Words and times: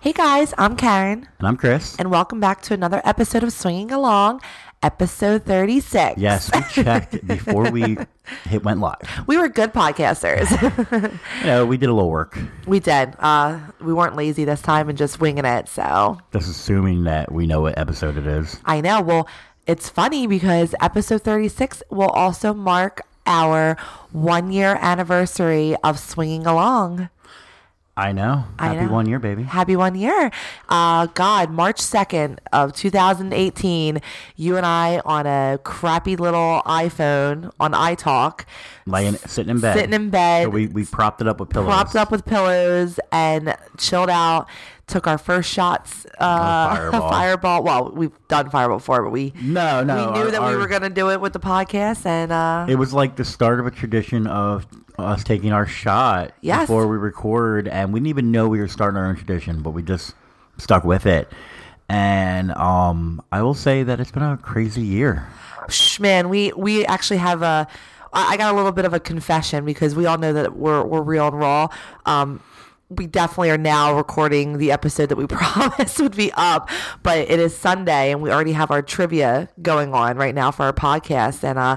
Hey 0.00 0.12
guys, 0.14 0.54
I'm 0.56 0.76
Karen, 0.76 1.28
And 1.38 1.46
I'm 1.48 1.56
Chris. 1.58 1.94
and 1.98 2.10
welcome 2.10 2.40
back 2.40 2.62
to 2.62 2.74
another 2.74 3.02
episode 3.04 3.42
of 3.42 3.52
Swinging 3.52 3.92
Along, 3.92 4.40
episode 4.82 5.44
36. 5.44 6.18
yes, 6.18 6.50
we 6.54 6.62
checked 6.82 7.26
before 7.26 7.70
we 7.70 7.98
hit 8.48 8.64
went 8.64 8.80
live. 8.80 8.96
We 9.26 9.36
were 9.36 9.48
good 9.48 9.74
podcasters. 9.74 10.48
You 11.40 11.46
know, 11.46 11.66
we 11.66 11.76
did 11.76 11.90
a 11.90 11.92
little 11.92 12.08
work, 12.10 12.38
we 12.66 12.80
did. 12.80 13.14
Uh, 13.18 13.58
we 13.80 13.92
weren't 13.92 14.16
lazy 14.16 14.44
this 14.44 14.62
time 14.62 14.88
and 14.88 14.96
just 14.96 15.20
winging 15.20 15.44
it. 15.44 15.68
So 15.68 16.18
just 16.32 16.48
assuming 16.48 17.04
that 17.04 17.30
we 17.30 17.46
know 17.46 17.60
what 17.60 17.76
episode 17.76 18.16
it 18.16 18.26
is. 18.26 18.58
I 18.64 18.80
know. 18.80 19.02
Well, 19.02 19.28
it's 19.66 19.88
funny 19.90 20.26
because 20.26 20.74
episode 20.80 21.22
36 21.22 21.82
will 21.90 22.08
also 22.08 22.54
mark 22.54 23.02
our 23.26 23.76
one 24.12 24.50
year 24.50 24.78
anniversary 24.80 25.76
of 25.84 25.98
Swinging 25.98 26.46
Along. 26.46 27.10
I 27.96 28.12
know. 28.12 28.44
I 28.58 28.68
Happy 28.68 28.86
know. 28.86 28.92
one 28.92 29.06
year, 29.08 29.18
baby. 29.18 29.42
Happy 29.42 29.76
one 29.76 29.94
year. 29.94 30.30
Uh, 30.68 31.06
God, 31.06 31.50
March 31.50 31.76
2nd 31.76 32.38
of 32.52 32.72
2018, 32.72 34.00
you 34.36 34.56
and 34.56 34.64
I 34.64 35.00
on 35.04 35.26
a 35.26 35.58
crappy 35.64 36.16
little 36.16 36.62
iPhone 36.64 37.50
on 37.60 37.72
iTalk, 37.72 38.44
Laying, 38.86 39.16
sitting 39.16 39.50
in 39.50 39.60
bed. 39.60 39.76
Sitting 39.76 39.92
in 39.92 40.08
bed. 40.10 40.44
So 40.44 40.50
we, 40.50 40.66
we 40.68 40.84
propped 40.86 41.20
it 41.20 41.28
up 41.28 41.40
with 41.40 41.50
pillows. 41.50 41.66
propped 41.68 41.94
up 41.96 42.10
with 42.10 42.24
pillows 42.24 42.98
and 43.12 43.54
chilled 43.76 44.10
out. 44.10 44.48
Took 44.86 45.06
our 45.06 45.18
first 45.18 45.48
shots. 45.52 46.04
Uh, 46.18 46.74
Fireball. 46.90 47.10
fireball. 47.10 47.62
Well, 47.62 47.92
we've 47.94 48.10
done 48.28 48.50
fireball 48.50 48.78
before, 48.78 49.02
but 49.04 49.10
we 49.10 49.32
No, 49.40 49.84
no. 49.84 49.94
we 49.94 50.18
knew 50.18 50.24
our- 50.24 50.30
that 50.32 50.42
we 50.48 50.56
were 50.56 50.66
going 50.66 50.82
to 50.82 50.90
do 50.90 51.10
it 51.10 51.20
with 51.20 51.32
the 51.32 51.38
podcast, 51.38 52.06
and 52.06 52.32
uh, 52.32 52.66
It 52.68 52.74
was 52.76 52.92
like 52.92 53.14
the 53.16 53.24
start 53.24 53.60
of 53.60 53.66
a 53.66 53.70
tradition 53.70 54.26
of 54.26 54.66
us 55.00 55.24
taking 55.24 55.52
our 55.52 55.66
shot 55.66 56.32
Yes. 56.40 56.62
before 56.62 56.86
we 56.88 56.96
record, 56.96 57.68
and 57.68 57.92
we 57.92 58.00
didn't 58.00 58.08
even 58.08 58.30
know 58.32 58.48
we 58.48 58.60
were 58.60 58.68
starting 58.68 58.98
our 58.98 59.06
own 59.06 59.16
tradition, 59.16 59.62
but 59.62 59.70
we 59.70 59.82
just 59.82 60.14
stuck 60.58 60.84
with 60.84 61.06
it. 61.06 61.28
And 61.88 62.52
um, 62.52 63.20
I 63.32 63.42
will 63.42 63.54
say 63.54 63.82
that 63.82 63.98
it's 64.00 64.12
been 64.12 64.22
a 64.22 64.36
crazy 64.36 64.82
year. 64.82 65.26
Shh, 65.68 65.98
man, 66.00 66.28
we 66.28 66.52
we 66.52 66.86
actually 66.86 67.18
have 67.18 67.42
a. 67.42 67.66
I 68.12 68.36
got 68.36 68.52
a 68.52 68.56
little 68.56 68.72
bit 68.72 68.84
of 68.84 68.92
a 68.94 68.98
confession 69.00 69.64
because 69.64 69.94
we 69.94 70.06
all 70.06 70.18
know 70.18 70.32
that 70.32 70.56
we're 70.56 70.82
we're 70.84 71.02
real 71.02 71.28
and 71.28 71.38
raw. 71.38 71.68
Um, 72.06 72.40
we 72.88 73.06
definitely 73.06 73.50
are 73.50 73.58
now 73.58 73.96
recording 73.96 74.58
the 74.58 74.72
episode 74.72 75.10
that 75.10 75.16
we 75.16 75.26
promised 75.28 76.00
would 76.00 76.16
be 76.16 76.32
up, 76.34 76.68
but 77.04 77.18
it 77.18 77.38
is 77.38 77.56
Sunday 77.56 78.10
and 78.10 78.20
we 78.20 78.32
already 78.32 78.50
have 78.52 78.72
our 78.72 78.82
trivia 78.82 79.48
going 79.62 79.94
on 79.94 80.16
right 80.16 80.34
now 80.34 80.50
for 80.50 80.64
our 80.64 80.72
podcast. 80.72 81.44
And 81.44 81.56
uh, 81.56 81.76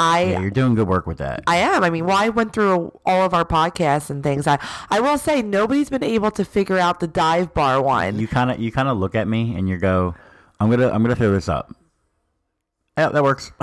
I 0.00 0.22
Yeah, 0.22 0.40
you're 0.40 0.50
doing 0.50 0.74
good 0.74 0.88
work 0.88 1.06
with 1.06 1.18
that. 1.18 1.44
I 1.46 1.56
am. 1.56 1.84
I 1.84 1.90
mean, 1.90 2.06
well, 2.06 2.16
I 2.16 2.30
went 2.30 2.54
through 2.54 2.98
all 3.04 3.22
of 3.22 3.34
our 3.34 3.44
podcasts 3.44 4.08
and 4.08 4.22
things. 4.22 4.46
I 4.46 4.58
I 4.88 4.98
will 5.00 5.18
say 5.18 5.42
nobody's 5.42 5.90
been 5.90 6.02
able 6.02 6.30
to 6.32 6.44
figure 6.44 6.78
out 6.78 7.00
the 7.00 7.06
dive 7.06 7.52
bar 7.52 7.82
one. 7.82 8.18
you 8.18 8.26
kind 8.26 8.50
of 8.50 8.58
you 8.58 8.72
kind 8.72 8.88
of 8.88 8.96
look 8.96 9.14
at 9.14 9.28
me 9.28 9.54
and 9.54 9.68
you 9.68 9.76
go, 9.76 10.14
"I'm 10.58 10.70
gonna 10.70 10.88
I'm 10.88 11.02
gonna 11.02 11.14
throw 11.14 11.32
this 11.32 11.48
up." 11.50 11.70
Yeah, 12.98 13.08
that 13.10 13.22
works. 13.22 13.52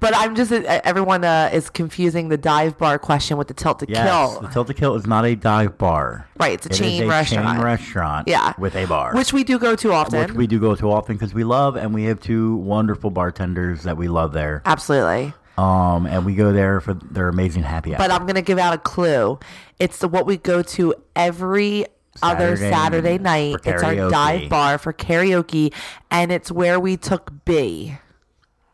But 0.00 0.14
I'm 0.16 0.34
just 0.34 0.50
everyone 0.52 1.24
uh, 1.24 1.50
is 1.52 1.70
confusing 1.70 2.28
the 2.28 2.36
dive 2.36 2.78
bar 2.78 2.98
question 2.98 3.36
with 3.36 3.48
the 3.48 3.54
Tilted 3.54 3.90
yes, 3.90 4.08
Kilt. 4.08 4.42
the 4.42 4.48
Tilted 4.48 4.76
Kilt 4.76 4.96
is 4.96 5.06
not 5.06 5.24
a 5.24 5.34
dive 5.36 5.76
bar. 5.78 6.28
Right, 6.38 6.52
it's 6.54 6.66
a 6.66 6.70
It 6.70 6.74
chain 6.76 7.08
restaurant. 7.08 7.56
chain 7.58 7.64
restaurant. 7.64 8.28
Yeah. 8.28 8.54
with 8.58 8.74
a 8.76 8.86
bar, 8.86 9.14
which 9.14 9.32
we 9.32 9.44
do 9.44 9.58
go 9.58 9.76
to 9.76 9.92
often. 9.92 10.20
which 10.20 10.32
we 10.32 10.46
do 10.46 10.58
go 10.58 10.74
to 10.74 10.90
often 10.90 11.16
because 11.16 11.34
we 11.34 11.44
love, 11.44 11.76
and 11.76 11.92
we 11.94 12.04
have 12.04 12.20
two 12.20 12.56
wonderful 12.56 13.10
bartenders 13.10 13.82
that 13.82 13.96
we 13.96 14.08
love 14.08 14.32
there. 14.32 14.62
Absolutely. 14.64 15.32
Um, 15.58 16.06
and 16.06 16.24
we 16.24 16.34
go 16.34 16.52
there 16.52 16.80
for 16.80 16.94
their 16.94 17.28
amazing 17.28 17.64
happy 17.64 17.92
hour. 17.92 17.98
But 17.98 18.10
I'm 18.12 18.22
going 18.22 18.36
to 18.36 18.42
give 18.42 18.58
out 18.58 18.74
a 18.74 18.78
clue. 18.78 19.38
It's 19.80 19.98
the, 19.98 20.06
what 20.08 20.24
we 20.24 20.36
go 20.36 20.62
to 20.62 20.94
every 21.16 21.86
other 22.22 22.56
Saturday 22.56 23.18
night. 23.18 23.56
It's 23.64 23.82
our 23.82 23.94
dive 24.10 24.48
bar 24.48 24.78
for 24.78 24.92
karaoke, 24.92 25.72
and 26.10 26.30
it's 26.32 26.50
where 26.50 26.78
we 26.80 26.96
took 26.96 27.32
B. 27.44 27.96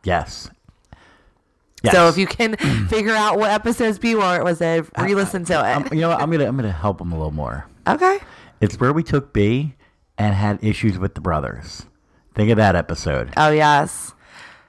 yes. 0.05 0.51
So 1.93 2.09
if 2.09 2.17
you 2.17 2.27
can 2.27 2.57
figure 2.89 3.13
out 3.13 3.39
what 3.39 3.51
episodes 3.51 3.99
B 3.99 4.15
were, 4.15 4.37
it 4.39 4.43
was 4.43 4.63
a 4.63 4.85
re-listen 4.99 5.45
to 5.45 5.85
it. 5.85 5.93
you 5.95 6.01
know, 6.01 6.09
what? 6.09 6.21
I'm 6.23 6.31
gonna 6.31 6.47
I'm 6.47 6.57
gonna 6.57 6.73
help 6.73 6.97
them 6.97 7.13
a 7.13 7.17
little 7.17 7.31
more. 7.31 7.67
Okay. 7.87 8.21
It's 8.63 8.81
where 8.81 8.93
we 8.95 9.03
took 9.03 9.35
B 9.35 9.75
and 10.17 10.35
had 10.35 10.65
issues 10.65 10.99
with 10.99 11.15
the 11.15 11.21
brothers. 11.21 11.85
Think 12.35 12.51
of 12.51 12.57
that 12.57 12.75
episode. 12.75 13.35
Oh 13.37 13.51
yes. 13.51 14.15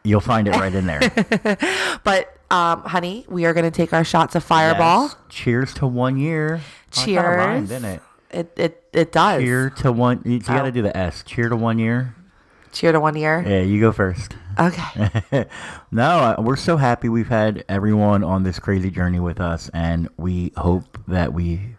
You'll 0.03 0.19
find 0.19 0.47
it 0.49 0.51
right 0.51 0.73
in 0.75 0.85
there. 0.87 0.99
But 2.03 2.35
um, 2.51 2.81
honey, 2.83 3.25
we 3.29 3.45
are 3.45 3.53
going 3.53 3.63
to 3.63 3.71
take 3.71 3.91
our 3.93 4.03
shots 4.03 4.35
of 4.35 4.43
Fireball. 4.43 5.03
Yes. 5.03 5.15
Cheers 5.29 5.73
to 5.75 5.87
one 5.87 6.17
year. 6.17 6.59
Oh, 6.61 7.03
Cheers. 7.05 7.23
rhymed, 7.23 7.69
didn't 7.69 7.85
it? 7.85 8.01
It 8.35 8.51
it 8.57 8.83
it 8.93 9.11
does. 9.11 9.41
Cheer 9.41 9.69
to 9.77 9.91
one. 9.91 10.21
You, 10.25 10.39
got 10.39 10.61
Oh. 10.61 10.65
to 10.65 10.71
do 10.71 10.81
the 10.81 10.95
S. 10.95 11.23
Cheer 11.23 11.49
to 11.49 11.55
one 11.55 11.79
year. 11.79 12.15
Cheer 12.71 12.91
to 12.91 12.99
one 12.99 13.15
year. 13.15 13.43
Yeah, 13.47 13.61
you 13.61 13.79
go 13.79 13.91
first. 13.93 14.35
Okay. 14.59 15.45
no, 15.91 16.03
uh, 16.03 16.35
we're 16.39 16.55
so 16.57 16.77
happy 16.77 17.07
we've 17.09 17.27
had 17.29 17.63
everyone 17.69 18.23
on 18.23 18.43
this 18.43 18.59
crazy 18.59 18.89
journey 18.91 19.19
with 19.19 19.39
us, 19.39 19.69
and 19.73 20.09
we 20.17 20.51
hope 20.57 20.97
that 21.07 21.33
we 21.33 21.75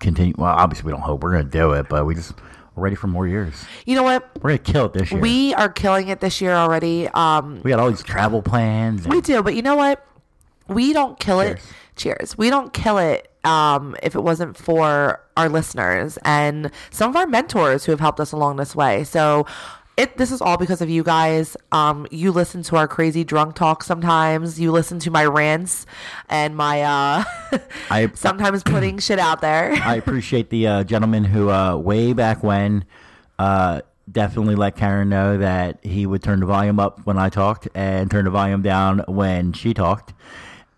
continue. 0.00 0.34
Well, 0.36 0.54
obviously 0.54 0.86
we 0.86 0.92
don't 0.92 1.00
hope 1.02 1.22
we're 1.22 1.32
gonna 1.32 1.44
do 1.44 1.72
it, 1.72 1.88
but 1.88 2.04
we 2.04 2.14
just 2.14 2.34
we're 2.74 2.84
ready 2.84 2.96
for 2.96 3.06
more 3.08 3.26
years. 3.26 3.64
You 3.86 3.96
know 3.96 4.02
what? 4.02 4.28
We're 4.42 4.50
gonna 4.50 4.58
kill 4.58 4.84
it 4.86 4.92
this 4.92 5.10
year. 5.10 5.20
We 5.20 5.54
are 5.54 5.68
killing 5.70 6.08
it 6.08 6.20
this 6.20 6.40
year 6.40 6.52
already. 6.54 7.08
Um, 7.08 7.60
we 7.64 7.70
got 7.70 7.80
all 7.80 7.88
these 7.90 8.02
travel 8.02 8.42
plans. 8.42 9.04
and- 9.04 9.14
we 9.14 9.20
do, 9.20 9.42
but 9.42 9.54
you 9.54 9.62
know 9.62 9.76
what? 9.76 10.04
We 10.68 10.92
don't 10.92 11.18
kill 11.18 11.40
it. 11.40 11.58
Cheers. 11.96 12.36
We 12.36 12.50
don't 12.50 12.72
kill 12.72 12.98
it 12.98 13.30
um, 13.48 13.96
if 14.02 14.14
it 14.14 14.20
wasn't 14.20 14.56
for 14.56 15.20
our 15.36 15.48
listeners 15.48 16.18
and 16.24 16.70
some 16.90 17.10
of 17.10 17.16
our 17.16 17.26
mentors 17.26 17.84
who 17.84 17.92
have 17.92 18.00
helped 18.00 18.20
us 18.20 18.32
along 18.32 18.56
this 18.56 18.76
way. 18.76 19.04
So. 19.04 19.46
It, 19.96 20.16
this 20.16 20.30
is 20.30 20.40
all 20.40 20.56
because 20.56 20.80
of 20.80 20.88
you 20.88 21.02
guys. 21.02 21.56
Um, 21.72 22.06
you 22.12 22.30
listen 22.30 22.62
to 22.62 22.76
our 22.76 22.86
crazy 22.86 23.24
drunk 23.24 23.56
talk 23.56 23.82
sometimes. 23.82 24.60
You 24.60 24.70
listen 24.70 25.00
to 25.00 25.10
my 25.10 25.24
rants 25.24 25.86
and 26.28 26.56
my 26.56 26.82
uh, 26.82 27.24
I 27.90 28.08
sometimes 28.14 28.62
putting 28.62 28.98
shit 29.00 29.18
out 29.18 29.40
there. 29.40 29.72
I 29.72 29.96
appreciate 29.96 30.50
the 30.50 30.68
uh, 30.68 30.84
gentleman 30.84 31.24
who, 31.24 31.50
uh, 31.50 31.74
way 31.74 32.12
back 32.12 32.44
when, 32.44 32.84
uh, 33.40 33.80
definitely 34.10 34.54
let 34.54 34.76
Karen 34.76 35.08
know 35.08 35.38
that 35.38 35.84
he 35.84 36.06
would 36.06 36.22
turn 36.22 36.40
the 36.40 36.46
volume 36.46 36.78
up 36.80 37.04
when 37.04 37.18
I 37.18 37.28
talked 37.28 37.68
and 37.74 38.10
turn 38.10 38.24
the 38.24 38.30
volume 38.30 38.62
down 38.62 39.00
when 39.06 39.52
she 39.52 39.74
talked, 39.74 40.14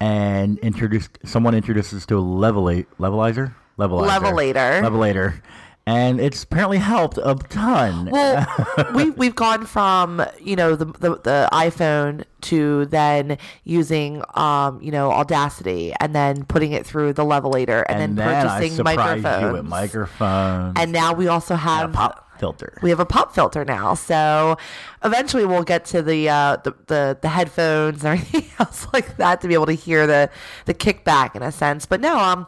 and 0.01 0.59
introduced 0.61 1.19
someone 1.25 1.55
introduces 1.55 2.07
to 2.07 2.19
a 2.19 2.23
levela- 2.23 2.87
levelizer, 2.99 3.55
levelizer, 3.79 4.09
Levelator. 4.09 4.83
levelator, 4.83 5.43
and 5.87 6.21
it's 6.21 6.43
apparently 6.45 6.79
helped 6.79 7.19
a 7.19 7.35
ton. 7.49 8.09
Well, 8.11 8.47
we 8.95 9.11
we've 9.11 9.35
gone 9.35 9.67
from 9.67 10.25
you 10.41 10.57
know 10.57 10.77
the, 10.77 10.87
the 10.87 11.11
the 11.23 11.49
iPhone 11.53 12.25
to 12.43 12.87
then 12.87 13.37
using 13.65 14.23
um 14.35 14.81
you 14.83 14.91
know 14.91 15.11
Audacity 15.11 15.93
and 16.01 16.15
then 16.15 16.45
putting 16.45 16.73
it 16.73 16.87
through 16.87 17.13
the 17.13 17.25
Levelator 17.25 17.85
and, 17.89 18.01
and 18.01 18.17
then 18.19 18.27
then 18.27 18.49
purchasing 18.49 18.83
microphones. 18.83 19.69
microphones 19.69 20.75
and 20.77 20.93
now 20.93 21.13
we 21.13 21.29
also 21.29 21.55
have 21.55 21.93
pop 21.93 22.30
filter. 22.41 22.77
we 22.83 22.91
have 22.91 22.99
a 22.99 23.07
pop 23.07 23.35
filter 23.35 23.65
now. 23.65 23.95
So 23.95 24.57
eventually 25.05 25.45
we'll 25.45 25.63
get 25.63 25.85
to 25.87 26.03
the 26.03 26.29
uh, 26.29 26.57
the, 26.65 26.75
the 26.87 27.19
the 27.21 27.29
headphones 27.29 28.05
and 28.05 28.15
everything 28.19 28.51
else 28.59 28.87
like 28.93 29.17
that 29.19 29.41
to 29.43 29.49
be 29.49 29.55
able 29.55 29.67
to 29.67 29.73
hear 29.75 30.07
the 30.07 30.31
the 30.65 30.75
kickback 30.75 31.37
in 31.37 31.43
a 31.43 31.53
sense. 31.53 31.87
But 31.87 32.01
no, 32.01 32.19
um, 32.19 32.47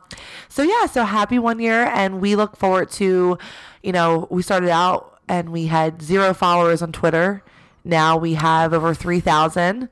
so 0.48 0.62
yeah, 0.62 0.86
so 0.86 1.04
happy 1.04 1.38
one 1.38 1.60
year, 1.60 1.84
and 1.84 2.20
we 2.20 2.34
look 2.34 2.56
forward 2.56 2.90
to, 2.92 3.38
you 3.82 3.92
know, 3.92 4.26
we 4.30 4.42
started 4.42 4.70
out 4.70 5.20
and 5.28 5.50
we 5.50 5.66
had 5.66 6.02
zero 6.02 6.34
followers 6.34 6.82
on 6.82 6.90
Twitter. 6.90 7.44
Now 7.84 8.16
we 8.16 8.34
have 8.34 8.72
over 8.72 8.94
three 8.94 9.20
thousand, 9.20 9.88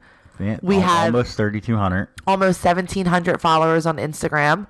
we 0.63 0.77
have- 0.77 1.15
almost 1.15 1.37
thirty 1.37 1.61
two 1.61 1.77
hundred. 1.77 2.09
almost 2.27 2.61
seventeen 2.61 3.07
hundred 3.07 3.41
followers 3.41 3.85
on 3.87 3.97
Instagram. 3.99 4.67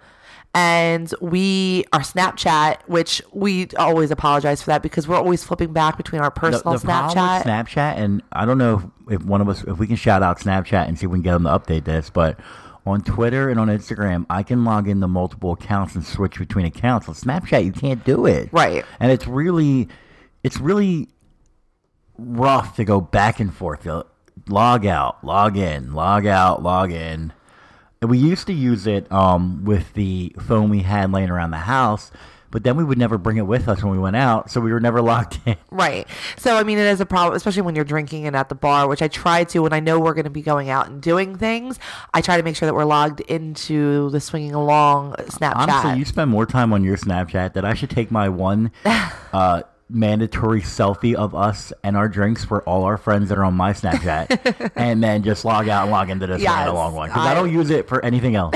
And 0.53 1.12
we 1.21 1.84
our 1.93 2.00
Snapchat, 2.00 2.78
which 2.88 3.22
we 3.33 3.69
always 3.79 4.11
apologize 4.11 4.61
for 4.61 4.70
that 4.70 4.82
because 4.82 5.06
we're 5.06 5.17
always 5.17 5.44
flipping 5.44 5.73
back 5.73 5.97
between 5.97 6.20
our 6.20 6.31
personal 6.31 6.76
problem 6.79 7.14
Snapchat. 7.14 7.38
with 7.38 7.47
Snapchat, 7.47 7.97
and 7.99 8.23
I 8.32 8.47
don't 8.47 8.58
know 8.58 8.93
if, 9.08 9.20
if 9.20 9.25
one 9.25 9.41
of 9.41 9.49
us, 9.49 9.62
if 9.62 9.79
we 9.79 9.87
can 9.87 9.94
shout 9.94 10.25
out 10.25 10.41
Snapchat 10.41 10.88
and 10.88 10.99
see 10.99 11.06
if 11.06 11.12
we 11.12 11.19
can 11.19 11.23
get 11.23 11.35
them 11.35 11.44
to 11.44 11.50
update 11.50 11.85
this, 11.85 12.11
but 12.11 12.41
on 12.85 13.02
Twitter 13.02 13.49
and 13.49 13.61
on 13.61 13.69
Instagram, 13.69 14.26
I 14.29 14.43
can 14.43 14.64
log 14.64 14.88
into 14.88 15.06
multiple 15.06 15.52
accounts 15.52 15.94
and 15.94 16.05
switch 16.05 16.38
between 16.38 16.67
accounts. 16.67 17.08
On 17.08 17.14
Snapchat, 17.14 17.64
you 17.64 17.73
can't 17.73 18.05
do 18.05 18.26
it. 18.26 18.49
Right. 18.53 18.85
And 18.99 19.12
it's 19.12 19.26
really, 19.26 19.88
it's 20.43 20.58
really 20.58 21.08
rough 22.19 22.76
to 22.76 22.85
go 22.85 23.00
back 23.00 23.38
and 23.38 23.55
forth. 23.55 23.87
Log 24.49 24.87
out, 24.87 25.23
log 25.23 25.56
in, 25.56 25.93
log 25.93 26.26
out, 26.26 26.62
log 26.62 26.91
in. 26.91 27.32
And 28.02 28.11
we 28.11 28.17
used 28.17 28.47
to 28.47 28.55
use 28.55 28.87
it 28.87 29.11
um, 29.12 29.64
with 29.67 29.93
the 29.93 30.35
phone 30.41 30.70
we 30.70 30.81
had 30.81 31.12
laying 31.12 31.29
around 31.29 31.50
the 31.50 31.58
house, 31.58 32.11
but 32.50 32.64
then 32.64 32.76
we 32.76 32.82
would 32.82 32.97
never 32.97 33.19
bring 33.19 33.37
it 33.37 33.47
with 33.47 33.69
us 33.69 33.82
when 33.82 33.93
we 33.93 33.99
went 33.99 34.17
out, 34.17 34.50
so 34.50 34.58
we 34.58 34.73
were 34.73 34.81
never 34.81 35.02
locked 35.02 35.38
in. 35.44 35.56
Right. 35.70 36.08
So 36.38 36.56
I 36.56 36.62
mean, 36.62 36.79
it 36.79 36.87
is 36.87 37.02
a 37.02 37.06
problem, 37.06 37.37
especially 37.37 37.61
when 37.61 37.75
you're 37.75 37.85
drinking 37.85 38.26
and 38.26 38.35
at 38.35 38.49
the 38.49 38.55
bar, 38.55 38.88
which 38.88 39.02
I 39.02 39.08
try 39.08 39.44
to 39.44 39.61
when 39.61 39.75
I 39.75 39.81
know 39.81 40.00
we're 40.00 40.14
going 40.14 40.25
to 40.25 40.31
be 40.31 40.41
going 40.41 40.70
out 40.70 40.88
and 40.88 41.02
doing 41.02 41.37
things. 41.37 41.79
I 42.14 42.23
try 42.23 42.38
to 42.38 42.43
make 42.43 42.56
sure 42.56 42.67
that 42.67 42.75
we're 42.75 42.85
logged 42.85 43.20
into 43.20 44.08
the 44.11 44.20
swinging 44.20 44.55
along 44.55 45.12
Snapchat. 45.12 45.69
Honestly, 45.69 45.99
you 45.99 46.06
spend 46.06 46.31
more 46.31 46.46
time 46.46 46.73
on 46.73 46.82
your 46.82 46.96
Snapchat 46.96 47.53
that 47.53 47.67
I 47.67 47.75
should 47.75 47.91
take 47.91 48.11
my 48.11 48.31
one 48.31 48.73
uh, 49.35 49.62
mandatory 49.92 50.60
selfie 50.62 51.14
of 51.14 51.34
us 51.34 51.72
and 51.82 51.96
our 51.96 52.08
drinks 52.08 52.44
for 52.44 52.62
all 52.62 52.84
our 52.84 52.96
friends 52.96 53.28
that 53.28 53.38
are 53.38 53.44
on 53.44 53.54
my 53.54 53.72
Snapchat, 53.72 54.72
and 54.76 55.02
then 55.02 55.22
just 55.22 55.44
log 55.44 55.69
out 55.69 55.82
and 55.82 55.90
log 55.90 56.10
into 56.10 56.26
this 56.26 56.40
Yes, 56.40 56.66
one 56.66 56.69
along 56.69 56.94
one 56.94 57.08
because 57.08 57.26
I, 57.26 57.32
I- 57.32 57.34
don't 57.34 57.52
use 57.52 57.70
it 57.70 57.88
for 57.88 58.04
anything 58.04 58.37
else. 58.37 58.54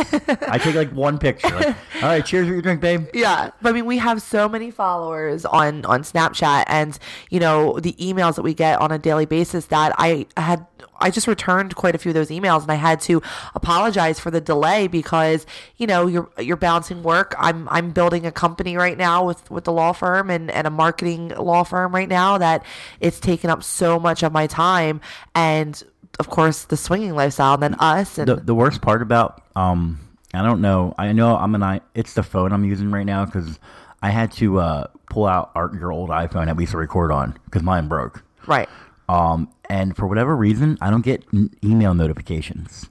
I 0.48 0.58
take 0.58 0.75
like 0.75 0.90
one 0.92 1.19
picture. 1.19 1.48
Like, 1.54 1.76
all 1.96 2.02
right, 2.02 2.25
cheers 2.25 2.46
for 2.46 2.52
your 2.52 2.62
drink, 2.62 2.81
babe. 2.81 3.06
Yeah, 3.12 3.50
but 3.60 3.70
I 3.70 3.72
mean, 3.72 3.86
we 3.86 3.98
have 3.98 4.22
so 4.22 4.48
many 4.48 4.70
followers 4.70 5.44
on 5.44 5.84
on 5.84 6.02
Snapchat, 6.02 6.64
and 6.69 6.98
you 7.31 7.40
know 7.40 7.78
the 7.80 7.92
emails 7.94 8.37
that 8.37 8.42
we 8.42 8.54
get 8.54 8.80
on 8.80 8.92
a 8.92 8.98
daily 8.98 9.26
basis. 9.26 9.66
That 9.66 9.92
I 9.98 10.26
had, 10.37 10.66
I 11.04 11.10
just 11.10 11.26
returned 11.26 11.76
quite 11.76 11.94
a 11.94 11.98
few 11.98 12.10
of 12.10 12.14
those 12.14 12.30
emails, 12.30 12.62
and 12.62 12.72
I 12.72 12.76
had 12.76 12.98
to 13.02 13.22
apologize 13.54 14.18
for 14.18 14.30
the 14.30 14.40
delay 14.40 14.86
because 14.86 15.44
you 15.76 15.86
know 15.86 16.06
you're 16.06 16.30
you're 16.38 16.56
balancing 16.56 17.02
work. 17.02 17.34
I'm 17.38 17.68
I'm 17.68 17.90
building 17.90 18.24
a 18.24 18.32
company 18.32 18.78
right 18.78 18.96
now 18.96 19.26
with 19.26 19.50
with 19.50 19.64
the 19.64 19.72
law 19.72 19.92
firm 19.92 20.30
and 20.30 20.50
and 20.50 20.66
a 20.66 20.70
marketing 20.70 21.28
law 21.28 21.62
firm 21.62 21.94
right 21.94 22.08
now 22.08 22.38
that 22.38 22.64
it's 23.00 23.20
taken 23.20 23.50
up 23.50 23.62
so 23.62 24.00
much 24.00 24.22
of 24.22 24.32
my 24.32 24.46
time, 24.46 25.02
and 25.34 25.82
of 26.18 26.30
course 26.30 26.64
the 26.64 26.76
swinging 26.76 27.14
lifestyle, 27.14 27.52
and 27.52 27.62
then 27.62 27.74
us 27.74 28.16
and 28.16 28.26
The 28.26 28.36
the 28.36 28.54
worst 28.54 28.80
part 28.80 29.02
about 29.02 29.42
um, 29.54 30.00
I 30.32 30.42
don't 30.42 30.62
know. 30.62 30.94
I 30.96 31.12
know 31.12 31.36
I'm 31.36 31.54
an 31.54 31.62
I. 31.62 31.82
It's 31.94 32.14
the 32.14 32.22
phone 32.22 32.50
I'm 32.50 32.64
using 32.64 32.90
right 32.90 33.04
now 33.04 33.26
because 33.26 33.58
I 34.00 34.08
had 34.08 34.32
to 34.32 34.58
uh, 34.58 34.86
pull 35.10 35.26
out 35.26 35.50
our, 35.54 35.70
your 35.74 35.92
old 35.92 36.08
iPhone 36.08 36.46
that 36.46 36.56
we 36.56 36.62
used 36.62 36.72
to 36.72 36.78
record 36.78 37.12
on 37.12 37.38
because 37.44 37.62
mine 37.62 37.88
broke. 37.88 38.22
right. 38.46 38.70
Um, 39.08 39.48
and 39.68 39.96
for 39.96 40.06
whatever 40.06 40.34
reason, 40.36 40.78
I 40.80 40.90
don't 40.90 41.04
get 41.04 41.24
n- 41.32 41.50
email 41.62 41.94
notifications. 41.94 42.86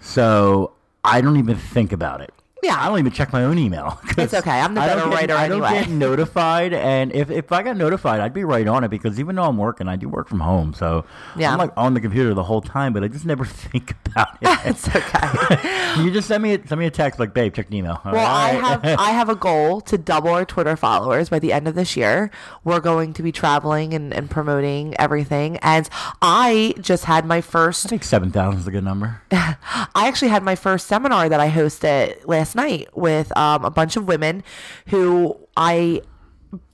So 0.00 0.72
I 1.04 1.20
don't 1.20 1.36
even 1.36 1.56
think 1.56 1.92
about 1.92 2.20
it. 2.20 2.32
Yeah. 2.66 2.76
I 2.80 2.88
don't 2.88 2.98
even 2.98 3.12
check 3.12 3.32
my 3.32 3.44
own 3.44 3.58
email. 3.58 4.00
It's 4.18 4.32
okay. 4.32 4.50
I'm 4.60 4.72
the 4.74 4.80
I 4.80 4.86
better 4.86 5.02
get- 5.10 5.14
writer 5.14 5.34
I 5.34 5.46
don't 5.48 5.62
anyway. 5.62 5.80
get 5.84 5.90
notified, 5.90 6.72
and 6.72 7.12
if, 7.12 7.30
if 7.30 7.52
I 7.52 7.62
got 7.62 7.76
notified, 7.76 8.20
I'd 8.20 8.32
be 8.32 8.44
right 8.44 8.66
on 8.66 8.82
it 8.82 8.88
because 8.88 9.20
even 9.20 9.36
though 9.36 9.42
I'm 9.44 9.58
working, 9.58 9.88
I 9.88 9.96
do 9.96 10.08
work 10.08 10.26
from 10.26 10.40
home, 10.40 10.72
so 10.72 11.04
Yeah. 11.36 11.52
I'm 11.52 11.58
like 11.58 11.70
on 11.76 11.92
the 11.92 12.00
computer 12.00 12.32
the 12.32 12.42
whole 12.44 12.62
time, 12.62 12.94
but 12.94 13.04
I 13.04 13.08
just 13.08 13.26
never 13.26 13.44
think 13.62 13.94
about 14.06 14.28
it. 14.40 14.58
It's 14.66 14.88
okay. 14.88 16.02
you 16.02 16.10
just 16.10 16.28
send 16.28 16.42
me 16.42 16.54
a, 16.54 16.66
send 16.66 16.78
me 16.80 16.86
a 16.86 16.90
text 16.90 17.20
like, 17.20 17.34
"Babe, 17.34 17.52
check 17.54 17.68
the 17.68 17.76
email." 17.76 18.00
All 18.04 18.12
Well, 18.12 18.26
I 18.26 18.48
have 18.52 18.84
I 18.84 19.10
have 19.10 19.28
a 19.28 19.36
goal 19.36 19.80
to 19.82 19.98
double 19.98 20.30
our 20.30 20.44
Twitter 20.46 20.76
followers 20.76 21.28
by 21.28 21.38
the 21.38 21.52
end 21.52 21.68
of 21.68 21.74
this 21.74 21.94
year. 21.96 22.30
We're 22.64 22.80
going 22.80 23.12
to 23.14 23.22
be 23.22 23.30
traveling 23.32 23.92
and, 23.94 24.12
and 24.14 24.28
promoting 24.30 24.94
everything. 24.98 25.58
And 25.58 25.88
I 26.22 26.74
just 26.80 27.04
had 27.04 27.26
my 27.26 27.40
first. 27.42 27.86
I 27.86 27.90
think 27.90 28.02
seven 28.02 28.30
thousand 28.32 28.60
is 28.60 28.66
a 28.66 28.70
good 28.72 28.82
number. 28.84 29.20
I 29.30 30.08
actually 30.08 30.28
had 30.28 30.42
my 30.42 30.56
first 30.56 30.86
seminar 30.88 31.28
that 31.28 31.38
I 31.38 31.50
hosted 31.50 32.26
last 32.26 32.55
night 32.56 32.88
with 32.96 33.36
um, 33.36 33.64
a 33.64 33.70
bunch 33.70 33.96
of 33.96 34.08
women 34.08 34.42
who 34.88 35.38
I 35.56 36.00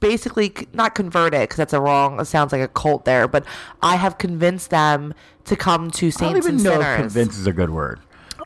basically 0.00 0.54
not 0.72 0.94
converted 0.94 1.40
because 1.40 1.56
that's 1.56 1.72
a 1.72 1.80
wrong 1.80 2.20
it 2.20 2.26
sounds 2.26 2.52
like 2.52 2.60
a 2.60 2.68
cult 2.68 3.04
there 3.04 3.26
but 3.26 3.44
i 3.80 3.96
have 3.96 4.18
convinced 4.18 4.70
them 4.70 5.14
to 5.44 5.56
come 5.56 5.90
to 5.90 6.06
I 6.06 6.10
saints 6.10 6.20
don't 6.20 6.36
even 6.36 6.54
and 6.56 6.64
know 6.64 6.72
if 6.72 6.80
sinners 6.82 7.00
convince 7.00 7.38
is 7.38 7.46
a 7.46 7.52
good 7.52 7.70
word. 7.70 8.00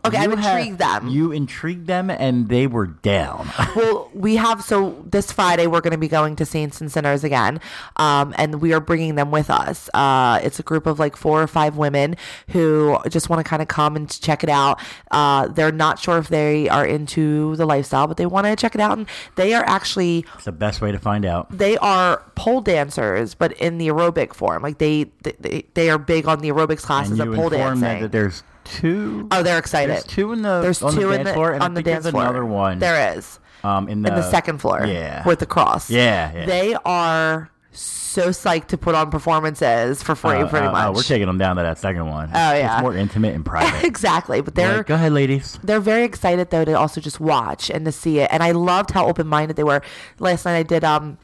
Okay, 0.05 0.19
I've 0.19 0.31
You 0.31 0.37
had- 0.37 0.57
intrigued 0.59 0.79
them. 0.79 1.09
You 1.09 1.33
intrigued 1.33 1.87
them, 1.87 2.11
and 2.11 2.49
they 2.49 2.67
were 2.67 2.87
down. 2.87 3.49
well, 3.77 4.11
we 4.15 4.37
have 4.37 4.63
so 4.63 5.03
this 5.09 5.33
Friday 5.33 5.67
we're 5.67 5.81
going 5.81 5.93
to 5.93 5.99
be 5.99 6.09
going 6.09 6.37
to 6.37 6.45
Saints 6.47 6.81
and 6.81 6.91
Sinners 6.93 7.25
again, 7.25 7.61
um, 7.97 8.35
and 8.39 8.61
we 8.61 8.73
are 8.73 8.81
bringing 8.81 9.15
them 9.17 9.31
with 9.31 9.51
us. 9.51 9.89
Uh, 9.95 10.41
it's 10.43 10.59
a 10.59 10.63
group 10.63 10.87
of 10.87 10.99
like 10.99 11.17
four 11.17 11.43
or 11.43 11.47
five 11.47 11.77
women 11.77 12.17
who 12.49 12.97
just 13.09 13.29
want 13.29 13.45
to 13.45 13.49
kind 13.49 13.63
of 13.63 13.69
come 13.69 13.97
and 13.97 14.09
check 14.21 14.43
it 14.45 14.51
out. 14.51 14.81
Uh, 15.11 15.49
they're 15.49 15.73
not 15.73 15.99
sure 15.99 16.19
if 16.19 16.29
they 16.29 16.69
are 16.69 16.85
into 16.87 17.57
the 17.57 17.67
lifestyle, 17.67 18.07
but 18.07 18.17
they 18.17 18.27
want 18.27 18.47
to 18.47 18.55
check 18.57 18.75
it 18.75 18.81
out, 18.81 18.97
and 18.99 19.07
they 19.37 19.55
are 19.55 19.65
actually 19.65 20.25
It's 20.35 20.45
the 20.45 20.53
best 20.53 20.81
way 20.81 20.93
to 20.93 20.99
find 20.99 21.25
out. 21.25 21.51
they 21.57 21.77
are 21.79 22.23
pole 22.35 22.61
dancers, 22.61 23.35
but 23.35 23.53
in 23.55 23.79
the 23.79 23.89
aerobic 23.89 24.35
form. 24.35 24.63
Like 24.63 24.79
they 24.79 25.11
they, 25.41 25.65
they 25.75 25.91
are 25.91 25.99
big 25.99 26.27
on 26.27 26.41
the 26.41 26.49
aerobics 26.51 26.83
classes 26.83 27.19
And 27.19 27.31
of 27.31 27.37
pole 27.37 27.51
dancing. 27.51 28.03
that 28.03 28.13
there's 28.13 28.43
two. 28.67 29.29
oh, 29.31 29.43
they're 29.43 29.59
excited. 29.59 29.91
There's 29.95 30.05
two 30.05 30.33
in 30.33 30.43
the 30.43 30.61
There's 30.61 30.83
on 30.83 30.93
two 30.95 31.01
the 31.01 31.11
in 31.11 31.17
dance 31.19 31.29
the 31.29 31.35
floor, 31.35 31.53
and 31.53 31.63
on 31.63 31.71
I 31.73 31.75
the 31.75 31.79
think 31.79 31.87
dance 31.87 32.03
there's 32.05 32.13
floor. 32.13 32.25
another 32.25 32.45
one. 32.45 32.79
There 32.79 33.17
is. 33.17 33.39
um 33.65 33.89
in 33.89 34.03
the, 34.03 34.11
in 34.11 34.15
the 34.17 34.31
second 34.31 34.59
floor. 34.59 34.85
yeah. 34.87 35.27
With 35.27 35.39
the 35.39 35.47
cross. 35.47 35.89
Yeah, 35.91 36.33
yeah. 36.35 36.47
They 36.47 36.75
are 36.85 37.51
so 37.73 38.31
psyched 38.31 38.69
to 38.69 38.79
put 38.79 38.95
on 38.95 39.11
performances 39.11 40.03
for 40.03 40.15
free, 40.15 40.37
Uh, 40.39 40.49
pretty 40.49 40.67
uh, 40.67 40.71
uh, 40.71 40.73
much. 40.73 40.97
we're 40.97 41.03
taking 41.03 41.27
them 41.27 41.37
down 41.37 41.57
to 41.57 41.63
that 41.63 41.77
second 41.79 42.07
one. 42.09 42.31
Oh, 42.31 42.33
yeah. 42.55 42.77
it's 42.77 42.83
more 42.83 42.95
intimate 42.95 43.35
and 43.35 43.45
private. 43.45 43.85
exactly. 43.93 44.41
But 44.41 44.55
they're 44.55 44.79
Like, 44.79 44.87
go 44.87 44.95
ahead, 44.95 45.12
ladies. 45.12 45.59
they're 45.62 45.81
very 45.81 46.05
excited 46.05 46.49
though 46.51 46.65
to 46.65 46.73
also 46.73 47.01
just 47.03 47.21
watch 47.21 47.69
and 47.71 47.85
to 47.85 47.93
see 47.93 48.21
it. 48.21 48.29
And 48.33 48.43
I 48.43 48.53
loved 48.53 48.93
how 48.93 49.07
open 49.07 49.27
minded 49.27 49.57
they 49.57 49.65
were. 49.65 49.83
Last 50.19 50.47
night 50.47 50.57
I 50.57 50.62
did 50.62 50.85
um 50.85 51.19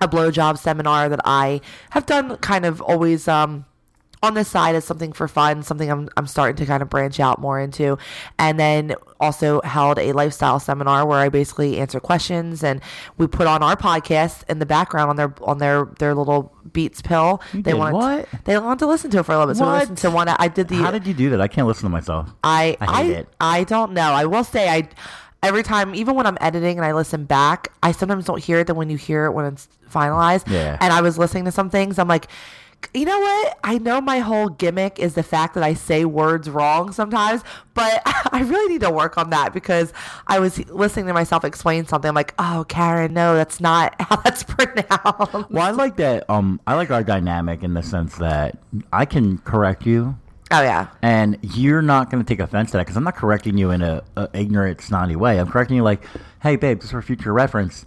a 0.00 0.08
blowjob 0.08 0.56
seminar 0.58 1.08
that 1.10 1.20
I 1.24 1.60
have 1.90 2.06
done 2.06 2.36
kind 2.38 2.64
of 2.64 2.80
always 2.80 3.28
um 3.28 3.66
on 4.22 4.34
the 4.34 4.44
side 4.44 4.74
as 4.74 4.84
something 4.84 5.12
for 5.12 5.28
fun, 5.28 5.62
something 5.62 5.90
I'm 5.90 6.08
I'm 6.16 6.26
starting 6.26 6.56
to 6.56 6.66
kind 6.66 6.82
of 6.82 6.90
branch 6.90 7.20
out 7.20 7.40
more 7.40 7.60
into. 7.60 7.98
And 8.38 8.58
then 8.58 8.94
also 9.20 9.60
held 9.62 9.98
a 9.98 10.12
lifestyle 10.12 10.58
seminar 10.60 11.06
where 11.06 11.18
I 11.18 11.28
basically 11.28 11.78
answer 11.78 12.00
questions 12.00 12.62
and 12.64 12.80
we 13.16 13.26
put 13.26 13.46
on 13.46 13.62
our 13.62 13.76
podcast 13.76 14.42
in 14.48 14.58
the 14.58 14.66
background 14.66 15.10
on 15.10 15.16
their 15.16 15.34
on 15.42 15.58
their 15.58 15.86
their 15.98 16.14
little 16.14 16.52
Beats 16.72 17.00
pill. 17.00 17.40
they 17.54 17.62
did 17.62 17.74
wanted 17.74 17.96
what? 17.96 18.28
they 18.44 18.58
wanted 18.58 18.80
to 18.80 18.86
listen 18.86 19.10
to 19.12 19.18
it 19.20 19.22
for 19.22 19.32
a 19.32 19.38
little 19.38 19.52
bit. 19.52 19.56
So 19.58 19.64
What? 19.66 19.80
listened 19.80 19.98
to 19.98 20.10
one 20.10 20.28
I 20.28 20.48
did 20.48 20.68
the 20.68 20.76
How 20.76 20.90
did 20.90 21.06
you 21.06 21.14
do 21.14 21.30
that? 21.30 21.40
I 21.40 21.48
can't 21.48 21.66
listen 21.66 21.84
to 21.84 21.88
myself. 21.88 22.28
I 22.44 22.76
I 22.80 23.24
I 23.40 23.58
I, 23.60 23.64
don't 23.64 23.92
know. 23.92 24.02
I 24.12 24.26
will 24.26 24.44
say 24.44 24.68
I 24.68 24.88
every 25.42 25.62
time 25.62 25.94
even 25.94 26.14
when 26.14 26.26
I'm 26.26 26.36
editing 26.40 26.76
and 26.76 26.84
I 26.84 26.92
listen 26.92 27.24
back, 27.24 27.68
I 27.82 27.92
sometimes 27.92 28.24
don't 28.26 28.42
hear 28.42 28.58
it 28.58 28.66
than 28.66 28.76
when 28.76 28.90
you 28.90 28.96
hear 28.96 29.24
it 29.26 29.32
when 29.32 29.46
it's 29.46 29.68
finalized. 29.88 30.48
Yeah. 30.50 30.76
And 30.80 30.92
I 30.92 31.00
was 31.00 31.16
listening 31.18 31.44
to 31.46 31.52
some 31.52 31.70
things, 31.70 31.98
I'm 31.98 32.08
like 32.08 32.26
you 32.94 33.04
know 33.04 33.18
what? 33.18 33.58
I 33.64 33.78
know 33.78 34.00
my 34.00 34.20
whole 34.20 34.48
gimmick 34.48 34.98
is 34.98 35.14
the 35.14 35.22
fact 35.22 35.54
that 35.54 35.62
I 35.62 35.74
say 35.74 36.04
words 36.04 36.48
wrong 36.48 36.90
sometimes, 36.92 37.42
but 37.74 38.00
I 38.32 38.42
really 38.42 38.72
need 38.72 38.80
to 38.80 38.90
work 38.90 39.18
on 39.18 39.30
that 39.30 39.52
because 39.52 39.92
I 40.26 40.38
was 40.38 40.58
listening 40.70 41.06
to 41.06 41.12
myself 41.12 41.44
explain 41.44 41.86
something. 41.86 42.08
I'm 42.08 42.14
like, 42.14 42.34
oh, 42.38 42.64
Karen, 42.68 43.12
no, 43.12 43.34
that's 43.34 43.60
not 43.60 43.94
how 44.00 44.16
that's 44.16 44.42
pronounced. 44.42 45.50
Well, 45.50 45.66
I 45.66 45.70
like 45.72 45.96
that. 45.96 46.28
Um, 46.30 46.60
I 46.66 46.74
like 46.74 46.90
our 46.90 47.02
dynamic 47.04 47.62
in 47.62 47.74
the 47.74 47.82
sense 47.82 48.16
that 48.16 48.56
I 48.92 49.04
can 49.04 49.38
correct 49.38 49.84
you, 49.86 50.16
Oh, 50.50 50.62
yeah. 50.62 50.88
and 51.02 51.36
you're 51.42 51.82
not 51.82 52.10
going 52.10 52.24
to 52.24 52.26
take 52.28 52.40
offense 52.40 52.70
to 52.70 52.78
that 52.78 52.84
because 52.86 52.96
I'm 52.96 53.04
not 53.04 53.16
correcting 53.16 53.58
you 53.58 53.70
in 53.70 53.82
a, 53.82 54.02
a 54.16 54.28
ignorant, 54.32 54.80
snotty 54.80 55.14
way. 55.14 55.38
I'm 55.38 55.48
correcting 55.48 55.76
you 55.76 55.82
like, 55.82 56.02
"Hey, 56.42 56.56
babe, 56.56 56.80
just 56.80 56.92
for 56.92 57.02
future 57.02 57.34
reference, 57.34 57.84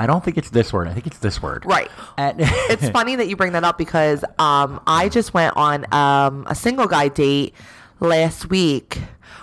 I 0.00 0.06
don't 0.06 0.24
think 0.24 0.38
it's 0.38 0.50
this 0.50 0.72
word. 0.72 0.88
I 0.88 0.94
think 0.94 1.06
it's 1.06 1.18
this 1.18 1.42
word." 1.42 1.66
Right. 1.66 1.90
And 2.16 2.36
it's 2.40 2.88
funny 2.88 3.16
that 3.16 3.28
you 3.28 3.36
bring 3.36 3.52
that 3.52 3.64
up 3.64 3.76
because 3.76 4.24
um, 4.38 4.80
I 4.86 5.10
just 5.10 5.34
went 5.34 5.56
on 5.56 5.92
um, 5.92 6.46
a 6.48 6.54
single 6.54 6.86
guy 6.86 7.08
date 7.08 7.54
last 8.00 8.48
week 8.48 8.98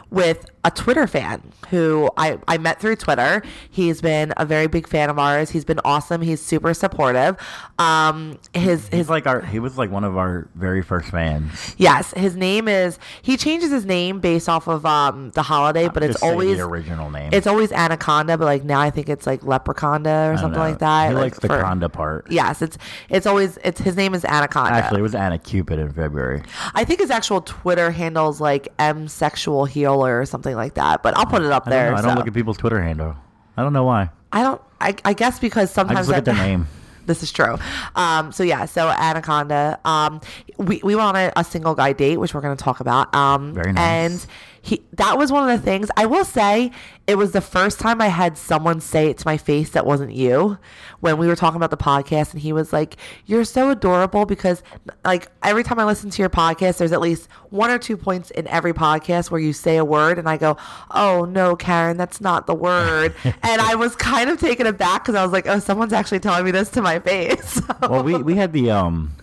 with 0.10 0.50
a 0.64 0.72
Twitter 0.72 1.08
fan 1.08 1.42
who 1.70 2.10
I, 2.18 2.38
I 2.48 2.58
met 2.58 2.80
through 2.82 2.98
Twitter. 2.98 3.42
He's 3.70 4.02
been 4.02 4.34
a 4.38 4.46
very 4.46 4.68
big 4.68 4.88
fan 4.88 5.10
of 5.10 5.18
ours. 5.18 5.50
He's 5.52 5.64
been 5.64 5.80
awesome. 5.86 6.22
He's 6.22 6.42
super 6.42 6.74
supportive. 6.74 7.38
Um, 7.80 8.38
his 8.54 8.88
He's 8.90 8.98
his 8.98 9.10
like 9.10 9.28
our. 9.28 9.42
He 9.42 9.60
was 9.60 9.78
like 9.78 9.92
one 9.92 10.04
of 10.04 10.18
our 10.18 10.50
very 10.56 10.82
first 10.82 11.10
fans. 11.10 11.76
yes, 11.78 12.12
his 12.14 12.36
name 12.36 12.68
is. 12.68 13.00
He 13.22 13.38
changes 13.38 13.72
his 13.72 13.86
name 13.86 14.20
based 14.20 14.50
off 14.50 14.68
of 14.68 14.86
um, 14.86 15.32
the 15.32 15.44
holiday, 15.44 15.88
but 15.90 16.04
it's 16.04 16.14
Just 16.14 16.24
say 16.24 16.30
always 16.30 16.58
the 16.58 16.64
original 16.66 17.10
name. 17.12 17.30
it's 17.34 17.48
always 17.48 17.72
Anaconda. 17.72 18.38
But 18.38 18.46
like 18.46 18.64
now, 18.64 18.80
I 18.82 18.90
think 18.90 19.10
it's 19.10 19.28
like 19.28 19.42
Leprechaunda 19.42 20.30
or 20.30 20.32
don't 20.34 20.38
something 20.40 20.60
know. 20.60 20.68
like 20.70 20.80
that. 20.80 21.10
He 21.10 21.14
like 21.16 21.24
likes 21.24 21.40
the 21.40 21.48
for- 21.48 21.62
conda 21.62 21.92
part. 21.92 22.30
Yes, 22.32 22.62
it's 22.62 22.78
it's 23.10 23.26
always 23.26 23.58
it's 23.64 23.80
his 23.80 23.96
name 23.96 24.14
is 24.14 24.26
Anaconda. 24.26 24.74
Actually, 24.74 25.00
it 25.00 25.04
was 25.04 25.16
Anna 25.16 25.38
Cupid 25.38 25.80
in 25.80 25.92
February. 25.94 26.42
I 26.74 26.84
think 26.84 27.00
his 27.00 27.12
actual 27.12 27.42
Twitter 27.42 27.92
handle's 27.92 28.42
like 28.42 28.68
M 28.80 29.08
sexual 29.08 29.66
healer 29.66 30.20
or 30.20 30.26
something 30.26 30.47
like 30.56 30.76
that. 30.76 31.04
But 31.04 31.18
I'll 31.18 31.26
put 31.26 31.42
it 31.42 31.52
up 31.52 31.68
I 31.68 31.70
there. 31.70 31.92
know. 31.92 31.98
I 31.98 32.02
don't 32.02 32.16
look 32.16 32.28
at 32.28 32.34
people's 32.34 32.58
Twitter 32.58 32.82
handle. 32.82 33.16
I 33.56 33.64
don't 33.64 33.74
know 33.74 33.84
why. 33.86 34.10
I 34.32 34.44
don't. 34.44 34.62
I, 34.80 34.96
I 35.06 35.14
guess 35.14 35.40
because 35.40 35.72
I 35.72 35.74
sometimes 35.74 36.00
just 36.00 36.10
look 36.10 36.18
at 36.18 36.26
that- 36.26 36.36
their 36.36 36.44
name. 36.46 36.68
This 37.08 37.24
is 37.24 37.32
true. 37.32 37.56
Um, 37.96 38.34
so 38.34 38.44
yeah, 38.44 38.66
so 38.66 38.90
Anaconda. 38.90 39.80
Um, 39.86 40.20
we 40.58 40.82
we 40.84 40.94
went 40.94 41.08
on 41.08 41.16
a, 41.16 41.32
a 41.38 41.44
single 41.46 41.74
guy 41.74 41.94
date, 41.94 42.18
which 42.18 42.34
we're 42.34 42.42
going 42.42 42.58
to 42.58 42.62
talk 42.62 42.82
about. 42.82 43.16
Um, 43.16 43.54
Very 43.54 43.72
nice. 43.72 43.82
And 44.12 44.26
he 44.68 44.84
that 44.94 45.18
was 45.18 45.32
one 45.32 45.50
of 45.50 45.60
the 45.60 45.64
things 45.64 45.90
I 45.96 46.06
will 46.06 46.26
say 46.26 46.72
it 47.08 47.18
was 47.18 47.32
the 47.32 47.42
first 47.42 47.80
time 47.80 48.02
I 48.02 48.08
had 48.08 48.38
someone 48.38 48.82
say 48.82 49.10
it 49.10 49.18
to 49.20 49.28
my 49.28 49.38
face 49.38 49.70
that 49.70 49.86
wasn't 49.86 50.12
you 50.12 50.58
when 51.00 51.18
we 51.18 51.28
were 51.28 51.38
talking 51.38 51.56
about 51.56 51.70
the 51.70 51.78
podcast 51.78 52.34
and 52.34 52.42
he 52.42 52.52
was 52.52 52.74
like 52.74 52.98
you're 53.26 53.46
so 53.46 53.70
adorable 53.70 54.26
because 54.26 54.62
like 55.06 55.30
every 55.42 55.64
time 55.64 55.80
I 55.80 55.86
listen 55.86 56.10
to 56.10 56.22
your 56.22 56.30
podcast 56.30 56.78
there's 56.78 56.92
at 56.92 57.00
least 57.00 57.30
one 57.50 57.70
or 57.70 57.78
two 57.78 57.96
points 57.96 58.30
in 58.32 58.46
every 58.48 58.74
podcast 58.74 59.32
where 59.32 59.40
you 59.40 59.54
say 59.54 59.78
a 59.78 59.86
word 59.86 60.20
and 60.20 60.28
I 60.28 60.36
go 60.36 60.58
oh 60.92 61.26
no 61.26 61.56
Karen 61.56 61.96
that's 61.96 62.20
not 62.20 62.46
the 62.46 62.56
word 62.56 63.16
and 63.24 63.62
I 63.62 63.76
was 63.76 63.96
kind 63.96 64.30
of 64.30 64.40
taken 64.40 64.68
aback 64.68 65.04
because 65.04 65.16
I 65.16 65.24
was 65.24 65.32
like 65.32 65.48
oh 65.48 65.60
someone's 65.60 65.94
actually 65.94 66.20
telling 66.20 66.44
me 66.44 66.52
this 66.52 66.70
to 66.72 66.82
my 66.82 67.00
face 67.00 67.62
well, 67.82 68.04
we 68.04 68.18
we 68.18 68.36
had 68.36 68.52
the 68.52 68.72
um. 68.72 69.14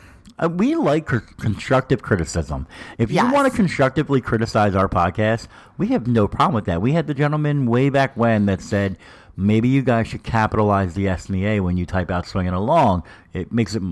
Uh, 0.42 0.48
we 0.48 0.74
like 0.74 1.06
cr- 1.06 1.18
constructive 1.38 2.02
criticism. 2.02 2.66
If 2.98 3.10
you 3.10 3.16
Yes. 3.16 3.32
want 3.32 3.50
to 3.50 3.56
constructively 3.56 4.20
criticize 4.20 4.74
our 4.74 4.88
podcast, 4.88 5.46
we 5.78 5.88
have 5.88 6.06
no 6.08 6.26
problem 6.26 6.54
with 6.54 6.64
that. 6.64 6.82
We 6.82 6.92
had 6.92 7.06
the 7.06 7.14
gentleman 7.14 7.66
way 7.66 7.88
back 7.88 8.16
when 8.16 8.46
that 8.46 8.60
said 8.60 8.98
maybe 9.36 9.68
you 9.68 9.82
guys 9.82 10.08
should 10.08 10.22
capitalize 10.24 10.94
the 10.94 11.08
S 11.08 11.26
and 11.26 11.36
the 11.36 11.46
A 11.46 11.60
when 11.60 11.76
you 11.76 11.86
type 11.86 12.10
out 12.10 12.26
"swinging 12.26 12.52
along." 12.52 13.04
It 13.32 13.52
makes 13.52 13.74
it 13.76 13.82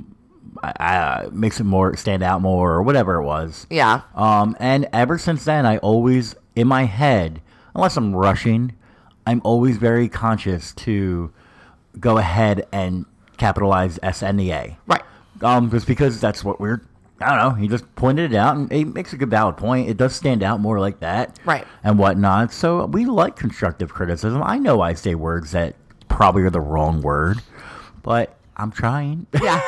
uh, 0.81 1.29
makes 1.33 1.61
it 1.61 1.65
more 1.65 1.97
stand 1.97 2.23
out 2.23 2.43
more, 2.43 2.73
or 2.73 2.83
whatever 2.83 3.15
it 3.17 3.25
was. 3.25 3.67
yeah 3.71 4.03
Um, 4.15 4.57
and 4.61 4.89
ever 4.93 5.17
since 5.19 5.45
then, 5.45 5.65
I 5.65 5.79
always, 5.79 6.35
in 6.55 6.69
my 6.69 6.85
head, 6.85 7.41
unless 7.75 7.97
I'm 7.97 8.15
rushing, 8.15 8.73
I'm 9.27 9.41
always 9.45 9.79
very 9.79 10.09
conscious 10.09 10.73
to 10.75 11.33
go 11.99 12.19
ahead 12.19 12.67
and 12.73 13.07
capitalize 13.39 13.99
S 14.03 14.23
N 14.23 14.41
E 14.41 14.53
A. 14.53 14.79
right 14.87 15.03
Um, 15.43 15.71
just 15.71 15.87
because 15.87 16.21
that's 16.21 16.45
what 16.45 16.61
we're. 16.61 16.81
I 17.21 17.29
don't 17.29 17.39
know. 17.39 17.51
He 17.55 17.69
just 17.69 17.95
pointed 17.95 18.33
it 18.33 18.37
out, 18.37 18.57
and 18.57 18.73
he 18.73 18.85
makes 18.85 19.13
a 19.13 19.17
good 19.17 19.31
valid 19.31 19.57
point. 19.57 19.89
It 19.89 19.97
does 19.97 20.15
stand 20.15 20.43
out 20.43 20.59
more 20.61 20.81
like 20.81 21.01
that, 21.01 21.39
Right. 21.45 21.65
And 21.85 21.99
whatnot. 21.99 22.53
So 22.53 22.87
we 22.87 23.05
like 23.05 23.37
constructive 23.37 23.93
criticism. 23.93 24.43
I 24.43 24.59
know 24.59 24.81
I 24.81 24.95
say 24.95 25.15
words 25.15 25.53
that 25.53 25.77
probably 26.09 26.43
are 26.43 26.51
the 26.51 26.61
wrong 26.61 27.01
word, 27.01 27.39
but 28.03 28.37
I'm 28.57 28.71
trying. 28.73 29.27
yeah 29.41 29.61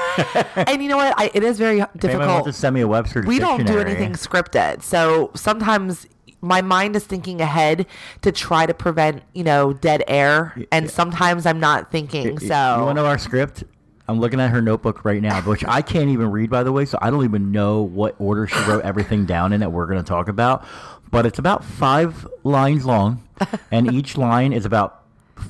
and 0.68 0.82
you 0.82 0.88
know 0.88 0.96
what 0.96 1.14
I, 1.16 1.30
it 1.32 1.42
is 1.42 1.58
very 1.58 1.82
difficult 1.96 2.44
to 2.44 2.52
send 2.52 2.74
me 2.74 2.82
a 2.82 2.88
Webster 2.88 3.22
we 3.22 3.38
don't 3.38 3.66
do 3.66 3.78
anything 3.78 4.12
scripted. 4.12 4.82
So 4.82 5.30
sometimes 5.34 6.06
my 6.40 6.60
mind 6.60 6.94
is 6.94 7.04
thinking 7.04 7.40
ahead 7.40 7.86
to 8.22 8.30
try 8.30 8.66
to 8.66 8.74
prevent, 8.74 9.22
you 9.32 9.42
know, 9.42 9.72
dead 9.72 10.04
air. 10.06 10.54
And 10.70 10.90
sometimes 10.90 11.46
I'm 11.46 11.58
not 11.58 11.90
thinking. 11.90 12.38
So 12.38 12.44
you 12.78 12.84
want 12.84 12.96
to 12.96 13.02
know 13.02 13.06
our 13.06 13.18
script? 13.18 13.64
I'm 14.06 14.20
looking 14.20 14.40
at 14.40 14.50
her 14.50 14.60
notebook 14.60 15.04
right 15.04 15.22
now, 15.22 15.40
which 15.42 15.64
I 15.66 15.80
can't 15.82 16.10
even 16.10 16.30
read, 16.30 16.50
by 16.50 16.62
the 16.62 16.72
way. 16.72 16.84
So 16.84 16.98
I 17.00 17.10
don't 17.10 17.24
even 17.24 17.52
know 17.52 17.82
what 17.82 18.14
order 18.18 18.46
she 18.46 18.58
wrote 18.68 18.84
everything 18.84 19.24
down 19.24 19.52
in 19.52 19.60
that 19.60 19.72
we're 19.72 19.86
going 19.86 20.02
to 20.02 20.08
talk 20.08 20.28
about. 20.28 20.64
But 21.10 21.26
it's 21.26 21.38
about 21.38 21.64
five 21.64 22.26
lines 22.42 22.84
long, 22.84 23.26
and 23.70 23.92
each 23.92 24.16
line 24.18 24.52
is 24.52 24.64
about 24.66 25.00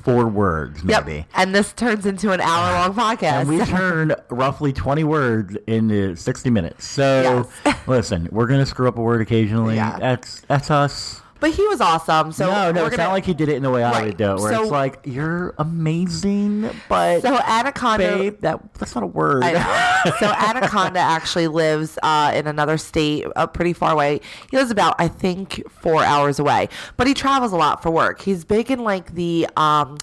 four 0.03 0.27
words, 0.27 0.83
yep. 0.83 1.05
maybe. 1.05 1.25
And 1.35 1.53
this 1.53 1.73
turns 1.73 2.05
into 2.05 2.31
an 2.31 2.39
hour 2.41 2.73
long 2.73 2.93
podcast. 3.17 3.41
And 3.41 3.49
we 3.49 3.59
turn 3.65 4.15
roughly 4.29 4.71
20 4.73 5.03
words 5.03 5.57
into 5.67 6.15
60 6.15 6.49
minutes. 6.49 6.85
So 6.85 7.47
Yes. 7.65 7.77
listen, 7.87 8.29
we're 8.31 8.47
going 8.47 8.59
to 8.59 8.65
screw 8.65 8.87
up 8.87 8.97
a 8.97 9.01
word 9.01 9.21
occasionally. 9.21 9.75
Yeah. 9.75 9.97
That's 9.99 10.41
that's 10.41 10.71
us. 10.71 11.21
But 11.45 11.53
he 11.53 11.67
was 11.67 11.79
awesome. 11.79 12.31
So 12.31 12.47
no, 12.47 12.71
no, 12.71 12.85
it's 12.87 12.95
gonna, 12.95 13.07
not 13.09 13.13
like 13.13 13.25
he 13.25 13.35
did 13.35 13.49
it 13.49 13.55
in 13.55 13.61
the 13.61 13.69
way 13.69 13.83
I 13.83 14.05
would 14.05 14.17
do 14.17 14.31
it, 14.31 14.39
where 14.39 14.51
So- 14.51 14.63
it's 14.63 14.71
like, 14.71 14.99
you're 15.03 15.53
amazing, 15.59 16.67
but 16.89 17.21
So 17.21 17.37
Anaconda 17.37 18.17
babe, 18.17 18.41
that, 18.41 18.73
that's 18.73 18.95
not 18.95 19.03
a 19.03 19.07
word. 19.07 19.43
So 19.43 20.25
Anaconda 20.25 20.99
actually 20.99 21.47
lives 21.47 21.99
uh, 22.01 22.31
in 22.33 22.47
another 22.47 22.79
state, 22.79 23.27
uh, 23.35 23.45
pretty 23.45 23.73
far 23.73 23.91
away. 23.91 24.21
He 24.49 24.57
lives 24.57 24.71
about, 24.71 24.95
I 24.97 25.07
think, 25.07 25.61
four 25.69 26.03
hours 26.03 26.39
away, 26.39 26.67
but 26.97 27.05
he 27.05 27.13
travels 27.13 27.51
a 27.51 27.57
lot 27.57 27.83
for 27.83 27.91
work. 27.91 28.23
He's 28.23 28.43
big 28.43 28.71
in 28.71 28.79
like 28.79 29.13
the 29.13 29.47
um, 29.55 29.99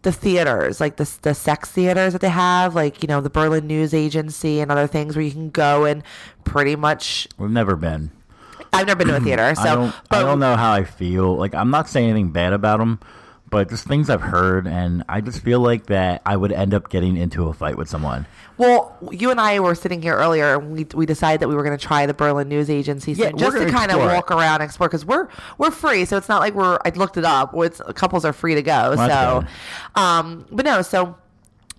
the 0.00 0.12
theaters, 0.12 0.80
like 0.80 0.96
the 0.96 1.10
the 1.20 1.34
sex 1.34 1.70
theaters 1.70 2.14
that 2.14 2.22
they 2.22 2.30
have, 2.30 2.74
like 2.74 3.02
you 3.02 3.06
know 3.06 3.20
the 3.20 3.28
Berlin 3.28 3.66
News 3.66 3.92
Agency 3.92 4.60
and 4.60 4.70
other 4.72 4.86
things 4.86 5.14
where 5.14 5.24
you 5.26 5.32
can 5.32 5.50
go 5.50 5.84
and 5.84 6.02
pretty 6.44 6.74
much. 6.74 7.28
We've 7.36 7.50
never 7.50 7.76
been. 7.76 8.12
I've 8.76 8.86
never 8.86 8.98
been 8.98 9.08
to 9.08 9.16
a 9.16 9.20
theater, 9.28 9.54
so 9.54 9.62
I 9.62 9.74
don't. 9.74 9.94
but 10.10 10.18
I 10.18 10.22
don't 10.22 10.38
know 10.38 10.56
how 10.56 10.72
I 10.72 10.84
feel. 10.84 11.36
Like 11.36 11.54
I'm 11.54 11.70
not 11.70 11.88
saying 11.88 12.08
anything 12.10 12.30
bad 12.30 12.52
about 12.52 12.78
them, 12.78 13.00
but 13.50 13.68
just 13.68 13.86
things 13.86 14.10
I've 14.10 14.22
heard, 14.22 14.66
and 14.66 15.04
I 15.08 15.20
just 15.20 15.40
feel 15.40 15.60
like 15.60 15.86
that 15.86 16.22
I 16.26 16.36
would 16.36 16.52
end 16.52 16.74
up 16.74 16.90
getting 16.90 17.16
into 17.16 17.48
a 17.48 17.52
fight 17.52 17.76
with 17.76 17.88
someone. 17.88 18.26
Well, 18.58 18.96
you 19.12 19.30
and 19.30 19.38
I 19.40 19.60
were 19.60 19.74
sitting 19.74 20.00
here 20.00 20.14
earlier, 20.16 20.58
and 20.58 20.72
we, 20.72 20.86
we 20.94 21.04
decided 21.04 21.40
that 21.40 21.48
we 21.48 21.54
were 21.54 21.62
going 21.62 21.76
to 21.76 21.84
try 21.84 22.06
the 22.06 22.14
Berlin 22.14 22.48
News 22.48 22.70
Agency 22.70 23.12
Yeah, 23.12 23.28
soon, 23.28 23.38
just 23.38 23.56
to 23.56 23.70
kind 23.70 23.90
of 23.92 23.98
walk 23.98 24.30
around, 24.30 24.62
and 24.62 24.64
explore, 24.64 24.88
because 24.88 25.04
we're 25.04 25.28
we're 25.58 25.70
free, 25.70 26.04
so 26.06 26.16
it's 26.16 26.28
not 26.28 26.40
like 26.40 26.54
we're. 26.54 26.78
I 26.84 26.88
looked 26.90 27.18
it 27.18 27.24
up. 27.24 27.52
It's 27.54 27.80
couples 27.94 28.24
are 28.24 28.32
free 28.32 28.54
to 28.54 28.62
go. 28.62 28.96
that's 28.96 29.12
so, 29.12 29.44
um, 30.00 30.46
but 30.50 30.64
no, 30.64 30.80
so 30.82 31.16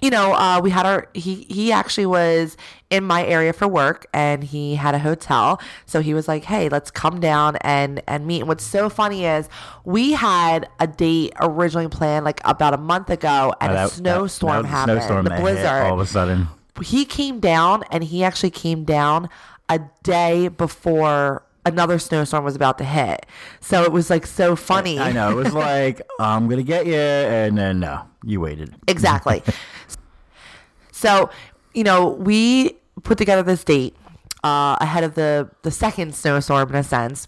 you 0.02 0.10
know, 0.10 0.34
uh, 0.34 0.60
we 0.62 0.70
had 0.70 0.86
our 0.86 1.08
he 1.14 1.46
he 1.50 1.72
actually 1.72 2.06
was 2.06 2.56
in 2.90 3.04
my 3.04 3.26
area 3.26 3.52
for 3.52 3.68
work, 3.68 4.06
and 4.14 4.44
he 4.44 4.76
had 4.76 4.94
a 4.96 5.00
hotel, 5.00 5.60
so 5.86 6.02
he 6.02 6.14
was 6.14 6.28
like, 6.28 6.44
"Hey, 6.46 6.70
let's 6.70 6.92
come 6.92 7.20
down 7.20 7.56
and 7.62 8.02
and 8.08 8.28
meet." 8.28 8.40
And 8.42 8.48
what's 8.48 8.64
so 8.64 8.90
funny 8.90 9.26
is 9.26 9.50
we 9.86 10.12
had 10.14 10.70
a 10.80 10.88
date 10.88 11.34
originally 11.40 11.88
planned 11.88 12.26
like 12.26 12.42
about 12.46 12.74
a 12.74 12.78
month 12.78 13.10
ago, 13.10 13.54
and 13.60 13.72
a 13.72 13.76
that- 13.76 13.90
that- 13.90 13.92
snowstorm 13.96 14.54
that 14.64 14.66
a 14.66 14.68
happened, 14.68 15.02
snowstorm 15.02 15.26
the 15.26 15.32
blizzard 15.32 15.84
all 15.88 15.94
of 15.96 16.00
a 16.00 16.06
sudden. 16.06 16.48
he 16.84 17.04
came 17.04 17.40
down 17.40 17.84
and 17.92 18.04
he 18.04 18.24
actually 18.24 18.52
came 18.52 18.84
down 18.84 19.28
a 19.68 19.80
day 20.04 20.48
before 20.48 21.44
another 21.66 22.00
snowstorm 22.00 22.46
was 22.46 22.56
about 22.56 22.78
to 22.78 22.86
hit. 22.86 23.26
So 23.60 23.84
it 23.84 23.92
was 23.92 24.10
like 24.10 24.26
so 24.26 24.56
funny. 24.56 25.00
I 25.00 25.12
know. 25.12 25.32
It 25.32 25.36
was 25.44 25.54
like 25.72 26.02
I'm 26.20 26.48
gonna 26.48 26.64
get 26.64 26.86
you, 26.86 26.94
and 26.96 27.58
then 27.58 27.80
no, 27.82 28.04
you 28.24 28.40
waited. 28.40 28.74
Exactly. 28.88 29.44
so, 30.98 31.30
you 31.74 31.84
know, 31.84 32.10
we 32.10 32.76
put 33.04 33.20
together 33.20 33.44
this 33.44 33.64
date 33.64 33.96
uh, 34.44 34.78
ahead 34.82 35.04
of 35.04 35.14
the 35.14 35.50
the 35.62 35.70
second 35.70 36.16
snowstorm 36.16 36.70
in 36.70 36.76
a 36.76 36.84
sense. 36.84 37.28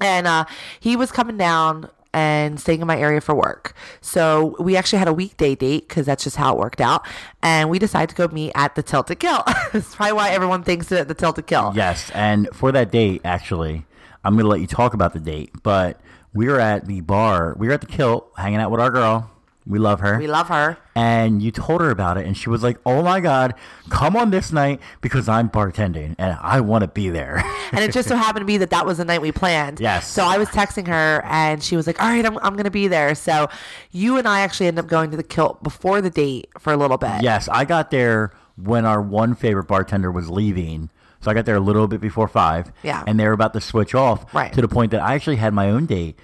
And 0.00 0.26
uh, 0.26 0.46
he 0.80 0.96
was 0.96 1.12
coming 1.12 1.36
down 1.36 1.90
and 2.14 2.58
staying 2.58 2.80
in 2.80 2.86
my 2.86 2.98
area 2.98 3.20
for 3.20 3.34
work. 3.34 3.74
So 4.00 4.56
we 4.58 4.76
actually 4.76 4.98
had 4.98 5.08
a 5.08 5.12
weekday 5.12 5.54
date 5.54 5.88
because 5.88 6.06
that's 6.06 6.24
just 6.24 6.36
how 6.36 6.54
it 6.54 6.58
worked 6.58 6.80
out. 6.80 7.06
And 7.42 7.68
we 7.68 7.78
decided 7.78 8.08
to 8.10 8.16
go 8.16 8.32
meet 8.32 8.52
at 8.54 8.74
the 8.74 8.82
Tilted 8.82 9.20
Kilt. 9.20 9.44
that's 9.72 9.94
probably 9.94 10.14
why 10.14 10.30
everyone 10.30 10.62
thinks 10.62 10.90
it 10.90 11.00
at 11.00 11.08
the 11.08 11.14
Tilted 11.14 11.46
Kilt. 11.46 11.74
Yes, 11.74 12.10
and 12.14 12.48
for 12.54 12.72
that 12.72 12.90
date, 12.90 13.20
actually, 13.24 13.84
I'm 14.24 14.34
going 14.34 14.44
to 14.44 14.48
let 14.48 14.60
you 14.60 14.66
talk 14.66 14.94
about 14.94 15.12
the 15.12 15.20
date. 15.20 15.50
But 15.62 16.00
we 16.32 16.46
were 16.48 16.60
at 16.60 16.86
the 16.86 17.02
bar. 17.02 17.54
We 17.58 17.68
were 17.68 17.74
at 17.74 17.82
the 17.82 17.86
Kilt, 17.86 18.32
hanging 18.38 18.60
out 18.60 18.70
with 18.70 18.80
our 18.80 18.90
girl. 18.90 19.30
We 19.66 19.78
love 19.80 19.98
her. 20.00 20.18
We 20.18 20.28
love 20.28 20.48
her. 20.48 20.78
and 20.94 21.42
you 21.42 21.50
told 21.50 21.80
her 21.80 21.90
about 21.90 22.18
it, 22.18 22.24
and 22.26 22.36
she 22.36 22.48
was 22.48 22.62
like, 22.62 22.78
"Oh 22.86 23.02
my 23.02 23.18
god, 23.20 23.54
come 23.90 24.14
on 24.16 24.30
this 24.30 24.52
night 24.52 24.80
because 25.00 25.28
I'm 25.28 25.50
bartending 25.50 26.14
and 26.18 26.38
I 26.40 26.60
want 26.60 26.82
to 26.82 26.88
be 26.88 27.10
there." 27.10 27.42
And 27.72 27.80
it 27.80 27.90
just 27.92 28.08
so 28.08 28.14
happened 28.14 28.42
to 28.42 28.46
be 28.46 28.58
that 28.58 28.70
that 28.70 28.86
was 28.86 28.98
the 28.98 29.04
night 29.04 29.20
we 29.20 29.32
planned. 29.32 29.80
Yes. 29.80 30.06
So 30.06 30.24
I 30.24 30.38
was 30.38 30.48
texting 30.50 30.86
her 30.86 31.20
and 31.24 31.60
she 31.60 31.74
was 31.74 31.88
like, 31.88 32.00
all 32.00 32.08
right, 32.08 32.24
I'm, 32.24 32.38
I'm 32.38 32.52
going 32.52 32.62
to 32.62 32.70
be 32.70 32.86
there. 32.86 33.16
So 33.16 33.48
you 33.90 34.18
and 34.18 34.28
I 34.28 34.42
actually 34.42 34.68
ended 34.68 34.84
up 34.84 34.88
going 34.88 35.10
to 35.10 35.16
the 35.16 35.24
kilt 35.24 35.64
before 35.64 36.00
the 36.00 36.08
date 36.08 36.48
for 36.60 36.72
a 36.72 36.76
little 36.76 36.96
bit. 36.96 37.22
yes, 37.22 37.48
I 37.48 37.64
got 37.64 37.90
there 37.90 38.30
when 38.54 38.86
our 38.86 39.02
one 39.02 39.34
favorite 39.34 39.64
bartender 39.66 40.12
was 40.12 40.30
leaving. 40.30 40.90
So 41.20 41.28
I 41.28 41.34
got 41.34 41.44
there 41.44 41.56
a 41.56 41.60
little 41.60 41.88
bit 41.88 42.00
before 42.00 42.28
five. 42.28 42.70
Yeah. 42.84 43.02
And 43.04 43.18
they 43.18 43.26
were 43.26 43.32
about 43.32 43.52
to 43.54 43.60
switch 43.60 43.96
off. 43.96 44.32
Right. 44.32 44.52
To 44.52 44.60
the 44.60 44.68
point 44.68 44.92
that 44.92 45.02
I 45.02 45.14
actually 45.16 45.36
had 45.36 45.52
my 45.52 45.68
own 45.68 45.86
date. 45.86 46.16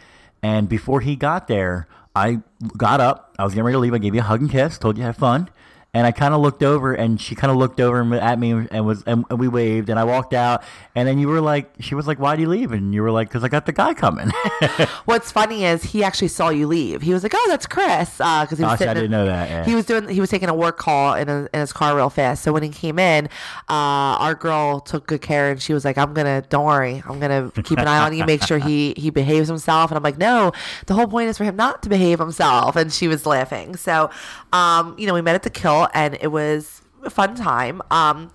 And 0.44 0.68
before 0.68 1.00
he 1.00 1.16
got 1.16 1.48
there, 1.48 1.88
I 2.14 2.40
got 2.76 3.00
up. 3.00 3.34
I 3.38 3.44
was 3.44 3.54
getting 3.54 3.64
ready 3.64 3.74
to 3.74 3.78
leave. 3.78 3.94
I 3.94 3.98
gave 3.98 4.14
you 4.14 4.20
a 4.20 4.24
hug 4.24 4.40
and 4.40 4.50
kiss. 4.50 4.78
Told 4.78 4.96
you 4.96 5.02
to 5.02 5.06
have 5.06 5.16
fun. 5.16 5.48
And 5.94 6.06
I 6.06 6.10
kind 6.10 6.32
of 6.32 6.40
looked 6.40 6.62
over, 6.62 6.94
and 6.94 7.20
she 7.20 7.34
kind 7.34 7.50
of 7.50 7.58
looked 7.58 7.78
over 7.78 8.00
and- 8.00 8.14
at 8.14 8.38
me, 8.38 8.52
and 8.70 8.86
was, 8.86 9.02
and 9.02 9.26
we 9.30 9.46
waved, 9.46 9.90
and 9.90 10.00
I 10.00 10.04
walked 10.04 10.32
out. 10.32 10.62
And 10.94 11.06
then 11.06 11.18
you 11.18 11.28
were 11.28 11.42
like, 11.42 11.70
she 11.80 11.94
was 11.94 12.06
like, 12.06 12.18
"Why 12.18 12.34
do 12.34 12.40
you 12.40 12.48
leave?" 12.48 12.72
And 12.72 12.94
you 12.94 13.02
were 13.02 13.10
like, 13.10 13.28
"Cause 13.30 13.44
I 13.44 13.48
got 13.48 13.66
the 13.66 13.72
guy 13.72 13.92
coming." 13.92 14.30
What's 15.04 15.30
funny 15.30 15.66
is 15.66 15.82
he 15.82 16.02
actually 16.02 16.28
saw 16.28 16.48
you 16.48 16.66
leave. 16.66 17.02
He 17.02 17.12
was 17.12 17.22
like, 17.22 17.32
"Oh, 17.34 17.44
that's 17.50 17.66
Chris," 17.66 18.16
because 18.16 18.56
he 18.56 18.64
was 18.64 18.78
Gosh, 18.78 18.80
I 18.88 18.94
didn't 18.94 19.04
in- 19.04 19.10
know 19.10 19.26
that, 19.26 19.50
yeah. 19.50 19.64
He 19.66 19.74
was 19.74 19.84
doing. 19.84 20.08
He 20.08 20.18
was 20.20 20.30
taking 20.30 20.48
a 20.48 20.54
work 20.54 20.78
call 20.78 21.12
in, 21.12 21.28
a, 21.28 21.46
in 21.52 21.60
his 21.60 21.74
car 21.74 21.94
real 21.94 22.08
fast. 22.08 22.42
So 22.42 22.54
when 22.54 22.62
he 22.62 22.70
came 22.70 22.98
in, 22.98 23.26
uh, 23.68 24.16
our 24.16 24.34
girl 24.34 24.80
took 24.80 25.06
good 25.06 25.20
care, 25.20 25.50
and 25.50 25.60
she 25.60 25.74
was 25.74 25.84
like, 25.84 25.98
"I'm 25.98 26.14
gonna. 26.14 26.40
Don't 26.48 26.64
worry. 26.64 27.02
I'm 27.06 27.20
gonna 27.20 27.50
keep 27.64 27.78
an 27.78 27.86
eye 27.86 27.98
on 28.02 28.16
you. 28.16 28.24
Make 28.24 28.42
sure 28.44 28.56
he 28.56 28.94
he 28.96 29.10
behaves 29.10 29.46
himself." 29.48 29.90
And 29.90 29.98
I'm 29.98 30.02
like, 30.02 30.16
"No, 30.16 30.52
the 30.86 30.94
whole 30.94 31.06
point 31.06 31.28
is 31.28 31.36
for 31.36 31.44
him 31.44 31.56
not 31.56 31.82
to 31.82 31.90
behave 31.90 32.18
himself." 32.18 32.76
And 32.76 32.90
she 32.90 33.08
was 33.08 33.26
laughing. 33.26 33.76
So, 33.76 34.08
um, 34.54 34.94
you 34.98 35.06
know, 35.06 35.12
we 35.12 35.20
met 35.20 35.34
at 35.34 35.42
the 35.42 35.50
Kilt, 35.50 35.81
and 35.94 36.16
it 36.20 36.28
was 36.28 36.82
a 37.04 37.10
fun 37.10 37.34
time. 37.34 37.82
Um, 37.90 38.32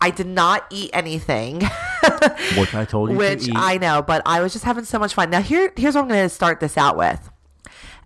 I 0.00 0.10
did 0.10 0.26
not 0.26 0.66
eat 0.70 0.90
anything. 0.92 1.60
Which 2.56 2.74
I 2.74 2.84
told 2.88 3.10
you 3.10 3.14
to 3.14 3.18
Which 3.18 3.48
eat. 3.48 3.54
I 3.56 3.78
know, 3.78 4.02
but 4.02 4.22
I 4.26 4.40
was 4.40 4.52
just 4.52 4.64
having 4.64 4.84
so 4.84 4.98
much 4.98 5.14
fun. 5.14 5.30
Now 5.30 5.40
here 5.40 5.72
here's 5.76 5.94
what 5.94 6.02
I'm 6.02 6.08
going 6.08 6.22
to 6.22 6.28
start 6.28 6.60
this 6.60 6.76
out 6.76 6.96
with. 6.96 7.30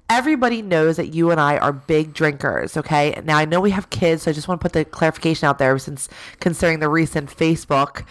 Everybody 0.09 0.61
knows 0.61 0.97
that 0.97 1.15
you 1.15 1.31
and 1.31 1.41
I 1.41 1.57
are 1.57 1.73
big 1.73 2.13
drinkers, 2.13 2.77
okay? 2.77 3.19
Now 3.25 3.39
I 3.39 3.45
know 3.47 3.61
we 3.61 3.71
have 3.71 3.89
kids, 3.91 4.25
so 4.25 4.31
I 4.31 4.35
just 4.35 4.47
want 4.47 4.61
to 4.61 4.63
put 4.63 4.73
the 4.73 4.85
clarification 4.85 5.47
out 5.49 5.59
there 5.59 5.79
since 5.79 6.09
considering 6.41 6.81
the 6.81 6.89
recent 6.89 7.31
Facebook 7.31 8.05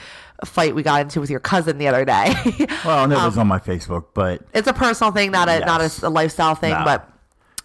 fight 0.46 0.74
we 0.74 0.82
got 0.82 1.02
into 1.02 1.20
with 1.20 1.30
your 1.30 1.40
cousin 1.40 1.78
the 1.78 1.88
other 1.88 2.06
day. 2.06 2.34
Well, 2.86 3.04
and 3.04 3.14
it 3.14 3.18
was 3.18 3.38
on 3.38 3.48
my 3.48 3.60
Facebook, 3.60 4.06
but 4.16 4.42
it's 4.54 4.68
a 4.68 4.74
personal 4.74 5.12
thing, 5.12 5.30
not 5.30 5.48
a 5.48 5.60
not 5.60 5.82
a, 5.82 6.08
a 6.08 6.10
lifestyle 6.10 6.56
thing. 6.56 6.72
No. 6.72 6.84
But 6.84 7.10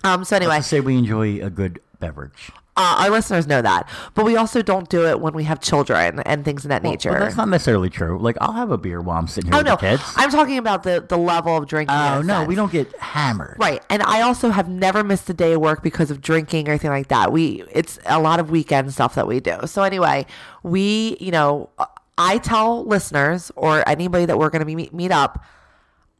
um, 0.05 0.25
so 0.25 0.37
anyway, 0.37 0.57
I 0.57 0.61
say 0.61 0.81
we 0.81 0.99
enjoy 0.99 1.43
a 1.43 1.49
good 1.49 1.81
beverage. 2.01 2.51
Uh, 2.77 2.97
our 3.01 3.11
listeners 3.11 3.47
know 3.47 3.63
that, 3.63 3.89
but 4.15 4.25
we 4.25 4.37
also 4.37 4.61
don't 4.63 4.89
do 4.89 5.07
it 5.07 5.21
when 5.21 5.33
we 5.33 5.45
have 5.45 5.61
children 5.61 6.21
and 6.21 6.45
things 6.45 6.65
in 6.65 6.69
that 6.69 6.83
nature. 6.83 7.11
Well, 7.11 7.21
that's 7.21 7.37
not 7.37 7.49
necessarily 7.49 7.89
true. 7.89 8.19
Like 8.19 8.37
I'll 8.41 8.53
have 8.53 8.71
a 8.71 8.79
beer 8.79 9.01
while 9.01 9.19
I'm 9.19 9.27
sitting 9.27 9.51
here 9.51 9.55
oh 9.55 9.59
with 9.59 9.67
no, 9.67 9.77
the 9.77 9.81
kids. 9.81 10.03
I'm 10.17 10.31
talking 10.31 10.59
about 10.59 10.83
the 10.83 11.05
the 11.07 11.17
level 11.17 11.57
of 11.57 11.67
drinking. 11.67 11.97
Oh 11.97 12.21
no, 12.23 12.41
sense. 12.41 12.49
we 12.49 12.55
don't 12.55 12.71
get 12.71 12.95
hammered. 12.99 13.57
Right. 13.59 13.83
And 13.89 14.03
I 14.03 14.23
also 14.23 14.51
have 14.51 14.69
never 14.69 15.03
missed 15.03 15.29
a 15.31 15.35
day 15.35 15.55
of 15.55 15.61
work 15.61 15.83
because 15.83 16.11
of 16.11 16.21
drinking 16.21 16.69
or 16.69 16.73
anything 16.73 16.91
like 16.91 17.09
that. 17.09 17.33
We 17.33 17.65
it's 17.73 17.99
a 18.07 18.21
lot 18.21 18.41
of 18.41 18.51
weekend 18.51 18.93
stuff 18.93 19.15
that 19.15 19.27
we 19.27 19.41
do. 19.41 19.59
So 19.65 19.83
anyway, 19.83 20.27
we, 20.63 21.17
you 21.21 21.31
know, 21.31 21.71
I 22.19 22.39
tell 22.39 22.85
listeners 22.85 23.51
or 23.57 23.87
anybody 23.89 24.27
that 24.27 24.39
we're 24.39 24.51
going 24.51 24.61
to 24.61 24.67
be 24.67 24.77
meet, 24.77 24.93
meet 24.93 25.13
up, 25.13 25.45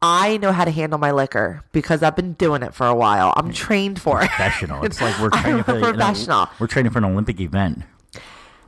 I 0.01 0.37
know 0.37 0.51
how 0.51 0.63
to 0.65 0.71
handle 0.71 0.99
my 0.99 1.11
liquor 1.11 1.63
because 1.71 2.03
I've 2.03 2.15
been 2.15 2.33
doing 2.33 2.61
it 2.61 2.73
for 2.73 2.85
a 2.85 2.93
while. 2.93 3.33
I'm 3.35 3.51
trained 3.51 3.99
for 3.99 4.21
it. 4.21 4.27
Professional. 4.29 4.83
It's 4.85 5.01
like 5.01 5.19
we're 5.19 5.29
training 5.31 5.63
for 5.63 5.79
professional. 5.79 6.47
we're 6.59 6.67
training 6.67 6.91
for 6.91 6.99
an 6.99 7.05
Olympic 7.05 7.39
event. 7.39 7.83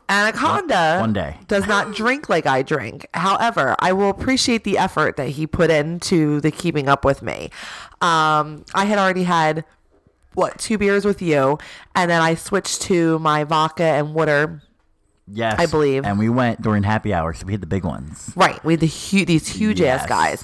Anaconda 0.07 0.97
One- 1.01 1.13
day. 1.13 1.37
does 1.47 1.67
not 1.67 1.91
drink 1.95 2.29
like 2.29 2.47
I 2.47 2.63
drink. 2.63 3.05
However, 3.13 3.75
I 3.79 3.93
will 3.93 4.09
appreciate 4.09 4.63
the 4.63 4.77
effort 4.79 5.17
that 5.17 5.29
he 5.29 5.45
put 5.45 5.69
into 5.69 6.41
the 6.41 6.49
keeping 6.51 6.89
up 6.89 7.05
with 7.05 7.21
me. 7.21 7.51
Um, 8.01 8.65
I 8.73 8.85
had 8.85 8.97
already 8.97 9.23
had 9.23 9.65
what 10.33 10.57
two 10.57 10.77
beers 10.79 11.05
with 11.05 11.21
you, 11.21 11.59
and 11.95 12.09
then 12.09 12.21
I 12.21 12.33
switched 12.35 12.81
to 12.83 13.19
my 13.19 13.43
vodka 13.43 13.83
and 13.83 14.15
water. 14.15 14.63
Yes, 15.31 15.59
I 15.59 15.67
believe. 15.67 16.05
And 16.05 16.17
we 16.17 16.27
went 16.29 16.59
during 16.59 16.81
happy 16.81 17.13
hour, 17.13 17.33
so 17.35 17.45
we 17.45 17.51
had 17.53 17.61
the 17.61 17.67
big 17.67 17.83
ones. 17.83 18.31
Right, 18.35 18.63
we 18.65 18.73
had 18.73 18.79
the 18.79 18.87
hu- 18.87 19.25
these 19.25 19.47
huge 19.47 19.79
ass 19.79 20.07
guys. 20.07 20.43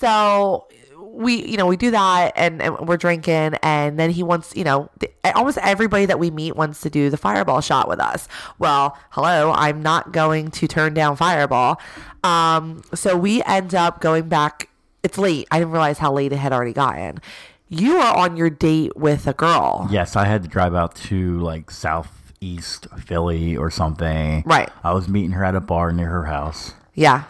So 0.00 0.66
we, 0.98 1.44
you 1.44 1.58
know, 1.58 1.66
we 1.66 1.76
do 1.76 1.90
that, 1.90 2.32
and, 2.34 2.62
and 2.62 2.88
we're 2.88 2.96
drinking, 2.96 3.54
and 3.62 3.98
then 3.98 4.10
he 4.10 4.22
wants, 4.22 4.56
you 4.56 4.64
know, 4.64 4.88
the, 4.98 5.10
almost 5.34 5.58
everybody 5.58 6.06
that 6.06 6.18
we 6.18 6.30
meet 6.30 6.56
wants 6.56 6.80
to 6.80 6.90
do 6.90 7.10
the 7.10 7.18
fireball 7.18 7.60
shot 7.60 7.86
with 7.86 8.00
us. 8.00 8.26
Well, 8.58 8.96
hello, 9.10 9.52
I'm 9.54 9.82
not 9.82 10.12
going 10.12 10.50
to 10.52 10.66
turn 10.66 10.94
down 10.94 11.16
fireball. 11.16 11.80
Um, 12.24 12.82
so 12.94 13.14
we 13.14 13.42
end 13.42 13.74
up 13.74 14.00
going 14.00 14.28
back. 14.28 14.70
It's 15.02 15.18
late. 15.18 15.46
I 15.50 15.58
didn't 15.58 15.72
realize 15.72 15.98
how 15.98 16.12
late 16.12 16.32
it 16.32 16.36
had 16.36 16.52
already 16.52 16.72
gotten. 16.72 17.20
You 17.68 17.98
are 17.98 18.16
on 18.16 18.36
your 18.36 18.50
date 18.50 18.96
with 18.96 19.26
a 19.26 19.34
girl. 19.34 19.86
Yes, 19.90 20.16
I 20.16 20.24
had 20.24 20.42
to 20.44 20.48
drive 20.48 20.74
out 20.74 20.94
to 20.96 21.38
like 21.40 21.70
southeast 21.70 22.86
Philly 23.04 23.56
or 23.56 23.70
something. 23.70 24.42
Right. 24.46 24.70
I 24.82 24.94
was 24.94 25.08
meeting 25.08 25.32
her 25.32 25.44
at 25.44 25.54
a 25.54 25.60
bar 25.60 25.92
near 25.92 26.08
her 26.08 26.24
house. 26.24 26.72
Yeah. 26.94 27.24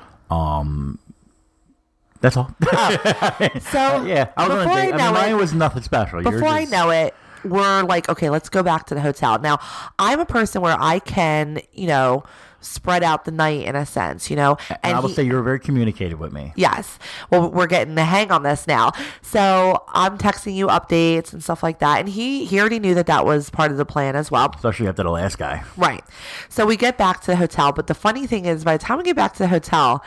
That's 2.21 2.37
all. 2.37 2.55
Ah. 2.73 3.49
So 3.61 3.79
uh, 3.79 4.05
yeah, 4.05 4.33
I 4.37 4.49
was 4.49 4.59
before 4.59 4.73
I. 4.73 4.81
I, 4.81 4.91
know 4.91 4.97
mean, 4.97 5.15
mine 5.15 5.33
it, 5.33 5.35
was 5.35 5.55
nothing 5.55 5.83
special. 5.83 6.23
Before 6.23 6.49
I 6.49 6.65
know 6.65 6.91
it, 6.91 7.15
we're 7.45 7.83
like, 7.83 8.09
okay, 8.09 8.31
let's 8.31 8.49
go 8.49 8.63
back 8.63 8.87
to 8.87 8.95
the 8.95 9.01
hotel. 9.01 9.39
Now, 9.39 9.59
I'm 9.99 10.21
a 10.21 10.27
person 10.27 10.61
where 10.61 10.77
I 10.79 10.99
can, 10.99 11.61
you 11.73 11.87
know, 11.87 12.25
spread 12.61 13.03
out 13.03 13.25
the 13.25 13.31
night 13.31 13.65
in 13.65 13.75
a 13.75 13.87
sense, 13.87 14.29
you 14.31 14.37
know. 14.37 14.59
and 14.83 14.97
I 14.97 15.01
will 15.01 15.09
he- 15.09 15.15
say 15.15 15.23
you 15.23 15.35
were 15.35 15.43
very 15.43 15.59
communicative 15.61 16.19
with 16.21 16.33
me. 16.33 16.53
Yes. 16.57 16.99
Well, 17.31 17.51
we're 17.51 17.67
getting 17.67 17.95
the 17.95 18.05
hang 18.05 18.31
on 18.31 18.43
this 18.43 18.67
now. 18.67 18.93
So 19.23 19.85
I'm 19.89 20.19
texting 20.19 20.55
you 20.55 20.67
updates 20.67 21.33
and 21.33 21.43
stuff 21.43 21.63
like 21.63 21.79
that. 21.79 22.01
And 22.01 22.09
he, 22.09 22.45
he 22.45 22.61
already 22.61 22.79
knew 22.79 22.95
that 22.95 23.07
that 23.07 23.25
was 23.25 23.49
part 23.51 23.71
of 23.71 23.79
the 23.79 23.87
plan 23.87 24.17
as 24.17 24.31
well. 24.31 24.53
Especially 24.55 24.89
after 24.89 25.03
the 25.03 25.11
last 25.11 25.39
guy. 25.39 25.63
Right. 25.77 26.05
So 26.49 26.67
we 26.67 26.77
get 26.77 26.99
back 26.99 27.21
to 27.23 27.29
the 27.29 27.37
hotel. 27.37 27.73
But 27.73 27.87
the 27.87 27.95
funny 27.95 28.27
thing 28.27 28.45
is, 28.45 28.65
by 28.65 28.77
the 28.77 28.85
time 28.85 28.99
we 28.99 29.05
get 29.05 29.17
back 29.17 29.33
to 29.35 29.39
the 29.41 29.49
hotel, 29.49 30.05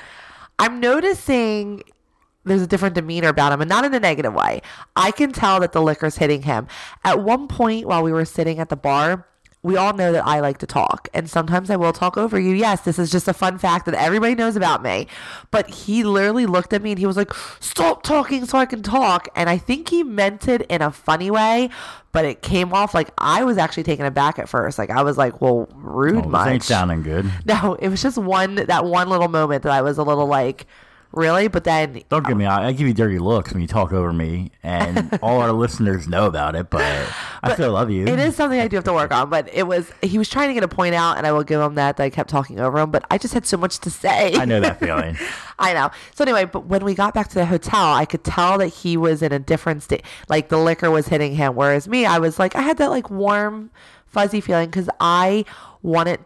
I'm 0.60 0.80
noticing 0.80 1.84
there's 2.46 2.62
a 2.62 2.68
different 2.68 2.96
demeanor 2.96 3.30
about 3.30 3.52
him 3.54 3.62
and 3.62 3.70
not 3.70 3.86
in 3.86 3.94
a 3.94 4.00
negative 4.00 4.34
way. 4.34 4.62
I 4.96 5.12
can 5.12 5.32
tell 5.32 5.60
that 5.62 5.72
the 5.72 5.82
liquor's 5.82 6.18
hitting 6.18 6.44
him. 6.44 6.68
At 7.04 7.22
one 7.24 7.48
point 7.48 7.88
while 7.88 8.04
we 8.04 8.12
were 8.12 8.26
sitting 8.26 8.60
at 8.60 8.70
the 8.70 8.76
bar, 8.76 9.28
we 9.62 9.78
all 9.78 9.94
know 9.94 10.12
that 10.12 10.28
I 10.28 10.42
like 10.42 10.58
to 10.58 10.68
talk, 10.68 11.08
and 11.14 11.30
sometimes 11.30 11.70
I 11.70 11.78
will 11.78 11.94
talk 11.94 12.18
over 12.18 12.38
you. 12.38 12.54
Yes, 12.54 12.82
this 12.82 13.00
is 13.00 13.10
just 13.10 13.30
a 13.30 13.34
fun 13.34 13.58
fact 13.58 13.86
that 13.86 13.96
everybody 13.96 14.36
knows 14.36 14.58
about 14.58 14.84
me. 14.84 15.08
But 15.52 15.70
he 15.70 16.04
literally 16.04 16.46
looked 16.46 16.74
at 16.74 16.82
me 16.82 16.92
and 16.92 17.00
he 17.00 17.06
was 17.06 17.16
like, 17.16 17.34
Stop 17.62 18.04
talking 18.04 18.44
so 18.46 18.58
I 18.58 18.66
can 18.66 18.84
talk. 18.84 19.30
And 19.38 19.50
I 19.50 19.58
think 19.58 19.88
he 19.88 20.04
meant 20.04 20.50
it 20.50 20.64
in 20.64 20.82
a 20.82 20.92
funny 20.92 21.32
way, 21.32 21.70
but 22.12 22.26
it 22.26 22.42
came 22.42 22.74
off 22.74 22.94
like 22.94 23.12
I 23.18 23.46
was 23.46 23.58
actually 23.58 23.84
taken 23.84 24.06
aback 24.06 24.38
at 24.38 24.50
first. 24.50 24.78
Like, 24.78 24.90
I 24.90 25.02
was 25.02 25.18
like, 25.18 25.40
Well, 25.40 25.70
rude 25.76 26.26
Oh, 26.26 26.28
much. 26.28 26.50
ain't 26.50 26.64
sounding 26.64 27.02
good. 27.02 27.32
No, 27.46 27.76
it 27.76 27.88
was 27.88 28.02
just 28.02 28.18
one 28.18 28.56
that 28.56 28.84
one 28.84 29.08
little 29.08 29.30
moment 29.30 29.64
that 29.64 29.72
I 29.72 29.82
was 29.82 29.98
a 29.98 30.04
little 30.04 30.28
like, 30.28 30.66
really? 31.14 31.48
But 31.48 31.64
then 31.64 32.02
Don't 32.10 32.26
get 32.26 32.36
me. 32.36 32.46
I, 32.46 32.68
I 32.68 32.72
give 32.72 32.88
you 32.88 32.94
dirty 32.94 33.20
looks 33.20 33.54
when 33.54 33.62
you 33.62 33.68
talk 33.68 33.94
over 33.94 34.12
me, 34.12 34.52
and 34.62 35.18
all 35.22 35.40
our 35.40 35.52
listeners 35.52 36.08
know 36.08 36.26
about 36.26 36.56
it. 36.56 36.70
But, 36.70 36.84
I 37.42 37.54
still 37.54 37.72
love 37.72 37.90
you. 37.90 38.08
it 38.08 38.20
is 38.20 38.36
something 38.36 38.60
I 38.60 38.68
do 38.68 38.76
have 38.78 38.84
to 38.86 38.94
work 38.94 39.12
on. 39.12 39.30
But 39.30 39.50
it 39.54 39.64
was 39.68 39.92
he 40.02 40.18
was 40.18 40.30
trying 40.30 40.50
to 40.50 40.54
get 40.54 40.64
a 40.64 40.68
point 40.68 40.96
out, 40.96 41.18
and 41.18 41.26
I 41.26 41.32
will 41.32 41.44
give 41.44 41.62
him 41.62 41.76
that 41.76 41.98
that 41.98 42.04
I 42.04 42.10
kept 42.10 42.30
talking 42.30 42.60
over 42.60 42.80
him. 42.80 42.92
But 42.92 43.06
I 43.10 43.18
just 43.18 43.34
had 43.34 43.46
so 43.46 43.58
much 43.58 43.80
to 43.80 43.90
say. 43.90 44.34
I 44.36 44.46
know 44.46 44.60
that 44.60 44.80
feeling. 44.80 45.18
I 45.60 45.74
know. 45.74 45.92
So 46.16 46.24
anyway, 46.24 46.46
but 46.46 46.66
when 46.66 46.84
we 46.84 46.96
got 46.96 47.14
back 47.14 47.30
to 47.30 47.36
the 47.36 47.46
hotel, 47.46 47.94
I 47.94 48.06
could 48.06 48.24
tell 48.24 48.58
that 48.58 48.68
he 48.68 48.98
was 48.98 49.22
in 49.22 49.32
a 49.32 49.40
different 49.40 49.84
state. 49.84 50.04
Like 50.30 50.50
the 50.50 50.58
liquor 50.58 50.90
was 50.90 51.08
hitting 51.08 51.36
him, 51.36 51.56
whereas 51.56 51.88
me, 51.88 52.06
I 52.06 52.20
was 52.20 52.40
like, 52.40 52.56
I 52.56 52.62
had 52.62 52.78
that 52.78 52.90
like 52.90 53.10
warm, 53.10 53.72
fuzzy 54.06 54.42
feeling 54.42 54.70
because 54.70 54.90
I 55.00 55.46
wanted. 55.82 56.20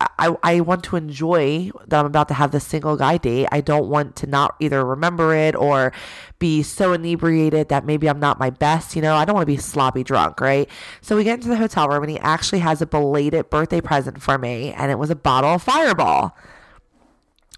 I, 0.00 0.34
I 0.42 0.60
want 0.60 0.84
to 0.84 0.96
enjoy 0.96 1.70
that 1.88 2.00
I'm 2.00 2.06
about 2.06 2.28
to 2.28 2.34
have 2.34 2.52
this 2.52 2.66
single 2.66 2.96
guy 2.96 3.18
date. 3.18 3.48
I 3.52 3.60
don't 3.60 3.88
want 3.88 4.16
to 4.16 4.26
not 4.26 4.56
either 4.58 4.84
remember 4.84 5.34
it 5.34 5.54
or 5.54 5.92
be 6.38 6.62
so 6.62 6.92
inebriated 6.92 7.68
that 7.68 7.84
maybe 7.84 8.08
I'm 8.08 8.18
not 8.18 8.38
my 8.38 8.50
best. 8.50 8.96
You 8.96 9.02
know, 9.02 9.14
I 9.14 9.24
don't 9.24 9.34
want 9.34 9.42
to 9.42 9.52
be 9.52 9.58
sloppy 9.58 10.02
drunk, 10.02 10.40
right? 10.40 10.68
So 11.02 11.16
we 11.16 11.24
get 11.24 11.34
into 11.34 11.48
the 11.48 11.56
hotel 11.56 11.88
room 11.88 12.02
and 12.02 12.10
he 12.10 12.18
actually 12.18 12.60
has 12.60 12.80
a 12.80 12.86
belated 12.86 13.50
birthday 13.50 13.80
present 13.80 14.22
for 14.22 14.38
me, 14.38 14.72
and 14.72 14.90
it 14.90 14.98
was 14.98 15.10
a 15.10 15.16
bottle 15.16 15.54
of 15.54 15.62
Fireball 15.62 16.36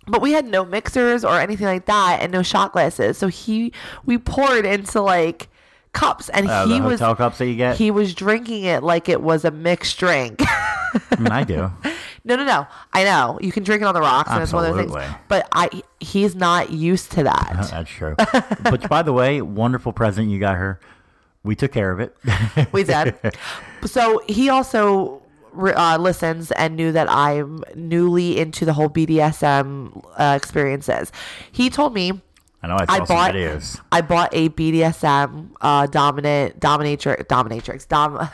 but 0.08 0.20
we 0.20 0.32
had 0.32 0.44
no 0.44 0.64
mixers 0.64 1.24
or 1.24 1.38
anything 1.38 1.66
like 1.66 1.86
that 1.86 2.18
and 2.20 2.32
no 2.32 2.42
shot 2.42 2.72
glasses 2.72 3.16
so 3.16 3.28
he 3.28 3.72
we 4.04 4.18
poured 4.18 4.66
into 4.66 5.00
like 5.00 5.48
cups 5.92 6.28
and 6.30 6.48
Uh, 6.48 6.66
he 6.66 6.80
was 6.80 7.00
hotel 7.00 7.14
cups 7.16 7.38
that 7.38 7.46
you 7.46 7.54
get. 7.56 7.76
he 7.76 7.90
was 7.90 8.14
drinking 8.14 8.64
it 8.64 8.82
like 8.82 9.08
it 9.08 9.20
was 9.20 9.44
a 9.44 9.50
mixed 9.50 9.98
drink 9.98 10.40
I 10.40 11.00
mean, 11.18 11.28
I 11.32 11.44
do. 11.44 11.70
no 12.24 12.36
no 12.36 12.44
no 12.44 12.66
i 12.94 13.04
know 13.04 13.38
you 13.42 13.52
can 13.52 13.62
drink 13.62 13.82
it 13.82 13.84
on 13.84 13.94
the 13.94 14.00
rocks 14.00 14.30
and 14.30 14.42
it's 14.42 14.52
one 14.52 14.64
of 14.64 14.70
those 14.74 14.80
things 14.84 14.94
Absolutely. 14.96 15.20
but 15.28 15.48
i 15.52 15.68
he's 16.00 16.34
not 16.34 16.70
used 16.70 17.12
to 17.12 17.24
that 17.24 17.68
That's 17.70 17.90
true. 17.90 18.14
but 18.62 18.88
by 18.88 19.02
the 19.02 19.12
way, 19.12 19.42
wonderful 19.42 19.92
present 19.92 20.28
you 20.30 20.38
got 20.40 20.56
her. 20.56 20.80
We 21.44 21.56
took 21.56 21.72
care 21.72 21.90
of 21.90 21.98
it. 22.00 22.16
we 22.72 22.84
did 22.84 23.14
so 23.84 24.22
he 24.28 24.48
also 24.48 25.20
uh, 25.54 25.98
listens 26.00 26.50
and 26.52 26.76
knew 26.76 26.92
that 26.92 27.10
i'm 27.10 27.62
newly 27.74 28.38
into 28.38 28.64
the 28.64 28.72
whole 28.72 28.88
bdsm 28.88 30.02
uh, 30.16 30.34
experiences 30.36 31.12
he 31.50 31.68
told 31.68 31.92
me 31.92 32.22
I 32.62 32.68
know 32.68 32.76
I 32.78 32.86
saw 32.86 32.92
I 32.92 32.98
bought 33.06 33.34
videos. 33.34 33.80
I 33.90 34.00
bought 34.02 34.30
a 34.32 34.48
BDSM 34.50 35.50
uh, 35.60 35.86
dominant 35.86 36.60
dominatrix 36.60 37.24
dominatrix 37.26 37.88
dom 37.88 38.28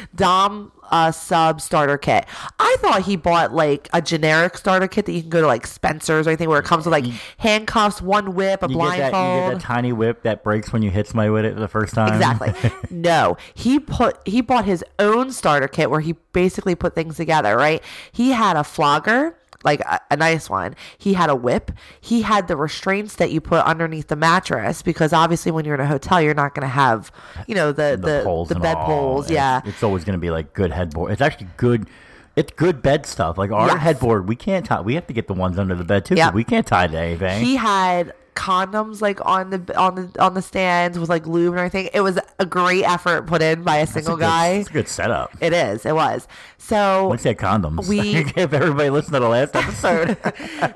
dom 0.14 0.72
uh, 0.90 1.12
sub 1.12 1.60
starter 1.60 1.96
kit. 1.96 2.26
I 2.58 2.76
thought 2.80 3.02
he 3.02 3.14
bought 3.16 3.52
like 3.52 3.88
a 3.92 4.02
generic 4.02 4.56
starter 4.56 4.88
kit 4.88 5.06
that 5.06 5.12
you 5.12 5.20
can 5.20 5.30
go 5.30 5.40
to 5.40 5.46
like 5.46 5.66
Spencer's 5.66 6.26
or 6.26 6.30
anything 6.30 6.48
where 6.48 6.58
it 6.58 6.64
comes 6.64 6.84
with 6.84 6.92
like 6.92 7.04
handcuffs, 7.38 8.02
one 8.02 8.34
whip, 8.34 8.62
a 8.62 8.68
You 8.68 8.76
get, 8.76 8.84
that, 8.84 8.96
you 8.96 8.98
get 8.98 9.10
blindfold. 9.12 9.54
that 9.54 9.60
tiny 9.60 9.92
whip 9.92 10.22
that 10.24 10.42
breaks 10.42 10.72
when 10.72 10.82
you 10.82 10.90
hit 10.90 11.06
somebody 11.06 11.30
with 11.30 11.44
it 11.44 11.56
the 11.56 11.68
first 11.68 11.94
time. 11.94 12.12
Exactly. 12.12 12.72
no, 12.90 13.36
he 13.54 13.78
put 13.78 14.18
he 14.26 14.40
bought 14.40 14.64
his 14.64 14.84
own 14.98 15.30
starter 15.30 15.68
kit 15.68 15.90
where 15.90 16.00
he 16.00 16.14
basically 16.32 16.74
put 16.74 16.94
things 16.94 17.16
together. 17.16 17.56
Right. 17.56 17.82
He 18.10 18.30
had 18.30 18.56
a 18.56 18.64
flogger, 18.64 19.36
like 19.64 19.80
a, 19.80 20.00
a 20.10 20.16
nice 20.16 20.48
one. 20.48 20.74
He 20.98 21.12
had 21.14 21.28
a 21.30 21.36
whip. 21.36 21.70
He 22.00 22.22
had 22.22 22.48
the 22.48 22.56
restraints 22.56 23.16
that 23.16 23.30
you 23.30 23.40
put 23.40 23.64
underneath 23.64 24.08
the 24.08 24.16
mattress 24.16 24.82
because 24.82 25.12
obviously 25.12 25.52
when 25.52 25.64
you're 25.64 25.74
in 25.74 25.80
a 25.80 25.86
hotel, 25.86 26.20
you're 26.22 26.34
not 26.34 26.54
going 26.54 26.62
to 26.62 26.68
have, 26.68 27.12
you 27.46 27.54
know, 27.54 27.72
the 27.72 27.98
the, 28.00 28.18
the 28.18 28.20
poles 28.24 28.48
the, 28.48 28.54
bed 28.60 28.76
all. 28.76 28.86
poles. 28.86 29.24
It's- 29.26 29.34
Yeah. 29.34 29.60
It's 29.70 29.82
always 29.82 30.04
going 30.04 30.14
to 30.14 30.20
be 30.20 30.30
like 30.30 30.52
good 30.54 30.72
headboard. 30.72 31.12
It's 31.12 31.20
actually 31.20 31.48
good. 31.56 31.88
It's 32.36 32.52
good 32.52 32.80
bed 32.80 33.06
stuff. 33.06 33.36
Like 33.36 33.50
our 33.50 33.66
Yes. 33.66 33.78
headboard, 33.80 34.28
we 34.28 34.36
can't 34.36 34.64
tie. 34.64 34.80
We 34.80 34.94
have 34.94 35.06
to 35.08 35.12
get 35.12 35.26
the 35.26 35.34
ones 35.34 35.58
under 35.58 35.74
the 35.74 35.84
bed 35.84 36.04
too. 36.04 36.14
Yep. 36.14 36.32
We 36.32 36.44
can't 36.44 36.66
tie 36.66 36.86
to 36.86 36.96
anything. 36.98 37.44
He 37.44 37.56
had 37.56 38.14
condoms 38.34 39.00
like 39.00 39.24
on 39.26 39.50
the 39.50 39.76
on 39.78 39.94
the 39.94 40.22
on 40.22 40.34
the 40.34 40.42
stands 40.42 40.98
with 40.98 41.08
like 41.08 41.26
lube 41.26 41.52
and 41.52 41.58
everything. 41.58 41.88
It 41.92 42.00
was 42.00 42.18
a 42.38 42.46
great 42.46 42.84
effort 42.84 43.26
put 43.26 43.42
in 43.42 43.62
by 43.62 43.78
a 43.78 43.82
a 43.82 43.86
single 43.86 44.16
good- 44.16 44.22
guy. 44.22 44.48
It's 44.54 44.70
a 44.70 44.72
good 44.72 44.88
setup. 44.88 45.30
It 45.40 45.52
is. 45.52 45.84
It 45.86 45.94
was. 45.94 46.26
So 46.58 47.08
Let's 47.10 47.22
say 47.22 47.34
condoms. 47.34 47.88
We- 47.88 48.16
if 48.36 48.52
everybody 48.52 48.90
listened 48.90 49.14
to 49.14 49.20
the 49.20 49.28
last 49.28 49.54
episode. 49.56 50.16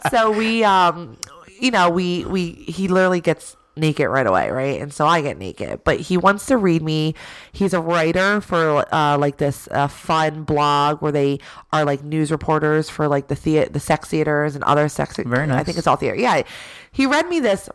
so 0.10 0.30
we 0.30 0.64
um 0.64 1.16
you 1.60 1.70
know 1.70 1.90
we 1.90 2.24
we 2.26 2.50
he 2.52 2.88
literally 2.88 3.20
gets 3.20 3.56
naked 3.76 4.08
right 4.08 4.26
away, 4.26 4.50
right? 4.50 4.80
And 4.80 4.92
so 4.92 5.06
I 5.06 5.20
get 5.20 5.38
naked. 5.38 5.82
But 5.84 6.00
he 6.00 6.16
wants 6.16 6.46
to 6.46 6.56
read 6.56 6.82
me. 6.82 7.14
He's 7.52 7.74
a 7.74 7.80
writer 7.80 8.40
for 8.40 8.84
uh, 8.94 9.18
like 9.18 9.38
this 9.38 9.68
uh, 9.70 9.88
fun 9.88 10.44
blog 10.44 11.02
where 11.02 11.12
they 11.12 11.40
are 11.72 11.84
like 11.84 12.02
news 12.02 12.30
reporters 12.30 12.88
for 12.88 13.08
like 13.08 13.28
the 13.28 13.68
the 13.70 13.80
sex 13.80 14.08
theaters 14.08 14.54
and 14.54 14.64
other 14.64 14.88
sex. 14.88 15.16
Very 15.16 15.46
nice. 15.46 15.60
I 15.60 15.64
think 15.64 15.78
it's 15.78 15.86
all 15.86 15.96
theater. 15.96 16.16
Yeah, 16.16 16.42
he 16.90 17.06
read 17.06 17.28
me 17.28 17.40
this 17.40 17.68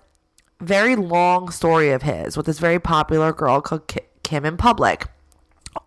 very 0.62 0.96
long 0.96 1.52
story 1.52 1.92
of 1.92 2.02
his 2.02 2.36
with 2.36 2.46
this 2.46 2.60
very 2.60 2.80
popular 2.80 3.32
girl 3.32 3.62
called 3.62 3.92
Kim 4.24 4.46
in 4.46 4.58
Public. 4.58 5.08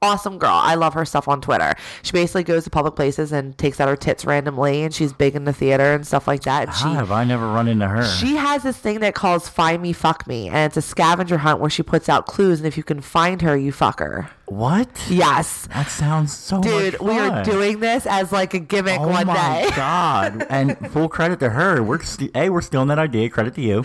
Awesome 0.01 0.39
girl. 0.39 0.53
I 0.53 0.75
love 0.75 0.95
her 0.95 1.05
stuff 1.05 1.29
on 1.29 1.41
Twitter. 1.41 1.75
She 2.03 2.13
basically 2.13 2.45
goes 2.45 2.65
to 2.65 2.71
public 2.71 2.95
places 2.95 3.33
and 3.33 3.57
takes 3.59 3.81
out 3.81 3.89
her 3.89 3.97
tits 3.97 4.25
randomly, 4.25 4.83
and 4.83 4.95
she's 4.95 5.13
big 5.13 5.35
in 5.35 5.45
the 5.45 5.53
theater 5.53 5.93
and 5.93 6.07
stuff 6.07 6.27
like 6.29 6.43
that. 6.43 6.69
And 6.69 6.77
she 6.77 6.89
have 6.89 7.11
I 7.11 7.25
never 7.25 7.47
run 7.47 7.69
into 7.69 7.89
her? 7.89 8.05
she 8.05 8.37
has 8.37 8.63
this 8.63 8.77
thing 8.77 9.01
that 9.01 9.15
calls 9.15 9.49
Find 9.49 9.83
Me, 9.83 9.93
Fuck 9.93 10.27
Me, 10.27 10.49
and 10.49 10.57
it's 10.59 10.77
a 10.77 10.83
scavenger 10.83 11.39
hunt 11.39 11.61
where 11.61 11.71
she 11.71 11.83
puts 11.83 12.09
out 12.09 12.27
clues, 12.27 12.61
and 12.61 12.67
if 12.67 12.77
you 12.77 12.83
can 12.83 13.01
find 13.01 13.43
her, 13.43 13.57
you 13.57 13.73
fuck 13.73 13.99
her. 13.99 14.31
What? 14.57 14.89
Yes. 15.09 15.67
That 15.73 15.89
sounds 15.89 16.33
so 16.37 16.61
Dude, 16.61 17.01
we 17.01 17.19
are 17.19 17.43
doing 17.45 17.81
this 17.81 18.07
as 18.07 18.33
like 18.33 18.55
a 18.55 18.59
gimmick 18.59 19.01
Oh 19.01 19.09
one 19.09 19.27
my 19.27 19.35
day. 19.35 19.71
god! 19.77 20.47
And 20.49 20.77
full 20.93 21.09
credit 21.09 21.41
to 21.41 21.51
her. 21.51 21.83
We're 21.83 22.01
st- 22.03 22.31
a 22.37 22.51
we're 22.51 22.61
stealing 22.61 22.89
that 22.89 22.99
idea. 22.99 23.29
Credit 23.31 23.55
to 23.55 23.61
you. 23.61 23.83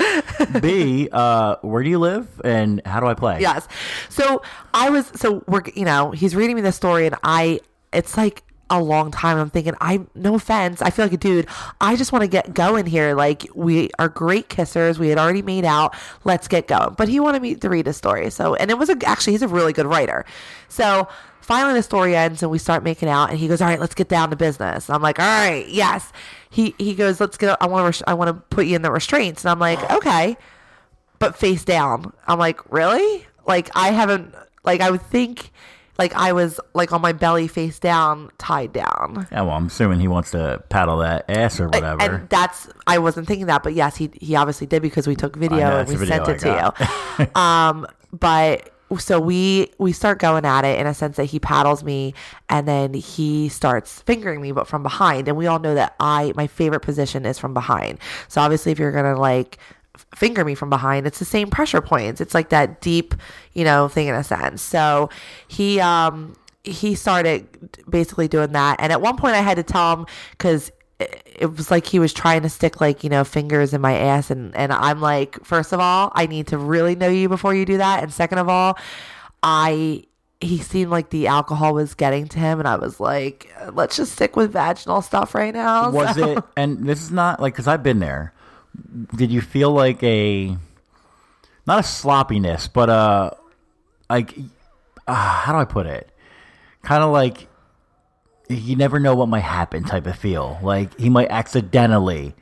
B, 0.62 1.10
uh, 1.12 1.56
where 1.62 1.84
do 1.84 1.90
you 1.90 2.00
live 2.00 2.28
and 2.44 2.82
how 2.86 3.00
do 3.00 3.08
I 3.08 3.14
play? 3.14 3.40
Yes. 3.40 3.68
So 4.10 4.42
I 4.74 4.90
was, 4.90 5.08
so 5.16 5.44
we're, 5.48 5.62
you 5.76 5.86
know, 5.86 6.12
he's 6.12 6.36
reading 6.36 6.56
me 6.56 6.62
this 6.62 6.76
story, 6.76 7.06
and 7.08 7.16
I, 7.24 7.60
it's 7.94 8.16
like, 8.18 8.44
a 8.70 8.82
long 8.82 9.12
time. 9.12 9.38
I'm 9.38 9.50
thinking, 9.50 9.74
I 9.82 10.02
no 10.16 10.36
offense, 10.36 10.82
I 10.82 10.90
feel 10.90 11.06
like 11.06 11.14
a 11.14 11.18
dude. 11.18 11.48
I 11.82 11.96
just 11.96 12.12
want 12.12 12.24
to 12.24 12.28
get 12.28 12.54
going 12.54 12.86
here. 12.86 13.16
Like 13.16 13.48
we 13.56 13.90
are 14.00 14.10
great 14.10 14.50
kissers. 14.50 14.98
We 14.98 15.10
had 15.10 15.18
already 15.18 15.42
made 15.42 15.66
out. 15.66 15.96
Let's 16.24 16.48
get 16.48 16.68
going. 16.68 16.96
But 16.98 17.08
he 17.08 17.20
wanted 17.20 17.42
me 17.42 17.56
to 17.56 17.70
read 17.70 17.86
his 17.86 17.98
story. 17.98 18.30
So 18.30 18.56
and 18.56 18.72
it 18.72 18.78
was 18.78 18.90
a, 18.90 18.98
actually 19.06 19.34
he's 19.34 19.42
a 19.42 19.48
really 19.48 19.74
good 19.74 19.86
writer. 19.86 20.26
So 20.70 21.08
finally 21.42 21.74
the 21.74 21.84
story 21.84 22.16
ends 22.16 22.44
and 22.44 22.52
we 22.52 22.58
start 22.58 22.84
making 22.84 23.10
out 23.10 23.30
and 23.30 23.40
he 23.40 23.48
goes, 23.48 23.62
all 23.62 23.68
right, 23.68 23.80
let's 23.80 23.96
get 23.96 24.10
down 24.10 24.30
to 24.30 24.36
business. 24.36 24.90
And 24.90 24.96
I'm 24.96 25.02
like, 25.02 25.20
all 25.20 25.26
right, 25.26 25.68
yes. 25.68 26.12
He 26.50 26.76
he 26.78 26.96
goes, 26.96 27.20
let's 27.20 27.38
get. 27.38 27.58
I 27.62 27.68
want 27.68 27.96
to 27.96 28.10
I 28.10 28.14
want 28.14 28.30
to 28.30 28.56
put 28.56 28.66
you 28.66 28.76
in 28.76 28.82
the 28.82 28.92
restraints. 28.92 29.44
And 29.44 29.52
I'm 29.52 29.60
like, 29.60 29.92
okay 29.92 30.38
but 31.20 31.36
face 31.36 31.64
down. 31.64 32.14
I'm 32.28 32.40
like, 32.40 32.72
really? 32.72 33.26
Like 33.46 33.70
I 33.76 33.92
haven't 33.92 34.36
like 34.64 34.82
I 34.82 34.92
would 34.92 35.02
think 35.02 35.52
like 35.98 36.14
I 36.16 36.34
was 36.34 36.60
like 36.74 36.92
on 36.92 37.02
my 37.02 37.12
belly 37.12 37.48
face 37.48 37.80
down, 37.80 38.32
tied 38.38 38.74
down. 38.74 39.28
Yeah, 39.32 39.42
well, 39.42 39.56
I'm 39.56 39.68
assuming 39.68 40.00
he 40.00 40.08
wants 40.08 40.32
to 40.32 40.64
paddle 40.70 40.98
that 41.00 41.26
ass 41.30 41.60
or 41.60 41.68
whatever. 41.68 42.02
And 42.02 42.30
that's 42.30 42.70
I 42.86 43.00
wasn't 43.00 43.28
thinking 43.28 43.48
that, 43.48 43.64
but 43.64 43.74
yes, 43.74 43.96
he 43.96 44.12
he 44.20 44.36
obviously 44.36 44.68
did 44.68 44.82
because 44.82 45.08
we 45.08 45.16
took 45.16 45.36
video 45.36 45.70
know, 45.70 45.80
and 45.80 45.90
we 45.90 45.96
video 45.96 46.24
sent 46.24 46.30
it 46.30 46.40
to 46.40 46.76
you. 47.20 47.36
um, 47.42 47.88
but 48.12 48.72
so 49.00 49.20
we 49.20 49.70
we 49.80 49.92
start 49.92 50.20
going 50.20 50.46
at 50.46 50.64
it 50.64 50.80
in 50.80 50.88
a 50.88 50.94
sense 50.94 51.18
that 51.18 51.26
he 51.26 51.40
paddles 51.40 51.84
me 51.84 52.14
and 52.48 52.68
then 52.68 52.94
he 52.94 53.50
starts 53.50 54.02
fingering 54.02 54.42
me, 54.42 54.52
but 54.54 54.68
from 54.68 54.82
behind. 54.82 55.28
And 55.28 55.36
we 55.36 55.48
all 55.48 55.60
know 55.60 55.76
that 55.76 55.96
I 56.00 56.32
my 56.36 56.48
favorite 56.48 56.82
position 56.82 57.26
is 57.26 57.38
from 57.38 57.54
behind. 57.54 58.00
So 58.30 58.40
obviously, 58.40 58.72
if 58.72 58.80
you're 58.80 58.94
gonna 58.94 59.20
like 59.20 59.58
finger 60.18 60.44
me 60.44 60.56
from 60.56 60.70
behind. 60.70 61.06
It's 61.06 61.20
the 61.20 61.26
same 61.26 61.50
pressure 61.50 61.80
points. 61.82 62.20
It's 62.20 62.34
like 62.34 62.50
that 62.50 62.82
deep 62.82 63.14
you 63.54 63.64
know 63.64 63.88
thing 63.88 64.08
in 64.08 64.16
a 64.16 64.24
sense. 64.24 64.62
So 64.62 65.10
he 65.48 65.80
um 65.80 66.36
he 66.64 66.96
started 66.96 67.48
basically 67.90 68.28
doing 68.28 68.52
that. 68.54 68.78
And 68.80 68.92
at 68.92 69.00
one 69.02 69.16
point 69.18 69.36
i 69.36 69.42
had 69.42 69.56
to 69.58 69.64
tell 69.64 69.96
him 69.96 70.06
because 70.32 70.72
it 71.00 71.56
was 71.56 71.70
like 71.70 71.86
he 71.86 72.00
was 72.00 72.12
trying 72.12 72.42
to 72.42 72.50
stick 72.50 72.82
like 72.82 73.04
you 73.04 73.10
know 73.10 73.24
fingers 73.24 73.74
in 73.74 73.80
my 73.82 73.96
ass. 73.96 74.32
And 74.32 74.56
and 74.56 74.74
i'm 74.74 75.00
like 75.00 75.42
first 75.46 75.72
of 75.72 75.80
all 75.80 76.12
i 76.16 76.26
need 76.26 76.48
to 76.48 76.58
really 76.58 76.96
know 76.96 77.08
you 77.10 77.30
before 77.30 77.54
you 77.54 77.64
do 77.66 77.78
that. 77.78 78.02
And 78.04 78.12
second 78.12 78.40
of 78.40 78.50
all 78.50 78.78
i 79.44 80.04
he 80.40 80.60
seemed 80.60 80.92
like 80.92 81.10
the 81.10 81.26
alcohol 81.28 81.74
was 81.74 81.94
getting 81.96 82.28
to 82.28 82.40
him. 82.40 82.60
And 82.60 82.68
i 82.68 82.76
was 82.76 83.00
like 83.00 83.50
let's 83.74 83.96
just 83.96 84.14
stick 84.14 84.36
with 84.36 84.52
vaginal 84.52 85.02
stuff 85.02 85.34
right 85.36 85.54
now. 85.54 85.90
Was 85.92 86.16
So- 86.16 86.32
it? 86.38 86.44
And 86.58 86.86
this 86.88 87.02
is 87.02 87.12
not 87.12 87.40
like 87.40 87.54
because 87.54 87.68
I've 87.68 87.84
been 87.84 88.00
there. 88.00 88.34
Did 89.16 89.32
you 89.32 89.42
feel 89.42 89.72
like 89.72 90.02
a 90.04 90.56
not 91.66 91.80
a 91.80 91.84
sloppiness, 91.84 92.68
but 92.68 92.90
uh, 92.90 93.32
like 94.10 94.38
uh, 95.08 95.13
how 95.13 95.54
do 95.54 95.60
I 95.60 95.66
put 95.66 95.86
it? 95.88 96.10
Kind 96.84 97.04
of 97.04 97.12
like 97.12 97.48
you 98.50 98.76
never 98.76 99.00
know 99.00 99.16
what 99.16 99.28
might 99.28 99.42
happen 99.42 99.84
type 99.84 100.06
of 100.08 100.16
feel. 100.18 100.58
Like 100.62 100.98
he 101.00 101.10
might 101.10 101.30
accidentally 101.30 102.34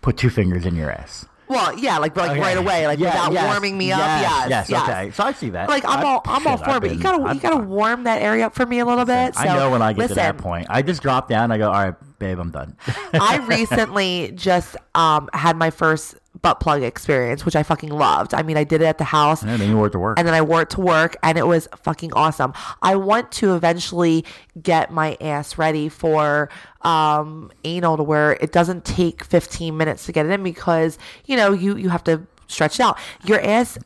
put 0.00 0.16
two 0.16 0.30
fingers 0.30 0.66
in 0.66 0.74
your 0.74 0.90
ass. 0.90 1.26
Well, 1.46 1.78
yeah, 1.78 1.98
like 1.98 2.16
like 2.16 2.30
Okay. 2.32 2.40
right 2.40 2.56
away, 2.56 2.86
like 2.86 2.98
Yeah, 2.98 3.10
without 3.12 3.32
yes, 3.32 3.46
warming 3.52 3.76
me 3.76 3.92
up. 3.92 3.98
yes, 4.00 4.46
Yes, 4.48 4.70
yes, 4.70 4.82
okay. 4.88 5.10
So 5.10 5.24
I 5.24 5.32
see 5.32 5.50
that. 5.50 5.68
Like 5.68 5.84
I'm 5.84 6.00
I- 6.00 6.02
all 6.08 6.22
I'm 6.24 6.46
all 6.46 6.56
for 6.56 6.76
it, 6.78 6.80
but 6.80 6.90
you 6.90 6.98
gotta 7.00 7.22
I've- 7.22 7.34
you 7.36 7.40
gotta 7.42 7.58
warm 7.58 8.04
that 8.04 8.22
area 8.22 8.46
up 8.46 8.54
for 8.54 8.64
me 8.64 8.78
a 8.78 8.86
little 8.86 9.04
bit. 9.04 9.34
So 9.34 9.42
I 9.42 9.54
know 9.54 9.70
when 9.70 9.82
I 9.82 9.92
get 9.92 9.98
listen, 9.98 10.16
to 10.16 10.22
that 10.22 10.38
point. 10.38 10.66
I 10.70 10.80
just 10.80 11.02
drop 11.02 11.28
down. 11.28 11.52
I 11.52 11.58
go, 11.58 11.66
all 11.70 11.72
right, 11.84 11.94
babe, 12.18 12.38
I'm 12.38 12.50
done. 12.50 12.76
I 13.14 13.38
recently 13.48 14.32
just 14.34 14.76
um 14.94 15.28
had 15.32 15.56
my 15.56 15.70
first 15.70 16.16
butt 16.42 16.60
plug 16.60 16.82
experience, 16.82 17.44
which 17.46 17.56
I 17.56 17.62
fucking 17.62 17.90
loved. 17.90 18.34
I 18.34 18.42
mean, 18.42 18.56
I 18.56 18.64
did 18.64 18.82
it 18.82 18.86
at 18.86 18.98
the 18.98 19.04
house. 19.04 19.42
and 19.42 19.50
then 19.60 19.68
you 19.70 19.76
were 19.78 19.88
to 19.88 19.98
work. 19.98 20.18
and 20.18 20.26
then 20.26 20.34
I 20.34 20.42
wore 20.42 20.62
it 20.62 20.70
to 20.70 20.80
work 20.80 21.16
and 21.22 21.38
it 21.38 21.46
was 21.46 21.68
fucking 21.76 22.12
awesome. 22.12 22.52
I 22.82 22.96
want 22.96 23.30
to 23.32 23.54
eventually 23.54 24.24
get 24.60 24.90
my 24.90 25.16
ass 25.20 25.56
ready 25.58 25.88
for 25.88 26.48
um 26.82 27.50
anal 27.64 27.96
to 27.96 28.02
where 28.02 28.32
it 28.40 28.52
doesn't 28.52 28.84
take 28.84 29.24
15 29.24 29.76
minutes 29.76 30.06
to 30.06 30.12
get 30.12 30.26
it 30.26 30.32
in 30.32 30.42
because 30.42 30.98
you 31.24 31.36
know 31.36 31.52
you 31.52 31.76
you 31.76 31.88
have 31.88 32.04
to 32.04 32.26
stretch 32.46 32.78
it 32.78 32.82
out. 32.82 32.98
Your 33.24 33.40
ass 33.40 33.78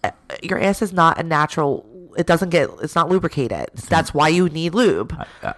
your 0.42 0.58
ass 0.60 0.82
is 0.82 0.92
not 0.92 1.18
a 1.20 1.22
natural 1.22 1.86
it 2.16 2.26
doesn't 2.26 2.48
get 2.48 2.68
it's 2.82 2.94
not 2.96 3.08
lubricated. 3.08 3.68
That's 3.88 4.12
why 4.12 4.28
you 4.28 4.48
need 4.48 4.74
lube. 4.74 5.12
Uh, 5.16 5.24
th- 5.42 5.54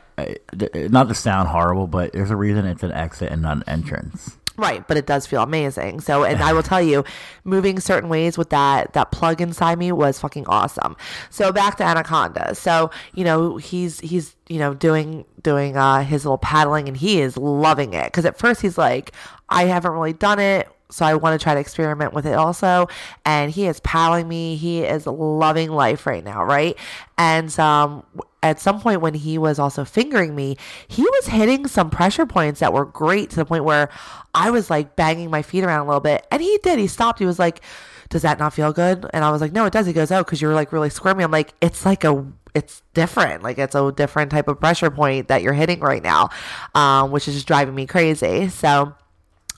not 0.90 1.08
to 1.08 1.14
sound 1.14 1.48
horrible, 1.48 1.86
but 1.86 2.12
there's 2.12 2.30
a 2.30 2.36
reason 2.36 2.66
it's 2.66 2.82
an 2.82 2.92
exit 2.92 3.30
and 3.32 3.42
not 3.42 3.58
an 3.58 3.64
entrance. 3.66 4.36
Right, 4.60 4.86
but 4.86 4.98
it 4.98 5.06
does 5.06 5.26
feel 5.26 5.42
amazing. 5.42 6.00
So, 6.00 6.22
and 6.24 6.42
I 6.42 6.52
will 6.52 6.62
tell 6.62 6.82
you, 6.82 7.02
moving 7.44 7.80
certain 7.80 8.10
ways 8.10 8.36
with 8.36 8.50
that 8.50 8.92
that 8.92 9.10
plug 9.10 9.40
inside 9.40 9.78
me 9.78 9.90
was 9.90 10.20
fucking 10.20 10.46
awesome. 10.48 10.98
So 11.30 11.50
back 11.50 11.78
to 11.78 11.84
Anaconda. 11.84 12.54
So 12.54 12.90
you 13.14 13.24
know 13.24 13.56
he's 13.56 14.00
he's 14.00 14.36
you 14.48 14.58
know 14.58 14.74
doing 14.74 15.24
doing 15.42 15.78
uh, 15.78 16.02
his 16.02 16.26
little 16.26 16.36
paddling 16.36 16.88
and 16.88 16.96
he 16.96 17.22
is 17.22 17.38
loving 17.38 17.94
it 17.94 18.04
because 18.04 18.26
at 18.26 18.38
first 18.38 18.60
he's 18.60 18.76
like, 18.76 19.12
I 19.48 19.64
haven't 19.64 19.92
really 19.92 20.12
done 20.12 20.38
it. 20.38 20.68
So 20.90 21.04
I 21.04 21.14
want 21.14 21.38
to 21.38 21.42
try 21.42 21.54
to 21.54 21.60
experiment 21.60 22.12
with 22.12 22.26
it 22.26 22.34
also. 22.34 22.88
And 23.24 23.50
he 23.50 23.66
is 23.66 23.80
paddling 23.80 24.28
me. 24.28 24.56
He 24.56 24.82
is 24.82 25.06
loving 25.06 25.70
life 25.70 26.06
right 26.06 26.24
now, 26.24 26.44
right? 26.44 26.76
And 27.18 27.56
um, 27.58 28.04
at 28.42 28.60
some 28.60 28.80
point 28.80 29.00
when 29.00 29.14
he 29.14 29.38
was 29.38 29.58
also 29.58 29.84
fingering 29.84 30.34
me, 30.34 30.56
he 30.88 31.02
was 31.02 31.26
hitting 31.26 31.66
some 31.66 31.90
pressure 31.90 32.26
points 32.26 32.60
that 32.60 32.72
were 32.72 32.84
great 32.84 33.30
to 33.30 33.36
the 33.36 33.44
point 33.44 33.64
where 33.64 33.90
I 34.34 34.50
was 34.50 34.70
like 34.70 34.96
banging 34.96 35.30
my 35.30 35.42
feet 35.42 35.64
around 35.64 35.80
a 35.80 35.86
little 35.86 36.00
bit. 36.00 36.26
And 36.30 36.42
he 36.42 36.58
did. 36.62 36.78
He 36.78 36.86
stopped. 36.86 37.18
He 37.18 37.26
was 37.26 37.38
like, 37.38 37.60
"Does 38.08 38.22
that 38.22 38.38
not 38.38 38.54
feel 38.54 38.72
good?" 38.72 39.06
And 39.12 39.24
I 39.24 39.30
was 39.30 39.40
like, 39.40 39.52
"No, 39.52 39.66
it 39.66 39.72
does." 39.72 39.86
He 39.86 39.92
goes, 39.92 40.10
"Oh, 40.10 40.22
because 40.24 40.40
you're 40.40 40.54
like 40.54 40.72
really 40.72 40.90
squirmy." 40.90 41.24
I'm 41.24 41.30
like, 41.30 41.54
"It's 41.60 41.84
like 41.84 42.04
a." 42.04 42.26
It's 42.52 42.82
different, 42.94 43.44
like 43.44 43.58
it's 43.58 43.76
a 43.76 43.92
different 43.92 44.32
type 44.32 44.48
of 44.48 44.58
pressure 44.58 44.90
point 44.90 45.28
that 45.28 45.40
you're 45.40 45.52
hitting 45.52 45.78
right 45.78 46.02
now, 46.02 46.30
um, 46.74 47.12
which 47.12 47.28
is 47.28 47.34
just 47.34 47.46
driving 47.46 47.76
me 47.76 47.86
crazy. 47.86 48.48
So, 48.48 48.92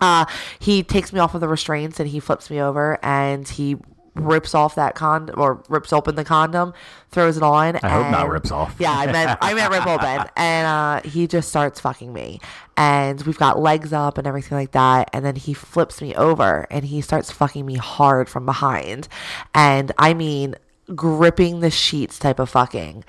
uh, 0.02 0.26
he 0.58 0.82
takes 0.82 1.12
me 1.12 1.20
off 1.20 1.34
of 1.34 1.40
the 1.40 1.48
restraints 1.48 2.00
and 2.00 2.08
he 2.08 2.20
flips 2.20 2.50
me 2.50 2.60
over 2.60 2.98
and 3.02 3.48
he 3.48 3.76
rips 4.14 4.54
off 4.54 4.74
that 4.74 4.94
condom 4.94 5.40
or 5.40 5.62
rips 5.68 5.92
open 5.92 6.16
the 6.16 6.24
condom, 6.24 6.74
throws 7.10 7.36
it 7.36 7.42
on. 7.42 7.76
I 7.82 7.88
hope 7.88 8.10
not 8.10 8.28
rips 8.28 8.50
off. 8.50 8.76
Yeah, 8.78 8.92
I 8.92 9.10
meant 9.10 9.38
I 9.40 9.54
meant 9.54 9.72
rip 9.72 9.86
open, 9.86 10.28
and 10.36 10.66
uh, 10.66 11.08
he 11.08 11.26
just 11.26 11.48
starts 11.48 11.80
fucking 11.80 12.12
me, 12.12 12.40
and 12.76 13.22
we've 13.22 13.38
got 13.38 13.58
legs 13.58 13.92
up 13.92 14.18
and 14.18 14.26
everything 14.26 14.58
like 14.58 14.72
that, 14.72 15.08
and 15.12 15.24
then 15.24 15.36
he 15.36 15.54
flips 15.54 16.02
me 16.02 16.14
over 16.14 16.66
and 16.70 16.84
he 16.84 17.00
starts 17.00 17.30
fucking 17.30 17.64
me 17.64 17.76
hard 17.76 18.28
from 18.28 18.44
behind, 18.44 19.08
and 19.54 19.92
I 19.98 20.14
mean 20.14 20.56
gripping 20.94 21.60
the 21.60 21.70
sheets 21.70 22.18
type 22.18 22.38
of 22.38 22.50
fucking. 22.50 23.04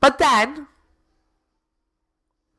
But 0.00 0.18
then 0.18 0.66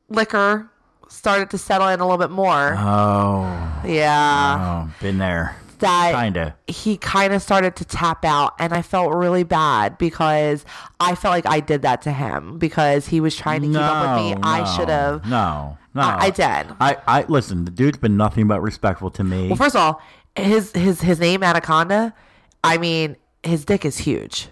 liquor 0.10 0.70
started 1.12 1.50
to 1.52 1.58
settle 1.58 1.88
in 1.90 2.00
a 2.00 2.04
little 2.04 2.18
bit 2.18 2.32
more. 2.32 2.76
Oh, 2.78 3.82
Yeah. 3.86 4.86
oh, 4.88 4.94
been 5.02 5.18
there. 5.18 5.56
That 5.80 6.14
Kinda. 6.14 6.56
he 6.68 6.96
kind 6.98 7.34
of 7.34 7.42
started 7.42 7.76
to 7.78 7.86
tap 7.86 8.24
out 8.24 8.54
and 8.60 8.72
I 8.72 8.84
felt 8.84 9.12
really 9.14 9.42
bad 9.44 9.98
because 9.98 10.64
I 11.00 11.16
felt 11.16 11.32
like 11.32 11.48
I 11.48 11.60
did 11.60 11.82
that 11.82 12.04
to 12.04 12.12
him 12.12 12.60
because 12.60 13.08
he 13.08 13.20
was 13.20 13.36
trying 13.36 13.62
to 13.64 13.68
keep 13.68 13.78
up 13.78 14.16
with 14.20 14.38
me. 14.38 14.42
I 14.44 14.64
should 14.76 14.90
have. 14.90 15.26
No, 15.28 15.80
no. 15.96 16.02
I- 16.04 16.18
I 16.26 16.30
did. 16.30 16.76
I, 16.80 16.98
I 17.08 17.26
listen. 17.28 17.66
The 17.66 17.72
dude's 17.72 17.98
been 17.98 18.16
nothing 18.16 18.48
but 18.48 18.62
respectful 18.62 19.10
to 19.12 19.24
me. 19.24 19.48
Well, 19.48 19.56
first 19.58 19.76
of 19.76 19.82
all, 19.82 20.02
his 20.36 20.72
his 20.74 21.02
his 21.02 21.20
name 21.20 21.42
Anaconda. 21.42 22.14
I 22.64 22.78
mean, 22.78 23.16
his 23.42 23.66
dick 23.66 23.84
is 23.84 23.98
huge. 23.98 24.50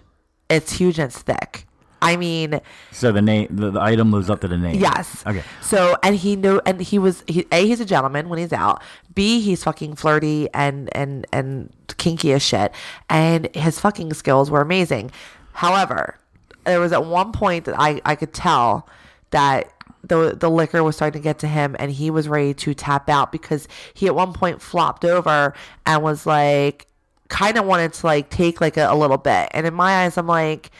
It's 0.49 0.71
huge 0.73 0.97
and 0.97 1.11
it's 1.11 1.21
thick. 1.21 1.67
I 2.01 2.15
mean, 2.15 2.61
So 2.91 3.11
the 3.11 3.21
name, 3.21 3.47
the, 3.51 3.71
the 3.71 3.81
item 3.81 4.11
lives 4.11 4.29
up 4.29 4.41
to 4.41 4.47
the 4.47 4.57
name. 4.57 4.79
Yes. 4.79 5.23
Okay. 5.25 5.43
So 5.61 5.97
and 6.03 6.15
he 6.15 6.35
knew, 6.35 6.61
and 6.65 6.81
he 6.81 6.99
was 6.99 7.23
he, 7.27 7.45
a 7.51 7.65
he's 7.65 7.79
a 7.79 7.85
gentleman 7.85 8.29
when 8.29 8.39
he's 8.39 8.53
out. 8.53 8.81
B 9.13 9.41
he's 9.41 9.63
fucking 9.63 9.95
flirty 9.95 10.47
and 10.53 10.89
and 10.95 11.27
and 11.31 11.73
kinky 11.97 12.33
as 12.33 12.41
shit, 12.41 12.73
and 13.09 13.53
his 13.55 13.79
fucking 13.79 14.13
skills 14.13 14.49
were 14.49 14.61
amazing. 14.61 15.11
However, 15.53 16.17
there 16.65 16.79
was 16.79 16.91
at 16.91 17.05
one 17.05 17.31
point 17.31 17.65
that 17.65 17.75
I 17.77 18.01
I 18.05 18.15
could 18.15 18.33
tell 18.33 18.87
that 19.31 19.73
the 20.03 20.35
the 20.39 20.49
liquor 20.49 20.83
was 20.83 20.95
starting 20.95 21.21
to 21.21 21.23
get 21.23 21.39
to 21.39 21.47
him, 21.47 21.75
and 21.79 21.91
he 21.91 22.09
was 22.09 22.27
ready 22.27 22.53
to 22.53 22.73
tap 22.73 23.09
out 23.09 23.31
because 23.31 23.67
he 23.93 24.07
at 24.07 24.15
one 24.15 24.33
point 24.33 24.61
flopped 24.61 25.03
over 25.05 25.53
and 25.85 26.03
was 26.03 26.25
like 26.25 26.87
kind 27.27 27.57
of 27.57 27.65
wanted 27.65 27.93
to 27.93 28.05
like 28.05 28.29
take 28.29 28.61
like 28.61 28.77
a, 28.77 28.87
a 28.89 28.95
little 28.95 29.17
bit, 29.17 29.49
and 29.51 29.67
in 29.67 29.73
my 29.73 30.03
eyes, 30.03 30.17
I'm 30.17 30.27
like 30.27 30.71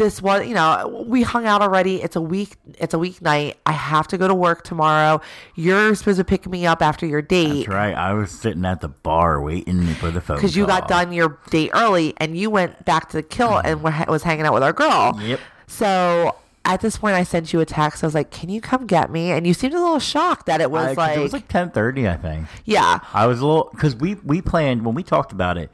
this 0.00 0.22
was 0.22 0.46
you 0.46 0.54
know 0.54 1.04
we 1.06 1.22
hung 1.22 1.44
out 1.44 1.60
already 1.60 2.02
it's 2.02 2.16
a 2.16 2.20
week 2.20 2.56
it's 2.78 2.94
a 2.94 2.96
weeknight 2.96 3.54
i 3.66 3.72
have 3.72 4.08
to 4.08 4.16
go 4.16 4.26
to 4.26 4.34
work 4.34 4.64
tomorrow 4.64 5.20
you're 5.54 5.94
supposed 5.94 6.16
to 6.18 6.24
pick 6.24 6.46
me 6.48 6.66
up 6.66 6.80
after 6.80 7.04
your 7.06 7.20
date 7.20 7.66
That's 7.66 7.68
right. 7.68 7.94
I 7.94 8.14
was 8.14 8.30
sitting 8.30 8.64
at 8.64 8.80
the 8.80 8.88
bar 8.88 9.40
waiting 9.42 9.82
for 9.94 10.10
the 10.10 10.20
phone 10.22 10.38
because 10.38 10.56
you 10.56 10.66
got 10.66 10.88
done 10.88 11.12
your 11.12 11.38
date 11.50 11.70
early 11.74 12.14
and 12.16 12.36
you 12.36 12.48
went 12.48 12.84
back 12.86 13.10
to 13.10 13.18
the 13.18 13.22
Kilt 13.22 13.62
and 13.66 13.82
was 13.82 14.22
hanging 14.22 14.46
out 14.46 14.54
with 14.54 14.62
our 14.62 14.72
girl 14.72 15.18
Yep. 15.20 15.38
so 15.66 16.34
at 16.64 16.80
this 16.80 16.96
point 16.98 17.14
i 17.14 17.22
sent 17.22 17.52
you 17.52 17.60
a 17.60 17.66
text 17.66 18.02
i 18.02 18.06
was 18.06 18.14
like 18.14 18.30
can 18.30 18.48
you 18.48 18.60
come 18.60 18.86
get 18.86 19.10
me 19.10 19.30
and 19.32 19.46
you 19.46 19.52
seemed 19.54 19.74
a 19.74 19.80
little 19.80 19.98
shocked 19.98 20.46
that 20.46 20.60
it 20.62 20.70
was 20.70 20.96
I- 20.96 21.00
like, 21.08 21.16
it 21.18 21.20
was 21.20 21.32
like 21.34 21.48
ten 21.48 21.70
thirty, 21.70 22.08
I 22.08 22.16
think. 22.16 22.46
yeah 22.64 23.00
I 23.12 23.26
was 23.26 23.40
a 23.40 23.46
little 23.46 23.68
because 23.72 23.94
we 23.96 24.14
we 24.24 24.40
planned 24.40 24.84
when 24.84 24.94
we 24.94 25.02
talked 25.02 25.32
about 25.32 25.58
it. 25.58 25.70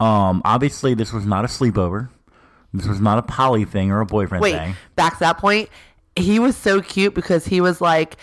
Um, 0.00 0.42
obviously 0.44 0.94
this 0.94 1.12
was 1.12 1.24
not 1.24 1.44
a 1.44 1.48
sleepover. 1.48 2.08
This 2.74 2.86
was 2.86 3.00
not 3.00 3.18
a 3.18 3.22
poly 3.22 3.64
thing 3.64 3.90
or 3.90 4.00
a 4.00 4.06
boyfriend 4.06 4.42
wait 4.42 4.56
thing. 4.58 4.76
back 4.96 5.14
to 5.14 5.20
that 5.20 5.38
point 5.38 5.68
he 6.16 6.38
was 6.38 6.56
so 6.56 6.80
cute 6.82 7.14
because 7.14 7.46
he 7.46 7.60
was 7.60 7.80
like 7.80 8.16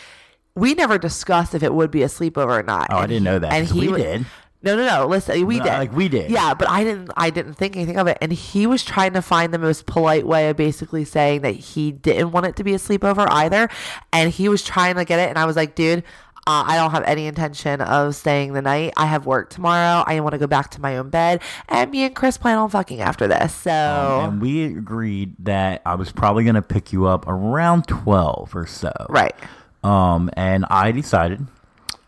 we 0.56 0.74
never 0.74 0.98
discussed 0.98 1.56
if 1.56 1.64
it 1.64 1.74
would 1.74 1.90
be 1.92 2.04
a 2.04 2.08
sleepover 2.08 2.60
or 2.60 2.64
not 2.64 2.88
Oh, 2.92 2.98
I 2.98 3.08
didn't 3.08 3.24
know 3.24 3.40
that, 3.40 3.50
'cause 3.52 3.74
we 3.74 3.88
wa- 3.90 3.96
did. 3.98 4.26
no 4.62 4.76
no 4.76 4.86
no 4.86 5.08
listen 5.08 5.46
we 5.48 5.58
No, 5.58 5.64
did 5.64 5.70
like, 5.74 5.94
we 5.96 6.08
did. 6.10 6.30
yeah 6.30 6.54
but 6.54 6.70
i 6.70 6.84
didn't 6.84 7.10
i 7.18 7.30
didn't 7.30 7.54
think 7.56 7.76
anything 7.78 7.98
of 7.98 8.08
it 8.08 8.18
and 8.22 8.32
he 8.34 8.68
was 8.68 8.84
trying 8.84 9.14
to 9.14 9.22
find 9.22 9.54
the 9.54 9.58
most 9.60 9.86
polite 9.88 10.28
way 10.28 10.50
of 10.50 10.58
basically 10.58 11.04
saying 11.06 11.42
that 11.42 11.56
he 11.56 11.92
didn't 11.92 12.32
want 12.32 12.46
it 12.46 12.56
to 12.58 12.64
be 12.64 12.74
a 12.74 12.78
sleepover 12.78 13.26
either 13.30 13.70
and 14.14 14.32
he 14.32 14.48
was 14.50 14.64
trying 14.64 14.96
to 14.96 15.04
get 15.06 15.20
it 15.20 15.30
and 15.30 15.38
i 15.40 15.46
was 15.46 15.56
like 15.56 15.74
dude 15.76 16.04
uh, 16.48 16.64
I 16.68 16.76
don't 16.76 16.92
have 16.92 17.04
any 17.04 17.28
intention 17.28 17.82
of 17.82 18.16
staying 18.16 18.54
the 18.54 18.62
night. 18.64 18.94
I 18.98 19.06
have 19.06 19.26
work 19.28 19.52
tomorrow. 19.52 20.04
I 20.06 20.20
want 20.22 20.34
to 20.34 20.40
go 20.40 20.48
back 20.48 20.72
to 20.72 20.82
my 20.82 20.98
own 20.98 21.10
bed. 21.10 21.42
And 21.70 21.92
me 21.92 22.04
and 22.04 22.16
Chris 22.16 22.38
plan 22.38 22.58
on 22.58 22.70
fucking 22.70 23.00
after 23.00 23.28
this. 23.28 23.54
So, 23.54 23.72
And 23.72 24.42
we 24.42 24.64
agreed 24.66 25.36
that 25.40 25.82
I 25.86 25.96
was 25.96 26.12
probably 26.12 26.44
going 26.44 26.56
to 26.56 26.62
pick 26.64 26.92
you 26.92 27.06
up 27.06 27.28
around 27.28 27.88
12 27.88 28.56
or 28.56 28.66
so. 28.66 28.92
right. 29.10 29.36
Um, 29.84 30.30
and 30.34 30.66
I 30.70 30.92
decided 30.92 31.48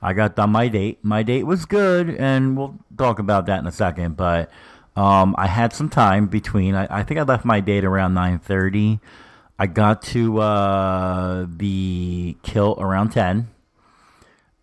I 0.02 0.14
got 0.14 0.36
done 0.36 0.52
my 0.52 0.68
date. 0.68 1.00
My 1.04 1.24
date 1.24 1.44
was 1.44 1.66
good, 1.66 2.10
and 2.10 2.58
we'll 2.58 2.78
talk 2.98 3.20
about 3.20 3.46
that 3.48 3.60
in 3.60 3.68
a 3.68 3.72
second. 3.72 4.18
But 4.18 4.52
um, 4.96 5.34
I 5.38 5.48
had 5.48 5.74
some 5.74 5.90
time 5.90 6.28
between. 6.28 6.76
I, 6.76 6.88
I 6.90 7.04
think 7.04 7.20
I 7.20 7.24
left 7.24 7.46
my 7.46 7.62
date 7.62 7.86
around 7.86 8.14
9:30. 8.14 9.00
I 9.58 9.68
got 9.68 10.02
to 10.04 10.40
uh, 10.40 11.46
the 11.48 12.36
Kilt 12.44 12.80
around 12.82 13.10
10. 13.12 13.48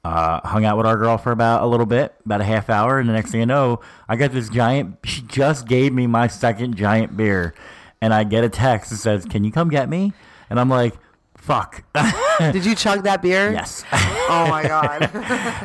Uh, 0.02 0.40
hung 0.48 0.64
out 0.64 0.78
with 0.78 0.86
our 0.86 0.96
girl 0.96 1.18
for 1.18 1.30
about 1.30 1.62
a 1.62 1.66
little 1.66 1.84
bit, 1.84 2.14
about 2.24 2.40
a 2.40 2.44
half 2.44 2.70
hour, 2.70 2.98
and 2.98 3.06
the 3.08 3.12
next 3.12 3.32
thing 3.32 3.42
I 3.42 3.44
know, 3.44 3.80
I 4.08 4.16
got 4.16 4.32
this 4.32 4.48
giant. 4.48 4.96
She 5.04 5.20
just 5.22 5.66
gave 5.68 5.92
me 5.92 6.06
my 6.06 6.26
second 6.26 6.74
giant 6.76 7.16
beer, 7.18 7.52
and 8.00 8.14
I 8.14 8.24
get 8.24 8.42
a 8.42 8.48
text 8.48 8.90
that 8.90 8.96
says, 8.96 9.26
"Can 9.26 9.44
you 9.44 9.52
come 9.52 9.68
get 9.68 9.90
me?" 9.90 10.14
And 10.48 10.58
I'm 10.58 10.70
like, 10.70 10.94
"Fuck." 11.36 11.84
Did 12.38 12.64
you 12.64 12.74
chug 12.74 13.04
that 13.04 13.20
beer? 13.22 13.52
yes. 13.52 13.84
Oh 14.32 14.46
my 14.48 14.62
God. 14.62 15.10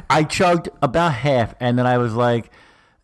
I 0.09 0.23
chugged 0.23 0.69
about 0.81 1.13
half, 1.13 1.53
and 1.59 1.77
then 1.77 1.85
I 1.85 1.99
was 1.99 2.13
like, 2.15 2.51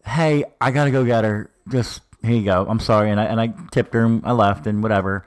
"Hey, 0.04 0.44
I 0.60 0.72
gotta 0.72 0.90
go 0.92 1.06
get 1.06 1.24
her. 1.24 1.52
Just 1.70 2.02
here 2.24 2.32
you 2.36 2.44
go. 2.44 2.66
I'm 2.68 2.80
sorry." 2.80 3.12
And 3.12 3.20
I 3.22 3.26
and 3.26 3.40
I 3.40 3.54
tipped 3.72 3.94
her, 3.94 4.04
and 4.04 4.26
I 4.26 4.32
left, 4.32 4.66
and 4.66 4.82
whatever. 4.82 5.24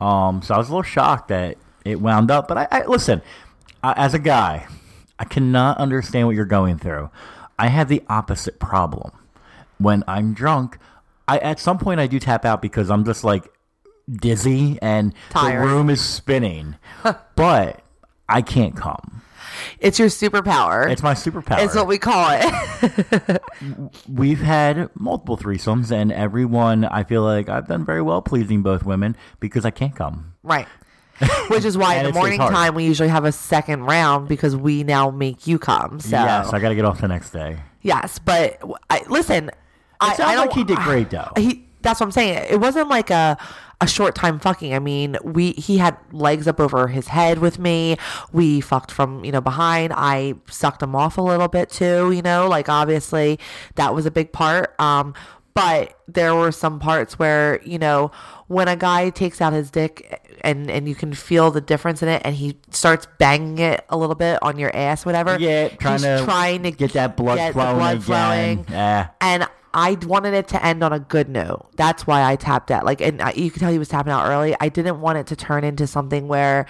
Um, 0.00 0.42
so 0.42 0.54
I 0.54 0.58
was 0.58 0.68
a 0.68 0.72
little 0.72 0.82
shocked 0.82 1.28
that 1.28 1.56
it 1.84 2.00
wound 2.00 2.30
up. 2.32 2.48
But 2.48 2.58
I, 2.58 2.68
I 2.72 2.86
listen, 2.86 3.22
I, 3.82 3.92
as 3.92 4.12
a 4.12 4.18
guy, 4.18 4.66
I 5.18 5.24
cannot 5.24 5.78
understand 5.78 6.26
what 6.26 6.36
you're 6.36 6.44
going 6.44 6.78
through. 6.78 7.10
I 7.58 7.68
have 7.68 7.88
the 7.88 8.02
opposite 8.08 8.58
problem. 8.58 9.12
When 9.78 10.04
I'm 10.06 10.34
drunk, 10.34 10.78
I 11.28 11.38
at 11.38 11.58
some 11.60 11.78
point 11.78 12.00
I 12.00 12.06
do 12.06 12.18
tap 12.18 12.44
out 12.44 12.62
because 12.62 12.90
I'm 12.90 13.04
just 13.04 13.24
like 13.24 13.46
dizzy 14.10 14.78
and 14.80 15.14
Tired. 15.30 15.62
the 15.62 15.66
room 15.66 15.90
is 15.90 16.00
spinning, 16.00 16.76
but 17.34 17.82
I 18.28 18.42
can't 18.42 18.76
come. 18.76 19.22
it's 19.80 19.98
your 19.98 20.08
superpower. 20.08 20.90
It's 20.90 21.02
my 21.02 21.14
superpower. 21.14 21.64
It's 21.64 21.74
what 21.74 21.86
we 21.88 21.98
call 21.98 22.28
it. 22.30 23.42
We've 24.08 24.40
had 24.40 24.90
multiple 24.94 25.36
threesomes, 25.36 25.90
and 25.90 26.12
everyone 26.12 26.84
I 26.84 27.04
feel 27.04 27.22
like 27.22 27.48
I've 27.48 27.66
done 27.68 27.84
very 27.84 28.02
well 28.02 28.22
pleasing 28.22 28.62
both 28.62 28.84
women 28.84 29.16
because 29.40 29.64
I 29.64 29.70
can't 29.70 29.94
come. 29.96 30.34
right. 30.42 30.68
Which 31.48 31.64
is 31.64 31.78
why 31.78 31.96
in 31.96 32.04
the 32.04 32.12
morning 32.12 32.40
hard. 32.40 32.52
time 32.52 32.74
we 32.74 32.84
usually 32.84 33.08
have 33.08 33.24
a 33.24 33.32
second 33.32 33.84
round 33.84 34.28
because 34.28 34.54
we 34.54 34.84
now 34.84 35.10
make 35.10 35.46
you 35.46 35.58
come. 35.58 36.00
So 36.00 36.10
Yes, 36.10 36.52
I 36.52 36.58
got 36.60 36.70
to 36.70 36.74
get 36.74 36.84
off 36.84 37.00
the 37.00 37.08
next 37.08 37.30
day. 37.30 37.58
yes, 37.82 38.18
but 38.18 38.60
I, 38.90 39.02
listen, 39.08 39.50
I, 40.00 40.08
sounds 40.14 40.20
I 40.20 40.34
don't, 40.34 40.46
like 40.46 40.54
he 40.54 40.64
did 40.64 40.78
great, 40.78 41.10
though. 41.10 41.30
He 41.36 41.64
that's 41.82 42.00
what 42.00 42.06
I'm 42.06 42.12
saying. 42.12 42.46
It 42.50 42.60
wasn't 42.60 42.88
like 42.88 43.10
a 43.10 43.38
a 43.80 43.86
short 43.86 44.14
time 44.14 44.38
fucking. 44.38 44.74
I 44.74 44.78
mean, 44.78 45.16
we 45.22 45.52
he 45.52 45.78
had 45.78 45.96
legs 46.12 46.48
up 46.48 46.60
over 46.60 46.88
his 46.88 47.08
head 47.08 47.38
with 47.38 47.58
me. 47.58 47.96
We 48.32 48.60
fucked 48.60 48.90
from 48.90 49.24
you 49.24 49.32
know 49.32 49.40
behind. 49.40 49.92
I 49.94 50.34
sucked 50.50 50.82
him 50.82 50.96
off 50.96 51.18
a 51.18 51.22
little 51.22 51.48
bit 51.48 51.70
too. 51.70 52.10
You 52.10 52.22
know, 52.22 52.48
like 52.48 52.68
obviously 52.68 53.38
that 53.76 53.94
was 53.94 54.06
a 54.06 54.10
big 54.10 54.32
part. 54.32 54.78
Um, 54.80 55.14
but 55.56 55.98
there 56.06 56.34
were 56.36 56.52
some 56.52 56.78
parts 56.78 57.18
where 57.18 57.60
you 57.64 57.78
know 57.78 58.12
when 58.46 58.68
a 58.68 58.76
guy 58.76 59.10
takes 59.10 59.40
out 59.40 59.52
his 59.52 59.70
dick 59.72 60.22
and 60.42 60.70
and 60.70 60.88
you 60.88 60.94
can 60.94 61.12
feel 61.12 61.50
the 61.50 61.60
difference 61.60 62.02
in 62.02 62.08
it 62.08 62.22
and 62.24 62.36
he 62.36 62.56
starts 62.70 63.08
banging 63.18 63.58
it 63.58 63.84
a 63.88 63.96
little 63.96 64.14
bit 64.14 64.38
on 64.42 64.58
your 64.58 64.70
ass 64.76 65.04
whatever 65.04 65.36
Yeah, 65.38 65.68
trying 65.68 66.00
to 66.00 66.22
trying 66.24 66.62
to 66.62 66.70
get 66.70 66.92
that 66.92 67.16
blood 67.16 67.36
get 67.38 67.52
flowing 67.54 67.76
blood 67.76 68.04
flowing 68.04 68.66
Yeah. 68.70 69.08
and 69.20 69.48
I 69.74 69.98
wanted 70.06 70.32
it 70.34 70.48
to 70.48 70.64
end 70.64 70.82
on 70.82 70.94
a 70.94 70.98
good 71.00 71.28
note. 71.28 71.66
That's 71.76 72.06
why 72.06 72.24
I 72.24 72.36
tapped 72.36 72.70
out. 72.70 72.86
Like, 72.86 73.02
and 73.02 73.20
I, 73.20 73.32
you 73.32 73.50
could 73.50 73.60
tell 73.60 73.70
he 73.70 73.78
was 73.78 73.88
tapping 73.90 74.10
out 74.10 74.26
early. 74.26 74.56
I 74.58 74.70
didn't 74.70 75.02
want 75.02 75.18
it 75.18 75.26
to 75.26 75.36
turn 75.36 75.64
into 75.64 75.86
something 75.86 76.28
where 76.28 76.64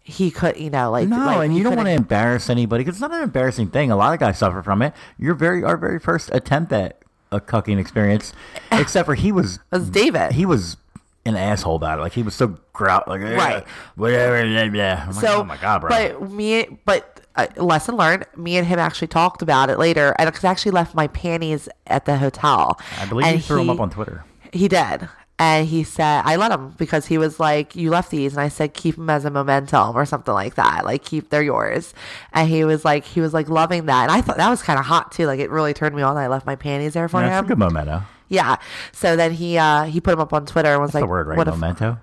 he 0.00 0.30
could, 0.30 0.56
you 0.56 0.70
know, 0.70 0.90
like 0.90 1.06
No, 1.06 1.18
like, 1.18 1.44
and 1.44 1.54
you 1.54 1.62
don't 1.62 1.76
want 1.76 1.86
to 1.86 1.92
embarrass 1.92 2.48
anybody 2.48 2.82
because 2.82 2.94
it's 2.96 3.02
not 3.02 3.12
an 3.12 3.22
embarrassing 3.24 3.68
thing. 3.68 3.90
A 3.90 3.96
lot 3.96 4.14
of 4.14 4.20
guys 4.20 4.38
suffer 4.38 4.62
from 4.62 4.80
it. 4.80 4.94
Your 5.18 5.34
very 5.34 5.62
our 5.64 5.76
very 5.76 5.98
first 5.98 6.30
attempt 6.32 6.72
at 6.72 6.98
a 7.32 7.40
cucking 7.40 7.78
experience, 7.78 8.32
except 8.72 9.06
for 9.06 9.14
he 9.14 9.32
was 9.32 9.58
was 9.70 9.90
David. 9.90 10.32
he 10.32 10.46
was 10.46 10.76
an 11.24 11.36
asshole 11.36 11.76
about 11.76 11.98
it. 11.98 12.02
Like 12.02 12.12
he 12.12 12.22
was 12.22 12.34
so 12.34 12.56
grout 12.72 13.08
like 13.08 13.20
"Eh, 13.20 13.34
Right. 13.34 13.64
whatever. 13.96 14.42
Blah, 14.46 14.68
blah. 14.68 14.82
I'm 15.02 15.06
like, 15.12 15.14
so, 15.24 15.40
oh 15.40 15.44
my 15.44 15.56
god, 15.56 15.80
bro. 15.80 15.88
But 15.90 16.30
me, 16.30 16.78
but 16.84 17.20
uh, 17.34 17.48
lesson 17.56 17.96
learned. 17.96 18.26
Me 18.36 18.56
and 18.56 18.66
him 18.66 18.78
actually 18.78 19.08
talked 19.08 19.42
about 19.42 19.68
it 19.70 19.78
later, 19.78 20.14
and 20.18 20.28
because 20.28 20.44
I 20.44 20.50
actually 20.50 20.70
left 20.72 20.94
my 20.94 21.08
panties 21.08 21.68
at 21.88 22.04
the 22.04 22.16
hotel. 22.16 22.78
I 23.00 23.06
believe 23.06 23.26
and 23.26 23.36
you 23.36 23.42
threw 23.42 23.64
he- 23.64 23.70
up 23.70 23.80
on 23.80 23.90
Twitter. 23.90 24.24
He 24.52 24.68
did. 24.68 25.08
And 25.38 25.66
he 25.68 25.84
said, 25.84 26.22
I 26.24 26.36
let 26.36 26.50
him 26.50 26.70
because 26.78 27.06
he 27.06 27.18
was 27.18 27.38
like, 27.38 27.76
You 27.76 27.90
left 27.90 28.10
these. 28.10 28.32
And 28.32 28.40
I 28.40 28.48
said, 28.48 28.72
Keep 28.72 28.96
them 28.96 29.10
as 29.10 29.24
a 29.26 29.30
momentum 29.30 29.94
or 29.94 30.06
something 30.06 30.32
like 30.32 30.54
that. 30.54 30.84
Like, 30.86 31.04
keep, 31.04 31.28
they're 31.28 31.42
yours. 31.42 31.92
And 32.32 32.48
he 32.48 32.64
was 32.64 32.84
like, 32.86 33.04
He 33.04 33.20
was 33.20 33.34
like 33.34 33.48
loving 33.50 33.84
that. 33.86 34.04
And 34.04 34.12
I 34.12 34.22
thought 34.22 34.38
that 34.38 34.48
was 34.48 34.62
kind 34.62 34.78
of 34.78 34.86
hot 34.86 35.12
too. 35.12 35.26
Like, 35.26 35.38
it 35.40 35.50
really 35.50 35.74
turned 35.74 35.94
me 35.94 36.00
on. 36.02 36.16
I 36.16 36.28
left 36.28 36.46
my 36.46 36.56
panties 36.56 36.94
there 36.94 37.06
for 37.08 37.20
him. 37.20 37.28
That's 37.28 37.44
a 37.44 37.48
good 37.48 37.58
memento. 37.58 38.02
Yeah. 38.28 38.56
So 38.92 39.14
then 39.14 39.32
he, 39.32 39.58
uh, 39.58 39.84
he 39.84 40.00
put 40.00 40.14
him 40.14 40.20
up 40.20 40.32
on 40.32 40.46
Twitter 40.46 40.72
and 40.72 40.80
was 40.80 40.92
That's 40.92 41.02
like, 41.02 41.04
the 41.04 41.10
word, 41.10 41.26
right? 41.26 41.36
What 41.36 41.48
if, 41.48 41.54
memento. 41.58 41.98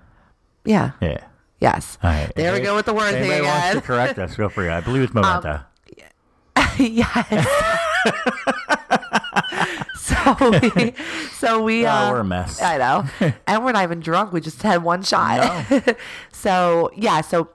yeah. 0.64 0.92
Yeah. 1.00 1.24
Yes. 1.60 1.98
All 2.02 2.10
right. 2.10 2.32
There 2.36 2.52
we 2.52 2.60
go 2.60 2.76
with 2.76 2.86
the 2.86 2.94
word 2.94 3.12
thing 3.12 3.24
anybody 3.30 3.42
wants 3.42 3.74
to 3.74 3.80
correct 3.80 4.18
us, 4.18 4.36
feel 4.36 4.48
free. 4.48 4.68
I 4.68 4.80
believe 4.80 5.02
it's 5.02 5.14
memento. 5.14 5.60
yes. 6.78 7.46
so 10.24 10.50
we, 10.74 10.94
so 11.32 11.62
we, 11.62 11.86
Oh, 11.86 11.90
uh, 11.90 12.10
we're 12.12 12.20
a 12.20 12.24
mess. 12.24 12.60
I 12.62 12.78
know, 12.78 13.04
and 13.46 13.64
we're 13.64 13.72
not 13.72 13.82
even 13.84 14.00
drunk. 14.00 14.32
We 14.32 14.40
just 14.40 14.62
had 14.62 14.82
one 14.82 15.02
shot. 15.02 15.66
so 16.32 16.90
yeah, 16.96 17.20
so 17.20 17.48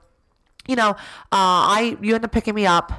you 0.66 0.76
know, 0.76 0.90
uh, 0.90 0.96
I 1.32 1.96
you 2.00 2.14
end 2.14 2.24
up 2.24 2.32
picking 2.32 2.54
me 2.54 2.66
up. 2.66 2.92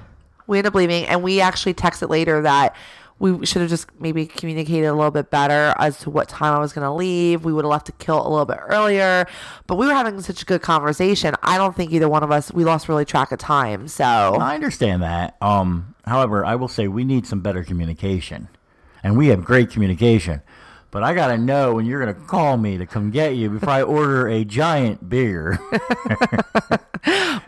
We 0.48 0.58
end 0.58 0.68
up 0.68 0.76
leaving, 0.76 1.06
and 1.06 1.24
we 1.24 1.40
actually 1.42 1.74
texted 1.74 2.10
later 2.10 2.42
that 2.42 2.76
we 3.20 3.46
should 3.46 3.62
have 3.62 3.70
just 3.70 3.88
maybe 4.02 4.26
communicated 4.26 4.88
a 4.88 4.94
little 4.96 5.12
bit 5.12 5.30
better 5.30 5.76
as 5.78 6.00
to 6.00 6.10
what 6.10 6.28
time 6.28 6.56
I 6.56 6.60
was 6.60 6.74
going 6.74 6.84
to 6.86 6.92
leave. 6.92 7.46
We 7.46 7.54
would 7.54 7.64
have 7.64 7.70
left 7.70 7.86
to 7.86 7.92
kill 7.94 8.20
a 8.20 8.28
little 8.28 8.48
bit 8.48 8.58
earlier, 8.60 9.28
but 9.68 9.76
we 9.76 9.86
were 9.86 9.94
having 9.94 10.20
such 10.22 10.42
a 10.42 10.46
good 10.46 10.64
conversation. 10.64 11.36
I 11.44 11.58
don't 11.60 11.76
think 11.76 11.92
either 11.92 12.10
one 12.10 12.24
of 12.24 12.32
us 12.32 12.52
we 12.52 12.66
lost 12.66 12.90
really 12.90 13.06
track 13.06 13.32
of 13.32 13.38
time. 13.38 13.88
So 13.88 14.04
I 14.04 14.56
understand 14.56 15.04
that. 15.04 15.38
Um, 15.40 15.94
however, 16.06 16.44
I 16.44 16.56
will 16.56 16.68
say 16.68 16.88
we 16.88 17.04
need 17.04 17.28
some 17.28 17.42
better 17.42 17.64
communication, 17.64 18.50
and 19.04 19.18
we 19.18 19.28
have 19.28 19.44
great 19.44 19.70
communication. 19.70 20.42
but 20.92 21.04
I 21.04 21.14
gotta 21.14 21.38
know 21.38 21.74
when 21.76 21.86
you're 21.86 22.00
gonna 22.00 22.14
call 22.14 22.58
me 22.58 22.78
to 22.78 22.86
come 22.86 23.12
get 23.12 23.36
you 23.36 23.50
before 23.50 23.70
I 23.70 23.82
order 23.82 24.28
a 24.28 24.44
giant 24.44 25.08
beer. 25.10 25.58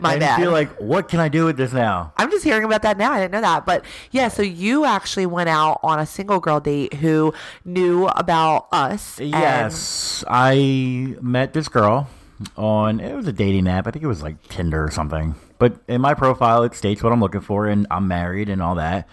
bad. 0.00 0.12
and 0.12 0.20
bad. 0.20 0.40
feel 0.40 0.50
like, 0.50 0.70
what 0.80 1.08
can 1.08 1.20
I 1.20 1.28
do 1.28 1.44
with 1.44 1.56
this 1.56 1.72
now? 1.72 2.12
I'm 2.16 2.30
just 2.30 2.42
hearing 2.44 2.64
about 2.64 2.82
that 2.82 2.96
now. 2.98 3.12
I 3.12 3.20
didn't 3.20 3.32
know 3.32 3.40
that. 3.42 3.64
But 3.66 3.84
yeah, 4.10 4.28
so 4.28 4.42
you 4.42 4.84
actually 4.84 5.26
went 5.26 5.48
out 5.48 5.78
on 5.82 5.98
a 5.98 6.06
single 6.06 6.40
girl 6.40 6.58
date 6.60 6.94
who 6.94 7.32
knew 7.64 8.06
about 8.06 8.66
us. 8.72 9.20
Yes, 9.20 10.24
I 10.28 11.14
met 11.20 11.52
this 11.52 11.68
girl 11.68 12.08
on 12.56 12.98
it 13.00 13.14
was 13.14 13.28
a 13.28 13.32
dating 13.32 13.68
app. 13.68 13.86
I 13.86 13.90
think 13.92 14.04
it 14.04 14.08
was 14.08 14.22
like 14.22 14.42
Tinder 14.48 14.82
or 14.84 14.90
something. 14.90 15.34
But 15.58 15.76
in 15.86 16.00
my 16.00 16.14
profile, 16.14 16.64
it 16.64 16.74
states 16.74 17.02
what 17.02 17.12
I'm 17.12 17.20
looking 17.20 17.40
for, 17.40 17.66
and 17.66 17.86
I'm 17.90 18.08
married 18.08 18.48
and 18.48 18.60
all 18.60 18.74
that. 18.74 19.08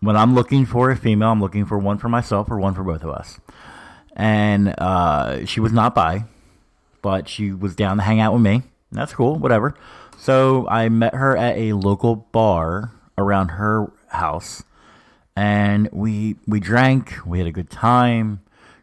When 0.00 0.16
I'm 0.16 0.34
looking 0.34 0.66
for 0.66 0.90
a 0.90 0.96
female, 0.96 1.30
I'm 1.30 1.40
looking 1.40 1.66
for 1.66 1.78
one 1.78 1.98
for 1.98 2.08
myself 2.08 2.50
or 2.50 2.58
one 2.58 2.74
for 2.74 2.84
both 2.84 3.02
of 3.02 3.10
us. 3.10 3.40
And 4.14 4.74
uh, 4.78 5.44
she 5.46 5.60
was 5.60 5.72
not 5.72 5.94
by, 5.94 6.24
but 7.02 7.28
she 7.28 7.52
was 7.52 7.74
down 7.74 7.96
to 7.96 8.02
hang 8.02 8.20
out 8.20 8.32
with 8.32 8.42
me. 8.42 8.62
That's 8.92 9.12
cool, 9.12 9.36
whatever. 9.36 9.74
So 10.16 10.68
I 10.68 10.88
met 10.88 11.14
her 11.14 11.36
at 11.36 11.56
a 11.56 11.72
local 11.72 12.16
bar 12.16 12.92
around 13.16 13.48
her 13.48 13.92
house 14.08 14.62
and 15.38 15.88
we 15.92 16.34
we 16.48 16.58
drank 16.58 17.14
we 17.24 17.38
had 17.38 17.46
a 17.46 17.52
good 17.52 17.70
time 17.70 18.40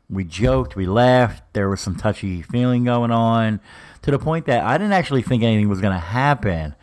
we 0.09 0.23
joked 0.23 0.75
we 0.77 0.85
laughed 0.85 1.43
there 1.51 1.67
was 1.67 1.81
some 1.81 1.95
touchy 1.95 2.41
feeling 2.41 2.85
going 2.85 3.11
on 3.11 3.59
to 4.01 4.09
the 4.09 4.17
point 4.17 4.45
that 4.45 4.63
i 4.63 4.77
didn't 4.77 4.93
actually 4.93 5.21
think 5.21 5.43
anything 5.43 5.67
was 5.67 5.81
going 5.81 5.93
to 5.93 5.99
happen 5.99 6.73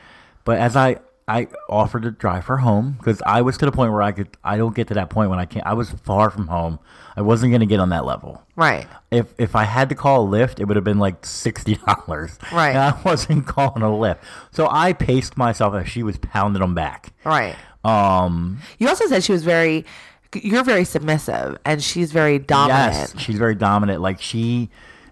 but 0.44 0.58
as 0.58 0.76
i 0.76 0.94
i 1.38 1.46
offered 1.68 2.02
to 2.02 2.10
drive 2.10 2.44
her 2.46 2.58
home 2.58 2.94
because 2.98 3.20
i 3.26 3.40
was 3.42 3.56
to 3.58 3.64
the 3.66 3.72
point 3.72 3.90
where 3.92 4.02
i 4.02 4.12
could 4.12 4.28
i 4.44 4.56
don't 4.56 4.74
get 4.74 4.88
to 4.88 4.94
that 4.94 5.08
point 5.10 5.30
when 5.30 5.38
i 5.38 5.44
can't 5.46 5.66
i 5.66 5.72
was 5.74 5.90
far 5.90 6.30
from 6.30 6.46
home 6.48 6.78
i 7.16 7.20
wasn't 7.22 7.50
going 7.50 7.60
to 7.60 7.66
get 7.66 7.80
on 7.80 7.88
that 7.90 8.04
level 8.04 8.42
Right. 8.54 8.86
if 9.10 9.32
if 9.38 9.56
I 9.56 9.64
had 9.64 9.88
to 9.88 9.94
call 9.94 10.26
a 10.26 10.30
Lyft, 10.30 10.60
it 10.60 10.66
would 10.66 10.76
have 10.76 10.84
been 10.84 10.98
like 10.98 11.24
sixty 11.24 11.76
dollars. 11.86 12.38
Right. 12.52 12.68
And 12.76 12.78
I 12.78 13.00
wasn't 13.02 13.46
calling 13.46 13.82
a 13.82 13.86
Lyft, 13.86 14.18
so 14.50 14.68
I 14.70 14.92
paced 14.92 15.38
myself 15.38 15.74
as 15.74 15.88
she 15.88 16.02
was 16.02 16.18
pounding 16.18 16.60
them 16.60 16.74
back. 16.74 17.14
Right. 17.24 17.56
Um, 17.82 18.58
You 18.78 18.88
also 18.88 19.06
said 19.06 19.24
she 19.24 19.32
was 19.32 19.42
very, 19.42 19.86
you're 20.34 20.64
very 20.64 20.84
submissive 20.84 21.56
and 21.64 21.82
she's 21.82 22.12
very 22.12 22.38
dominant. 22.38 22.92
Yes, 22.94 23.18
she's 23.18 23.38
very 23.38 23.54
dominant. 23.54 24.02
Like 24.02 24.20
she, 24.20 24.68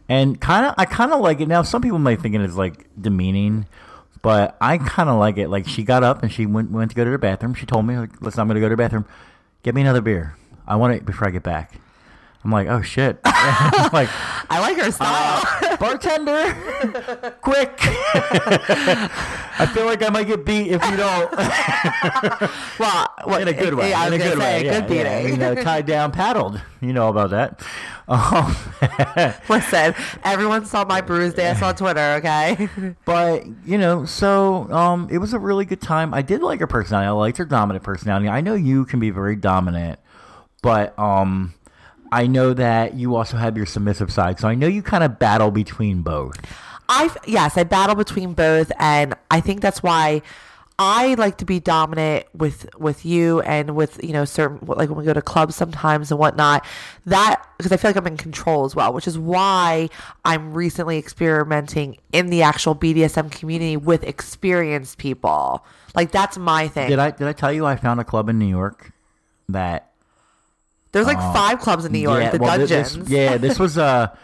and 0.09 0.39
kind 0.41 0.67
of, 0.67 0.75
I 0.77 0.85
kind 0.85 1.13
of 1.15 1.21
like 1.21 1.41
it. 1.41 1.49
Now, 1.49 1.63
some 1.63 1.81
people 1.81 1.99
might 1.99 2.21
think 2.21 2.35
it 2.35 2.43
is 2.43 2.57
like 2.57 2.87
demeaning, 3.01 3.67
but 4.23 4.57
I 4.61 4.79
kind 4.79 5.09
of 5.09 5.19
like 5.19 5.39
it. 5.39 5.49
Like 5.49 5.67
she 5.67 5.83
got 5.83 6.03
up 6.03 6.23
and 6.23 6.33
she 6.33 6.47
went 6.47 6.71
went 6.71 6.91
to 6.91 6.97
go 6.97 7.05
to 7.05 7.11
the 7.11 7.19
bathroom. 7.19 7.55
She 7.55 7.67
told 7.67 7.87
me, 7.87 7.97
like, 7.97 8.21
"Listen, 8.21 8.41
I'm 8.41 8.49
going 8.49 8.57
to 8.57 8.61
go 8.61 8.69
to 8.69 8.77
the 8.77 8.83
bathroom. 8.83 9.07
Get 9.63 9.75
me 9.75 9.83
another 9.83 10.01
beer. 10.01 10.37
I 10.67 10.77
want 10.77 10.95
it 10.95 11.05
before 11.05 11.29
I 11.29 11.31
get 11.31 11.43
back." 11.43 11.81
I'm 12.43 12.51
like, 12.51 12.69
"Oh 12.69 12.83
shit!" 12.83 13.19
Like, 13.93 14.09
I 14.51 14.61
like 14.61 14.77
her 14.77 14.91
style. 14.91 15.77
bartender, 15.81 16.53
quick! 17.41 17.73
I 19.59 19.71
feel 19.75 19.87
like 19.87 20.03
I 20.03 20.11
might 20.11 20.27
get 20.27 20.45
beat 20.45 20.71
if 20.71 20.85
you 20.91 20.97
don't. 20.97 21.33
well, 22.79 23.09
what, 23.25 23.43
in 23.43 23.49
a 23.49 23.53
good 23.53 23.75
way. 23.75 23.91
Yeah, 23.91 24.07
in 24.07 24.13
a 24.13 24.19
good 24.19 24.39
way. 24.39 24.65
yeah, 24.65 24.81
good 24.81 24.95
yeah. 24.95 25.19
beating. 25.21 25.33
You 25.33 25.39
know, 25.39 25.55
tied 25.55 25.87
down, 25.87 26.13
paddled. 26.13 26.61
You 26.81 26.93
know 26.93 27.09
about 27.09 27.31
that. 27.31 27.63
Um, 28.09 28.57
Listen, 29.49 29.95
everyone 30.25 30.67
saw 30.67 30.85
my 30.85 31.01
bruised 31.01 31.39
ass 31.39 31.63
on 31.63 31.75
Twitter, 31.77 32.15
okay? 32.19 32.69
But 33.05 33.45
you 33.65 33.79
know, 33.79 34.05
so 34.05 34.71
um, 34.73 35.09
it 35.11 35.19
was 35.19 35.33
a 35.33 35.39
really 35.39 35.65
good 35.65 35.81
time. 35.81 36.13
I 36.15 36.23
did 36.23 36.43
like 36.43 36.61
her 36.61 36.67
personality. 36.67 37.09
I 37.09 37.13
liked 37.13 37.39
her 37.39 37.45
dominant 37.45 37.85
personality. 37.85 38.29
I 38.29 38.41
know 38.41 38.55
you 38.55 38.85
can 38.85 39.01
be 39.01 39.11
very 39.11 39.37
dominant, 39.37 39.99
but 40.63 40.99
um, 40.99 41.55
I 42.13 42.27
know 42.27 42.55
that 42.55 42.95
you 42.95 43.17
also 43.17 43.37
have 43.37 43.57
your 43.57 43.67
submissive 43.67 44.13
side. 44.13 44.41
So 44.41 44.49
I 44.49 44.55
know 44.55 44.67
you 44.67 44.83
kind 44.83 45.05
of 45.05 45.19
battle 45.19 45.51
between 45.51 46.03
both. 46.03 46.35
I 46.89 47.15
yes, 47.27 47.57
I 47.57 47.65
battle 47.65 47.95
between 47.95 48.35
both, 48.35 48.73
and 48.79 49.15
I 49.31 49.41
think 49.41 49.61
that's 49.61 49.83
why 49.83 50.23
I 50.83 51.13
like 51.15 51.37
to 51.39 51.45
be 51.45 51.61
dominant 51.61 52.25
with 52.35 52.67
with 52.79 53.05
you 53.05 53.43
and 53.43 53.77
with 53.77 54.03
you 54.03 54.15
know 54.15 54.25
certain 54.25 54.67
like 54.67 54.89
when 54.89 54.99
we 54.99 55.05
go 55.05 55.13
to 55.13 55.21
clubs 55.21 55.55
sometimes 55.55 56.11
and 56.11 56.19
whatnot. 56.19 56.65
That 57.05 57.47
because 57.59 57.71
I 57.71 57.77
feel 57.77 57.91
like 57.91 57.97
I'm 57.97 58.07
in 58.07 58.17
control 58.17 58.65
as 58.65 58.75
well, 58.75 58.93
which 58.95 59.07
is 59.07 59.19
why 59.19 59.91
I'm 60.25 60.55
recently 60.55 60.97
experimenting 60.97 61.99
in 62.13 62.31
the 62.31 62.43
actual 62.43 62.75
BDSM 62.75 63.31
community 63.31 63.77
with 63.77 64.03
experienced 64.05 64.97
people. 64.97 65.65
Like 65.95 66.13
that's 66.13 66.39
my 66.39 66.67
thing. 66.67 66.89
Did 66.89 66.99
I 66.99 67.11
did 67.11 67.29
I 67.29 67.35
tell 67.35 67.53
you 67.53 67.67
I 67.67 67.77
found 67.77 68.01
a 68.01 68.05
club 68.05 68.31
in 68.31 68.39
New 68.39 68.49
York 68.49 68.91
that 69.51 69.90
There's 70.93 71.07
like 71.07 71.19
oh, 71.19 71.33
five 71.33 71.61
clubs 71.61 71.85
in 71.85 71.93
New 71.93 71.99
York, 72.01 72.33
the 72.33 72.39
well, 72.39 72.53
thi- 72.59 72.65
this- 72.67 72.95
dungeons. 72.95 73.11
yeah, 73.11 73.37
this 73.39 73.59
was 73.59 73.77
a 73.79 74.17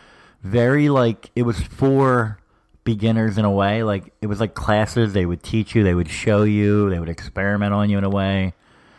very 0.42 0.88
like 0.88 1.30
it 1.36 1.42
was 1.42 1.60
for 1.60 2.38
beginners 2.84 3.38
in 3.38 3.44
a 3.44 3.50
way. 3.50 3.82
Like 3.82 4.12
it 4.20 4.26
was 4.26 4.40
like 4.40 4.54
classes. 4.54 5.12
They 5.12 5.26
would 5.26 5.42
teach 5.42 5.74
you. 5.74 5.82
They 5.84 5.94
would 5.94 6.08
show 6.08 6.42
you. 6.42 6.90
They 6.90 6.98
would 6.98 7.08
experiment 7.08 7.72
on 7.72 7.90
you 7.90 7.98
in 7.98 8.04
a 8.04 8.10
way. 8.10 8.54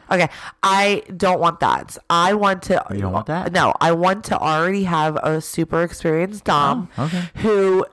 Okay, 0.09 0.29
I 0.63 1.03
don't 1.17 1.41
want 1.41 1.59
that. 1.59 1.97
I 2.09 2.33
want 2.33 2.63
to. 2.63 2.81
You 2.91 2.99
don't 2.99 3.11
want 3.11 3.25
that? 3.27 3.51
No, 3.51 3.73
I 3.81 3.91
want 3.91 4.23
to 4.25 4.37
already 4.37 4.83
have 4.85 5.17
a 5.17 5.41
super 5.41 5.83
experienced 5.83 6.45
dom 6.45 6.87
Oh, 6.97 7.05
okay. 7.05 7.23
who. 7.35 7.85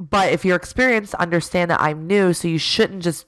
But 0.00 0.32
if 0.32 0.44
you're 0.44 0.56
experienced, 0.56 1.14
understand 1.14 1.70
that 1.70 1.80
I'm 1.80 2.06
new, 2.06 2.32
so 2.32 2.48
you 2.48 2.58
shouldn't 2.58 3.02
just 3.02 3.26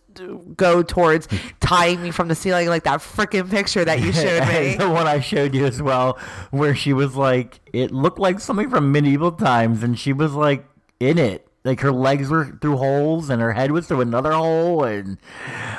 go 0.57 0.83
towards 0.83 1.29
tying 1.61 2.03
me 2.03 2.11
from 2.11 2.29
the 2.29 2.35
ceiling 2.35 2.69
like 2.69 2.85
that 2.85 3.01
freaking 3.01 3.51
picture 3.51 3.85
that 3.85 4.01
you 4.01 4.13
showed 4.13 4.47
me. 4.49 4.77
the 4.79 4.91
one 4.91 5.07
I 5.07 5.21
showed 5.21 5.55
you 5.55 5.65
as 5.67 5.81
well, 5.81 6.19
where 6.51 6.75
she 6.75 6.93
was 6.93 7.15
like, 7.17 7.61
it 7.73 7.93
looked 7.93 8.19
like 8.19 8.41
something 8.41 8.69
from 8.69 8.93
medieval 8.93 9.33
times, 9.33 9.83
and 9.83 9.99
she 9.99 10.13
was 10.13 10.33
like 10.33 10.67
in 11.01 11.19
it. 11.19 11.47
Like 11.65 11.81
her 11.81 11.91
legs 11.91 12.31
were 12.31 12.57
through 12.61 12.77
holes, 12.77 13.29
and 13.29 13.43
her 13.43 13.53
head 13.53 13.73
was 13.73 13.89
through 13.89 14.01
another 14.01 14.33
hole, 14.33 14.85
and 14.85 15.19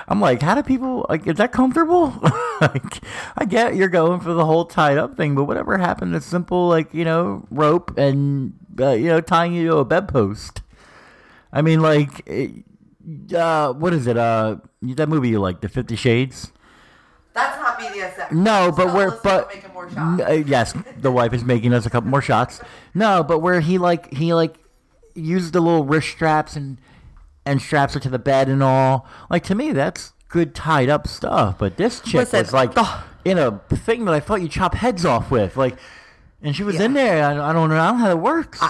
I'm 0.07 0.19
like, 0.19 0.41
how 0.41 0.55
do 0.55 0.61
people 0.61 1.05
like? 1.07 1.25
Is 1.25 1.37
that 1.37 1.53
comfortable? 1.53 2.13
like, 2.61 3.01
I 3.37 3.45
get 3.45 3.75
you're 3.77 3.87
going 3.87 4.19
for 4.19 4.33
the 4.33 4.45
whole 4.45 4.65
tied 4.65 4.97
up 4.97 5.15
thing, 5.15 5.33
but 5.33 5.45
whatever 5.45 5.77
happened 5.77 6.11
to 6.13 6.19
simple 6.19 6.67
like 6.67 6.93
you 6.93 7.05
know 7.05 7.45
rope 7.49 7.97
and 7.97 8.53
uh, 8.77 8.91
you 8.91 9.07
know 9.07 9.21
tying 9.21 9.53
you 9.53 9.67
to 9.67 9.77
a 9.77 9.85
bedpost? 9.85 10.61
I 11.51 11.61
mean, 11.61 11.81
like, 11.81 12.21
it, 12.27 12.63
uh, 13.33 13.73
what 13.73 13.93
is 13.93 14.07
it? 14.07 14.17
Uh, 14.17 14.57
that 14.81 15.09
movie 15.09 15.29
you 15.29 15.39
like, 15.39 15.61
The 15.61 15.69
Fifty 15.69 15.95
Shades? 15.95 16.51
That's 17.33 17.57
not 17.61 17.79
BDSM. 17.79 18.31
No, 18.31 18.71
but 18.75 18.93
where, 18.93 19.11
but 19.11 19.51
N- 19.95 20.21
uh, 20.21 20.31
yes, 20.31 20.73
the 20.99 21.11
wife 21.11 21.33
is 21.33 21.43
making 21.43 21.71
us 21.73 21.85
a 21.85 21.89
couple 21.89 22.09
more 22.09 22.21
shots. 22.21 22.59
No, 22.95 23.23
but 23.23 23.39
where 23.39 23.59
he 23.61 23.77
like 23.77 24.11
he 24.11 24.33
like 24.33 24.55
used 25.13 25.53
the 25.53 25.61
little 25.61 25.85
wrist 25.85 26.09
straps 26.09 26.55
and 26.55 26.79
and 27.45 27.61
straps 27.61 27.93
her 27.93 27.99
to 27.99 28.09
the 28.09 28.17
bed 28.19 28.49
and 28.49 28.63
all. 28.63 29.05
Like 29.29 29.43
to 29.45 29.55
me, 29.55 29.71
that's 29.71 30.13
good 30.29 30.55
tied 30.55 30.89
up 30.89 31.07
stuff. 31.07 31.59
But 31.59 31.77
this 31.77 31.99
chick 32.01 32.15
Listen, 32.15 32.39
was 32.39 32.53
like 32.53 32.73
the- 32.73 33.03
in 33.23 33.37
a 33.37 33.59
thing 33.69 34.05
that 34.05 34.15
I 34.15 34.19
thought 34.19 34.41
you 34.41 34.47
chop 34.49 34.73
heads 34.73 35.05
off 35.05 35.29
with, 35.31 35.55
like. 35.57 35.77
And 36.41 36.55
she 36.55 36.63
was 36.63 36.79
in 36.79 36.93
there. 36.93 37.23
I, 37.23 37.49
I 37.49 37.53
don't 37.53 37.69
know. 37.69 37.79
I 37.79 37.87
don't 37.91 37.97
know 37.99 38.05
how 38.05 38.11
it 38.11 38.19
works. 38.19 38.59
I, 38.61 38.69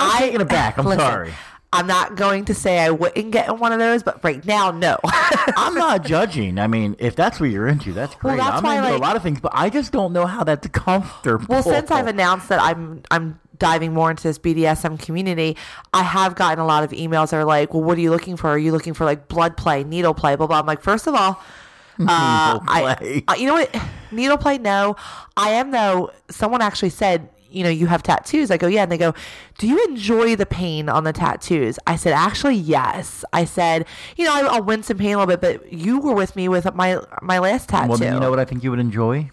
am 0.00 0.18
taking 0.18 0.40
it 0.40 0.48
back. 0.48 0.78
I'm 0.78 0.84
Listen, 0.86 1.00
sorry. 1.00 1.32
I'm 1.70 1.86
not 1.86 2.16
going 2.16 2.46
to 2.46 2.54
say 2.54 2.78
I 2.78 2.88
wouldn't 2.90 3.30
get 3.30 3.48
in 3.48 3.58
one 3.58 3.72
of 3.72 3.78
those, 3.78 4.02
but 4.02 4.24
right 4.24 4.42
now, 4.46 4.70
no. 4.70 4.96
I'm 5.04 5.74
not 5.74 6.02
judging. 6.06 6.58
I 6.58 6.66
mean, 6.66 6.96
if 6.98 7.14
that's 7.14 7.38
what 7.40 7.50
you're 7.50 7.68
into, 7.68 7.92
that's 7.92 8.14
great. 8.14 8.38
that's 8.38 8.56
I'm 8.56 8.62
why, 8.62 8.76
into 8.78 8.88
like- 8.88 8.98
a 8.98 9.02
lot 9.02 9.16
of 9.16 9.22
things, 9.22 9.38
but 9.40 9.52
I 9.54 9.68
just 9.68 9.92
don't 9.92 10.14
know 10.14 10.24
how 10.26 10.44
that's 10.44 10.66
comfortable. 10.68 11.44
Well, 11.48 11.62
since 11.62 11.90
I've 11.90 12.06
announced 12.06 12.48
that 12.48 12.60
I'm 12.60 13.02
I'm 13.10 13.38
diving 13.58 13.92
more 13.92 14.08
into 14.08 14.22
this 14.22 14.38
BDSM 14.38 14.98
community, 15.00 15.56
I 15.92 16.04
have 16.04 16.36
gotten 16.36 16.58
a 16.58 16.64
lot 16.64 16.84
of 16.84 16.90
emails 16.92 17.30
that 17.30 17.36
are 17.36 17.44
like, 17.44 17.74
"Well, 17.74 17.82
what 17.82 17.98
are 17.98 18.00
you 18.00 18.10
looking 18.12 18.36
for? 18.38 18.48
Are 18.48 18.58
you 18.58 18.72
looking 18.72 18.94
for 18.94 19.04
like 19.04 19.28
blood 19.28 19.56
play, 19.58 19.84
needle 19.84 20.14
play, 20.14 20.36
blah 20.36 20.46
blah?" 20.46 20.60
I'm 20.60 20.66
like, 20.66 20.80
first 20.80 21.06
of 21.06 21.14
all, 21.14 21.32
uh, 22.00 22.60
I, 22.66 22.94
play. 22.98 23.24
uh, 23.28 23.34
you 23.34 23.46
know 23.46 23.54
what, 23.54 23.76
needle 24.10 24.38
play? 24.38 24.56
No, 24.56 24.96
I 25.36 25.50
am 25.50 25.70
though. 25.70 26.12
Someone 26.30 26.62
actually 26.62 26.90
said. 26.90 27.28
You 27.50 27.64
know, 27.64 27.70
you 27.70 27.86
have 27.86 28.02
tattoos. 28.02 28.50
I 28.50 28.56
go, 28.58 28.66
yeah. 28.66 28.82
And 28.82 28.92
they 28.92 28.98
go, 28.98 29.14
do 29.58 29.66
you 29.66 29.82
enjoy 29.86 30.36
the 30.36 30.44
pain 30.46 30.88
on 30.88 31.04
the 31.04 31.12
tattoos? 31.14 31.78
I 31.86 31.96
said, 31.96 32.12
actually, 32.12 32.56
yes. 32.56 33.24
I 33.32 33.44
said, 33.46 33.86
you 34.16 34.24
know, 34.26 34.34
I- 34.34 34.54
I'll 34.56 34.62
win 34.62 34.82
some 34.82 34.98
pain 34.98 35.14
a 35.14 35.18
little 35.18 35.34
bit, 35.36 35.40
but 35.40 35.72
you 35.72 35.98
were 35.98 36.12
with 36.14 36.36
me 36.36 36.48
with 36.48 36.72
my 36.74 37.00
my 37.22 37.38
last 37.38 37.68
tattoo. 37.70 37.88
Well, 37.88 37.98
then 37.98 38.14
you 38.14 38.20
know 38.20 38.30
what 38.30 38.38
I 38.38 38.44
think 38.44 38.62
you 38.62 38.70
would 38.70 38.80
enjoy? 38.80 39.30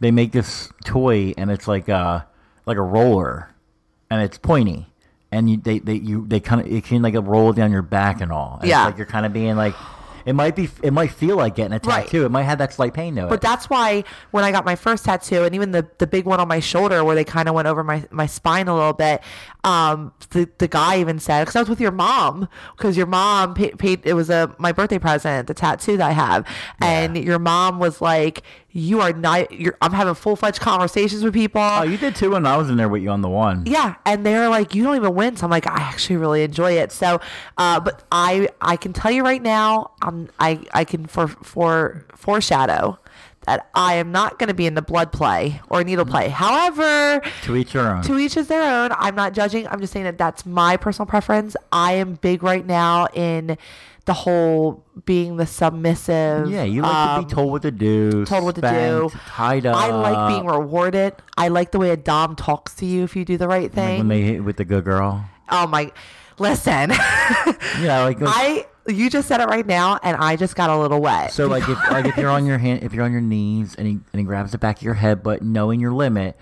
They 0.00 0.10
make 0.10 0.32
this 0.32 0.70
toy, 0.84 1.32
and 1.38 1.50
it's 1.50 1.66
like 1.68 1.88
a 1.88 2.26
like 2.66 2.76
a 2.76 2.82
roller, 2.82 3.50
and 4.10 4.22
it's 4.22 4.38
pointy, 4.38 4.86
and 5.32 5.48
you 5.50 5.56
they 5.58 5.78
they 5.78 5.94
you 5.94 6.26
they 6.26 6.40
kind 6.40 6.60
of 6.60 6.66
it 6.70 6.84
can 6.84 7.02
like 7.02 7.14
roll 7.14 7.52
down 7.52 7.70
your 7.72 7.82
back 7.82 8.20
and 8.20 8.30
all. 8.32 8.58
And 8.60 8.68
Yeah. 8.68 8.82
it's 8.82 8.90
like 8.92 8.96
you're 8.98 9.06
kind 9.06 9.24
of 9.26 9.32
being 9.32 9.56
like, 9.56 9.74
it 10.26 10.34
might 10.34 10.56
be 10.56 10.68
it 10.82 10.92
might 10.92 11.10
feel 11.12 11.36
like 11.36 11.54
getting 11.54 11.72
a 11.72 11.80
Right. 11.84 12.04
tattoo. 12.04 12.24
It 12.24 12.30
might 12.30 12.42
have 12.44 12.58
that 12.58 12.72
slight 12.72 12.94
pain 12.94 13.14
to 13.16 13.26
it. 13.26 13.28
But 13.28 13.40
that's 13.40 13.68
why 13.70 14.04
when 14.30 14.44
I 14.44 14.52
got 14.52 14.64
my 14.64 14.76
first 14.76 15.04
tattoo 15.04 15.44
and 15.44 15.54
even 15.54 15.70
the, 15.70 15.86
the 15.98 16.06
big 16.06 16.24
one 16.26 16.40
on 16.40 16.48
my 16.48 16.60
shoulder 16.60 17.02
where 17.04 17.14
they 17.14 17.24
kind 17.24 17.48
of 17.48 17.54
went 17.54 17.68
over 17.68 17.82
my, 17.84 18.04
my 18.10 18.26
spine 18.26 18.68
a 18.68 18.74
little 18.74 18.92
bit, 18.92 19.22
um, 19.64 20.12
the 20.30 20.48
the 20.58 20.68
guy 20.68 20.98
even 20.98 21.18
said 21.18 21.42
because 21.42 21.56
I 21.56 21.60
was 21.60 21.68
with 21.68 21.80
your 21.80 21.90
mom 21.90 22.48
because 22.76 22.96
your 22.96 23.06
mom 23.06 23.54
paid, 23.54 23.78
paid 23.78 24.00
it 24.04 24.14
was 24.14 24.30
a 24.30 24.54
my 24.58 24.72
birthday 24.72 24.98
present 24.98 25.48
the 25.48 25.54
tattoo 25.54 25.96
that 25.96 26.08
I 26.08 26.12
have 26.12 26.46
and 26.80 27.16
your 27.16 27.38
mom 27.38 27.78
was 27.78 28.00
like 28.00 28.42
you 28.72 29.00
are 29.00 29.12
not 29.12 29.50
you're 29.52 29.76
I'm 29.82 29.92
having 29.92 30.14
full 30.14 30.36
fledged 30.36 30.60
conversations 30.60 31.24
with 31.24 31.34
people. 31.34 31.60
Oh, 31.60 31.82
you 31.82 31.96
did 31.98 32.14
too 32.14 32.30
when 32.30 32.46
I 32.46 32.56
was 32.56 32.70
in 32.70 32.76
there 32.76 32.88
with 32.88 33.02
you 33.02 33.10
on 33.10 33.20
the 33.20 33.28
one. 33.28 33.64
Yeah, 33.66 33.96
and 34.06 34.24
they're 34.24 34.48
like, 34.48 34.74
you 34.74 34.82
don't 34.82 34.96
even 34.96 35.14
win. 35.14 35.36
So 35.36 35.44
I'm 35.44 35.50
like, 35.50 35.66
I 35.66 35.80
actually 35.80 36.16
really 36.16 36.42
enjoy 36.42 36.72
it. 36.72 36.92
So, 36.92 37.20
uh, 37.58 37.80
but 37.80 38.04
I 38.12 38.48
I 38.60 38.76
can 38.76 38.92
tell 38.92 39.10
you 39.10 39.24
right 39.24 39.42
now, 39.42 39.92
um, 40.02 40.28
I 40.38 40.64
I 40.72 40.84
can 40.84 41.06
for 41.06 41.28
for 41.28 42.06
foreshadow 42.14 42.98
that 43.46 43.68
I 43.74 43.94
am 43.94 44.12
not 44.12 44.38
going 44.38 44.48
to 44.48 44.54
be 44.54 44.66
in 44.66 44.74
the 44.74 44.82
blood 44.82 45.12
play 45.12 45.60
or 45.70 45.82
needle 45.82 46.04
play. 46.04 46.28
However, 46.28 47.22
To 47.44 47.56
each 47.56 47.72
their 47.72 47.94
own. 47.94 48.02
to 48.02 48.18
each 48.18 48.36
is 48.36 48.48
their 48.48 48.62
own. 48.62 48.90
I'm 48.98 49.14
not 49.14 49.32
judging. 49.32 49.66
I'm 49.68 49.80
just 49.80 49.92
saying 49.92 50.04
that 50.04 50.18
that's 50.18 50.44
my 50.44 50.76
personal 50.76 51.06
preference. 51.06 51.56
I 51.72 51.92
am 51.94 52.14
big 52.14 52.42
right 52.42 52.64
now 52.66 53.06
in 53.14 53.56
the 54.04 54.12
whole 54.14 54.84
being 55.04 55.36
the 55.36 55.46
submissive. 55.46 56.50
yeah, 56.50 56.64
you 56.64 56.82
like 56.82 56.92
um, 56.94 57.22
to 57.22 57.28
be 57.28 57.34
told 57.34 57.50
what 57.52 57.62
to 57.62 57.70
do. 57.70 58.24
told 58.26 58.44
what 58.44 58.54
to 58.56 58.60
do. 58.60 59.10
Tied 59.28 59.66
up. 59.66 59.76
I 59.76 59.90
like 59.90 60.28
being 60.34 60.46
rewarded. 60.46 61.14
I 61.36 61.48
like 61.48 61.70
the 61.70 61.78
way 61.78 61.90
a 61.90 61.96
dom 61.96 62.36
talks 62.36 62.74
to 62.76 62.86
you 62.86 63.04
if 63.04 63.14
you 63.16 63.24
do 63.24 63.36
the 63.38 63.48
right 63.48 63.62
like 63.64 63.72
thing. 63.72 63.98
when 63.98 64.08
they 64.08 64.22
hit 64.22 64.44
with 64.44 64.56
the 64.56 64.64
good 64.64 64.84
girl. 64.84 65.24
Oh 65.50 65.66
my, 65.66 65.92
listen, 66.38 66.90
Yeah, 67.80 68.04
like 68.04 68.18
I 68.20 68.66
you 68.88 69.10
just 69.10 69.28
said 69.28 69.40
it 69.40 69.46
right 69.48 69.66
now, 69.66 69.98
and 70.02 70.16
I 70.16 70.36
just 70.36 70.56
got 70.56 70.70
a 70.70 70.76
little 70.78 71.00
wet. 71.00 71.32
So 71.32 71.46
like 71.46 71.68
if 71.68 71.78
like 71.90 72.06
if 72.06 72.16
you're 72.16 72.30
on 72.30 72.46
your 72.46 72.58
hand 72.66 72.82
if 72.82 72.92
you're 72.92 73.04
on 73.04 73.12
your 73.12 73.20
knees 73.20 73.74
and 73.74 73.86
he 73.86 73.92
and 74.12 74.20
he 74.20 74.22
grabs 74.22 74.52
the 74.52 74.58
back 74.58 74.76
of 74.78 74.82
your 74.82 74.94
head 74.94 75.22
but 75.22 75.42
knowing 75.42 75.80
your 75.80 75.92
limit 75.92 76.36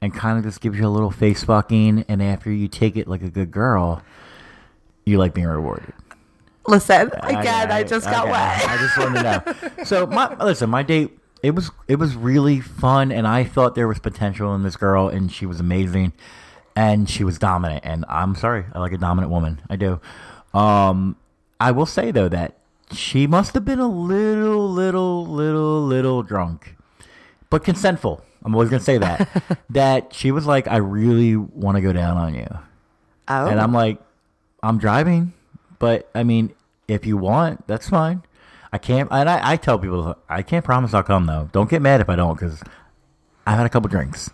and 0.00 0.12
kind 0.14 0.36
of 0.38 0.44
just 0.44 0.60
gives 0.60 0.78
you 0.78 0.86
a 0.86 0.90
little 0.90 1.10
face 1.10 1.44
fucking 1.44 2.04
and 2.08 2.22
after 2.22 2.50
you 2.50 2.66
take 2.68 2.96
it 2.96 3.06
like 3.06 3.22
a 3.22 3.30
good 3.30 3.50
girl, 3.50 4.02
you 5.04 5.18
like 5.18 5.34
being 5.34 5.46
rewarded. 5.46 5.92
listen 6.66 7.08
again, 7.22 7.70
I, 7.70 7.80
Okay, 7.80 7.88
just 7.88 8.06
got 8.06 8.22
okay. 8.24 8.32
wet. 8.32 8.68
I 8.68 8.76
just 8.78 8.98
wanted 8.98 9.22
to 9.22 9.68
know. 9.78 9.84
So 9.84 10.06
my 10.06 10.34
listen, 10.44 10.70
my 10.70 10.82
date 10.82 11.18
it 11.42 11.54
was 11.54 11.70
it 11.88 11.96
was 11.96 12.14
really 12.16 12.60
fun 12.60 13.12
and 13.12 13.26
I 13.26 13.44
thought 13.44 13.74
there 13.74 13.88
was 13.88 13.98
potential 13.98 14.54
in 14.54 14.62
this 14.62 14.76
girl 14.76 15.08
and 15.08 15.30
she 15.30 15.44
was 15.46 15.60
amazing 15.60 16.12
and 16.74 17.08
she 17.10 17.22
was 17.24 17.38
dominant 17.38 17.84
and 17.84 18.04
I'm 18.08 18.34
sorry, 18.34 18.64
I 18.72 18.78
like 18.78 18.92
a 18.92 18.98
dominant 18.98 19.30
woman. 19.32 19.60
I 19.68 19.76
do. 19.76 20.00
Um 20.54 21.16
I 21.60 21.70
will 21.70 21.86
say 21.86 22.10
though 22.10 22.28
that 22.28 22.58
she 22.92 23.26
must 23.26 23.54
have 23.54 23.64
been 23.64 23.78
a 23.78 23.88
little 23.88 24.68
little 24.68 25.26
little 25.26 25.82
little 25.82 26.22
drunk. 26.22 26.76
But 27.50 27.64
consentful. 27.64 28.22
I'm 28.44 28.54
always 28.54 28.70
going 28.70 28.80
to 28.80 28.84
say 28.84 28.98
that. 28.98 29.58
that 29.70 30.14
she 30.14 30.32
was 30.32 30.46
like 30.46 30.66
I 30.66 30.78
really 30.78 31.36
want 31.36 31.76
to 31.76 31.80
go 31.80 31.92
down 31.92 32.16
on 32.16 32.34
you. 32.34 32.46
oh, 33.28 33.46
And 33.46 33.60
I'm 33.60 33.74
oh. 33.74 33.78
like, 33.78 33.98
I'm 34.62 34.78
driving, 34.78 35.32
but 35.78 36.10
I 36.14 36.24
mean, 36.24 36.54
if 36.88 37.06
you 37.06 37.16
want, 37.16 37.66
that's 37.66 37.88
fine. 37.88 38.22
I 38.72 38.78
can't, 38.78 39.08
and 39.12 39.28
I, 39.28 39.52
I 39.52 39.56
tell 39.56 39.78
people, 39.78 40.16
I 40.28 40.42
can't 40.42 40.64
promise 40.64 40.94
I'll 40.94 41.02
come 41.02 41.26
though. 41.26 41.50
Don't 41.52 41.68
get 41.68 41.82
mad 41.82 42.00
if 42.00 42.08
I 42.08 42.16
don't, 42.16 42.34
because 42.34 42.62
I've 43.46 43.58
had 43.58 43.66
a 43.66 43.68
couple 43.68 43.88
drinks. 43.88 44.30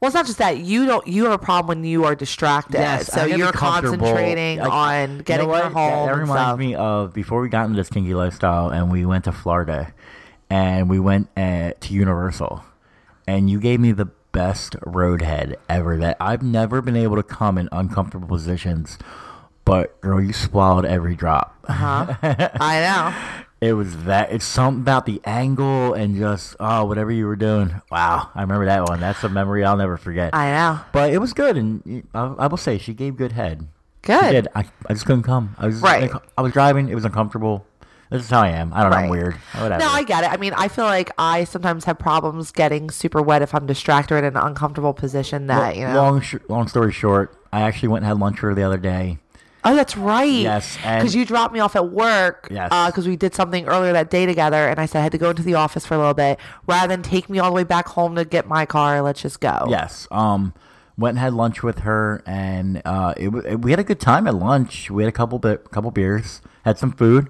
Well, 0.00 0.08
it's 0.08 0.14
not 0.14 0.26
just 0.26 0.38
that 0.38 0.58
you 0.58 0.86
don't. 0.86 1.06
You 1.06 1.24
have 1.24 1.32
a 1.32 1.38
problem 1.38 1.78
when 1.78 1.84
you 1.84 2.04
are 2.04 2.14
distracted. 2.14 2.74
Yes, 2.74 3.06
so 3.06 3.12
I 3.12 3.16
gotta 3.24 3.34
be 3.34 3.38
you're 3.38 3.52
concentrating 3.52 4.58
Like, 4.58 4.70
on 4.72 5.18
getting 5.18 5.48
you 5.48 5.52
know 5.52 5.62
home. 5.62 5.74
That, 5.74 6.06
that 6.06 6.18
reminds 6.18 6.42
stuff. 6.42 6.58
me 6.58 6.74
of 6.74 7.12
before 7.14 7.40
we 7.40 7.48
got 7.48 7.64
into 7.66 7.76
this 7.76 7.88
kinky 7.88 8.14
lifestyle, 8.14 8.68
and 8.68 8.90
we 8.90 9.04
went 9.04 9.24
to 9.24 9.32
Florida, 9.32 9.92
and 10.50 10.90
we 10.90 10.98
went 10.98 11.28
uh, 11.36 11.72
to 11.80 11.92
Universal, 11.94 12.64
and 13.26 13.48
you 13.48 13.60
gave 13.60 13.80
me 13.80 13.92
the 13.92 14.06
best 14.32 14.74
roadhead 14.80 15.54
ever. 15.68 15.96
That 15.96 16.16
I've 16.20 16.42
never 16.42 16.82
been 16.82 16.96
able 16.96 17.16
to 17.16 17.22
come 17.22 17.56
in 17.56 17.68
uncomfortable 17.72 18.28
positions, 18.28 18.98
but 19.64 20.00
girl, 20.00 20.20
you 20.20 20.32
swallowed 20.32 20.84
every 20.84 21.14
drop. 21.14 21.56
Huh? 21.66 22.14
I 22.22 22.80
know. 22.80 23.44
It 23.64 23.72
was 23.72 24.04
that. 24.04 24.30
It's 24.30 24.44
something 24.44 24.82
about 24.82 25.06
the 25.06 25.22
angle 25.24 25.94
and 25.94 26.16
just 26.16 26.54
oh, 26.60 26.84
whatever 26.84 27.10
you 27.10 27.26
were 27.26 27.34
doing. 27.36 27.80
Wow, 27.90 28.28
I 28.34 28.42
remember 28.42 28.66
that 28.66 28.86
one. 28.86 29.00
That's 29.00 29.24
a 29.24 29.28
memory 29.30 29.64
I'll 29.64 29.78
never 29.78 29.96
forget. 29.96 30.34
I 30.34 30.50
know. 30.50 30.80
but 30.92 31.14
it 31.14 31.18
was 31.18 31.32
good, 31.32 31.56
and 31.56 32.06
I, 32.12 32.24
I 32.40 32.46
will 32.46 32.58
say 32.58 32.76
she 32.76 32.92
gave 32.92 33.16
good 33.16 33.32
head. 33.32 33.66
She 34.04 34.12
Good. 34.12 34.32
did. 34.32 34.48
I, 34.54 34.66
I 34.86 34.92
just 34.92 35.06
couldn't 35.06 35.22
come. 35.22 35.56
I 35.58 35.66
was 35.66 35.80
Right. 35.80 36.10
I 36.36 36.42
was 36.42 36.52
driving. 36.52 36.90
It 36.90 36.94
was 36.94 37.06
uncomfortable. 37.06 37.64
This 38.10 38.24
is 38.24 38.28
how 38.30 38.42
I 38.42 38.50
am. 38.50 38.70
I 38.74 38.82
don't 38.82 38.90
know. 38.90 38.98
I'm 38.98 39.08
weird. 39.08 39.34
Whatever. 39.58 39.78
No, 39.82 39.88
I 39.88 40.02
get 40.02 40.24
it. 40.24 40.30
I 40.30 40.36
mean, 40.36 40.52
I 40.52 40.68
feel 40.68 40.84
like 40.84 41.10
I 41.16 41.44
sometimes 41.44 41.86
have 41.86 41.98
problems 41.98 42.52
getting 42.52 42.90
super 42.90 43.22
wet 43.22 43.40
if 43.40 43.54
I'm 43.54 43.64
distracted 43.64 44.14
or 44.14 44.18
in 44.18 44.24
an 44.26 44.36
uncomfortable 44.36 44.92
position. 44.92 45.46
That 45.46 45.74
you 45.76 45.86
know. 45.86 45.94
Long 45.94 46.20
sh- 46.20 46.36
long 46.50 46.68
story 46.68 46.92
short, 46.92 47.34
I 47.50 47.62
actually 47.62 47.88
went 47.88 48.04
and 48.04 48.08
had 48.08 48.20
lunch 48.20 48.42
with 48.42 48.50
her 48.50 48.54
the 48.54 48.62
other 48.62 48.76
day. 48.76 49.20
Oh, 49.64 49.74
that's 49.74 49.96
right. 49.96 50.24
Yes, 50.26 50.76
because 50.76 51.14
you 51.14 51.24
dropped 51.24 51.54
me 51.54 51.60
off 51.60 51.74
at 51.74 51.90
work. 51.90 52.48
Yes. 52.50 52.68
because 52.90 53.06
we 53.08 53.16
did 53.16 53.34
something 53.34 53.66
earlier 53.66 53.92
that 53.94 54.10
day 54.10 54.26
together, 54.26 54.68
and 54.68 54.78
I 54.78 54.86
said 54.86 55.00
I 55.00 55.02
had 55.02 55.12
to 55.12 55.18
go 55.18 55.30
into 55.30 55.42
the 55.42 55.54
office 55.54 55.86
for 55.86 55.94
a 55.94 55.98
little 55.98 56.12
bit. 56.14 56.38
Rather 56.66 56.88
than 56.88 57.02
take 57.02 57.30
me 57.30 57.38
all 57.38 57.50
the 57.50 57.54
way 57.56 57.64
back 57.64 57.88
home 57.88 58.14
to 58.16 58.24
get 58.24 58.46
my 58.46 58.66
car, 58.66 59.00
let's 59.02 59.22
just 59.22 59.40
go. 59.40 59.66
Yes. 59.68 60.06
Um, 60.10 60.52
went 60.98 61.12
and 61.12 61.18
had 61.18 61.32
lunch 61.34 61.62
with 61.62 61.80
her, 61.80 62.22
and 62.26 62.82
uh, 62.84 63.14
it, 63.16 63.28
wa- 63.28 63.54
we 63.56 63.70
had 63.70 63.80
a 63.80 63.84
good 63.84 64.00
time 64.00 64.26
at 64.26 64.34
lunch. 64.34 64.90
We 64.90 65.02
had 65.02 65.08
a 65.08 65.12
couple 65.16 65.38
bit, 65.38 65.70
couple 65.70 65.90
beers, 65.90 66.42
had 66.64 66.78
some 66.78 66.92
food, 66.92 67.28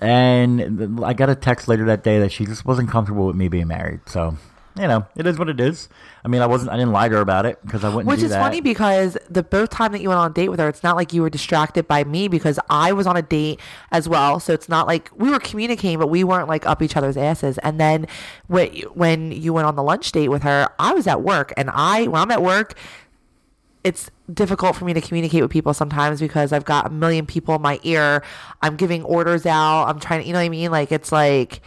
and 0.00 1.04
I 1.04 1.12
got 1.12 1.28
a 1.30 1.34
text 1.34 1.68
later 1.68 1.84
that 1.86 2.02
day 2.02 2.18
that 2.20 2.32
she 2.32 2.44
just 2.46 2.64
wasn't 2.64 2.90
comfortable 2.90 3.26
with 3.26 3.36
me 3.36 3.48
being 3.48 3.68
married. 3.68 4.00
So, 4.06 4.36
you 4.78 4.86
know, 4.86 5.06
it 5.16 5.26
is 5.26 5.38
what 5.38 5.48
it 5.48 5.60
is. 5.60 5.88
I 6.24 6.28
mean, 6.28 6.42
I 6.42 6.46
wasn't, 6.46 6.70
I 6.70 6.76
didn't 6.76 6.92
lie 6.92 7.08
to 7.08 7.14
her 7.16 7.20
about 7.20 7.46
it 7.46 7.58
because 7.62 7.84
I 7.84 7.88
wouldn't. 7.88 8.06
Which 8.06 8.22
is 8.22 8.30
that. 8.30 8.40
funny 8.40 8.60
because 8.60 9.16
the 9.30 9.42
both 9.42 9.70
time 9.70 9.92
that 9.92 10.00
you 10.00 10.08
went 10.08 10.18
on 10.18 10.30
a 10.30 10.34
date 10.34 10.48
with 10.48 10.60
her, 10.60 10.68
it's 10.68 10.82
not 10.82 10.96
like 10.96 11.12
you 11.12 11.22
were 11.22 11.30
distracted 11.30 11.88
by 11.88 12.04
me 12.04 12.28
because 12.28 12.58
I 12.68 12.92
was 12.92 13.06
on 13.06 13.16
a 13.16 13.22
date 13.22 13.60
as 13.92 14.08
well. 14.08 14.38
So 14.40 14.52
it's 14.52 14.68
not 14.68 14.86
like 14.86 15.10
we 15.16 15.30
were 15.30 15.38
communicating, 15.38 15.98
but 15.98 16.08
we 16.08 16.24
weren't 16.24 16.48
like 16.48 16.66
up 16.66 16.82
each 16.82 16.96
other's 16.96 17.16
asses. 17.16 17.58
And 17.58 17.80
then 17.80 18.06
when 18.48 18.68
when 18.94 19.32
you 19.32 19.52
went 19.52 19.66
on 19.66 19.76
the 19.76 19.82
lunch 19.82 20.12
date 20.12 20.28
with 20.28 20.42
her, 20.42 20.68
I 20.78 20.92
was 20.92 21.06
at 21.06 21.22
work, 21.22 21.52
and 21.56 21.70
I 21.72 22.06
when 22.08 22.20
I'm 22.20 22.30
at 22.30 22.42
work, 22.42 22.74
it's 23.86 24.10
difficult 24.32 24.74
for 24.74 24.84
me 24.84 24.92
to 24.92 25.00
communicate 25.00 25.42
with 25.42 25.50
people 25.50 25.72
sometimes 25.72 26.18
because 26.18 26.52
I've 26.52 26.64
got 26.64 26.86
a 26.86 26.90
million 26.90 27.24
people 27.24 27.54
in 27.54 27.62
my 27.62 27.78
ear. 27.84 28.22
I'm 28.60 28.76
giving 28.76 29.04
orders 29.04 29.46
out. 29.46 29.84
I'm 29.84 30.00
trying 30.00 30.22
to, 30.22 30.26
you 30.26 30.32
know 30.32 30.40
what 30.40 30.44
I 30.46 30.48
mean? 30.48 30.72
Like 30.72 30.90
it's 30.90 31.12
like 31.12 31.62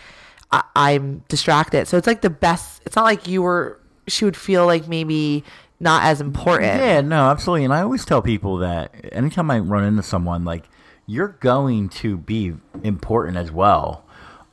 I, 0.51 0.63
I'm 0.75 1.23
distracted. 1.27 1.87
So 1.87 1.97
it's 1.97 2.07
like 2.07 2.21
the 2.21 2.29
best. 2.29 2.81
It's 2.85 2.95
not 2.95 3.05
like 3.05 3.27
you 3.27 3.41
were. 3.41 3.79
She 4.07 4.25
would 4.25 4.37
feel 4.37 4.65
like 4.65 4.87
maybe 4.87 5.43
not 5.79 6.03
as 6.03 6.19
important. 6.19 6.79
Yeah, 6.79 7.01
no, 7.01 7.29
absolutely. 7.29 7.65
And 7.65 7.73
I 7.73 7.81
always 7.81 8.05
tell 8.05 8.21
people 8.21 8.57
that 8.57 8.93
anytime 9.11 9.51
I 9.51 9.59
run 9.59 9.83
into 9.83 10.03
someone, 10.03 10.43
like, 10.43 10.65
you're 11.05 11.37
going 11.39 11.89
to 11.89 12.17
be 12.17 12.53
important 12.83 13.37
as 13.37 13.51
well. 13.51 14.05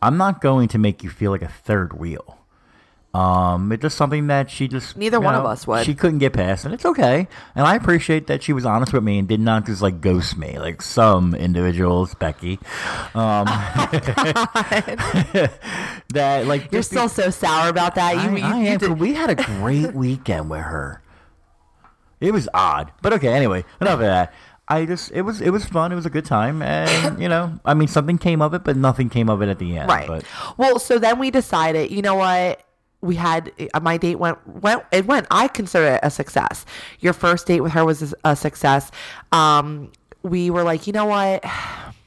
I'm 0.02 0.16
not 0.16 0.40
going 0.40 0.68
to 0.68 0.78
make 0.78 1.02
you 1.02 1.10
feel 1.10 1.30
like 1.30 1.42
a 1.42 1.48
third 1.48 1.98
wheel. 1.98 2.35
Um, 3.16 3.72
it's 3.72 3.80
just 3.80 3.96
something 3.96 4.26
that 4.26 4.50
she 4.50 4.68
just 4.68 4.94
Neither 4.94 5.18
one 5.18 5.34
of 5.34 5.46
us 5.46 5.66
would. 5.66 5.86
She 5.86 5.94
couldn't 5.94 6.18
get 6.18 6.34
past, 6.34 6.66
and 6.66 6.74
it's 6.74 6.84
okay. 6.84 7.26
And 7.54 7.66
I 7.66 7.74
appreciate 7.74 8.26
that 8.26 8.42
she 8.42 8.52
was 8.52 8.66
honest 8.66 8.92
with 8.92 9.02
me 9.02 9.18
and 9.18 9.26
did 9.26 9.40
not 9.40 9.64
just 9.64 9.80
like 9.80 10.02
ghost 10.02 10.36
me 10.36 10.58
like 10.58 10.82
some 10.82 11.34
individuals, 11.34 12.14
Becky. 12.14 12.58
Um, 13.14 13.46
that 16.12 16.44
like 16.46 16.70
You're 16.70 16.82
just 16.82 16.90
be- 16.90 16.96
still 16.96 17.08
so 17.08 17.30
sour 17.30 17.70
about 17.70 17.94
that. 17.94 18.16
You, 18.16 18.20
I, 18.20 18.36
you, 18.36 18.44
I 18.44 18.58
am, 18.84 18.98
we 18.98 19.14
had 19.14 19.30
a 19.30 19.34
great 19.34 19.92
weekend 19.94 20.50
with 20.50 20.60
her. 20.60 21.00
It 22.20 22.32
was 22.32 22.50
odd, 22.52 22.92
but 23.00 23.14
okay. 23.14 23.28
Anyway, 23.28 23.64
enough 23.80 23.94
of 23.94 24.00
that. 24.00 24.34
I 24.68 24.84
just 24.84 25.10
it 25.12 25.22
was 25.22 25.40
it 25.40 25.48
was 25.50 25.64
fun. 25.64 25.90
It 25.90 25.94
was 25.94 26.04
a 26.04 26.10
good 26.10 26.26
time, 26.26 26.60
and 26.60 27.22
you 27.22 27.30
know, 27.30 27.58
I 27.64 27.72
mean, 27.72 27.88
something 27.88 28.18
came 28.18 28.42
of 28.42 28.52
it, 28.52 28.62
but 28.62 28.76
nothing 28.76 29.08
came 29.08 29.30
of 29.30 29.40
it 29.40 29.48
at 29.48 29.58
the 29.58 29.78
end. 29.78 29.88
Right. 29.88 30.06
But 30.06 30.24
Well, 30.58 30.78
so 30.78 30.98
then 30.98 31.18
we 31.18 31.30
decided, 31.30 31.90
you 31.90 32.02
know 32.02 32.16
what? 32.16 32.60
We 33.06 33.14
had 33.16 33.52
uh, 33.74 33.80
my 33.80 33.96
date 33.96 34.16
went 34.16 34.38
went 34.46 34.84
it 34.92 35.06
went. 35.06 35.26
I 35.30 35.48
consider 35.48 35.86
it 35.94 36.00
a 36.02 36.10
success. 36.10 36.64
Your 37.00 37.12
first 37.12 37.46
date 37.46 37.60
with 37.60 37.72
her 37.72 37.84
was 37.84 38.14
a 38.24 38.36
success. 38.36 38.90
Um, 39.32 39.92
we 40.22 40.50
were 40.50 40.62
like, 40.62 40.86
you 40.86 40.92
know 40.92 41.06
what? 41.06 41.44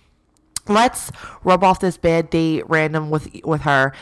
Let's 0.67 1.11
rub 1.43 1.63
off 1.63 1.79
this 1.79 1.97
bad 1.97 2.29
date 2.29 2.69
random 2.69 3.09
with 3.09 3.29
with 3.43 3.61
her. 3.61 3.93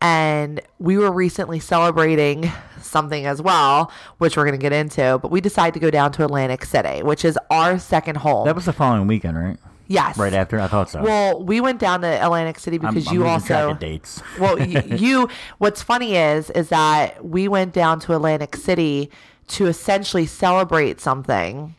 And 0.00 0.60
we 0.80 0.98
were 0.98 1.12
recently 1.12 1.60
celebrating 1.60 2.50
something 2.80 3.24
as 3.24 3.40
well, 3.40 3.92
which 4.18 4.36
we're 4.36 4.44
going 4.44 4.58
to 4.58 4.62
get 4.62 4.72
into. 4.72 5.18
But 5.22 5.30
we 5.30 5.40
decided 5.40 5.74
to 5.74 5.80
go 5.80 5.90
down 5.92 6.10
to 6.12 6.24
Atlantic 6.24 6.64
City, 6.64 7.04
which 7.04 7.24
is 7.24 7.38
our 7.50 7.78
second 7.78 8.16
home. 8.16 8.46
that 8.46 8.54
was 8.56 8.64
the 8.64 8.72
following 8.72 9.06
weekend, 9.06 9.38
right? 9.38 9.58
Yes. 9.92 10.16
Right 10.18 10.32
after 10.34 10.58
I 10.60 10.66
thought 10.68 10.90
so. 10.90 11.02
Well, 11.02 11.42
we 11.42 11.60
went 11.60 11.78
down 11.78 12.00
to 12.02 12.08
Atlantic 12.08 12.58
City 12.58 12.78
I'm- 12.82 12.94
because 12.94 13.08
I'm 13.08 13.14
you 13.14 13.20
track 13.22 13.32
also 13.50 13.74
dates. 13.74 14.22
well, 14.38 14.58
you, 14.60 14.80
you. 14.96 15.28
What's 15.58 15.82
funny 15.82 16.16
is, 16.16 16.50
is 16.50 16.68
that 16.70 17.24
we 17.24 17.48
went 17.48 17.72
down 17.72 18.00
to 18.00 18.14
Atlantic 18.14 18.56
City 18.56 19.10
to 19.48 19.66
essentially 19.66 20.26
celebrate 20.26 21.00
something, 21.00 21.74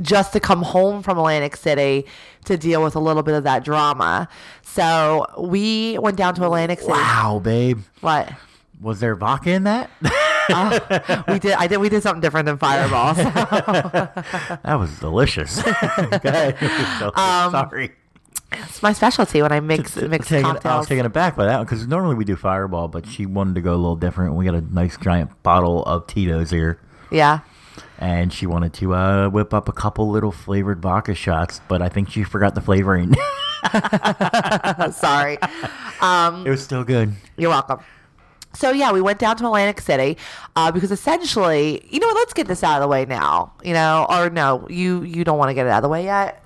just 0.00 0.32
to 0.32 0.40
come 0.40 0.62
home 0.62 1.02
from 1.02 1.16
Atlantic 1.18 1.56
City 1.56 2.04
to 2.44 2.56
deal 2.56 2.82
with 2.82 2.96
a 2.96 3.00
little 3.00 3.22
bit 3.22 3.34
of 3.34 3.44
that 3.44 3.64
drama. 3.64 4.28
So 4.62 5.26
we 5.38 5.98
went 5.98 6.16
down 6.16 6.34
to 6.36 6.44
Atlantic 6.44 6.80
City. 6.80 6.92
Wow, 6.92 7.40
babe, 7.42 7.80
What? 8.00 8.32
was 8.80 8.98
there 9.00 9.14
vodka 9.14 9.50
in 9.50 9.64
that? 9.64 9.90
Uh, 10.52 11.22
we 11.28 11.38
did. 11.38 11.52
I 11.52 11.66
did. 11.66 11.78
We 11.78 11.88
did 11.88 12.02
something 12.02 12.20
different 12.20 12.46
than 12.46 12.56
Fireball. 12.58 13.14
So. 13.14 13.22
That 14.64 14.76
was 14.78 14.98
delicious. 14.98 15.56
So- 16.98 17.12
Sorry. 17.16 17.92
It's 18.54 18.82
my 18.82 18.92
specialty 18.92 19.40
when 19.40 19.50
I 19.50 19.60
mix 19.60 19.96
mix 19.96 20.28
Taken- 20.28 20.58
I 20.64 20.76
was 20.76 20.86
taken 20.86 21.06
aback 21.06 21.36
by 21.36 21.46
that 21.46 21.56
one 21.56 21.64
because 21.64 21.86
normally 21.86 22.14
we 22.16 22.24
do 22.26 22.36
Fireball, 22.36 22.88
but 22.88 23.06
she 23.06 23.24
wanted 23.24 23.54
to 23.54 23.60
go 23.62 23.72
a 23.72 23.76
little 23.76 23.96
different. 23.96 24.34
We 24.34 24.44
got 24.44 24.54
a 24.54 24.60
nice 24.60 24.96
giant 24.98 25.42
bottle 25.42 25.82
of 25.84 26.06
Tito's 26.06 26.50
here, 26.50 26.78
yeah. 27.10 27.40
and 27.98 28.30
she 28.30 28.44
wanted 28.46 28.74
to 28.74 28.94
uh, 28.94 29.28
whip 29.30 29.54
up 29.54 29.70
a 29.70 29.72
couple 29.72 30.10
little 30.10 30.32
flavored 30.32 30.82
vodka 30.82 31.14
shots, 31.14 31.62
but 31.66 31.80
I 31.80 31.88
think 31.88 32.10
she 32.10 32.24
forgot 32.24 32.54
the 32.54 32.60
flavoring. 32.60 33.14
Sorry. 34.92 35.38
it 35.42 36.50
was 36.50 36.62
still 36.62 36.84
good. 36.84 37.14
You're 37.38 37.50
welcome. 37.50 37.80
So 38.54 38.70
yeah, 38.70 38.92
we 38.92 39.00
went 39.00 39.18
down 39.18 39.36
to 39.38 39.46
Atlantic 39.46 39.80
City 39.80 40.16
uh, 40.56 40.70
because 40.72 40.90
essentially, 40.92 41.86
you 41.90 41.98
know 42.00 42.06
what? 42.08 42.16
Let's 42.16 42.34
get 42.34 42.48
this 42.48 42.62
out 42.62 42.76
of 42.76 42.82
the 42.82 42.88
way 42.88 43.04
now. 43.06 43.52
You 43.64 43.72
know, 43.74 44.06
or 44.08 44.30
no, 44.30 44.66
you 44.68 45.02
you 45.02 45.24
don't 45.24 45.38
want 45.38 45.50
to 45.50 45.54
get 45.54 45.66
it 45.66 45.70
out 45.70 45.78
of 45.78 45.82
the 45.82 45.88
way 45.88 46.04
yet. 46.04 46.42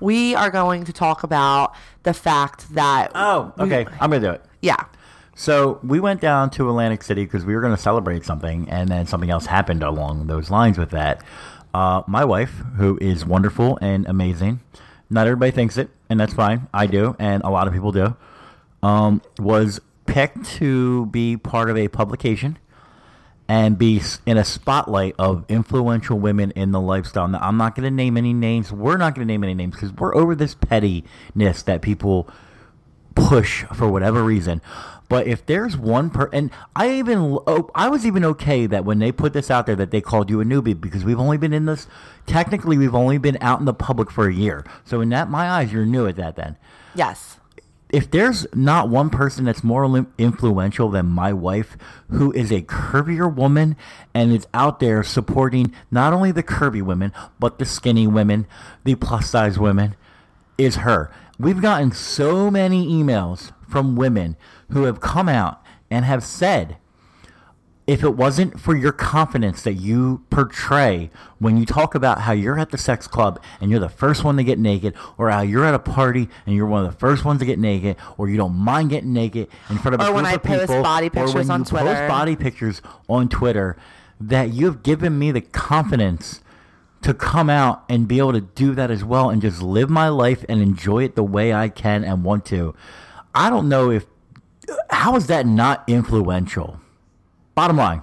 We 0.00 0.34
are 0.34 0.50
going 0.50 0.84
to 0.84 0.92
talk 0.92 1.22
about 1.22 1.74
the 2.02 2.12
fact 2.12 2.74
that 2.74 3.12
Oh, 3.14 3.52
we- 3.58 3.64
okay. 3.64 3.86
I'm 4.00 4.10
gonna 4.10 4.20
do 4.20 4.30
it. 4.30 4.44
yeah, 4.60 4.84
So 5.34 5.80
we 5.82 6.00
went 6.00 6.20
down 6.20 6.50
to 6.50 6.68
Atlantic 6.68 7.02
City 7.02 7.24
because 7.24 7.44
we 7.46 7.54
were 7.54 7.60
going 7.62 7.74
to 7.74 7.80
celebrate 7.80 8.24
something, 8.24 8.68
and 8.70 8.88
then 8.88 9.06
something 9.06 9.30
else 9.30 9.46
happened 9.46 9.82
along 9.82 10.26
those 10.28 10.50
lines 10.50 10.76
with 10.78 10.90
that. 10.90 11.22
Uh, 11.74 12.02
my 12.06 12.24
wife, 12.24 12.62
who 12.76 12.96
is 13.00 13.24
wonderful 13.26 13.78
and 13.82 14.06
amazing, 14.06 14.60
not 15.10 15.26
everybody 15.26 15.50
thinks 15.50 15.76
it, 15.78 15.88
and 16.10 16.18
that's 16.20 16.32
fine. 16.34 16.68
I 16.74 16.86
do, 16.86 17.16
and 17.18 17.42
a 17.42 17.48
lot 17.50 17.66
of 17.66 17.72
people 17.74 17.92
do. 17.92 18.16
Um, 18.82 19.20
was 19.38 19.80
picked 20.06 20.44
to 20.56 21.06
be 21.06 21.36
part 21.36 21.70
of 21.70 21.76
a 21.76 21.88
publication 21.88 22.58
and 23.48 23.78
be 23.78 24.02
in 24.24 24.36
a 24.36 24.44
spotlight 24.44 25.14
of 25.18 25.44
influential 25.48 26.18
women 26.18 26.50
in 26.52 26.72
the 26.72 26.80
lifestyle. 26.80 27.28
Now, 27.28 27.38
I'm 27.40 27.56
not 27.56 27.74
going 27.76 27.84
to 27.84 27.90
name 27.90 28.16
any 28.16 28.32
names. 28.32 28.72
We're 28.72 28.96
not 28.96 29.14
going 29.14 29.26
to 29.26 29.32
name 29.32 29.44
any 29.44 29.54
names 29.54 29.74
because 29.74 29.92
we're 29.92 30.14
over 30.16 30.34
this 30.34 30.54
pettiness 30.54 31.62
that 31.62 31.80
people 31.80 32.28
push 33.14 33.64
for 33.64 33.88
whatever 33.88 34.22
reason. 34.24 34.60
But 35.08 35.28
if 35.28 35.46
there's 35.46 35.76
one 35.76 36.10
per, 36.10 36.28
and 36.32 36.50
I 36.74 36.90
even, 36.94 37.38
oh, 37.46 37.70
I 37.76 37.88
was 37.88 38.04
even 38.04 38.24
okay 38.24 38.66
that 38.66 38.84
when 38.84 38.98
they 38.98 39.12
put 39.12 39.32
this 39.32 39.48
out 39.52 39.66
there 39.66 39.76
that 39.76 39.92
they 39.92 40.00
called 40.00 40.28
you 40.28 40.40
a 40.40 40.44
newbie 40.44 40.78
because 40.78 41.04
we've 41.04 41.20
only 41.20 41.38
been 41.38 41.52
in 41.52 41.66
this, 41.66 41.86
technically 42.26 42.76
we've 42.76 42.96
only 42.96 43.18
been 43.18 43.38
out 43.40 43.60
in 43.60 43.66
the 43.66 43.72
public 43.74 44.10
for 44.10 44.26
a 44.26 44.34
year. 44.34 44.64
So 44.84 45.00
in 45.00 45.10
that, 45.10 45.30
my 45.30 45.48
eyes, 45.48 45.72
you're 45.72 45.86
new 45.86 46.08
at 46.08 46.16
that 46.16 46.34
then 46.34 46.56
yes, 46.96 47.38
if 47.90 48.10
there's 48.10 48.46
not 48.54 48.88
one 48.88 49.10
person 49.10 49.44
that's 49.44 49.62
more 49.62 50.06
influential 50.18 50.90
than 50.90 51.06
my 51.06 51.32
wife, 51.32 51.76
who 52.10 52.32
is 52.32 52.50
a 52.50 52.62
curvier 52.62 53.32
woman 53.32 53.76
and 54.12 54.32
is 54.32 54.46
out 54.52 54.80
there 54.80 55.02
supporting 55.02 55.72
not 55.90 56.12
only 56.12 56.32
the 56.32 56.42
curvy 56.42 56.82
women, 56.82 57.12
but 57.38 57.58
the 57.58 57.64
skinny 57.64 58.06
women, 58.06 58.46
the 58.84 58.96
plus 58.96 59.30
size 59.30 59.58
women, 59.58 59.94
is 60.58 60.76
her. 60.76 61.12
We've 61.38 61.62
gotten 61.62 61.92
so 61.92 62.50
many 62.50 62.86
emails 62.86 63.52
from 63.68 63.94
women 63.94 64.36
who 64.70 64.84
have 64.84 65.00
come 65.00 65.28
out 65.28 65.62
and 65.90 66.04
have 66.04 66.24
said, 66.24 66.78
if 67.86 68.02
it 68.02 68.16
wasn't 68.16 68.58
for 68.58 68.74
your 68.74 68.90
confidence 68.90 69.62
that 69.62 69.74
you 69.74 70.24
portray 70.28 71.08
when 71.38 71.56
you 71.56 71.64
talk 71.64 71.94
about 71.94 72.22
how 72.22 72.32
you're 72.32 72.58
at 72.58 72.70
the 72.70 72.78
sex 72.78 73.06
club 73.06 73.40
and 73.60 73.70
you're 73.70 73.78
the 73.78 73.88
first 73.88 74.24
one 74.24 74.36
to 74.36 74.42
get 74.44 74.58
naked, 74.58 74.94
or 75.16 75.30
how 75.30 75.42
you're 75.42 75.64
at 75.64 75.74
a 75.74 75.78
party 75.78 76.28
and 76.46 76.56
you're 76.56 76.66
one 76.66 76.84
of 76.84 76.90
the 76.92 76.98
first 76.98 77.24
ones 77.24 77.38
to 77.38 77.46
get 77.46 77.58
naked, 77.60 77.96
or 78.18 78.28
you 78.28 78.36
don't 78.36 78.54
mind 78.54 78.90
getting 78.90 79.12
naked 79.12 79.48
in 79.70 79.78
front 79.78 79.94
of 79.94 80.00
a 80.00 80.08
Or 80.08 80.14
when 80.14 80.24
group 80.24 80.32
I 80.32 80.34
of 80.34 80.42
post 80.42 80.60
people, 80.68 80.82
body 80.82 81.06
or 81.06 81.10
pictures 81.10 81.34
when 81.34 81.50
on 81.50 81.60
you 81.60 81.64
Twitter. 81.66 81.84
post 81.94 82.08
body 82.08 82.36
pictures 82.36 82.82
on 83.08 83.28
Twitter, 83.28 83.76
that 84.20 84.52
you've 84.52 84.82
given 84.82 85.18
me 85.18 85.30
the 85.30 85.42
confidence 85.42 86.42
to 87.02 87.14
come 87.14 87.48
out 87.48 87.84
and 87.88 88.08
be 88.08 88.18
able 88.18 88.32
to 88.32 88.40
do 88.40 88.74
that 88.74 88.90
as 88.90 89.04
well 89.04 89.30
and 89.30 89.40
just 89.40 89.62
live 89.62 89.88
my 89.88 90.08
life 90.08 90.44
and 90.48 90.60
enjoy 90.60 91.04
it 91.04 91.14
the 91.14 91.22
way 91.22 91.52
I 91.54 91.68
can 91.68 92.02
and 92.02 92.24
want 92.24 92.44
to. 92.46 92.74
I 93.32 93.48
don't 93.48 93.68
know 93.68 93.90
if 93.90 94.06
how 94.90 95.14
is 95.14 95.28
that 95.28 95.46
not 95.46 95.84
influential? 95.86 96.80
Bottom 97.56 97.76
line, 97.76 98.02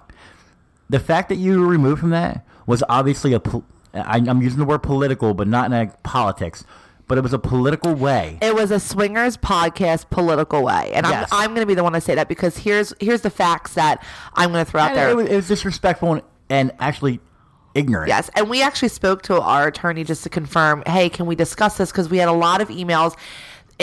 the 0.89 0.99
fact 0.99 1.30
that 1.30 1.36
you 1.36 1.60
were 1.62 1.68
removed 1.68 2.01
from 2.01 2.10
that 2.10 2.45
was 2.68 2.84
obviously 2.89 3.32
a. 3.34 3.39
pol- 3.39 3.64
I, 3.93 4.18
I'm 4.18 4.41
using 4.41 4.58
the 4.60 4.66
word 4.66 4.80
political, 4.80 5.34
but 5.34 5.47
not 5.47 5.68
in 5.68 5.74
a 5.74 5.88
politics. 6.04 6.66
But 7.08 7.18
it 7.18 7.22
was 7.22 7.34
a 7.34 7.38
political 7.39 7.93
way. 7.93 8.39
it 8.41 8.56
was 8.56 8.72
a 8.72 8.80
swingers 8.80 9.38
podcast 9.38 10.10
political 10.10 10.64
way, 10.64 10.91
and 10.93 11.06
Yes. 11.06 11.30
I'm 11.32 11.41
I'm 11.43 11.49
going 11.49 11.60
to 11.62 11.68
be 11.68 11.76
the 11.76 11.84
one 11.84 11.93
to 11.93 12.01
say 12.01 12.16
that 12.16 12.28
because 12.30 12.58
here's 12.58 12.93
here's 12.99 13.22
the 13.22 13.30
facts 13.30 13.74
that 13.76 14.04
I'm 14.36 14.51
going 14.51 14.64
to 14.66 14.72
throw 14.72 14.82
out 14.82 14.95
there. 14.95 15.10
it, 15.10 15.16
was, 15.16 15.28
it 15.28 15.36
was 15.36 15.47
disrespectful 15.49 16.14
and, 16.14 16.22
and 16.49 16.72
actually 16.80 17.20
ignorant. 17.76 18.08
Yes, 18.08 18.30
and 18.36 18.49
we 18.49 18.64
actually 18.64 18.88
spoke 18.88 19.22
to 19.24 19.39
our 19.41 19.68
attorney 19.68 20.04
just 20.06 20.24
to 20.24 20.30
confirm, 20.30 20.82
hey, 20.88 21.10
can 21.10 21.26
we 21.26 21.36
discuss 21.36 21.78
this? 21.78 21.91
Because 21.91 22.08
we 22.10 22.18
had 22.18 22.30
a 22.30 22.34
lot 22.34 22.62
of 22.62 22.70
emails 22.70 23.16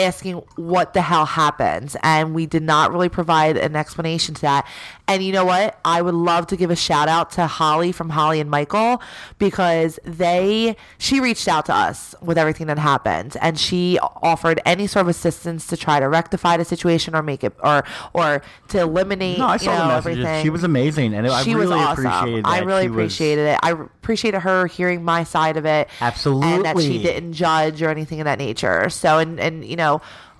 asking 0.01 0.35
what 0.55 0.93
the 0.93 1.01
hell 1.01 1.25
happened, 1.25 1.95
and 2.03 2.33
we 2.33 2.45
did 2.45 2.63
not 2.63 2.91
really 2.91 3.09
provide 3.09 3.57
an 3.57 3.75
explanation 3.75 4.35
to 4.35 4.41
that. 4.41 4.67
And 5.07 5.21
you 5.23 5.33
know 5.33 5.43
what? 5.43 5.77
I 5.83 6.01
would 6.01 6.13
love 6.13 6.47
to 6.47 6.55
give 6.55 6.71
a 6.71 6.75
shout 6.75 7.09
out 7.09 7.31
to 7.31 7.45
Holly 7.45 7.91
from 7.91 8.09
Holly 8.11 8.39
and 8.39 8.49
Michael 8.49 9.01
because 9.39 9.99
they 10.05 10.77
she 10.99 11.19
reached 11.19 11.47
out 11.49 11.65
to 11.65 11.73
us 11.75 12.15
with 12.21 12.37
everything 12.37 12.67
that 12.67 12.79
happened, 12.79 13.35
and 13.41 13.59
she 13.59 13.99
offered 14.21 14.61
any 14.65 14.87
sort 14.87 15.01
of 15.01 15.07
assistance 15.09 15.67
to 15.67 15.75
try 15.75 15.99
to 15.99 16.07
rectify 16.07 16.55
the 16.55 16.63
situation 16.63 17.13
or 17.15 17.21
make 17.21 17.43
it 17.43 17.53
or 17.61 17.83
or 18.13 18.41
to 18.69 18.79
eliminate 18.79 19.37
No, 19.39 19.47
I 19.47 19.53
you 19.53 19.59
saw 19.59 19.71
know, 19.73 19.79
the 19.81 19.87
messages. 19.87 20.17
everything 20.25 20.43
She 20.43 20.49
was 20.49 20.63
amazing, 20.63 21.13
and 21.13 21.27
I 21.27 21.43
she 21.43 21.55
really 21.55 21.67
was 21.67 21.71
awesome. 21.75 22.05
appreciated. 22.05 22.45
I 22.45 22.59
really 22.59 22.83
She 22.83 22.87
was- 22.89 22.95
appreciated 22.97 23.47
it. 23.47 23.59
I 23.61 23.71
appreciated 23.71 24.39
her 24.41 24.67
hearing 24.67 25.03
my 25.03 25.23
side 25.25 25.57
of 25.57 25.65
it. 25.65 25.89
Absolutely. 25.99 26.53
And 26.53 26.65
that 26.65 26.79
she 26.79 27.01
didn't 27.03 27.33
judge 27.33 27.81
or 27.81 27.89
anything 27.89 28.21
of 28.21 28.25
that 28.25 28.39
nature. 28.39 28.89
So 28.89 29.17
and 29.17 29.39
and 29.41 29.65
you 29.65 29.75
know, 29.75 29.90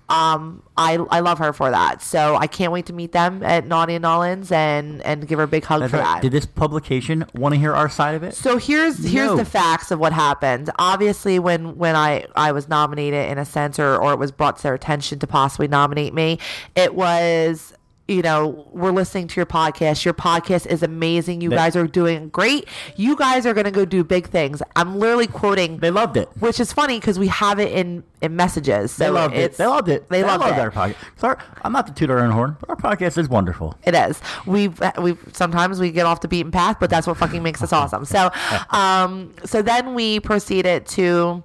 um, 0.10 0.62
I 0.76 0.95
I 1.10 1.22
love 1.22 1.38
her 1.39 1.54
for 1.54 1.72
that. 1.72 2.02
So 2.02 2.36
I 2.36 2.45
can't 2.45 2.74
wait 2.74 2.86
to 2.88 2.93
meet 2.93 3.14
them 3.14 3.41
at 3.43 3.66
Naughty 3.66 3.95
and 3.95 4.04
N'awlins 4.04 4.52
and 4.52 5.02
and 5.04 5.26
give 5.26 5.38
her 5.39 5.43
a 5.43 5.47
big 5.47 5.64
hug 5.64 5.80
That's 5.80 5.91
for 5.91 5.97
right. 5.99 6.16
that. 6.16 6.22
Did 6.22 6.34
this 6.34 6.45
publication 6.45 7.26
want 7.34 7.54
to 7.54 7.60
hear 7.60 7.74
our 7.74 7.88
side 7.88 8.16
of 8.16 8.24
it? 8.24 8.36
So 8.36 8.58
here's 8.58 8.97
here's 9.06 9.30
No. 9.32 9.38
the 9.38 9.45
facts 9.45 9.89
of 9.89 9.99
what 9.99 10.12
happened. 10.12 10.70
Obviously, 10.78 11.39
when 11.39 11.78
when 11.78 11.95
I 11.95 12.26
I 12.36 12.52
was 12.52 12.68
nominated 12.68 13.30
in 13.32 13.38
a 13.38 13.45
sense, 13.45 13.80
or 13.80 13.95
or 13.95 14.12
it 14.12 14.20
was 14.20 14.32
brought 14.34 14.58
to 14.58 14.64
their 14.64 14.74
attention 14.74 15.20
to 15.20 15.28
possibly 15.28 15.70
nominate 15.70 16.14
me, 16.14 16.39
it 16.76 16.93
was. 16.93 17.74
You 18.12 18.22
know, 18.22 18.68
we're 18.74 18.91
listening 18.91 19.28
to 19.30 19.36
your 19.39 19.45
podcast. 19.45 20.03
Your 20.03 20.14
podcast 20.14 20.66
is 20.68 20.84
amazing. 20.84 21.39
You 21.39 21.49
They- 21.49 21.55
guys 21.55 21.78
are 21.78 21.88
doing 21.88 22.28
great. 22.28 22.68
You 22.97 23.16
guys 23.16 23.45
are 23.45 23.53
going 23.53 23.64
to 23.66 23.72
go 23.72 23.86
do 23.86 24.03
big 24.03 24.28
things. 24.28 24.62
I'm 24.76 24.97
literally 24.99 25.28
quoting, 25.28 25.78
They 25.78 25.91
loved 25.91 26.18
it. 26.18 26.28
which 26.39 26.59
is 26.59 26.74
funny 26.74 26.99
because 26.99 27.18
we 27.18 27.28
have 27.28 27.57
it 27.59 27.72
in 27.72 28.03
in 28.22 28.36
messages. 28.36 28.91
So 28.91 29.05
They 29.05 29.09
loved 29.09 29.36
it. 29.36 29.57
They 29.57 29.66
loved 29.66 29.88
it. 29.89 30.09
They 30.09 30.24
loved 30.24 30.43
loved 30.43 30.57
it. 30.57 30.59
our 30.59 30.72
podcast. 30.72 30.95
Sorry, 31.18 31.38
I'm 31.64 31.72
not 31.72 31.88
to 31.88 31.93
toot 31.93 32.09
our 32.12 32.20
own 32.20 32.32
horn, 32.32 32.57
but 32.59 32.70
our 32.70 32.76
podcast 32.76 33.18
is 33.18 33.30
wonderful. 33.30 33.76
It 33.84 33.95
is. 33.95 34.20
We've 34.45 34.80
we've 34.99 35.18
sometimes 35.32 35.80
we 35.80 35.89
get 35.91 36.05
off 36.05 36.20
the 36.22 36.28
beaten 36.28 36.51
path, 36.51 36.78
but 36.82 36.89
that's 36.89 37.07
what 37.07 37.16
fucking 37.18 37.41
makes 37.41 37.64
us 37.64 37.72
awesome. 37.80 38.03
So, 38.05 38.30
um, 38.72 39.34
so 39.45 39.62
then 39.62 39.95
we 39.95 40.20
proceeded 40.20 40.86
to. 40.88 41.43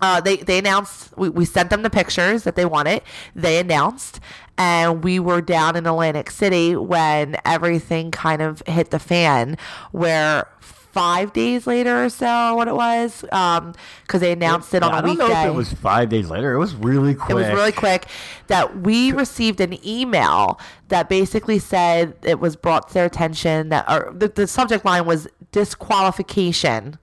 Uh, 0.00 0.20
they 0.20 0.36
they 0.36 0.58
announced 0.58 1.16
we, 1.16 1.28
we 1.28 1.44
sent 1.44 1.70
them 1.70 1.82
the 1.82 1.90
pictures 1.90 2.42
that 2.44 2.56
they 2.56 2.66
wanted. 2.66 3.02
They 3.34 3.58
announced, 3.58 4.20
and 4.58 5.02
we 5.02 5.18
were 5.18 5.40
down 5.40 5.76
in 5.76 5.86
Atlantic 5.86 6.30
City 6.30 6.76
when 6.76 7.36
everything 7.44 8.10
kind 8.10 8.42
of 8.42 8.62
hit 8.66 8.90
the 8.90 8.98
fan. 8.98 9.56
Where 9.92 10.46
five 10.60 11.34
days 11.34 11.66
later 11.66 12.04
or 12.04 12.08
so, 12.08 12.54
what 12.54 12.68
it 12.68 12.74
was, 12.74 13.20
because 13.20 14.20
they 14.20 14.32
announced 14.32 14.72
it 14.72 14.82
on 14.82 14.92
I 14.92 15.00
a 15.00 15.02
don't 15.02 15.18
know 15.18 15.30
if 15.30 15.46
it 15.46 15.54
was 15.54 15.70
five 15.74 16.08
days 16.08 16.30
later. 16.30 16.54
It 16.54 16.58
was 16.58 16.74
really 16.74 17.14
quick. 17.14 17.30
It 17.30 17.34
was 17.34 17.48
really 17.48 17.72
quick 17.72 18.06
that 18.46 18.80
we 18.80 19.12
received 19.12 19.60
an 19.60 19.78
email 19.86 20.58
that 20.88 21.10
basically 21.10 21.58
said 21.58 22.16
it 22.22 22.40
was 22.40 22.56
brought 22.56 22.88
to 22.88 22.94
their 22.94 23.04
attention 23.04 23.68
that 23.68 23.84
or 23.90 24.10
the, 24.14 24.28
the 24.28 24.46
subject 24.46 24.86
line 24.86 25.04
was 25.04 25.28
disqualification 25.52 26.98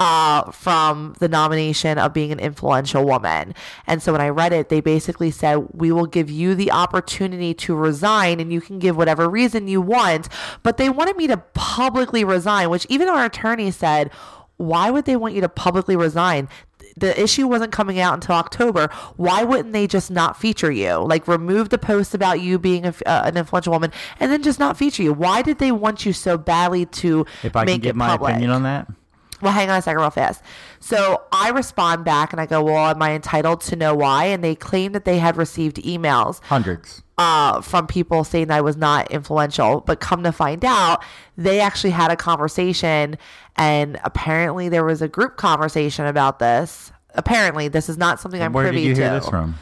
uh, 0.00 0.50
from 0.50 1.14
the 1.20 1.28
nomination 1.28 1.98
of 1.98 2.12
being 2.12 2.32
an 2.32 2.40
influential 2.40 3.04
woman. 3.04 3.54
And 3.86 4.02
so 4.02 4.12
when 4.12 4.20
I 4.20 4.28
read 4.28 4.52
it, 4.52 4.68
they 4.68 4.80
basically 4.80 5.30
said, 5.30 5.68
We 5.72 5.92
will 5.92 6.06
give 6.06 6.28
you 6.30 6.54
the 6.54 6.70
opportunity 6.72 7.54
to 7.54 7.74
resign 7.74 8.40
and 8.40 8.52
you 8.52 8.60
can 8.60 8.78
give 8.78 8.96
whatever 8.96 9.28
reason 9.28 9.68
you 9.68 9.80
want. 9.80 10.28
But 10.62 10.76
they 10.76 10.90
wanted 10.90 11.16
me 11.16 11.26
to 11.28 11.36
publicly 11.36 12.24
resign, 12.24 12.70
which 12.70 12.86
even 12.88 13.08
our 13.08 13.24
attorney 13.24 13.70
said, 13.70 14.10
Why 14.56 14.90
would 14.90 15.04
they 15.04 15.16
want 15.16 15.34
you 15.34 15.40
to 15.42 15.48
publicly 15.48 15.96
resign? 15.96 16.48
The 16.96 17.20
issue 17.20 17.48
wasn't 17.48 17.72
coming 17.72 17.98
out 17.98 18.14
until 18.14 18.36
October. 18.36 18.88
Why 19.16 19.42
wouldn't 19.42 19.72
they 19.72 19.88
just 19.88 20.12
not 20.12 20.38
feature 20.38 20.70
you? 20.70 20.96
Like 20.98 21.26
remove 21.26 21.70
the 21.70 21.78
post 21.78 22.14
about 22.14 22.40
you 22.40 22.56
being 22.58 22.86
a, 22.86 22.94
uh, 23.04 23.22
an 23.24 23.36
influential 23.36 23.72
woman 23.72 23.90
and 24.20 24.30
then 24.30 24.42
just 24.44 24.60
not 24.60 24.76
feature 24.76 25.02
you? 25.02 25.12
Why 25.12 25.42
did 25.42 25.58
they 25.58 25.72
want 25.72 26.06
you 26.06 26.12
so 26.12 26.38
badly 26.38 26.86
to 26.86 27.26
If 27.42 27.56
I 27.56 27.64
make 27.64 27.74
can 27.74 27.80
give 27.80 27.90
it 27.90 27.96
my 27.96 28.08
public? 28.08 28.30
opinion 28.34 28.50
on 28.52 28.62
that, 28.62 28.88
well, 29.44 29.52
hang 29.52 29.70
on 29.70 29.78
a 29.78 29.82
second, 29.82 30.00
real 30.00 30.10
fast. 30.10 30.42
So 30.80 31.22
I 31.30 31.50
respond 31.50 32.04
back 32.04 32.32
and 32.32 32.40
I 32.40 32.46
go, 32.46 32.62
well, 32.64 32.90
am 32.90 33.00
I 33.00 33.12
entitled 33.12 33.60
to 33.62 33.76
know 33.76 33.94
why? 33.94 34.24
And 34.24 34.42
they 34.42 34.54
claim 34.56 34.90
that 34.92 35.04
they 35.04 35.18
had 35.18 35.36
received 35.36 35.76
emails 35.76 36.42
Hundreds. 36.44 37.02
uh, 37.18 37.60
from 37.60 37.86
people 37.86 38.24
saying 38.24 38.48
that 38.48 38.56
I 38.56 38.60
was 38.62 38.76
not 38.76 39.10
influential. 39.12 39.80
But 39.82 40.00
come 40.00 40.24
to 40.24 40.32
find 40.32 40.64
out, 40.64 41.04
they 41.36 41.60
actually 41.60 41.90
had 41.90 42.10
a 42.10 42.16
conversation, 42.16 43.16
and 43.54 44.00
apparently 44.02 44.68
there 44.68 44.84
was 44.84 45.00
a 45.02 45.08
group 45.08 45.36
conversation 45.36 46.06
about 46.06 46.40
this. 46.40 46.90
Apparently, 47.14 47.68
this 47.68 47.88
is 47.88 47.96
not 47.96 48.18
something 48.18 48.42
I'm 48.42 48.52
Where 48.52 48.64
privy 48.64 48.80
did 48.82 48.88
you 48.88 48.94
to. 48.96 49.00
hear 49.02 49.10
this 49.20 49.28
from? 49.28 49.54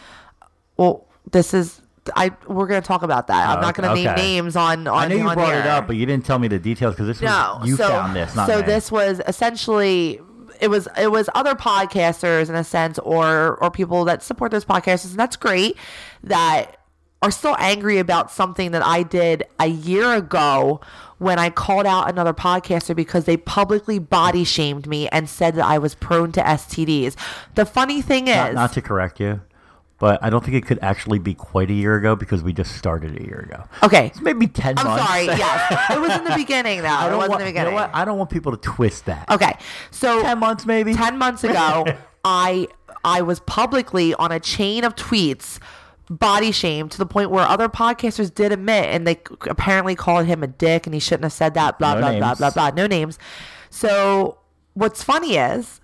Well, 0.78 1.06
this 1.30 1.52
is. 1.52 1.81
I 2.16 2.30
we're 2.48 2.66
gonna 2.66 2.80
talk 2.82 3.02
about 3.02 3.28
that. 3.28 3.48
I'm 3.48 3.58
Oh, 3.58 3.60
not 3.60 3.74
gonna 3.74 3.94
name 3.94 4.14
names 4.16 4.56
on 4.56 4.86
on. 4.88 5.04
I 5.04 5.08
know 5.08 5.14
you 5.16 5.22
brought 5.34 5.54
it 5.54 5.66
up, 5.66 5.86
but 5.86 5.96
you 5.96 6.04
didn't 6.06 6.24
tell 6.24 6.38
me 6.38 6.48
the 6.48 6.58
details 6.58 6.94
because 6.94 7.06
this 7.06 7.20
No, 7.20 7.58
was 7.60 7.68
you 7.68 7.76
so, 7.76 7.88
found 7.88 8.16
this, 8.16 8.34
not 8.34 8.48
so 8.48 8.56
me. 8.60 8.66
this 8.66 8.90
was 8.90 9.20
essentially 9.26 10.20
it 10.60 10.68
was 10.68 10.88
it 10.98 11.10
was 11.12 11.28
other 11.34 11.54
podcasters 11.54 12.48
in 12.48 12.54
a 12.54 12.64
sense, 12.64 12.98
or 13.00 13.56
or 13.62 13.70
people 13.70 14.04
that 14.06 14.22
support 14.22 14.50
those 14.50 14.64
podcasters, 14.64 15.10
and 15.10 15.18
that's 15.18 15.36
great. 15.36 15.76
That 16.24 16.76
are 17.22 17.30
still 17.30 17.54
angry 17.60 17.98
about 17.98 18.32
something 18.32 18.72
that 18.72 18.84
I 18.84 19.04
did 19.04 19.44
a 19.60 19.68
year 19.68 20.12
ago 20.14 20.80
when 21.18 21.38
I 21.38 21.50
called 21.50 21.86
out 21.86 22.10
another 22.10 22.32
podcaster 22.34 22.96
because 22.96 23.26
they 23.26 23.36
publicly 23.36 24.00
body 24.00 24.42
shamed 24.42 24.88
me 24.88 25.06
and 25.10 25.28
said 25.28 25.54
that 25.54 25.64
I 25.64 25.78
was 25.78 25.94
prone 25.94 26.32
to 26.32 26.40
STDs. 26.42 27.14
The 27.54 27.64
funny 27.64 28.02
thing 28.02 28.26
is, 28.26 28.34
not, 28.34 28.54
not 28.54 28.72
to 28.72 28.82
correct 28.82 29.20
you, 29.20 29.40
but 30.02 30.18
I 30.20 30.30
don't 30.30 30.42
think 30.44 30.56
it 30.56 30.66
could 30.66 30.80
actually 30.82 31.20
be 31.20 31.32
quite 31.32 31.70
a 31.70 31.72
year 31.72 31.94
ago 31.94 32.16
because 32.16 32.42
we 32.42 32.52
just 32.52 32.74
started 32.74 33.20
a 33.20 33.24
year 33.24 33.38
ago. 33.48 33.62
okay. 33.84 34.06
It's 34.08 34.20
maybe 34.20 34.48
10 34.48 34.76
I'm 34.76 34.84
months. 34.84 35.06
sorry. 35.06 35.26
Yes, 35.26 35.90
it 35.92 36.00
was 36.00 36.10
in 36.16 36.24
the 36.24 36.34
beginning 36.36 36.82
though. 36.82 36.88
I 36.88 37.08
don't 37.08 37.18
was 37.18 37.28
want, 37.28 37.42
in 37.42 37.54
the 37.54 37.60
you 37.60 37.66
know 37.66 37.70
what? 37.70 37.94
I 37.94 38.04
don't 38.04 38.18
want 38.18 38.28
people 38.28 38.50
to 38.50 38.58
twist 38.58 39.06
that. 39.06 39.30
Okay, 39.30 39.56
so 39.92 40.20
10 40.20 40.40
months 40.40 40.66
maybe? 40.66 40.92
10 40.92 41.18
months 41.18 41.44
ago, 41.44 41.86
I 42.24 42.66
I 43.04 43.22
was 43.22 43.38
publicly 43.46 44.12
on 44.14 44.32
a 44.32 44.40
chain 44.40 44.82
of 44.82 44.96
tweets 44.96 45.60
body 46.10 46.50
shamed 46.50 46.90
to 46.90 46.98
the 46.98 47.06
point 47.06 47.30
where 47.30 47.46
other 47.46 47.68
podcasters 47.68 48.34
did 48.34 48.50
admit 48.50 48.86
and 48.86 49.06
they 49.06 49.20
apparently 49.42 49.94
called 49.94 50.26
him 50.26 50.42
a 50.42 50.48
dick 50.48 50.84
and 50.84 50.94
he 50.94 51.00
shouldn't 51.00 51.22
have 51.22 51.32
said 51.32 51.54
that 51.54 51.78
blah 51.78 51.94
No 51.94 52.00
blah 52.00 52.18
blah 52.18 52.34
blah 52.34 52.50
blah 52.50 52.70
no 52.70 52.88
names. 52.88 53.20
So 53.70 54.38
what's 54.74 55.04
funny 55.04 55.36
is 55.36 55.80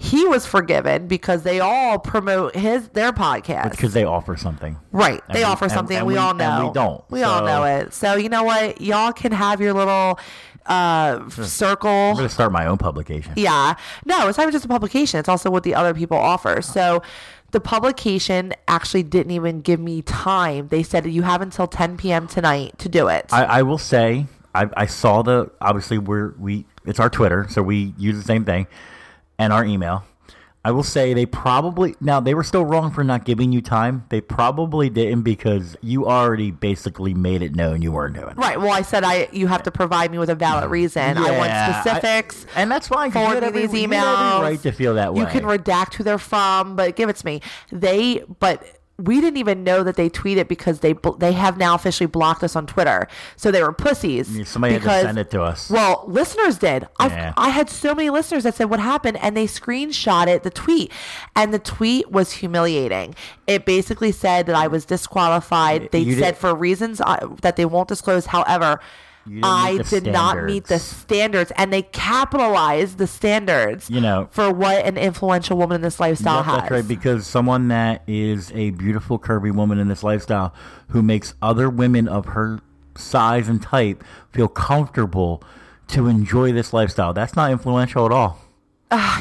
he 0.00 0.24
was 0.26 0.46
forgiven 0.46 1.08
because 1.08 1.42
they 1.42 1.58
all 1.60 1.98
promote 1.98 2.54
his 2.54 2.88
their 2.90 3.12
podcast. 3.12 3.72
Because 3.72 3.92
they 3.92 4.04
offer 4.04 4.36
something. 4.36 4.76
Right. 4.92 5.20
And 5.26 5.34
They 5.36 5.40
we- 5.40 5.44
offer 5.44 5.64
and- 5.64 5.72
something 5.72 5.96
and 5.96 6.06
we, 6.06 6.12
we- 6.14 6.18
all 6.18 6.34
know. 6.34 6.68
we 6.68 6.72
don't. 6.72 7.04
We 7.10 7.22
all 7.24 7.44
know 7.44 7.64
it. 7.64 7.92
So 7.92 8.14
you 8.14 8.28
know 8.28 8.44
what? 8.44 8.80
Y'all 8.80 9.12
can 9.12 9.32
have 9.32 9.60
your 9.60 9.72
little 9.74 10.18
uh 10.66 11.28
circle. 11.30 11.90
I'm 11.90 12.16
to 12.16 12.28
start 12.28 12.52
my 12.52 12.66
own 12.66 12.78
publication. 12.78 13.32
Yeah. 13.36 13.74
No, 14.04 14.28
it's 14.28 14.38
not 14.38 14.44
even 14.44 14.52
just 14.52 14.64
a 14.64 14.68
publication. 14.68 15.18
It's 15.18 15.28
also 15.28 15.50
what 15.50 15.62
the 15.64 15.74
other 15.74 15.94
people 15.94 16.16
offer. 16.16 16.62
So 16.62 17.02
the 17.50 17.60
publication 17.60 18.52
actually 18.68 19.02
didn't 19.02 19.32
even 19.32 19.62
give 19.62 19.80
me 19.80 20.02
time. 20.02 20.68
They 20.68 20.82
said 20.82 21.06
you 21.06 21.22
have 21.22 21.40
until 21.40 21.66
10 21.66 21.96
p.m. 21.96 22.26
tonight 22.28 22.78
to 22.80 22.88
do 22.90 23.08
it. 23.08 23.26
I, 23.32 23.44
I 23.44 23.62
will 23.62 23.78
say, 23.78 24.26
I, 24.54 24.68
I 24.76 24.84
saw 24.86 25.22
the, 25.22 25.50
obviously, 25.60 25.96
we're, 25.96 26.34
we, 26.38 26.66
it's 26.84 27.00
our 27.00 27.08
Twitter, 27.08 27.46
so 27.48 27.62
we 27.62 27.94
use 27.96 28.16
the 28.18 28.22
same 28.22 28.44
thing, 28.44 28.66
and 29.38 29.52
our 29.52 29.64
email. 29.64 30.04
I 30.64 30.72
will 30.72 30.82
say 30.82 31.14
they 31.14 31.24
probably 31.24 31.94
now 32.00 32.20
they 32.20 32.34
were 32.34 32.42
still 32.42 32.64
wrong 32.64 32.90
for 32.90 33.04
not 33.04 33.24
giving 33.24 33.52
you 33.52 33.62
time. 33.62 34.04
They 34.10 34.20
probably 34.20 34.90
didn't 34.90 35.22
because 35.22 35.76
you 35.80 36.06
already 36.06 36.50
basically 36.50 37.14
made 37.14 37.42
it 37.42 37.54
known 37.54 37.80
you 37.80 37.92
weren't 37.92 38.16
doing 38.16 38.30
it. 38.30 38.36
right. 38.36 38.60
Well, 38.60 38.72
I 38.72 38.82
said 38.82 39.04
I 39.04 39.28
you 39.32 39.46
have 39.46 39.62
to 39.62 39.70
provide 39.70 40.10
me 40.10 40.18
with 40.18 40.28
a 40.28 40.34
valid 40.34 40.64
mm. 40.64 40.70
reason. 40.70 41.16
I 41.16 41.30
want 41.30 41.48
Yeah, 41.48 41.72
I- 41.74 41.80
specifics. 41.80 42.44
and 42.56 42.70
that's 42.70 42.88
fine. 42.88 43.08
you 43.08 43.12
Forward 43.12 43.42
me 43.44 43.50
these 43.50 43.72
you 43.72 43.88
emails. 43.88 44.42
right 44.42 44.60
to 44.62 44.72
feel 44.72 44.94
that 44.96 45.14
way. 45.14 45.20
You 45.20 45.26
can 45.28 45.44
redact 45.44 45.94
who 45.94 46.04
they're 46.04 46.18
from, 46.18 46.76
but 46.76 46.96
give 46.96 47.08
it 47.08 47.16
to 47.16 47.24
me. 47.24 47.40
They, 47.70 48.24
but 48.40 48.62
we 49.00 49.20
didn't 49.20 49.36
even 49.36 49.62
know 49.62 49.84
that 49.84 49.94
they 49.94 50.10
tweeted 50.10 50.48
because 50.48 50.80
they 50.80 50.94
they 51.18 51.32
have 51.32 51.56
now 51.56 51.74
officially 51.76 52.06
blocked 52.08 52.42
us 52.42 52.56
on 52.56 52.66
Twitter. 52.66 53.06
So 53.36 53.50
they 53.52 53.62
were 53.62 53.72
pussies. 53.72 54.36
Yeah, 54.36 54.44
somebody 54.44 54.74
had 54.74 54.82
to 54.82 54.88
send 54.88 55.18
it 55.18 55.30
to 55.30 55.42
us. 55.42 55.70
Well, 55.70 56.04
listeners 56.08 56.58
did. 56.58 56.88
Yeah. 57.00 57.32
I 57.36 57.50
had 57.50 57.70
so 57.70 57.94
many 57.94 58.10
listeners 58.10 58.42
that 58.42 58.56
said 58.56 58.64
what 58.70 58.80
happened, 58.80 59.18
and 59.18 59.36
they 59.36 59.46
screenshot 59.46 60.26
it 60.26 60.42
the 60.42 60.50
tweet, 60.50 60.90
and 61.36 61.54
the 61.54 61.58
tweet 61.60 62.10
was 62.10 62.32
humiliating. 62.32 63.14
It 63.46 63.64
basically 63.64 64.10
said 64.10 64.46
that 64.46 64.56
I 64.56 64.66
was 64.66 64.84
disqualified. 64.84 65.90
They 65.92 66.00
You 66.00 66.14
did- 66.16 66.20
said 66.24 66.36
for 66.36 66.54
reasons 66.54 67.00
I, 67.00 67.20
that 67.42 67.56
they 67.56 67.64
won't 67.64 67.88
disclose. 67.88 68.26
However. 68.26 68.80
I 69.42 69.78
did 69.88 70.04
not 70.06 70.44
meet 70.44 70.64
the 70.66 70.78
standards. 70.78 71.48
standards, 71.48 71.52
and 71.56 71.72
they 71.72 71.82
capitalized 71.82 72.98
the 72.98 73.06
standards 73.06 73.88
You 73.90 74.00
know. 74.00 74.28
for 74.30 74.52
what 74.52 74.84
an 74.84 74.96
influential 74.96 75.56
woman 75.56 75.76
in 75.76 75.80
this 75.82 76.00
lifestyle 76.00 76.36
Yep, 76.38 76.44
has. 76.46 76.56
that's 76.60 76.70
right. 76.70 76.88
Because 76.88 77.26
someone 77.26 77.68
that 77.68 78.02
is 78.06 78.50
a 78.54 78.70
beautiful, 78.70 79.18
curvy 79.18 79.52
woman 79.54 79.78
in 79.78 79.88
this 79.88 80.02
lifestyle 80.02 80.54
who 80.88 81.02
makes 81.02 81.34
other 81.42 81.68
women 81.70 82.08
of 82.08 82.26
her 82.26 82.60
size 82.96 83.48
and 83.48 83.62
type 83.62 84.02
feel 84.32 84.48
comfortable 84.48 85.42
to 85.88 86.06
enjoy 86.08 86.52
this 86.52 86.72
lifestyle. 86.72 87.12
That's 87.12 87.36
not 87.36 87.50
influential 87.50 88.04
at 88.06 88.12
all. 88.12 88.40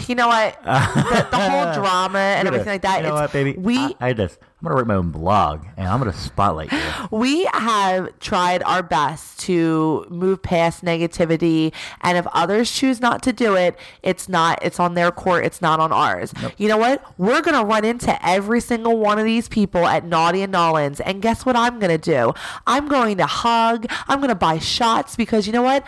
You 0.07 0.15
know 0.15 0.27
what? 0.27 0.61
the, 0.63 1.27
the 1.31 1.37
whole 1.37 1.73
drama 1.73 2.19
and 2.19 2.47
everything 2.47 2.67
like 2.67 2.81
that. 2.83 3.01
You 3.01 3.09
know 3.09 3.15
what, 3.15 3.33
baby? 3.33 3.53
We 3.57 3.77
I, 3.77 3.95
I 3.99 4.13
just 4.13 4.37
I'm 4.59 4.65
gonna 4.65 4.75
write 4.75 4.87
my 4.87 4.95
own 4.95 5.11
blog 5.11 5.65
and 5.77 5.87
I'm 5.87 5.99
gonna 5.99 6.13
spotlight 6.13 6.71
you. 6.71 6.79
we 7.11 7.45
have 7.53 8.17
tried 8.19 8.63
our 8.63 8.81
best 8.81 9.39
to 9.41 10.05
move 10.09 10.41
past 10.41 10.83
negativity 10.83 11.73
and 12.01 12.17
if 12.17 12.25
others 12.33 12.71
choose 12.71 12.99
not 12.99 13.21
to 13.23 13.31
do 13.31 13.55
it 13.55 13.77
it's 14.01 14.27
not 14.27 14.57
it's 14.63 14.79
on 14.79 14.95
their 14.95 15.11
court 15.11 15.45
it's 15.45 15.61
not 15.61 15.79
on 15.79 15.91
ours 15.91 16.33
you 16.57 16.67
know 16.67 16.77
what 16.77 17.03
we're 17.19 17.41
gonna 17.41 17.63
run 17.63 17.85
into 17.85 18.25
every 18.27 18.59
single 18.59 18.97
one 18.97 19.19
of 19.19 19.25
these 19.25 19.47
people 19.47 19.85
at 19.85 20.03
naughty 20.03 20.41
and 20.41 20.53
N'awlins 20.53 20.99
and 21.05 21.21
guess 21.21 21.45
what 21.45 21.55
i'm 21.55 21.79
gonna 21.79 21.97
do 21.99 22.33
i'm 22.65 22.87
going 22.87 23.17
to 23.17 23.27
hug 23.27 23.85
i'm 24.07 24.19
gonna 24.19 24.33
buy 24.33 24.57
shots 24.57 25.15
because 25.15 25.45
you 25.45 25.53
know 25.53 25.61
what 25.63 25.85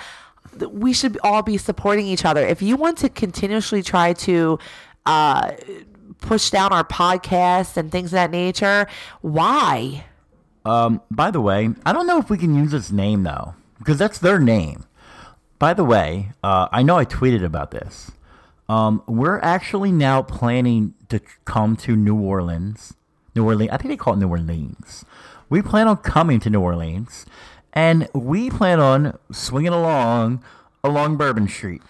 we 0.72 0.94
should 0.94 1.18
all 1.24 1.42
be 1.42 1.58
supporting 1.58 2.06
each 2.08 2.26
other 2.26 2.46
if 2.46 2.62
you 2.62 2.76
want 2.76 2.98
to 2.98 3.10
continuously 3.10 3.82
try 3.84 4.14
to 4.14 4.58
uh 5.06 5.52
push 6.20 6.50
down 6.50 6.74
our 6.74 6.84
podcasts 6.84 7.78
and 7.78 7.92
things 7.92 8.08
of 8.08 8.18
that 8.18 8.32
nature 8.32 8.88
why 9.22 10.04
Um, 10.66 11.02
by 11.10 11.32
the 11.32 11.40
way, 11.42 11.70
I 11.86 11.94
don't 11.94 12.06
know 12.08 12.20
if 12.20 12.30
we 12.30 12.38
can 12.38 12.54
use 12.56 12.72
this 12.72 12.92
name 12.92 13.24
though, 13.24 13.56
because 13.78 13.98
that's 13.98 14.20
their 14.20 14.40
name. 14.40 14.84
By 15.58 15.74
the 15.74 15.84
way, 15.86 16.32
uh, 16.44 16.68
I 16.72 16.84
know 16.84 16.98
I 16.98 17.06
tweeted 17.06 17.44
about 17.44 17.72
this. 17.72 18.12
Um, 18.68 19.02
we're 19.08 19.40
actually 19.40 19.92
now 19.92 20.22
planning 20.22 20.94
to 21.10 21.22
come 21.46 21.76
to 21.78 21.96
New 21.96 22.16
Orleans. 22.20 22.94
New 23.36 23.46
Orleans. 23.46 23.72
I 23.72 23.78
think 23.78 23.90
they 23.90 23.98
call 23.98 24.14
it 24.14 24.20
New 24.20 24.30
Orleans. 24.30 25.06
We 25.50 25.62
plan 25.62 25.88
on 25.88 25.98
coming 25.98 26.40
to 26.42 26.50
New 26.50 26.62
Orleans, 26.62 27.26
and 27.74 28.08
we 28.14 28.50
plan 28.50 28.80
on 28.80 29.18
swinging 29.32 29.74
along 29.74 30.44
along 30.84 31.18
Bourbon 31.18 31.48
Street. 31.48 31.82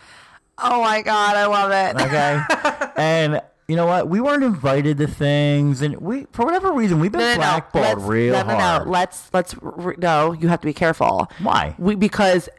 Oh 0.57 0.81
my 0.81 1.01
god, 1.01 1.35
I 1.37 1.45
love 1.45 1.71
it. 1.71 2.01
Okay, 2.01 2.91
and 2.97 3.41
you 3.67 3.75
know 3.75 3.85
what? 3.85 4.09
We 4.09 4.19
weren't 4.19 4.43
invited 4.43 4.97
to 4.97 5.07
things, 5.07 5.81
and 5.81 5.95
we 5.97 6.25
for 6.31 6.43
whatever 6.45 6.71
reason 6.73 6.99
we've 6.99 7.11
been 7.11 7.21
No, 7.21 7.27
no, 7.27 7.33
no. 7.35 7.39
blackballed 7.39 7.85
Let's, 7.99 8.01
real 8.09 8.33
no, 8.33 8.41
no, 8.43 8.55
hard. 8.55 8.85
no. 8.85 8.91
Let's 8.91 9.29
let's 9.33 9.55
re- 9.61 9.95
no. 9.99 10.33
You 10.33 10.47
have 10.49 10.59
to 10.61 10.65
be 10.67 10.73
careful. 10.73 11.29
Why? 11.41 11.75
We 11.77 11.95
because 11.95 12.49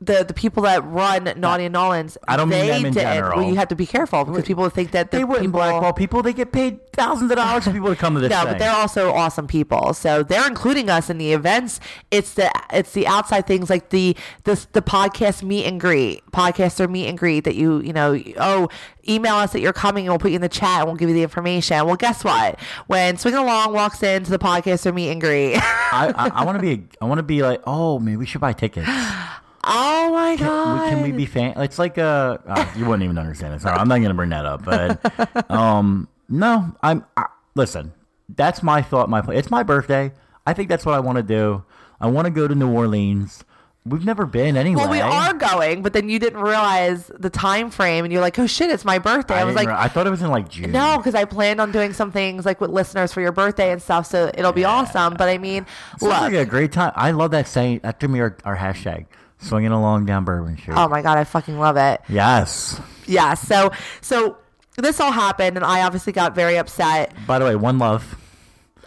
the 0.00 0.22
the 0.22 0.34
people 0.34 0.62
that 0.62 0.84
run 0.84 1.32
Naughty 1.36 1.64
and 1.64 1.74
N'awlins, 1.74 2.16
I 2.28 2.36
don't 2.36 2.48
mean 2.48 2.60
they 2.60 2.68
them 2.68 2.86
in 2.86 2.92
did. 2.94 3.00
general. 3.00 3.38
Well, 3.40 3.48
you 3.48 3.56
have 3.56 3.68
to 3.68 3.74
be 3.76 3.86
careful 3.86 4.24
because 4.24 4.44
people 4.44 4.68
think 4.70 4.92
that 4.92 5.10
the 5.10 5.18
They 5.18 5.24
wouldn't 5.24 5.46
people, 5.48 5.58
blackball 5.58 5.92
people. 5.92 6.22
They 6.22 6.32
get 6.32 6.52
paid 6.52 6.92
thousands 6.92 7.30
of 7.32 7.36
dollars 7.36 7.64
for 7.64 7.72
people 7.72 7.88
to 7.88 7.96
come 7.96 8.14
to 8.14 8.20
this 8.20 8.30
No, 8.30 8.42
thing. 8.42 8.52
but 8.52 8.58
they're 8.58 8.74
also 8.74 9.12
awesome 9.12 9.48
people. 9.48 9.94
So 9.94 10.22
they're 10.22 10.46
including 10.46 10.88
us 10.88 11.10
in 11.10 11.18
the 11.18 11.32
events. 11.32 11.80
It's 12.12 12.34
the 12.34 12.48
it's 12.72 12.92
the 12.92 13.08
outside 13.08 13.46
things 13.48 13.68
like 13.70 13.90
the 13.90 14.16
the 14.44 14.64
the 14.72 14.82
podcast 14.82 15.42
meet 15.42 15.64
and 15.64 15.80
greet, 15.80 16.24
podcaster 16.30 16.88
meet 16.88 17.08
and 17.08 17.18
greet 17.18 17.42
that 17.44 17.56
you 17.56 17.80
you 17.80 17.92
know 17.92 18.20
oh 18.36 18.68
email 19.08 19.34
us 19.36 19.52
that 19.52 19.60
you're 19.60 19.72
coming 19.72 20.04
and 20.04 20.12
we'll 20.12 20.18
put 20.18 20.30
you 20.30 20.36
in 20.36 20.42
the 20.42 20.48
chat 20.50 20.80
and 20.80 20.86
we'll 20.86 20.94
give 20.96 21.08
you 21.08 21.14
the 21.14 21.22
information. 21.22 21.84
Well, 21.86 21.96
guess 21.96 22.22
what? 22.22 22.60
When 22.86 23.16
Swinging 23.16 23.40
Along 23.40 23.72
walks 23.72 24.02
into 24.02 24.30
the 24.30 24.38
podcaster 24.38 24.94
meet 24.94 25.10
and 25.10 25.20
greet, 25.20 25.56
I, 25.56 26.12
I, 26.14 26.28
I 26.42 26.44
want 26.44 26.56
to 26.60 26.62
be. 26.76 26.86
I 27.00 27.06
want 27.06 27.18
to 27.18 27.22
be 27.22 27.42
like, 27.42 27.62
oh, 27.66 27.98
man, 27.98 28.18
we 28.18 28.26
should 28.26 28.40
buy 28.42 28.52
tickets. 28.52 28.86
oh 29.64 30.12
my 30.12 30.36
god, 30.36 30.84
we, 30.84 30.90
can 30.90 31.02
we 31.02 31.12
be 31.12 31.26
fan? 31.26 31.54
It's 31.60 31.78
like 31.78 31.98
uh, 31.98 32.38
uh, 32.46 32.72
you 32.76 32.84
wouldn't 32.84 33.02
even 33.02 33.18
understand 33.18 33.54
it. 33.54 33.62
Sorry, 33.62 33.76
I'm 33.76 33.88
not 33.88 34.00
gonna 34.00 34.14
bring 34.14 34.30
that 34.30 34.46
up. 34.46 34.64
But 34.64 35.50
um, 35.50 36.08
no, 36.28 36.74
I'm. 36.82 37.04
I, 37.16 37.26
listen, 37.54 37.92
that's 38.28 38.62
my 38.62 38.82
thought. 38.82 39.08
My 39.08 39.20
plan. 39.20 39.38
It's 39.38 39.50
my 39.50 39.62
birthday. 39.62 40.12
I 40.46 40.52
think 40.54 40.68
that's 40.68 40.86
what 40.86 40.94
I 40.94 41.00
want 41.00 41.16
to 41.16 41.22
do. 41.22 41.64
I 42.00 42.06
want 42.06 42.26
to 42.26 42.30
go 42.30 42.48
to 42.48 42.54
New 42.54 42.72
Orleans. 42.72 43.44
We've 43.84 44.04
never 44.04 44.26
been 44.26 44.56
anyway. 44.56 44.82
Well, 44.82 44.90
we 44.90 45.00
are 45.00 45.32
going, 45.32 45.82
but 45.82 45.94
then 45.94 46.10
you 46.10 46.18
didn't 46.18 46.40
realize 46.40 47.10
the 47.18 47.30
time 47.30 47.70
frame, 47.70 48.04
and 48.04 48.12
you're 48.12 48.20
like, 48.20 48.38
"Oh 48.38 48.46
shit, 48.46 48.70
it's 48.70 48.84
my 48.84 48.98
birthday." 48.98 49.34
I, 49.34 49.44
was 49.44 49.54
like, 49.54 49.68
re- 49.68 49.74
I 49.74 49.88
thought 49.88 50.06
it 50.06 50.10
was 50.10 50.20
in 50.20 50.30
like 50.30 50.48
June. 50.50 50.72
No, 50.72 50.98
because 50.98 51.14
I 51.14 51.24
planned 51.24 51.60
on 51.60 51.72
doing 51.72 51.94
some 51.94 52.12
things 52.12 52.44
like 52.44 52.60
with 52.60 52.70
listeners 52.70 53.12
for 53.12 53.20
your 53.22 53.32
birthday 53.32 53.72
and 53.72 53.80
stuff, 53.80 54.06
so 54.06 54.30
it'll 54.34 54.52
be 54.52 54.64
awesome. 54.64 55.14
But 55.14 55.28
I 55.28 55.38
mean, 55.38 55.64
Sounds 55.98 56.12
like 56.12 56.34
a 56.34 56.44
great 56.44 56.72
time. 56.72 56.92
I 56.96 57.12
love 57.12 57.30
that 57.30 57.48
saying. 57.48 57.80
That 57.82 57.98
to 58.00 58.08
me, 58.08 58.20
our, 58.20 58.36
our 58.44 58.56
hashtag. 58.56 59.06
Swinging 59.38 59.72
along 59.72 60.06
down 60.06 60.24
Bourbon 60.24 60.56
Street. 60.58 60.74
Oh 60.76 60.88
my 60.88 61.02
god, 61.02 61.18
I 61.18 61.24
fucking 61.24 61.58
love 61.58 61.76
it. 61.76 62.00
yes. 62.08 62.80
Yeah. 63.06 63.34
So 63.34 63.70
so 64.00 64.36
this 64.76 65.00
all 65.00 65.12
happened, 65.12 65.56
and 65.56 65.64
I 65.64 65.82
obviously 65.82 66.12
got 66.12 66.34
very 66.34 66.56
upset. 66.58 67.12
By 67.26 67.38
the 67.38 67.44
way, 67.46 67.56
one 67.56 67.78
love. 67.78 68.16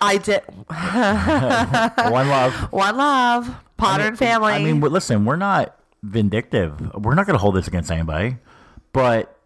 I 0.04 0.18
did 0.18 0.42
One 2.12 2.28
love. 2.28 2.54
one 2.72 2.98
love, 2.98 3.56
Potter 3.78 4.04
and 4.06 4.18
family. 4.18 4.54
I 4.54 4.60
mean, 4.64 4.80
listen, 4.80 5.26
we're 5.26 5.36
not 5.36 5.76
vindictive. 6.04 6.80
We're 6.96 7.14
not 7.14 7.28
going 7.28 7.36
to 7.36 7.40
hold 7.42 7.56
this 7.56 7.68
against 7.68 7.92
anybody. 7.92 8.38
But 8.94 9.38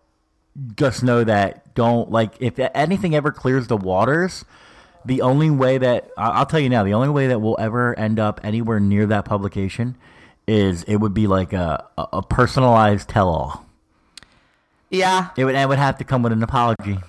just 0.76 1.04
know 1.04 1.24
that 1.26 1.76
don't 1.76 2.10
like 2.10 2.36
if 2.40 2.58
anything 2.58 3.16
ever 3.16 3.32
clears 3.32 3.68
the 3.68 3.76
waters. 3.78 4.46
The 5.04 5.22
only 5.22 5.50
way 5.52 5.78
that 5.78 6.10
I- 6.18 6.30
I'll 6.30 6.46
tell 6.46 6.60
you 6.60 6.70
now, 6.70 6.84
the 6.84 6.94
only 6.94 7.10
way 7.10 7.28
that 7.28 7.40
we'll 7.40 7.58
ever 7.60 7.98
end 8.00 8.18
up 8.20 8.40
anywhere 8.44 8.80
near 8.80 9.06
that 9.08 9.26
publication 9.26 9.98
is 10.48 10.84
it 10.84 10.98
would 10.98 11.14
be 11.14 11.28
like 11.28 11.54
a 11.54 11.86
a, 11.98 12.22
personalized 12.22 13.10
tell-all. 13.10 13.66
yeah. 14.90 15.30
It 15.38 15.46
would 15.46 15.56
and 15.56 15.64
it 15.64 15.68
would 15.68 15.80
have 15.80 15.98
to 15.98 16.04
come 16.04 16.24
with 16.24 16.32
an 16.32 16.44
apology. 16.44 17.00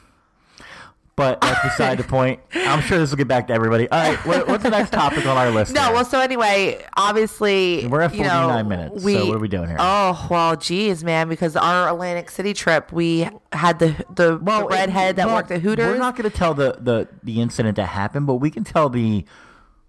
But 1.16 1.40
that's 1.40 1.62
beside 1.62 1.96
the 1.96 2.04
point. 2.08 2.40
I'm 2.54 2.82
sure 2.82 2.98
this 2.98 3.08
will 3.08 3.16
get 3.16 3.26
back 3.26 3.46
to 3.46 3.54
everybody. 3.54 3.88
All 3.88 3.98
right, 3.98 4.18
what, 4.26 4.48
what's 4.48 4.62
the 4.62 4.70
next 4.70 4.90
topic 4.90 5.24
on 5.24 5.34
our 5.38 5.50
list? 5.50 5.74
No, 5.74 5.90
well, 5.92 6.04
so 6.04 6.20
anyway, 6.20 6.84
obviously 6.94 7.86
We're 7.86 8.02
at 8.02 8.14
you 8.14 8.22
know, 8.22 8.48
49 8.48 8.68
minutes, 8.68 9.02
so 9.02 9.26
what 9.26 9.36
are 9.36 9.38
we 9.38 9.48
doing 9.48 9.68
here? 9.68 9.78
Oh 9.80 10.26
well, 10.30 10.56
geez, 10.56 11.02
man, 11.02 11.30
because 11.30 11.56
our 11.56 11.88
Atlantic 11.88 12.28
City 12.30 12.52
trip, 12.52 12.92
we 12.92 13.30
had 13.50 13.78
the 13.78 13.96
the, 14.14 14.36
the 14.36 14.66
redhead 14.68 15.16
that 15.16 15.26
well, 15.26 15.36
worked 15.36 15.50
at 15.50 15.62
Hooters. 15.62 15.86
We're 15.86 15.96
not 15.96 16.16
going 16.16 16.30
to 16.30 16.36
tell 16.36 16.52
the, 16.52 16.76
the, 16.78 17.08
the 17.22 17.40
incident 17.40 17.76
that 17.76 17.86
happened, 17.86 18.26
but 18.26 18.34
we 18.34 18.50
can 18.50 18.64
tell 18.64 18.90
the 18.90 19.24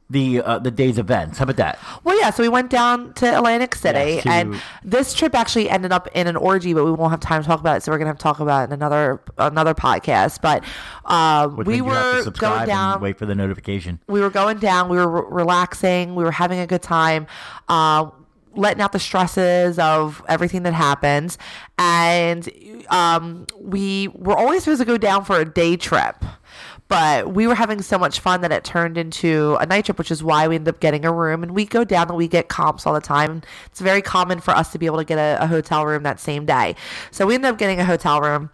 the 0.10 0.41
uh, 0.41 0.60
the 0.60 0.72
day's 0.72 0.97
events. 0.97 1.38
How 1.38 1.43
about 1.43 1.58
that? 1.58 1.80
Well, 2.03 2.18
yeah, 2.20 2.30
so 2.30 2.41
we 2.43 2.49
went 2.49 2.70
down 2.70 3.14
to 3.16 3.38
Atlantic 3.38 3.76
City, 3.76 4.14
Yes, 4.16 4.24
to- 4.24 4.30
and 4.30 4.62
this 4.84 5.14
trip 5.14 5.36
actually 5.36 5.70
ended 5.70 5.91
up 5.91 6.08
in 6.14 6.28
an 6.28 6.36
orgy, 6.38 6.74
but 6.74 6.86
we 6.86 6.91
won't 6.91 7.12
have 7.12 7.20
time 7.20 7.41
to 7.41 7.47
talk 7.47 7.60
about 7.60 7.78
it, 7.78 7.84
so 7.84 7.91
we're 7.91 7.97
gonna 7.97 8.10
have 8.12 8.18
to 8.18 8.24
talk 8.24 8.39
about 8.39 8.62
it 8.62 8.66
in 8.66 8.74
another 8.74 9.22
another 9.38 9.74
podcast. 9.74 10.39
But 10.41 10.64
um, 11.05 11.58
we 11.58 11.64
means 11.66 11.78
you 11.78 11.84
have 11.91 12.24
to 12.24 12.30
were 12.30 12.36
going 12.38 12.68
down. 12.68 13.01
wait 13.01 13.18
for 13.18 13.26
the 13.26 13.36
notification. 13.36 13.99
we 14.08 14.22
were 14.22 14.30
going 14.30 14.60
down. 14.60 14.88
We 14.89 14.97
were 14.97 15.24
re- 15.24 15.28
relaxing. 15.30 16.16
We 16.16 16.24
were 16.24 16.32
having 16.32 16.60
a 16.60 16.68
good 16.68 16.82
time. 16.84 17.28
Uh, 17.68 18.12
letting 18.55 18.82
out 18.82 18.91
the 18.91 18.97
stresses 18.99 19.78
of 19.78 20.24
everything 20.28 20.64
that 20.64 20.74
happens 20.74 21.38
and 21.78 22.49
um, 22.89 23.45
we 23.60 24.08
were 24.16 24.36
always 24.36 24.64
supposed 24.64 24.80
to 24.82 24.86
go 24.86 24.97
down 24.97 25.24
for 25.24 25.39
a 25.39 25.45
day 25.45 25.78
trip 25.78 26.16
but 26.88 27.34
we 27.34 27.48
were 27.48 27.56
having 27.56 27.82
so 27.82 27.98
much 27.98 28.20
fun 28.20 28.42
that 28.42 28.52
it 28.52 28.64
turned 28.64 28.98
into 28.98 29.58
a 29.60 29.66
night 29.66 29.86
trip 29.86 29.98
which 29.98 30.12
is 30.12 30.24
why 30.24 30.48
we 30.48 30.56
ended 30.56 30.74
up 30.74 30.80
getting 30.80 31.06
a 31.06 31.12
room 31.12 31.44
and 31.44 31.54
we 31.54 31.66
go 31.66 31.84
down 31.84 32.08
and 32.08 32.18
we 32.18 32.28
get 32.28 32.48
comps 32.48 32.86
all 32.86 32.94
the 32.94 33.02
time 33.02 33.42
it's 33.66 33.82
very 33.82 34.02
common 34.02 34.40
for 34.40 34.52
us 34.52 34.72
to 34.72 34.78
be 34.78 34.86
able 34.86 34.98
to 34.98 35.06
get 35.06 35.18
a, 35.18 35.44
a 35.44 35.48
hotel 35.48 35.86
room 35.86 36.04
that 36.04 36.20
same 36.20 36.46
day 36.46 36.76
so 37.12 37.26
we 37.26 37.36
ended 37.36 37.52
up 37.52 37.58
getting 37.58 37.80
a 37.80 37.86
hotel 37.86 38.22
room 38.22 38.50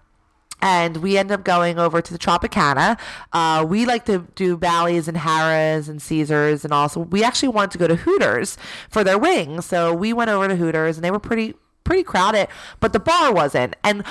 and 0.64 0.98
we 0.98 1.18
end 1.18 1.30
up 1.30 1.44
going 1.44 1.78
over 1.78 2.02
to 2.02 2.14
the 2.14 2.18
Tropicana. 2.18 2.98
Uh, 3.34 3.66
we 3.68 3.86
like 3.86 4.06
to 4.06 4.26
do 4.36 4.56
Bally's 4.56 5.10
and 5.10 5.18
Harrah's 5.18 5.90
and 5.90 6.02
Caesars 6.02 6.64
and 6.64 6.74
also 6.74 7.02
we 7.02 7.22
actually 7.22 7.50
wanted 7.50 7.72
to 7.72 7.78
go 7.78 7.88
to 7.88 7.98
Hooters 7.98 8.58
for 8.90 9.04
their 9.04 9.18
wings. 9.18 9.66
So 9.66 9.94
we 9.94 10.14
went 10.14 10.30
over 10.30 10.48
to 10.48 10.56
Hooters 10.56 10.96
and 10.98 11.04
they 11.04 11.12
were 11.12 11.20
pretty 11.20 11.56
pretty 11.84 12.04
crowded, 12.04 12.48
but 12.80 12.94
the 12.94 13.00
bar 13.00 13.34
wasn't. 13.34 13.76
And 13.84 14.04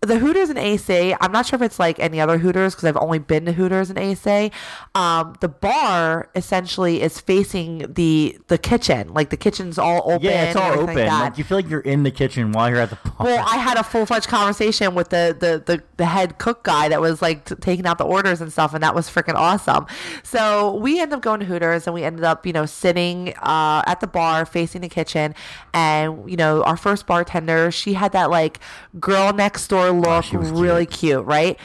the 0.00 0.18
Hooters 0.18 0.48
and 0.48 0.58
AC, 0.58 1.14
I'm 1.20 1.32
not 1.32 1.46
sure 1.46 1.56
if 1.56 1.62
it's 1.62 1.78
like 1.78 1.98
any 1.98 2.20
other 2.20 2.38
Hooters 2.38 2.74
because 2.74 2.84
I've 2.84 2.96
only 2.96 3.18
been 3.18 3.44
to 3.46 3.52
Hooters 3.52 3.90
and 3.90 3.98
AC. 3.98 4.52
Um, 4.94 5.34
the 5.40 5.48
bar 5.48 6.30
essentially 6.36 7.02
is 7.02 7.20
facing 7.20 7.92
the 7.94 8.38
the 8.46 8.58
kitchen, 8.58 9.12
like 9.12 9.30
the 9.30 9.36
kitchen's 9.36 9.76
all 9.76 10.02
open. 10.04 10.22
Yeah, 10.22 10.44
it's 10.44 10.56
all 10.56 10.78
open. 10.78 10.94
Like. 10.94 11.08
Like 11.08 11.38
you 11.38 11.44
feel 11.44 11.58
like 11.58 11.68
you're 11.68 11.80
in 11.80 12.04
the 12.04 12.12
kitchen 12.12 12.52
while 12.52 12.70
you're 12.70 12.78
at 12.78 12.90
the 12.90 12.96
bar. 12.96 13.26
Well, 13.26 13.44
I 13.48 13.56
had 13.56 13.76
a 13.76 13.82
full 13.82 14.06
fledged 14.06 14.28
conversation 14.28 14.94
with 14.94 15.08
the, 15.08 15.36
the, 15.38 15.62
the, 15.64 15.82
the 15.96 16.06
head 16.06 16.38
cook 16.38 16.62
guy 16.62 16.88
that 16.88 17.00
was 17.00 17.20
like 17.20 17.44
t- 17.46 17.56
taking 17.56 17.84
out 17.86 17.98
the 17.98 18.04
orders 18.04 18.40
and 18.40 18.52
stuff, 18.52 18.74
and 18.74 18.82
that 18.84 18.94
was 18.94 19.10
freaking 19.10 19.34
awesome. 19.34 19.86
So 20.22 20.76
we 20.76 21.00
ended 21.00 21.16
up 21.16 21.22
going 21.22 21.40
to 21.40 21.46
Hooters, 21.46 21.88
and 21.88 21.94
we 21.94 22.04
ended 22.04 22.24
up, 22.24 22.46
you 22.46 22.52
know, 22.52 22.66
sitting 22.66 23.34
uh, 23.38 23.82
at 23.86 23.98
the 24.00 24.06
bar 24.06 24.46
facing 24.46 24.82
the 24.82 24.88
kitchen, 24.88 25.34
and 25.74 26.30
you 26.30 26.36
know, 26.36 26.62
our 26.62 26.76
first 26.76 27.06
bartender, 27.06 27.72
she 27.72 27.94
had 27.94 28.12
that 28.12 28.30
like 28.30 28.60
girl 29.00 29.32
next 29.32 29.66
door 29.66 29.87
look, 29.92 30.24
Oh, 30.34 30.38
really 30.38 30.86
cute, 30.86 31.24
right? 31.24 31.58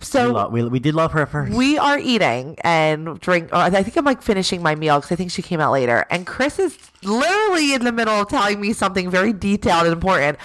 we, 0.00 0.04
So 0.04 0.32
lo- 0.32 0.48
we, 0.48 0.64
we 0.64 0.78
did 0.80 0.94
love 0.94 1.12
her 1.12 1.24
first. 1.26 1.52
we 1.54 1.78
are 1.78 1.98
eating 1.98 2.56
and 2.62 3.18
drink. 3.20 3.50
Or 3.52 3.56
I 3.56 3.82
think 3.82 3.96
I'm 3.96 4.04
like 4.04 4.22
finishing 4.22 4.62
my 4.62 4.74
meal 4.74 4.96
because 4.98 5.12
I 5.12 5.16
think 5.16 5.30
she 5.30 5.42
came 5.42 5.60
out 5.60 5.72
later. 5.72 6.04
And 6.10 6.26
Chris 6.26 6.58
is 6.58 6.76
literally 7.02 7.74
in 7.74 7.84
the 7.84 7.92
middle 7.92 8.14
of 8.14 8.28
telling 8.28 8.60
me 8.60 8.72
something 8.72 9.10
very 9.10 9.32
detailed 9.32 9.84
and 9.84 9.92
important. 9.92 10.38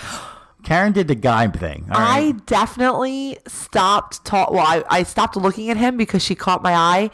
Karen 0.64 0.92
did 0.92 1.08
the 1.08 1.16
guy 1.16 1.48
thing. 1.48 1.88
I 1.90 2.20
right? 2.32 2.46
definitely 2.46 3.38
stopped. 3.48 4.26
Ta- 4.26 4.50
well, 4.52 4.66
I, 4.66 4.84
I 4.90 5.04
stopped 5.04 5.36
looking 5.38 5.70
at 5.70 5.78
him 5.78 5.96
because 5.98 6.22
she 6.22 6.36
caught 6.36 6.62
my 6.62 6.74
eye. 6.74 7.12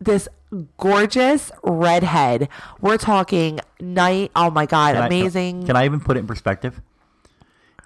This 0.00 0.28
gorgeous 0.76 1.50
redhead. 1.62 2.48
We're 2.80 2.96
talking 2.98 3.60
night. 3.80 4.30
Oh 4.34 4.50
my 4.50 4.66
god, 4.66 4.94
Can 4.94 5.02
I- 5.02 5.06
amazing. 5.06 5.66
can 5.66 5.76
I 5.76 5.84
even 5.84 6.00
put 6.00 6.16
it 6.16 6.20
in 6.20 6.26
perspective? 6.26 6.80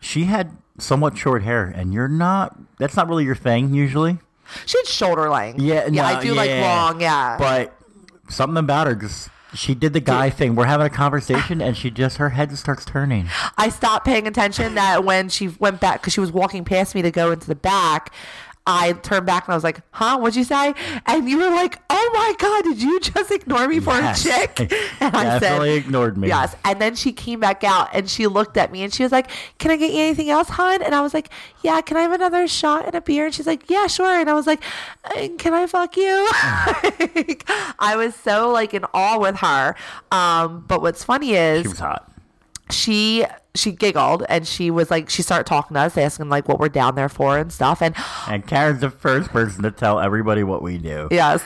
She 0.01 0.25
had 0.25 0.57
somewhat 0.79 1.17
short 1.17 1.43
hair, 1.43 1.65
and 1.65 1.93
you're 1.93 2.09
not. 2.09 2.57
That's 2.79 2.97
not 2.97 3.09
really 3.09 3.25
your 3.25 3.35
thing 3.35 3.75
usually. 3.75 4.19
she 4.67 4.79
had 4.79 4.87
shoulder 4.87 5.31
length. 5.31 5.61
Yeah, 5.61 5.87
yeah, 5.91 6.03
no, 6.03 6.19
I 6.19 6.23
do 6.23 6.35
like 6.35 6.51
long. 6.51 7.01
Yeah, 7.01 7.37
But 7.39 7.75
something 8.29 8.57
about 8.59 8.87
her 8.87 8.95
just 8.95 9.29
she 9.55 9.75
did 9.75 9.93
the 9.93 10.01
guy 10.01 10.31
thing. 10.31 10.55
We're 10.55 10.67
having 10.67 10.87
a 10.87 10.91
conversation 10.91 11.61
and 11.61 11.77
she 11.77 11.91
just 11.91 12.17
her 12.17 12.31
head 12.31 12.57
starts 12.57 12.85
turning. 12.85 13.29
I 13.59 13.69
stopped 13.69 14.07
paying 14.07 14.27
attention 14.27 14.75
that 14.77 15.05
when 15.05 15.29
she 15.29 15.49
went 15.49 15.81
back 15.81 16.01
because 16.01 16.13
she 16.13 16.21
was 16.21 16.33
walking 16.33 16.65
past 16.65 16.95
me 16.95 17.03
to 17.03 17.11
go 17.11 17.33
into 17.33 17.47
the 17.47 17.55
back. 17.55 18.13
I 18.67 18.93
turned 18.93 19.27
back 19.27 19.47
and 19.47 19.53
I 19.53 19.57
was 19.57 19.65
like, 19.65 19.81
"Huh? 19.91 20.19
What'd 20.19 20.37
you 20.37 20.45
say?" 20.45 20.73
And 21.07 21.29
you 21.29 21.37
were 21.39 21.51
like, 21.51 21.81
"Oh 21.91 22.11
my 22.15 22.35
god, 22.39 22.63
did 22.65 22.81
you 22.81 23.01
just 23.01 23.31
ignore 23.33 23.67
me 23.67 23.81
for 23.81 23.95
Yes. 23.95 24.25
a 24.25 24.29
chick?" 24.29 24.73
And 25.01 25.17
I 25.17 25.39
Definitely 25.41 25.71
said, 25.77 25.85
ignored 25.87 26.17
me. 26.17 26.29
Yes. 26.29 26.55
And 26.65 26.81
then 26.81 26.95
she 26.95 27.13
came 27.13 27.41
back 27.41 27.65
out 27.65 27.89
and 27.93 28.09
she 28.09 28.27
looked 28.29 28.57
at 28.57 28.71
me 28.71 28.85
and 28.85 28.93
she 28.95 29.03
was 29.03 29.11
like, 29.11 29.31
"Can 29.59 29.71
I 29.73 29.77
get 29.77 29.91
you 29.93 29.99
anything 30.01 30.31
else, 30.31 30.49
hon?" 30.49 30.81
And 30.83 30.95
I 30.95 31.01
was 31.01 31.13
like, 31.13 31.29
"Yeah, 31.63 31.81
can 31.81 31.97
I 31.97 32.03
have 32.03 32.13
another 32.13 32.47
shot 32.47 32.87
and 32.87 32.95
a 32.95 33.01
beer?" 33.01 33.27
And 33.27 33.35
she's 33.35 33.47
like, 33.49 33.69
"Yeah, 33.69 33.89
sure." 33.89 34.21
And 34.21 34.31
I 34.31 34.35
was 34.35 34.47
like, 34.47 34.63
"Uh, 35.05 35.29
"Can 35.39 35.55
I 35.55 35.67
fuck 35.67 35.97
you?" 35.97 36.31
Like, 37.17 37.45
I 37.81 37.97
was 37.97 38.15
so 38.15 38.51
like 38.51 38.75
in 38.75 38.85
awe 38.95 39.19
with 39.19 39.37
her. 39.39 39.75
Um, 40.13 40.65
but 40.69 40.83
what's 40.83 41.03
funny 41.05 41.35
is 41.35 41.63
She 41.63 41.69
was 41.69 41.79
hot. 41.81 42.13
she 42.71 43.25
she 43.55 43.71
giggled 43.71 44.25
and 44.31 44.47
she 44.47 44.71
was 44.71 44.91
like 44.91 45.11
she 45.11 45.21
started 45.21 45.45
talking 45.45 45.75
to 45.75 45.81
us 45.81 45.99
asking 45.99 46.31
like 46.31 46.49
what 46.49 46.59
we're 46.59 46.71
down 46.71 46.95
there 46.95 47.11
for 47.11 47.37
and 47.37 47.53
stuff. 47.53 47.83
And 47.83 47.95
And 48.27 48.47
Karen's 48.47 48.81
the 48.81 48.89
first 48.91 49.29
person 49.31 49.63
to 49.63 49.71
tell 49.71 50.01
everybody 50.01 50.43
what 50.43 50.63
we 50.63 50.79
do. 50.79 51.09
yes. 51.11 51.45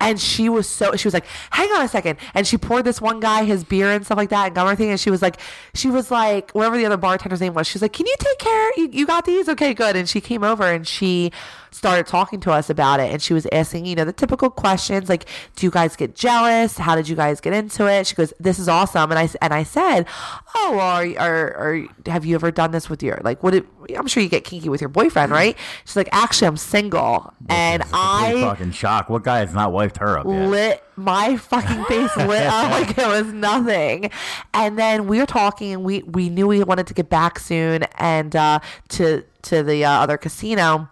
And 0.00 0.20
she 0.20 0.50
was 0.50 0.68
so 0.68 0.94
she 0.96 1.06
was 1.08 1.14
like 1.14 1.24
hang 1.50 1.70
on 1.72 1.82
a 1.82 1.88
second. 1.88 2.18
And 2.34 2.46
she 2.46 2.58
poured 2.58 2.84
this 2.84 3.00
one 3.00 3.20
guy 3.20 3.44
his 3.44 3.64
beer 3.64 3.90
and 3.90 4.04
stuff 4.04 4.18
like 4.18 4.28
that 4.30 4.46
and 4.46 4.54
got 4.54 4.66
everything. 4.66 4.90
And 4.90 5.00
she 5.00 5.10
was 5.10 5.22
like 5.22 5.40
she 5.72 5.88
was 5.88 6.10
like 6.10 6.50
whatever 6.52 6.76
the 6.76 6.84
other 6.84 6.98
bartender's 6.98 7.40
name 7.40 7.54
was 7.54 7.66
she 7.66 7.76
was 7.76 7.82
like 7.82 7.94
can 7.94 8.06
you 8.06 8.14
take 8.18 8.38
care? 8.38 8.70
You, 8.76 8.90
you 8.92 9.06
got 9.06 9.24
these? 9.24 9.48
Okay 9.48 9.72
good. 9.72 9.96
And 9.96 10.06
she 10.06 10.20
came 10.20 10.44
over 10.44 10.64
and 10.64 10.86
she 10.86 11.32
started 11.70 12.06
talking 12.06 12.40
to 12.40 12.50
us 12.52 12.68
about 12.68 13.00
it. 13.00 13.10
And 13.10 13.22
she 13.22 13.32
was 13.32 13.46
asking 13.50 13.86
you 13.86 13.94
know 13.94 14.04
the 14.04 14.12
typical 14.12 14.50
questions 14.50 15.08
like 15.08 15.24
do 15.56 15.64
you 15.64 15.70
guys 15.70 15.96
get 15.96 16.14
jealous? 16.14 16.76
How 16.76 16.94
did 16.96 17.08
you 17.08 17.16
guys 17.16 17.40
get 17.40 17.54
into 17.54 17.90
it? 17.90 18.06
She 18.06 18.14
goes 18.14 18.34
this 18.38 18.58
is 18.58 18.68
awesome. 18.68 19.10
And 19.10 19.18
i 19.18 19.28
and 19.40 19.54
i 19.54 19.62
said 19.62 20.06
oh 20.54 20.72
well, 20.76 20.80
are, 20.80 21.18
are, 21.18 21.45
are 21.48 21.86
have 22.06 22.24
you 22.24 22.34
ever 22.34 22.50
done 22.50 22.70
this 22.70 22.88
with 22.88 23.02
your 23.02 23.20
like 23.24 23.42
what 23.42 23.54
it, 23.54 23.64
i'm 23.96 24.06
sure 24.06 24.22
you 24.22 24.28
get 24.28 24.44
kinky 24.44 24.68
with 24.68 24.80
your 24.80 24.88
boyfriend 24.88 25.30
right 25.32 25.56
she's 25.84 25.96
like 25.96 26.08
actually 26.12 26.46
i'm 26.48 26.56
single 26.56 27.32
and 27.48 27.82
It's 27.82 27.92
a 27.92 27.96
i 27.96 28.40
fucking 28.40 28.72
shock. 28.72 29.08
What 29.08 29.22
guy 29.24 29.38
has 29.38 29.52
not 29.54 29.72
wiped 29.72 29.98
her 29.98 30.18
up 30.18 30.26
yet? 30.26 30.48
lit 30.48 30.84
my 30.96 31.36
fucking 31.36 31.84
face 31.84 32.16
lit 32.16 32.46
up 32.46 32.70
like 32.88 32.96
it 32.98 33.06
was 33.06 33.32
nothing 33.32 34.10
and 34.54 34.78
then 34.78 35.06
we 35.06 35.18
were 35.18 35.26
talking 35.26 35.72
and 35.72 35.84
we 35.84 36.02
we 36.02 36.28
knew 36.28 36.46
we 36.46 36.62
wanted 36.64 36.86
to 36.86 36.94
get 36.94 37.08
back 37.08 37.38
soon 37.38 37.82
and 37.98 38.34
uh 38.34 38.58
to 38.88 39.22
to 39.42 39.62
the 39.62 39.84
uh, 39.84 39.90
other 39.90 40.16
casino 40.16 40.88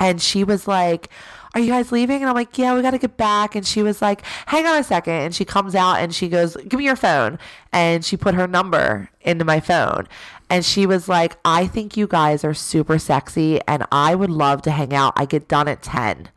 and 0.00 0.20
she 0.20 0.44
was 0.44 0.68
like 0.68 1.08
are 1.54 1.60
you 1.60 1.70
guys 1.70 1.92
leaving 1.92 2.20
and 2.20 2.28
i'm 2.28 2.34
like 2.34 2.56
yeah 2.58 2.74
we 2.74 2.82
got 2.82 2.90
to 2.92 2.98
get 2.98 3.16
back 3.16 3.54
and 3.54 3.66
she 3.66 3.82
was 3.82 4.02
like 4.02 4.22
hang 4.46 4.66
on 4.66 4.78
a 4.78 4.84
second 4.84 5.14
and 5.14 5.34
she 5.34 5.44
comes 5.44 5.74
out 5.74 5.96
and 5.96 6.14
she 6.14 6.28
goes 6.28 6.56
give 6.68 6.78
me 6.78 6.84
your 6.84 6.96
phone 6.96 7.38
and 7.72 8.04
she 8.04 8.16
put 8.16 8.34
her 8.34 8.46
number 8.46 9.08
into 9.20 9.44
my 9.44 9.60
phone 9.60 10.06
and 10.50 10.64
she 10.64 10.86
was 10.86 11.08
like 11.08 11.36
i 11.44 11.66
think 11.66 11.96
you 11.96 12.06
guys 12.06 12.44
are 12.44 12.54
super 12.54 12.98
sexy 12.98 13.60
and 13.66 13.84
i 13.92 14.14
would 14.14 14.30
love 14.30 14.62
to 14.62 14.70
hang 14.70 14.94
out 14.94 15.12
i 15.16 15.24
get 15.24 15.48
done 15.48 15.68
at 15.68 15.82
10 15.82 16.28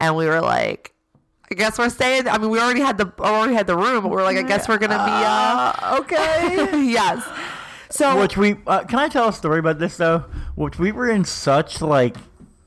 and 0.00 0.16
we 0.16 0.26
were 0.26 0.40
like 0.40 0.94
I 1.50 1.54
guess 1.56 1.78
we're 1.78 1.90
staying. 1.90 2.26
I 2.26 2.38
mean, 2.38 2.50
we 2.50 2.58
already 2.58 2.80
had 2.80 2.96
the 2.96 3.12
already 3.20 3.54
had 3.54 3.66
the 3.66 3.76
room, 3.76 4.02
but 4.02 4.10
we're 4.10 4.24
like, 4.24 4.38
I 4.38 4.42
guess 4.42 4.66
we're 4.66 4.78
gonna 4.78 4.94
be 4.94 5.12
uh, 5.12 5.98
okay. 6.00 6.82
yes. 6.90 7.22
So 7.90 8.18
Which 8.18 8.36
we 8.36 8.56
uh, 8.66 8.82
can 8.84 8.98
I 8.98 9.08
tell 9.08 9.28
a 9.28 9.32
story 9.32 9.60
about 9.60 9.78
this 9.78 9.96
though? 9.98 10.24
Which 10.56 10.78
we 10.78 10.90
were 10.90 11.08
in 11.08 11.24
such 11.24 11.80
like, 11.80 12.16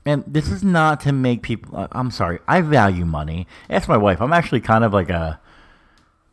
and 0.07 0.23
this 0.25 0.49
is 0.49 0.63
not 0.63 1.01
to 1.01 1.11
make 1.11 1.41
people. 1.41 1.77
Uh, 1.77 1.87
I'm 1.91 2.11
sorry. 2.11 2.39
I 2.47 2.61
value 2.61 3.05
money. 3.05 3.47
Ask 3.69 3.89
my 3.89 3.97
wife. 3.97 4.21
I'm 4.21 4.33
actually 4.33 4.61
kind 4.61 4.83
of 4.83 4.93
like 4.93 5.09
a 5.09 5.39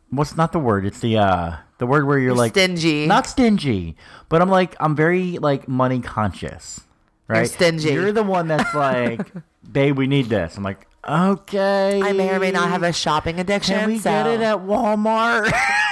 what's 0.09 0.37
not 0.37 0.51
the 0.51 0.59
word? 0.59 0.85
It's 0.85 0.99
the 0.99 1.17
uh 1.17 1.57
the 1.77 1.85
word 1.85 2.07
where 2.07 2.17
you're, 2.17 2.33
like 2.33 2.53
stingy. 2.53 3.05
Not 3.05 3.27
stingy, 3.27 3.95
but 4.29 4.41
I'm 4.41 4.49
like 4.49 4.75
I'm 4.79 4.95
very 4.95 5.37
like 5.37 5.67
money 5.67 5.99
conscious. 5.99 6.81
Right? 7.27 7.49
stingy. 7.49 7.91
You're 7.91 8.11
the 8.11 8.23
one 8.23 8.47
that's 8.47 8.73
like, 8.75 9.31
babe, 9.69 9.97
we 9.97 10.07
need 10.07 10.27
this. 10.27 10.57
I'm 10.57 10.63
like, 10.63 10.87
okay. 11.07 12.01
I 12.01 12.13
may 12.13 12.29
or 12.29 12.39
may 12.39 12.51
not 12.51 12.69
have 12.69 12.83
a 12.83 12.93
shopping 12.93 13.39
addiction. 13.39 13.79
Can 13.79 13.89
we 13.89 13.99
so. 13.99 14.11
get 14.11 14.27
it 14.27 14.41
at 14.41 14.57
Walmart? 14.57 15.51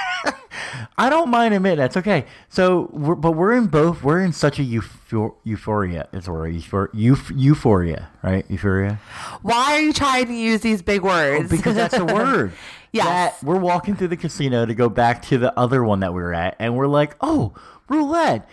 I 0.96 1.10
don't 1.10 1.28
mind 1.28 1.54
admitting 1.54 1.78
that's 1.78 1.96
okay. 1.96 2.24
So, 2.48 2.88
we're, 2.92 3.16
but 3.16 3.32
we're 3.32 3.52
in 3.54 3.66
both. 3.66 4.04
We're 4.04 4.20
in 4.20 4.32
such 4.32 4.60
a 4.60 4.62
euphor- 4.62 5.34
euphoria. 5.42 6.08
It's. 6.12 6.28
Euphor- 6.28 6.88
euphoria, 6.94 8.10
right? 8.22 8.48
Euphoria. 8.48 9.00
Why 9.42 9.74
are 9.74 9.80
you 9.80 9.92
trying 9.92 10.26
to 10.26 10.34
use 10.34 10.60
these 10.60 10.82
big 10.82 11.02
words? 11.02 11.46
Oh, 11.52 11.56
because 11.56 11.74
that's 11.74 11.94
a 11.94 12.04
word. 12.04 12.52
Yes. 12.92 13.06
That- 13.40 13.44
we're 13.44 13.58
walking 13.58 13.96
through 13.96 14.06
the 14.06 14.16
casino 14.16 14.64
to 14.66 14.72
go 14.72 14.88
back 14.88 15.22
to 15.22 15.36
the 15.36 15.52
other 15.58 15.82
one 15.82 15.98
that 15.98 16.14
we 16.14 16.22
were 16.22 16.32
at, 16.32 16.54
and 16.60 16.76
we're 16.76 16.86
like, 16.86 17.16
oh, 17.20 17.52
roulette. 17.88 18.48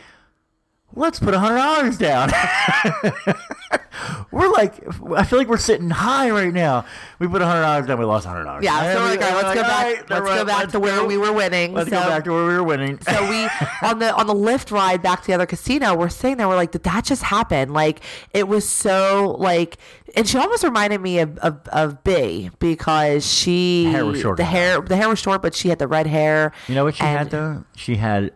Let's 0.96 1.20
put 1.20 1.36
a 1.36 1.40
hundred 1.40 1.58
dollars 1.58 1.98
down. 2.00 2.32
we're 4.32 4.50
like, 4.52 4.84
I 5.16 5.24
feel 5.24 5.40
like 5.40 5.48
we're 5.48 5.58
sitting 5.58 5.90
high 5.90 6.30
right 6.30 6.54
now. 6.54 6.86
We 7.20 7.28
put 7.28 7.42
a 7.42 7.46
hundred 7.46 7.62
dollars 7.62 7.88
down. 7.88 8.00
We 8.00 8.06
lost 8.06 8.26
hundred 8.26 8.44
dollars. 8.46 8.64
yeah, 8.64 8.94
so 8.94 9.00
we're 9.02 9.10
like, 9.10 9.22
all 9.22 9.32
right, 9.32 9.44
let's 9.44 9.56
go 9.56 9.62
back. 9.62 10.10
Let's 10.10 10.22
right, 10.22 10.38
go 10.40 10.46
back 10.46 10.60
let's 10.60 10.72
to 10.74 10.80
where 10.80 10.98
go. 10.98 11.06
we 11.06 11.18
were 11.18 11.32
winning. 11.32 11.74
Let's 11.74 11.90
so, 11.90 12.02
go 12.02 12.08
back 12.08 12.24
to 12.26 12.32
where 12.32 12.46
we 12.48 12.54
were 12.54 12.64
winning. 12.64 13.00
so 13.02 13.30
we 13.30 13.48
on 13.88 14.00
the 14.00 14.14
on 14.14 14.28
the 14.28 14.34
Lyft 14.34 14.72
ride 14.72 15.02
back 15.02 15.22
to 15.22 15.28
the 15.28 15.34
other 15.34 15.46
casino, 15.46 15.96
we're 15.96 16.10
sitting 16.10 16.38
there. 16.38 16.48
We're 16.48 16.56
like, 16.56 16.72
did 16.72 16.84
that 16.84 17.06
just 17.06 17.24
happen? 17.24 17.74
Like 17.74 18.02
it 18.34 18.48
was 18.48 18.68
so 18.68 19.36
like, 19.40 19.78
and 20.16 20.28
she 20.28 20.38
almost 20.38 20.64
reminded 20.64 21.02
me 21.02 21.20
of 21.20 21.38
of, 21.40 21.60
of 21.70 22.04
B 22.04 22.50
because 22.60 23.26
she 23.26 23.86
hair 23.86 24.06
was 24.06 24.20
short 24.22 24.38
The 24.38 24.44
hair 24.46 24.82
the 24.82 24.96
hair 24.96 25.10
was 25.10 25.20
short, 25.20 25.42
but 25.42 25.56
she 25.56 25.70
had 25.70 25.80
the 25.80 25.88
red 25.88 26.08
hair. 26.08 26.52
You 26.68 26.76
know 26.76 26.84
what 26.86 26.96
she 26.96 27.04
and- 27.04 27.18
had 27.18 27.30
though? 27.32 27.64
She 27.76 27.96
had, 27.96 28.32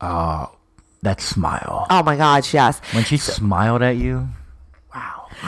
uh, 0.00 0.46
that 1.02 1.20
smile. 1.20 1.86
Oh 1.90 2.02
my 2.02 2.16
gosh, 2.16 2.54
yes. 2.54 2.80
When 2.92 3.04
she 3.04 3.16
smiled 3.18 3.82
at 3.82 3.96
you. 3.96 4.28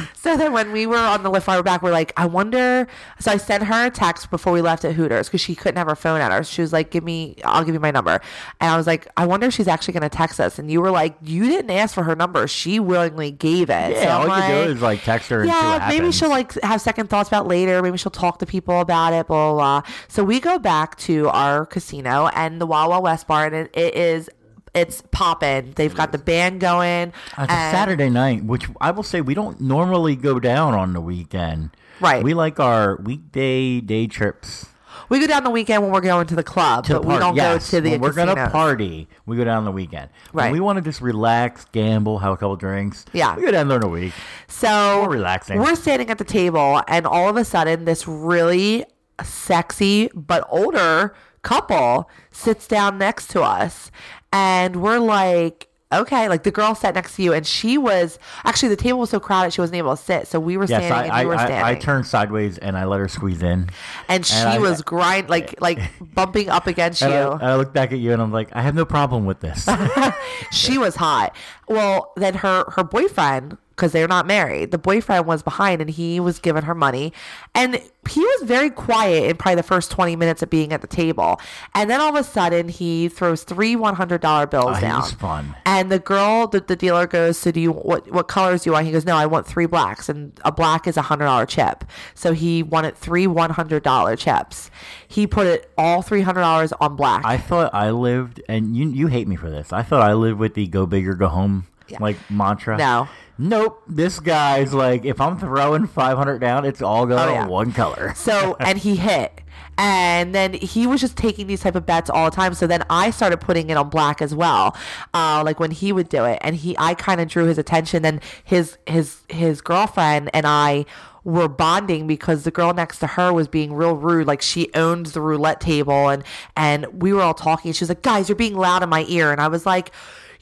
So 0.26 0.36
then 0.36 0.52
when 0.52 0.72
we 0.72 0.86
were 0.86 0.96
on 0.96 1.22
the 1.22 1.30
Lyft 1.30 1.46
ride 1.46 1.64
back, 1.64 1.82
we're 1.82 1.92
like, 1.92 2.12
I 2.16 2.26
wonder. 2.26 2.88
So 3.20 3.30
I 3.30 3.36
sent 3.36 3.62
her 3.64 3.86
a 3.86 3.90
text 3.90 4.28
before 4.28 4.52
we 4.52 4.60
left 4.60 4.84
at 4.84 4.94
Hooters 4.94 5.28
because 5.28 5.40
she 5.40 5.54
couldn't 5.54 5.76
have 5.76 5.86
her 5.86 5.94
phone 5.94 6.20
at 6.20 6.32
her. 6.32 6.42
She 6.42 6.62
was 6.62 6.72
like, 6.72 6.90
"Give 6.90 7.04
me, 7.04 7.36
I'll 7.44 7.62
give 7.64 7.74
you 7.74 7.80
my 7.80 7.92
number." 7.92 8.20
And 8.60 8.70
I 8.70 8.76
was 8.76 8.88
like, 8.88 9.06
I 9.16 9.24
wonder 9.24 9.46
if 9.46 9.54
she's 9.54 9.68
actually 9.68 9.92
going 9.92 10.02
to 10.02 10.08
text 10.08 10.40
us. 10.40 10.58
And 10.58 10.68
you 10.68 10.80
were 10.80 10.90
like, 10.90 11.16
you 11.22 11.44
didn't 11.44 11.70
ask 11.70 11.94
for 11.94 12.02
her 12.02 12.16
number; 12.16 12.48
she 12.48 12.80
willingly 12.80 13.30
gave 13.30 13.70
it. 13.70 13.92
Yeah, 13.92 14.02
so 14.02 14.08
all 14.08 14.30
I'm 14.30 14.50
you 14.50 14.64
do 14.64 14.72
is 14.72 14.82
like 14.82 15.02
text 15.04 15.30
her 15.30 15.42
and 15.42 15.50
see 15.50 15.54
what 15.54 15.80
yeah, 15.80 15.88
maybe 15.88 16.10
she'll 16.10 16.28
like 16.28 16.60
have 16.62 16.80
second 16.80 17.08
thoughts 17.08 17.28
about 17.28 17.46
later. 17.46 17.80
Maybe 17.82 17.96
she'll 17.96 18.10
talk 18.10 18.40
to 18.40 18.46
people 18.46 18.80
about 18.80 19.12
it. 19.12 19.28
Blah 19.28 19.52
blah. 19.52 19.80
blah. 19.82 19.92
So 20.08 20.24
we 20.24 20.40
go 20.40 20.58
back 20.58 20.96
to 21.00 21.28
our 21.28 21.66
casino 21.66 22.28
and 22.34 22.60
the 22.60 22.66
Wild 22.66 23.02
West 23.02 23.28
bar, 23.28 23.46
and 23.46 23.54
it, 23.54 23.76
it 23.76 23.94
is 23.94 24.28
it's 24.76 25.02
popping. 25.10 25.72
They've 25.74 25.94
got 25.94 26.12
the 26.12 26.18
band 26.18 26.60
going. 26.60 27.12
Uh, 27.36 27.42
it's 27.44 27.52
a 27.52 27.56
and- 27.56 27.76
Saturday 27.76 28.10
night, 28.10 28.44
which 28.44 28.68
I 28.80 28.90
will 28.92 29.02
say 29.02 29.20
we 29.20 29.34
don't 29.34 29.60
normally 29.60 30.14
go 30.16 30.38
down 30.38 30.74
on 30.74 30.92
the 30.92 31.00
weekend. 31.00 31.70
Right. 32.00 32.22
We 32.22 32.34
like 32.34 32.60
our 32.60 32.96
weekday 32.96 33.80
day 33.80 34.06
trips. 34.06 34.66
We 35.08 35.20
go 35.20 35.26
down 35.26 35.44
the 35.44 35.50
weekend 35.50 35.82
when 35.82 35.92
we're 35.92 36.00
going 36.00 36.26
to 36.26 36.34
the 36.34 36.42
club, 36.42 36.84
To 36.86 36.94
but 36.94 37.02
the 37.02 37.08
we 37.08 37.18
don't 37.18 37.36
yes. 37.36 37.70
go 37.70 37.76
to 37.76 37.80
the 37.80 37.90
when 37.92 38.00
we're 38.00 38.12
gonna 38.12 38.50
party. 38.50 39.08
We 39.24 39.36
go 39.36 39.44
down 39.44 39.64
the 39.64 39.70
weekend. 39.70 40.10
When 40.32 40.46
Right. 40.46 40.52
we 40.52 40.58
want 40.58 40.76
to 40.78 40.82
just 40.82 41.00
relax, 41.00 41.64
gamble, 41.70 42.18
have 42.18 42.32
a 42.32 42.36
couple 42.36 42.56
drinks. 42.56 43.04
Yeah. 43.12 43.36
We 43.36 43.42
go 43.42 43.50
down 43.52 43.68
during 43.68 43.84
a 43.84 43.88
week. 43.88 44.12
So 44.48 45.02
More 45.02 45.10
relaxing. 45.10 45.60
We're 45.60 45.76
standing 45.76 46.10
at 46.10 46.18
the 46.18 46.24
table, 46.24 46.82
and 46.88 47.06
all 47.06 47.28
of 47.28 47.36
a 47.36 47.44
sudden, 47.44 47.84
this 47.84 48.08
really 48.08 48.84
sexy 49.22 50.10
but 50.14 50.44
older 50.50 51.14
couple 51.42 52.10
sits 52.32 52.66
down 52.66 52.98
next 52.98 53.28
to 53.28 53.42
us, 53.42 53.90
and 54.36 54.76
we're 54.76 54.98
like. 54.98 55.68
Okay, 55.94 56.28
like 56.28 56.42
the 56.42 56.50
girl 56.50 56.74
sat 56.74 56.96
next 56.96 57.14
to 57.14 57.22
you, 57.22 57.32
and 57.32 57.46
she 57.46 57.78
was 57.78 58.18
actually 58.44 58.70
the 58.70 58.76
table 58.76 58.98
was 58.98 59.10
so 59.10 59.20
crowded 59.20 59.52
she 59.52 59.60
wasn't 59.60 59.76
able 59.78 59.96
to 59.96 60.02
sit. 60.02 60.26
So 60.26 60.40
we 60.40 60.56
were 60.56 60.64
Yes, 60.64 60.80
standing, 60.82 60.92
I, 60.92 61.02
and 61.04 61.12
I, 61.12 61.22
you 61.22 61.28
were 61.28 61.36
standing, 61.38 61.56
I, 61.58 61.70
I 61.70 61.74
turned 61.76 62.06
sideways 62.08 62.58
and 62.58 62.76
I 62.76 62.86
let 62.86 62.98
her 62.98 63.06
squeeze 63.06 63.40
in. 63.40 63.70
and 64.08 64.26
she 64.26 64.34
I- 64.34 64.58
was 64.58 64.82
grind 64.82 65.30
like 65.30 65.54
like 65.60 65.78
bumping 66.00 66.48
up 66.48 66.66
against 66.66 67.02
And 67.02 67.14
I, 67.14 67.20
you. 67.22 67.30
and 67.34 67.42
I 67.44 67.54
looked 67.54 67.72
back 67.72 67.92
at 67.92 68.00
you 68.00 68.12
and 68.12 68.20
I'm 68.20 68.32
like, 68.32 68.48
I 68.52 68.62
have 68.62 68.74
no 68.74 68.84
problem 68.84 69.26
with 69.26 69.38
this. 69.38 69.68
she 70.50 70.76
was 70.76 70.96
hot. 70.96 71.36
Well, 71.68 72.12
then 72.16 72.34
her 72.34 72.64
her 72.74 72.82
boyfriend, 72.82 73.56
because 73.76 73.92
they're 73.92 74.08
not 74.08 74.26
married, 74.26 74.70
the 74.70 74.78
boyfriend 74.78 75.26
was 75.26 75.42
behind 75.42 75.82
and 75.82 75.90
he 75.90 76.18
was 76.18 76.38
giving 76.38 76.62
her 76.62 76.74
money, 76.74 77.12
and 77.54 77.78
he 78.08 78.20
was 78.20 78.42
very 78.44 78.70
quiet 78.70 79.28
in 79.28 79.36
probably 79.36 79.56
the 79.56 79.62
first 79.62 79.90
twenty 79.90 80.16
minutes 80.16 80.42
of 80.42 80.48
being 80.48 80.72
at 80.72 80.80
the 80.80 80.86
table, 80.86 81.38
and 81.74 81.90
then 81.90 82.00
all 82.00 82.08
of 82.08 82.14
a 82.14 82.24
sudden 82.24 82.68
he 82.68 83.08
throws 83.08 83.44
three 83.44 83.76
one 83.76 83.94
hundred 83.96 84.20
dollar 84.22 84.46
bills 84.46 84.76
Oh, 84.78 84.80
down. 84.80 85.02
fun. 85.10 85.54
And 85.66 85.92
the 85.92 85.98
girl, 85.98 86.46
the, 86.46 86.60
the 86.60 86.74
dealer 86.76 87.06
goes, 87.06 87.36
"So 87.36 87.50
do 87.50 87.60
you 87.60 87.72
what 87.72 88.10
what 88.10 88.28
colors 88.28 88.62
do 88.62 88.70
you 88.70 88.72
want?" 88.72 88.86
He 88.86 88.92
goes, 88.92 89.04
"No, 89.04 89.14
I 89.16 89.26
want 89.26 89.46
three 89.46 89.66
blacks, 89.66 90.08
and 90.08 90.32
a 90.44 90.50
black 90.52 90.86
is 90.86 90.96
a 90.96 91.02
hundred 91.02 91.26
dollar 91.26 91.44
chip." 91.46 91.84
So 92.14 92.32
he 92.32 92.62
wanted 92.62 92.96
three 92.96 93.26
one 93.26 93.50
hundred 93.50 93.82
dollar 93.82 94.16
chips. 94.16 94.70
He 95.06 95.26
put 95.26 95.46
it 95.46 95.70
all 95.76 96.00
three 96.00 96.22
hundred 96.22 96.40
dollars 96.40 96.72
on 96.80 96.96
black. 96.96 97.24
I 97.26 97.36
thought 97.36 97.74
I 97.74 97.90
lived, 97.90 98.40
and 98.48 98.74
you 98.76 98.88
you 98.88 99.06
hate 99.08 99.28
me 99.28 99.36
for 99.36 99.50
this. 99.50 99.72
I 99.72 99.82
thought 99.82 100.00
I 100.02 100.14
lived 100.14 100.38
with 100.38 100.54
the 100.54 100.66
"go 100.66 100.86
big 100.86 101.06
or 101.06 101.14
go 101.14 101.28
home" 101.28 101.66
like 102.00 102.16
mantra. 102.30 102.78
No. 102.78 103.08
Nope. 103.38 103.82
This 103.86 104.20
guy's 104.20 104.72
like, 104.74 105.04
if 105.04 105.20
I'm 105.20 105.38
throwing 105.38 105.86
500 105.86 106.38
down, 106.40 106.64
it's 106.64 106.82
all 106.82 107.06
going 107.06 107.28
Oh, 107.28 107.32
yeah. 107.32 107.46
one 107.46 107.72
color. 107.72 108.12
So 108.16 108.56
and 108.60 108.78
he 108.78 108.96
hit. 108.96 109.40
And 109.78 110.34
then 110.34 110.54
he 110.54 110.86
was 110.86 111.02
just 111.02 111.16
taking 111.18 111.46
these 111.46 111.60
type 111.60 111.74
of 111.74 111.84
bets 111.84 112.08
all 112.08 112.30
the 112.30 112.34
time. 112.34 112.54
So 112.54 112.66
then 112.66 112.82
I 112.88 113.10
started 113.10 113.38
putting 113.42 113.68
it 113.68 113.76
on 113.76 113.90
black 113.90 114.22
as 114.22 114.34
well, 114.34 114.74
uh, 115.12 115.42
like 115.44 115.60
when 115.60 115.70
he 115.70 115.92
would 115.92 116.08
do 116.08 116.24
it. 116.24 116.38
And 116.40 116.56
he, 116.56 116.74
I 116.78 116.94
kind 116.94 117.20
of 117.20 117.28
drew 117.28 117.44
his 117.44 117.58
attention. 117.58 118.02
Then 118.02 118.20
his 118.42 118.78
his 118.86 119.18
his 119.28 119.60
girlfriend 119.60 120.30
and 120.32 120.46
I 120.46 120.86
were 121.24 121.48
bonding 121.48 122.06
because 122.06 122.44
the 122.44 122.50
girl 122.50 122.72
next 122.72 123.00
to 123.00 123.06
her 123.06 123.32
was 123.34 123.48
being 123.48 123.74
real 123.74 123.96
rude. 123.96 124.26
Like 124.26 124.40
she 124.40 124.70
owned 124.74 125.06
the 125.06 125.20
roulette 125.20 125.60
table, 125.60 126.08
and 126.08 126.24
and 126.56 126.86
we 127.02 127.12
were 127.12 127.20
all 127.20 127.34
talking. 127.34 127.72
She 127.74 127.82
was 127.82 127.90
like, 127.90 128.00
"Guys, 128.02 128.30
you're 128.30 128.36
being 128.36 128.56
loud 128.56 128.82
in 128.82 128.88
my 128.88 129.04
ear," 129.08 129.30
and 129.30 129.40
I 129.42 129.48
was 129.48 129.66
like. 129.66 129.90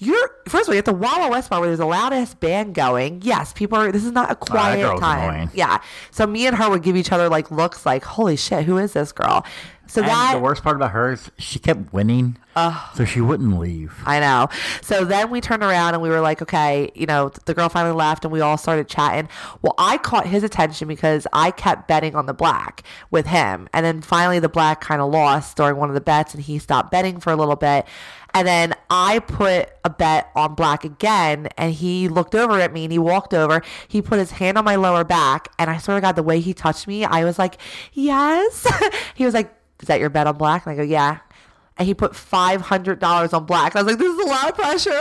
You're 0.05 0.31
first 0.49 0.65
of 0.65 0.69
all, 0.69 0.75
you're 0.75 0.81
at 0.81 0.85
the 0.85 0.95
Wawa 0.95 1.31
West 1.31 1.51
Bar 1.51 1.61
where 1.61 1.69
there's 1.69 1.81
a 1.81 1.87
loud 1.87 2.13
ass 2.13 2.35
band 2.35 2.75
going. 2.75 3.23
Yes, 3.23 3.53
people 3.53 3.79
are. 3.79 3.91
This 3.91 4.05
is 4.05 4.13
not 4.13 4.31
a 4.31 4.35
quiet 4.35 4.81
girl's 4.81 5.01
time. 5.01 5.31
annoying. 5.31 5.51
Yeah. 5.55 5.81
So 6.11 6.27
me 6.27 6.47
and 6.47 6.57
her 6.57 6.69
would 6.71 6.83
give 6.83 6.97
each 6.97 7.13
other 7.13 7.29
like 7.29 7.51
looks 7.51 7.87
like, 7.87 8.05
holy 8.05 8.37
shit, 8.37 8.65
who 8.65 8.79
is 8.79 8.93
this 8.93 9.13
girl? 9.13 9.45
So 9.87 10.01
And 10.01 10.11
that 10.11 10.35
the 10.35 10.41
worst 10.41 10.63
part 10.63 10.77
about 10.77 10.93
her 10.93 11.13
is 11.13 11.31
she 11.39 11.59
kept 11.59 11.93
winning, 11.93 12.39
so 12.97 13.05
she 13.05 13.21
wouldn't 13.21 13.59
leave. 13.59 13.95
I 14.07 14.19
know. 14.19 14.49
So 14.81 15.05
then 15.05 15.31
we 15.31 15.43
turned 15.43 15.63
around 15.63 15.93
and 15.93 16.03
we 16.03 16.09
were 16.09 16.21
like, 16.21 16.41
okay, 16.41 16.91
you 16.95 17.05
know, 17.05 17.31
the 17.45 17.53
girl 17.53 17.69
finally 17.69 17.95
left 17.95 18.25
and 18.25 18.33
we 18.33 18.41
all 18.41 18.57
started 18.57 18.89
chatting. 18.89 19.29
Well, 19.61 19.75
I 19.77 19.99
caught 19.99 20.27
his 20.27 20.43
attention 20.43 20.89
because 20.89 21.27
I 21.35 21.51
kept 21.51 21.87
betting 21.87 22.15
on 22.17 22.25
the 22.25 22.33
black 22.33 22.83
with 23.11 23.27
him. 23.27 23.69
And 23.75 23.85
then 23.85 24.01
finally 24.01 24.39
the 24.39 24.49
black 24.49 24.81
kind 24.81 25.03
of 25.03 25.13
lost 25.13 25.59
during 25.59 25.77
one 25.77 25.91
of 25.91 25.95
the 25.95 26.01
bets 26.01 26.33
and 26.33 26.43
he 26.43 26.59
stopped 26.59 26.91
betting 26.91 27.21
for 27.21 27.31
a 27.31 27.37
little 27.37 27.57
bit. 27.57 27.87
And 28.35 28.47
then 28.47 28.75
I 28.91 29.21
put 29.21 29.71
a 29.85 29.91
bet 29.91 30.31
on 30.35 30.55
black 30.55 30.85
again 30.85 31.49
and 31.57 31.73
he 31.73 32.09
looked 32.09 32.35
over 32.35 32.61
at 32.61 32.73
me 32.73 32.85
and 32.85 32.93
he 32.93 32.99
walked 32.99 33.33
over. 33.33 33.63
He 33.89 34.03
put 34.03 34.19
his 34.19 34.33
hand 34.33 34.59
on 34.59 34.65
my 34.65 34.75
lower 34.77 35.05
back 35.05 35.49
and 35.59 35.71
I 35.71 35.79
swear 35.79 35.97
to 35.97 36.01
God, 36.01 36.17
the 36.17 36.23
way 36.23 36.41
he 36.41 36.53
touched 36.53 36.87
me, 36.87 37.05
I 37.05 37.25
was 37.25 37.39
like, 37.39 37.59
yes. 37.93 38.67
he 39.15 39.25
was 39.25 39.35
like, 39.35 39.55
is 39.81 39.89
that 39.89 40.01
your 40.01 40.11
bet 40.11 40.27
on 40.27 40.37
black? 40.37 40.67
And 40.67 40.73
I 40.73 40.77
go, 40.77 40.83
yeah 40.83 41.21
and 41.77 41.89
he 41.89 41.95
put 41.95 42.15
five 42.15 42.61
hundred 42.61 42.99
dollars 43.01 43.33
on 43.33 43.47
black. 43.47 43.75
I 43.75 43.83
was 43.83 43.93
like, 43.93 43.99
"This 43.99 44.13
is 44.13 44.25
a 44.25 44.29
lot 44.29 44.49
of 44.49 44.55
pressure, 44.55 45.01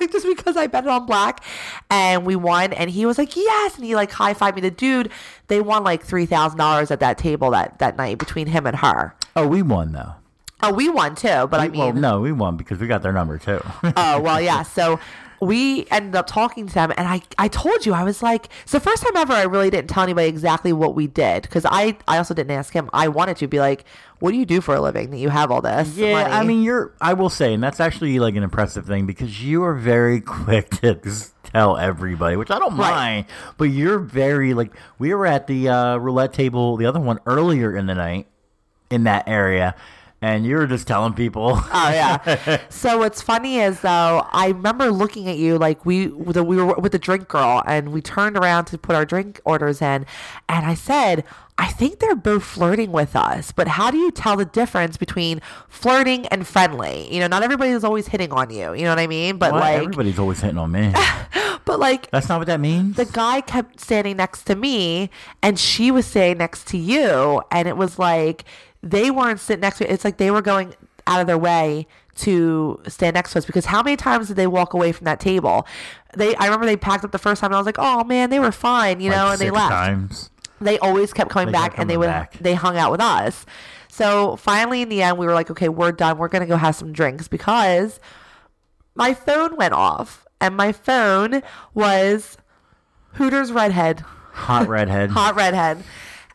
just 0.10 0.26
because 0.26 0.56
I 0.56 0.66
bet 0.66 0.86
on 0.86 1.06
black." 1.06 1.44
And 1.90 2.24
we 2.24 2.36
won, 2.36 2.72
and 2.72 2.90
he 2.90 3.04
was 3.04 3.18
like, 3.18 3.36
"Yes!" 3.36 3.76
And 3.76 3.84
he 3.84 3.94
like 3.94 4.10
high 4.10 4.34
fived 4.34 4.56
me. 4.56 4.62
The 4.62 4.70
dude, 4.70 5.10
they 5.48 5.60
won 5.60 5.84
like 5.84 6.02
three 6.02 6.26
thousand 6.26 6.58
dollars 6.58 6.90
at 6.90 7.00
that 7.00 7.18
table 7.18 7.50
that 7.50 7.78
that 7.80 7.96
night 7.96 8.18
between 8.18 8.46
him 8.46 8.66
and 8.66 8.76
her. 8.76 9.14
Oh, 9.34 9.46
we 9.46 9.62
won 9.62 9.92
though. 9.92 10.14
Oh, 10.62 10.72
we 10.72 10.88
won 10.88 11.14
too, 11.14 11.46
but 11.48 11.60
I 11.60 11.68
mean, 11.68 11.78
well, 11.80 11.92
no, 11.92 12.20
we 12.20 12.32
won 12.32 12.56
because 12.56 12.78
we 12.78 12.86
got 12.86 13.02
their 13.02 13.12
number 13.12 13.38
too. 13.38 13.60
Oh, 13.96 14.20
well, 14.20 14.40
yeah. 14.40 14.62
So 14.62 14.98
we 15.40 15.86
ended 15.90 16.16
up 16.16 16.26
talking 16.26 16.66
to 16.66 16.72
them, 16.72 16.92
and 16.96 17.06
I, 17.06 17.20
I 17.36 17.48
told 17.48 17.84
you, 17.84 17.92
I 17.92 18.04
was 18.04 18.22
like, 18.22 18.48
it's 18.62 18.72
the 18.72 18.80
first 18.80 19.02
time 19.02 19.14
ever 19.16 19.34
I 19.34 19.42
really 19.42 19.68
didn't 19.68 19.90
tell 19.90 20.02
anybody 20.02 20.28
exactly 20.28 20.72
what 20.72 20.94
we 20.94 21.06
did 21.08 21.42
because 21.42 21.66
I, 21.66 21.98
I 22.08 22.16
also 22.16 22.32
didn't 22.32 22.52
ask 22.52 22.72
him. 22.72 22.88
I 22.94 23.08
wanted 23.08 23.36
to 23.38 23.46
be 23.46 23.60
like, 23.60 23.84
what 24.18 24.30
do 24.30 24.38
you 24.38 24.46
do 24.46 24.62
for 24.62 24.74
a 24.74 24.80
living 24.80 25.10
that 25.10 25.18
you 25.18 25.28
have 25.28 25.50
all 25.50 25.60
this? 25.60 25.94
Yeah, 25.94 26.12
money?" 26.22 26.32
I 26.34 26.42
mean, 26.42 26.62
you're. 26.62 26.94
I 27.02 27.12
will 27.12 27.28
say, 27.28 27.52
and 27.52 27.62
that's 27.62 27.78
actually 27.80 28.18
like 28.18 28.34
an 28.34 28.42
impressive 28.42 28.86
thing 28.86 29.04
because 29.06 29.44
you 29.44 29.62
are 29.62 29.74
very 29.74 30.20
quick 30.22 30.70
to 30.80 30.98
tell 31.42 31.76
everybody, 31.76 32.36
which 32.36 32.50
I 32.50 32.58
don't 32.58 32.78
Right. 32.78 32.90
mind. 32.90 33.26
But 33.58 33.64
you're 33.64 33.98
very 33.98 34.54
like 34.54 34.72
we 34.98 35.12
were 35.12 35.26
at 35.26 35.48
the 35.48 35.68
uh, 35.68 35.96
roulette 35.98 36.32
table, 36.32 36.78
the 36.78 36.86
other 36.86 36.98
one 37.00 37.20
earlier 37.26 37.76
in 37.76 37.84
the 37.84 37.94
night 37.94 38.26
in 38.88 39.04
that 39.04 39.28
area, 39.28 39.74
and 40.22 40.46
you 40.46 40.56
were 40.56 40.66
just 40.66 40.86
telling 40.88 41.12
people. 41.12 41.60
Oh 41.72 41.90
yeah. 41.90 42.60
so 42.70 42.98
what's 42.98 43.20
funny 43.22 43.58
is 43.58 43.80
though, 43.80 44.26
I 44.32 44.48
remember 44.48 44.90
looking 44.90 45.28
at 45.28 45.36
you 45.36 45.58
like 45.58 45.84
we 45.84 46.06
the, 46.06 46.42
we 46.42 46.56
were 46.56 46.74
with 46.74 46.92
the 46.92 46.98
drink 46.98 47.28
girl, 47.28 47.62
and 47.66 47.92
we 47.92 48.00
turned 48.00 48.36
around 48.36 48.64
to 48.66 48.78
put 48.78 48.96
our 48.96 49.04
drink 49.04 49.40
orders 49.44 49.80
in, 49.82 50.06
and 50.48 50.66
I 50.66 50.74
said. 50.74 51.24
I 51.58 51.68
think 51.68 52.00
they're 52.00 52.14
both 52.14 52.44
flirting 52.44 52.92
with 52.92 53.16
us, 53.16 53.50
but 53.50 53.66
how 53.66 53.90
do 53.90 53.96
you 53.96 54.10
tell 54.10 54.36
the 54.36 54.44
difference 54.44 54.98
between 54.98 55.40
flirting 55.70 56.26
and 56.26 56.46
friendly? 56.46 57.10
You 57.10 57.18
know, 57.20 57.28
not 57.28 57.42
everybody 57.42 57.70
is 57.70 57.82
always 57.82 58.08
hitting 58.08 58.30
on 58.30 58.50
you. 58.50 58.74
You 58.74 58.82
know 58.84 58.90
what 58.90 58.98
I 58.98 59.06
mean? 59.06 59.38
But 59.38 59.52
What? 59.52 59.60
like, 59.62 59.78
everybody's 59.78 60.18
always 60.18 60.38
hitting 60.38 60.58
on 60.58 60.70
me. 60.70 60.92
but 61.64 61.80
like, 61.80 62.10
That's 62.10 62.28
not 62.28 62.40
what 62.40 62.46
that 62.48 62.60
means. 62.60 62.96
the 62.96 63.06
guy 63.06 63.40
kept 63.40 63.80
standing 63.80 64.18
next 64.18 64.42
to 64.48 64.54
me 64.54 65.08
and 65.42 65.58
she 65.58 65.90
was 65.90 66.04
standing 66.04 66.36
next 66.36 66.66
to 66.68 66.76
you 66.76 67.40
and 67.50 67.66
it 67.66 67.78
was 67.78 67.98
like 67.98 68.44
they 68.90 69.10
weren't 69.10 69.40
sitting 69.40 69.60
next 69.60 69.78
to 69.78 69.84
me. 69.84 69.90
it's 69.90 70.04
like 70.04 70.16
they 70.18 70.30
were 70.30 70.42
going 70.42 70.74
out 71.06 71.20
of 71.20 71.26
their 71.26 71.38
way 71.38 71.86
to 72.16 72.80
stand 72.88 73.14
next 73.14 73.32
to 73.32 73.38
us 73.38 73.44
because 73.44 73.66
how 73.66 73.82
many 73.82 73.96
times 73.96 74.28
did 74.28 74.36
they 74.36 74.46
walk 74.46 74.72
away 74.74 74.90
from 74.92 75.04
that 75.04 75.20
table 75.20 75.66
they 76.16 76.34
i 76.36 76.44
remember 76.46 76.64
they 76.66 76.76
packed 76.76 77.04
up 77.04 77.12
the 77.12 77.18
first 77.18 77.40
time 77.40 77.48
and 77.48 77.54
i 77.56 77.58
was 77.58 77.66
like 77.66 77.78
oh 77.78 78.02
man 78.04 78.30
they 78.30 78.40
were 78.40 78.50
fine 78.52 79.00
you 79.00 79.10
Like 79.10 79.18
know 79.18 79.30
and 79.32 79.38
they 79.38 79.50
left 79.50 79.70
times. 79.70 80.30
they 80.60 80.78
always 80.78 81.12
kept 81.12 81.30
coming 81.30 81.46
They 81.48 81.52
back 81.52 81.72
kept 81.72 81.80
and 81.80 81.90
they 81.90 81.94
coming 81.94 82.08
would 82.08 82.12
back. 82.14 82.38
they 82.38 82.54
hung 82.54 82.76
out 82.78 82.90
with 82.90 83.00
us 83.02 83.44
so 83.88 84.36
finally 84.36 84.80
in 84.82 84.88
the 84.88 85.02
end 85.02 85.18
we 85.18 85.26
were 85.26 85.34
like 85.34 85.50
okay 85.50 85.68
we're 85.68 85.92
done 85.92 86.16
we're 86.16 86.28
gonna 86.28 86.46
go 86.46 86.56
have 86.56 86.74
some 86.74 86.92
drinks 86.92 87.28
because 87.28 88.00
my 88.94 89.12
phone 89.12 89.56
went 89.56 89.74
off 89.74 90.26
and 90.40 90.56
my 90.56 90.72
phone 90.72 91.42
was 91.74 92.36
hooters 93.14 93.52
redhead 93.52 94.02
Hot 94.32 94.68
redhead. 94.68 95.10
hot 95.12 95.34
redhead. 95.34 95.82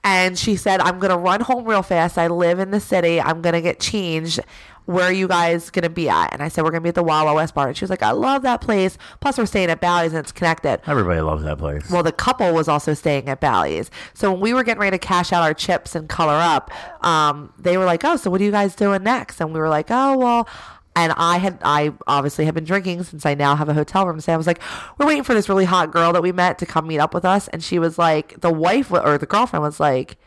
And 0.03 0.37
she 0.37 0.55
said, 0.55 0.79
I'm 0.79 0.97
going 0.99 1.11
to 1.11 1.17
run 1.17 1.41
home 1.41 1.65
real 1.65 1.83
fast. 1.83 2.17
I 2.17 2.27
live 2.27 2.59
in 2.59 2.71
the 2.71 2.79
city. 2.79 3.21
I'm 3.21 3.41
going 3.41 3.53
to 3.53 3.61
get 3.61 3.79
changed. 3.79 4.39
Where 4.85 5.05
are 5.05 5.11
you 5.11 5.27
guys 5.27 5.69
going 5.69 5.83
to 5.83 5.91
be 5.91 6.09
at? 6.09 6.33
And 6.33 6.41
I 6.41 6.47
said, 6.47 6.63
We're 6.63 6.71
going 6.71 6.81
to 6.81 6.83
be 6.83 6.89
at 6.89 6.95
the 6.95 7.03
Wawa 7.03 7.35
West 7.35 7.53
Bar. 7.53 7.67
And 7.67 7.77
she 7.77 7.83
was 7.83 7.91
like, 7.91 8.01
I 8.01 8.11
love 8.11 8.41
that 8.41 8.61
place. 8.61 8.97
Plus, 9.19 9.37
we're 9.37 9.45
staying 9.45 9.69
at 9.69 9.79
Bally's 9.79 10.11
and 10.11 10.19
it's 10.19 10.31
connected. 10.31 10.81
Everybody 10.87 11.21
loves 11.21 11.43
that 11.43 11.59
place. 11.59 11.87
Well, 11.91 12.01
the 12.01 12.11
couple 12.11 12.51
was 12.51 12.67
also 12.67 12.95
staying 12.95 13.29
at 13.29 13.39
Bally's. 13.39 13.91
So 14.15 14.31
when 14.31 14.41
we 14.41 14.53
were 14.55 14.63
getting 14.63 14.81
ready 14.81 14.97
to 14.97 15.07
cash 15.07 15.31
out 15.31 15.43
our 15.43 15.53
chips 15.53 15.93
and 15.93 16.09
color 16.09 16.33
up, 16.33 16.71
um, 17.05 17.53
they 17.59 17.77
were 17.77 17.85
like, 17.85 18.03
"Oh, 18.03 18.15
so 18.17 18.31
what 18.31 18.41
are 18.41 18.43
you 18.43 18.51
guys 18.51 18.75
doing 18.75 19.03
next?" 19.03 19.39
And 19.39 19.53
we 19.53 19.59
were 19.59 19.69
like, 19.69 19.87
"Oh, 19.89 20.17
well." 20.17 20.49
And 20.95 21.13
I 21.15 21.37
had, 21.37 21.57
I 21.63 21.93
obviously 22.05 22.45
have 22.45 22.55
been 22.55 22.65
drinking 22.65 23.03
since 23.03 23.25
I 23.25 23.33
now 23.33 23.55
have 23.55 23.69
a 23.69 23.73
hotel 23.73 24.05
room. 24.05 24.19
So 24.19 24.33
I 24.33 24.37
was 24.37 24.47
like, 24.47 24.61
"We're 24.97 25.05
waiting 25.05 25.23
for 25.23 25.33
this 25.33 25.47
really 25.47 25.65
hot 25.65 25.91
girl 25.91 26.11
that 26.13 26.21
we 26.21 26.31
met 26.31 26.57
to 26.59 26.65
come 26.65 26.87
meet 26.87 26.99
up 26.99 27.13
with 27.13 27.23
us." 27.23 27.47
And 27.49 27.63
she 27.63 27.79
was 27.79 27.97
like, 27.97 28.41
the 28.41 28.51
wife 28.51 28.91
or 28.91 29.17
the 29.17 29.25
girlfriend 29.25 29.63
was 29.63 29.79
like, 29.79 30.17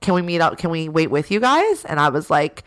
"Can 0.00 0.14
we 0.14 0.22
meet 0.22 0.40
up? 0.40 0.58
Can 0.58 0.70
we 0.70 0.88
wait 0.88 1.10
with 1.10 1.30
you 1.30 1.40
guys?" 1.40 1.84
And 1.84 1.98
I 2.00 2.08
was 2.08 2.30
like. 2.30 2.62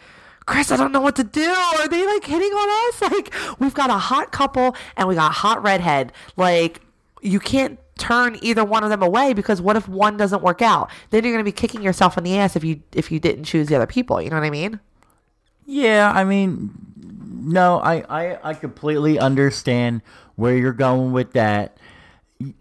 Chris, 0.47 0.71
I 0.71 0.77
don't 0.77 0.91
know 0.91 1.01
what 1.01 1.15
to 1.15 1.23
do. 1.23 1.49
Are 1.49 1.87
they 1.87 2.05
like 2.05 2.23
hitting 2.23 2.51
on 2.51 2.93
us? 2.93 3.01
Like, 3.11 3.33
we've 3.59 3.73
got 3.73 3.89
a 3.89 3.97
hot 3.97 4.31
couple 4.31 4.75
and 4.95 5.07
we 5.07 5.15
got 5.15 5.31
a 5.31 5.33
hot 5.33 5.63
redhead. 5.63 6.13
Like, 6.37 6.81
you 7.23 7.39
can't 7.39 7.79
turn 7.97 8.37
either 8.41 8.63
one 8.63 8.83
of 8.83 8.89
them 8.89 9.01
away 9.01 9.33
because 9.33 9.61
what 9.61 9.75
if 9.75 9.87
one 9.87 10.17
doesn't 10.17 10.41
work 10.43 10.61
out? 10.61 10.91
Then 11.09 11.23
you're 11.23 11.33
going 11.33 11.43
to 11.43 11.49
be 11.49 11.51
kicking 11.51 11.81
yourself 11.81 12.17
in 12.17 12.23
the 12.23 12.37
ass 12.37 12.55
if 12.55 12.63
you 12.63 12.81
if 12.93 13.11
you 13.11 13.19
didn't 13.19 13.45
choose 13.45 13.67
the 13.67 13.75
other 13.75 13.87
people. 13.87 14.21
You 14.21 14.29
know 14.29 14.35
what 14.35 14.45
I 14.45 14.49
mean? 14.49 14.79
Yeah, 15.65 16.11
I 16.13 16.23
mean, 16.23 16.69
no, 17.45 17.79
I, 17.79 18.03
I, 18.09 18.49
I 18.49 18.53
completely 18.53 19.19
understand 19.19 20.01
where 20.35 20.57
you're 20.57 20.73
going 20.73 21.11
with 21.11 21.33
that. 21.33 21.77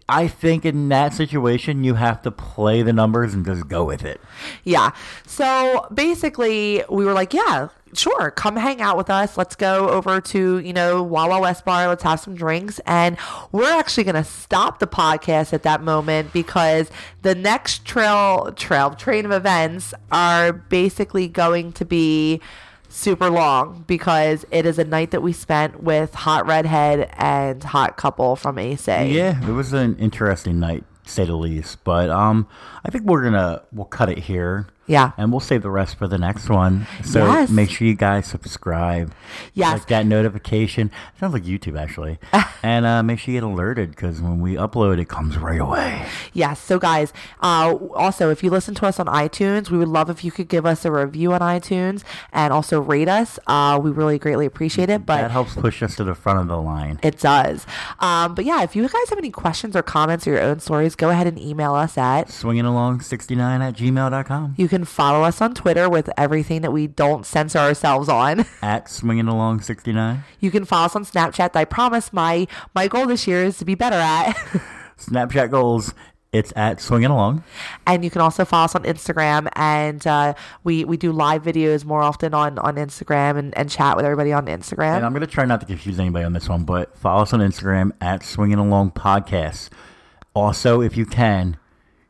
I 0.07 0.29
think 0.29 0.63
in 0.63 0.87
that 0.89 1.13
situation, 1.13 1.83
you 1.83 1.95
have 1.95 2.21
to 2.21 2.31
play 2.31 2.81
the 2.81 2.93
numbers 2.93 3.33
and 3.33 3.45
just 3.45 3.67
go 3.67 3.83
with 3.83 4.05
it. 4.05 4.21
Yeah. 4.63 4.91
So 5.25 5.87
basically, 5.93 6.83
we 6.89 7.03
were 7.03 7.11
like, 7.11 7.33
yeah, 7.33 7.67
sure, 7.93 8.31
come 8.31 8.55
hang 8.55 8.81
out 8.81 8.95
with 8.95 9.09
us. 9.09 9.37
Let's 9.37 9.55
go 9.55 9.89
over 9.89 10.21
to, 10.21 10.59
you 10.59 10.71
know, 10.71 11.03
Wawa 11.03 11.41
West 11.41 11.65
Bar. 11.65 11.87
Let's 11.87 12.03
have 12.03 12.21
some 12.21 12.35
drinks. 12.35 12.79
And 12.85 13.17
we're 13.51 13.77
actually 13.77 14.05
going 14.05 14.15
to 14.15 14.23
stop 14.23 14.79
the 14.79 14.87
podcast 14.87 15.51
at 15.51 15.63
that 15.63 15.81
moment 15.81 16.31
because 16.31 16.89
the 17.23 17.35
next 17.35 17.83
trail, 17.85 18.53
trail, 18.55 18.91
train 18.91 19.25
of 19.25 19.31
events 19.31 19.93
are 20.11 20.53
basically 20.53 21.27
going 21.27 21.73
to 21.73 21.83
be 21.85 22.39
super 22.95 23.29
long 23.29 23.83
because 23.87 24.45
it 24.51 24.65
is 24.65 24.79
a 24.79 24.85
night 24.85 25.11
that 25.11 25.21
we 25.21 25.33
spent 25.33 25.83
with 25.83 26.13
Hot 26.15 26.45
Redhead 26.45 27.09
and 27.13 27.63
Hot 27.63 27.97
Couple 27.97 28.35
from 28.35 28.57
AC. 28.57 28.89
Yeah, 28.89 29.45
it 29.47 29.51
was 29.51 29.73
an 29.73 29.97
interesting 29.97 30.59
night, 30.59 30.83
say 31.05 31.25
the 31.25 31.35
least. 31.35 31.83
But 31.83 32.09
um, 32.09 32.47
I 32.85 32.89
think 32.89 33.03
we're 33.03 33.23
gonna 33.23 33.61
we'll 33.71 33.85
cut 33.85 34.09
it 34.09 34.19
here. 34.19 34.67
Yeah. 34.87 35.11
and 35.17 35.31
we'll 35.31 35.39
save 35.39 35.61
the 35.63 35.69
rest 35.71 35.97
for 35.97 36.07
the 36.07 36.17
next 36.17 36.49
one. 36.49 36.87
So 37.03 37.25
Yes. 37.25 37.49
make 37.49 37.69
sure 37.69 37.87
you 37.87 37.95
guys 37.95 38.27
subscribe. 38.27 39.13
Yes. 39.53 39.79
like 39.79 39.87
that 39.87 40.05
notification. 40.05 40.91
Sounds 41.19 41.33
like 41.33 41.43
YouTube 41.43 41.79
actually. 41.79 42.19
and 42.63 42.85
uh, 42.85 43.01
make 43.03 43.19
sure 43.19 43.33
you 43.33 43.39
get 43.39 43.45
alerted 43.45 43.89
because 43.91 44.21
when 44.21 44.39
we 44.41 44.55
upload, 44.55 44.99
it 44.99 45.09
comes 45.09 45.37
right 45.37 45.59
away. 45.59 46.05
Yes. 46.33 46.59
So, 46.59 46.77
guys, 46.79 47.13
uh, 47.41 47.75
also, 47.95 48.29
if 48.29 48.43
you 48.43 48.49
listen 48.49 48.75
to 48.75 48.85
us 48.85 48.99
on 48.99 49.07
iTunes, 49.07 49.69
we 49.69 49.77
would 49.77 49.87
love 49.87 50.09
if 50.09 50.23
you 50.23 50.31
could 50.31 50.47
give 50.49 50.65
us 50.65 50.85
a 50.85 50.91
review 50.91 51.33
on 51.33 51.39
iTunes 51.41 52.03
and 52.31 52.51
also 52.53 52.79
rate 52.79 53.07
us. 53.09 53.39
Uh, 53.47 53.79
we 53.81 53.89
really 53.91 54.19
greatly 54.19 54.45
appreciate 54.45 54.89
it. 54.89 55.05
But 55.05 55.21
that 55.21 55.31
helps 55.31 55.55
push 55.55 55.81
us 55.81 55.95
to 55.95 56.03
the 56.03 56.13
front 56.15 56.39
of 56.39 56.47
the 56.47 56.57
line. 56.61 56.99
it 57.03 57.19
does. 57.19 57.65
Um, 57.99 58.35
but 58.35 58.45
yeah, 58.45 58.63
if 58.63 58.75
you 58.75 58.83
guys 58.87 59.09
have 59.09 59.17
any 59.17 59.31
questions 59.31 59.75
or 59.75 59.81
comments 59.83 60.27
or 60.27 60.31
your 60.31 60.41
own 60.41 60.59
stories, 60.59 60.95
go 60.95 61.09
ahead 61.09 61.27
and 61.27 61.39
email 61.39 61.73
us 61.73 61.97
at. 61.97 62.27
swingingalong69 62.27 63.59
at 63.61 63.75
gmail.com. 63.75 64.53
You 64.57 64.67
can 64.67 64.74
follow 64.83 65.23
us 65.23 65.39
on 65.39 65.53
Twitter 65.53 65.89
with 65.89 66.09
everything 66.17 66.61
that 66.63 66.73
we 66.73 66.87
don't 66.87 67.25
censor 67.25 67.59
ourselves 67.59 68.09
on. 68.09 68.45
At 68.61 68.89
swinging 68.89 69.27
along 69.27 69.61
69. 69.61 70.23
You 70.39 70.51
can 70.51 70.65
follow 70.65 70.87
us 70.87 70.95
on 70.95 71.05
Snapchat. 71.05 71.53
that 71.53 71.55
I 71.55 71.63
promise 71.65 72.11
my 72.11 72.47
my 72.73 72.87
goal 72.89 73.05
this 73.05 73.27
year 73.27 73.43
is 73.43 73.57
to 73.59 73.65
be 73.65 73.75
better 73.75 73.95
at. 73.95 74.33
Snapchat 74.97 75.51
goals. 75.51 75.93
It's 76.33 76.51
at 76.57 76.81
swinging 76.81 77.11
along. 77.11 77.45
and 77.87 78.03
you 78.03 78.09
can 78.09 78.19
also 78.19 78.43
follow 78.43 78.65
us 78.65 78.75
on 78.75 78.83
Instagram. 78.83 79.47
And 79.55 80.05
uh, 80.05 80.33
we 80.65 80.83
we 80.83 80.97
do 80.97 81.13
live 81.13 81.43
videos 81.43 81.85
more 81.85 82.01
often 82.01 82.33
on 82.33 82.59
on 82.59 82.75
Instagram 82.75 83.37
and, 83.37 83.57
and 83.57 83.69
chat 83.69 83.95
with 83.95 84.03
everybody 84.03 84.33
on 84.33 84.47
Instagram. 84.47 84.97
And 84.97 85.05
I'm 85.05 85.13
going 85.13 85.21
to 85.21 85.27
try 85.27 85.45
not 85.45 85.61
to 85.61 85.65
confuse 85.65 85.97
anybody 85.97 86.25
on 86.25 86.33
this 86.33 86.49
one, 86.49 86.65
but 86.65 86.97
follow 86.97 87.21
us 87.21 87.31
on 87.31 87.39
Instagram 87.39 87.93
at 88.01 88.23
Swinging 88.25 88.57
Along 88.57 88.91
Podcast. 88.91 89.69
Also, 90.33 90.81
if 90.81 90.97
you 90.97 91.05
can, 91.05 91.55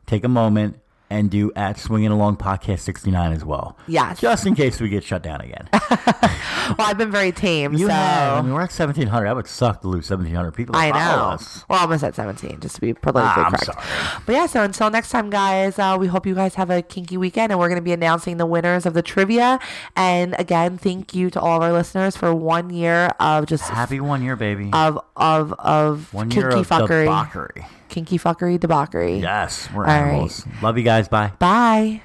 take 0.06 0.24
a 0.24 0.28
moment 0.28 0.80
and 1.08 1.30
do 1.30 1.52
at 1.54 1.78
Swinging 1.78 2.10
Along 2.10 2.36
Podcast 2.36 2.80
69 2.80 3.32
as 3.32 3.44
well. 3.44 3.76
Yes. 3.86 4.18
Just 4.20 4.44
in 4.46 4.54
case 4.54 4.80
we 4.80 4.88
get 4.88 5.04
shut 5.04 5.22
down 5.22 5.40
again. 5.40 5.68
well, 5.72 6.76
I've 6.80 6.98
been 6.98 7.10
very 7.12 7.30
tame. 7.32 7.74
You 7.74 7.86
so 7.86 7.92
have. 7.92 8.38
I 8.38 8.42
mean, 8.42 8.52
we're 8.52 8.60
at 8.62 8.70
1,700. 8.72 9.26
That 9.26 9.36
would 9.36 9.46
suck 9.46 9.82
to 9.82 9.88
lose 9.88 10.10
1,700 10.10 10.50
people. 10.52 10.74
I 10.76 10.90
know. 10.90 10.96
us. 10.96 11.64
We're 11.68 11.76
almost 11.78 12.02
at 12.02 12.14
17, 12.16 12.58
just 12.60 12.74
to 12.76 12.80
be 12.80 12.92
politically 12.94 13.22
Ah, 13.36 13.44
I'm 13.44 13.50
correct. 13.52 13.66
sorry. 13.66 14.22
But 14.26 14.32
yeah, 14.34 14.46
so 14.46 14.62
until 14.62 14.90
next 14.90 15.10
time, 15.10 15.30
guys, 15.30 15.78
uh, 15.78 15.96
we 15.98 16.08
hope 16.08 16.26
you 16.26 16.34
guys 16.34 16.56
have 16.56 16.70
a 16.70 16.82
kinky 16.82 17.16
weekend, 17.16 17.52
and 17.52 17.60
we're 17.60 17.68
going 17.68 17.78
to 17.78 17.82
be 17.84 17.92
announcing 17.92 18.36
the 18.38 18.46
winners 18.46 18.84
of 18.86 18.94
the 18.94 19.02
trivia. 19.02 19.60
And 19.94 20.34
again, 20.40 20.76
thank 20.76 21.14
you 21.14 21.30
to 21.30 21.40
all 21.40 21.56
of 21.56 21.62
our 21.62 21.72
listeners 21.72 22.16
for 22.16 22.34
one 22.34 22.70
year 22.70 23.12
of 23.20 23.46
just 23.46 23.62
Happy 23.70 24.00
one 24.00 24.22
year, 24.22 24.34
baby. 24.36 24.70
of 24.72 24.98
of 25.16 25.52
of 25.54 26.12
one 26.12 26.30
kinky 26.30 26.48
year 26.48 26.56
of 26.58 26.68
fuckery. 26.68 27.64
Kinky 27.88 28.18
fuckery 28.18 28.58
debauchery. 28.58 29.18
Yes, 29.18 29.68
we're 29.72 29.84
All 29.86 29.90
right. 29.90 30.08
animals. 30.08 30.46
Love 30.62 30.78
you 30.78 30.84
guys. 30.84 31.08
Bye. 31.08 31.32
Bye. 31.38 32.02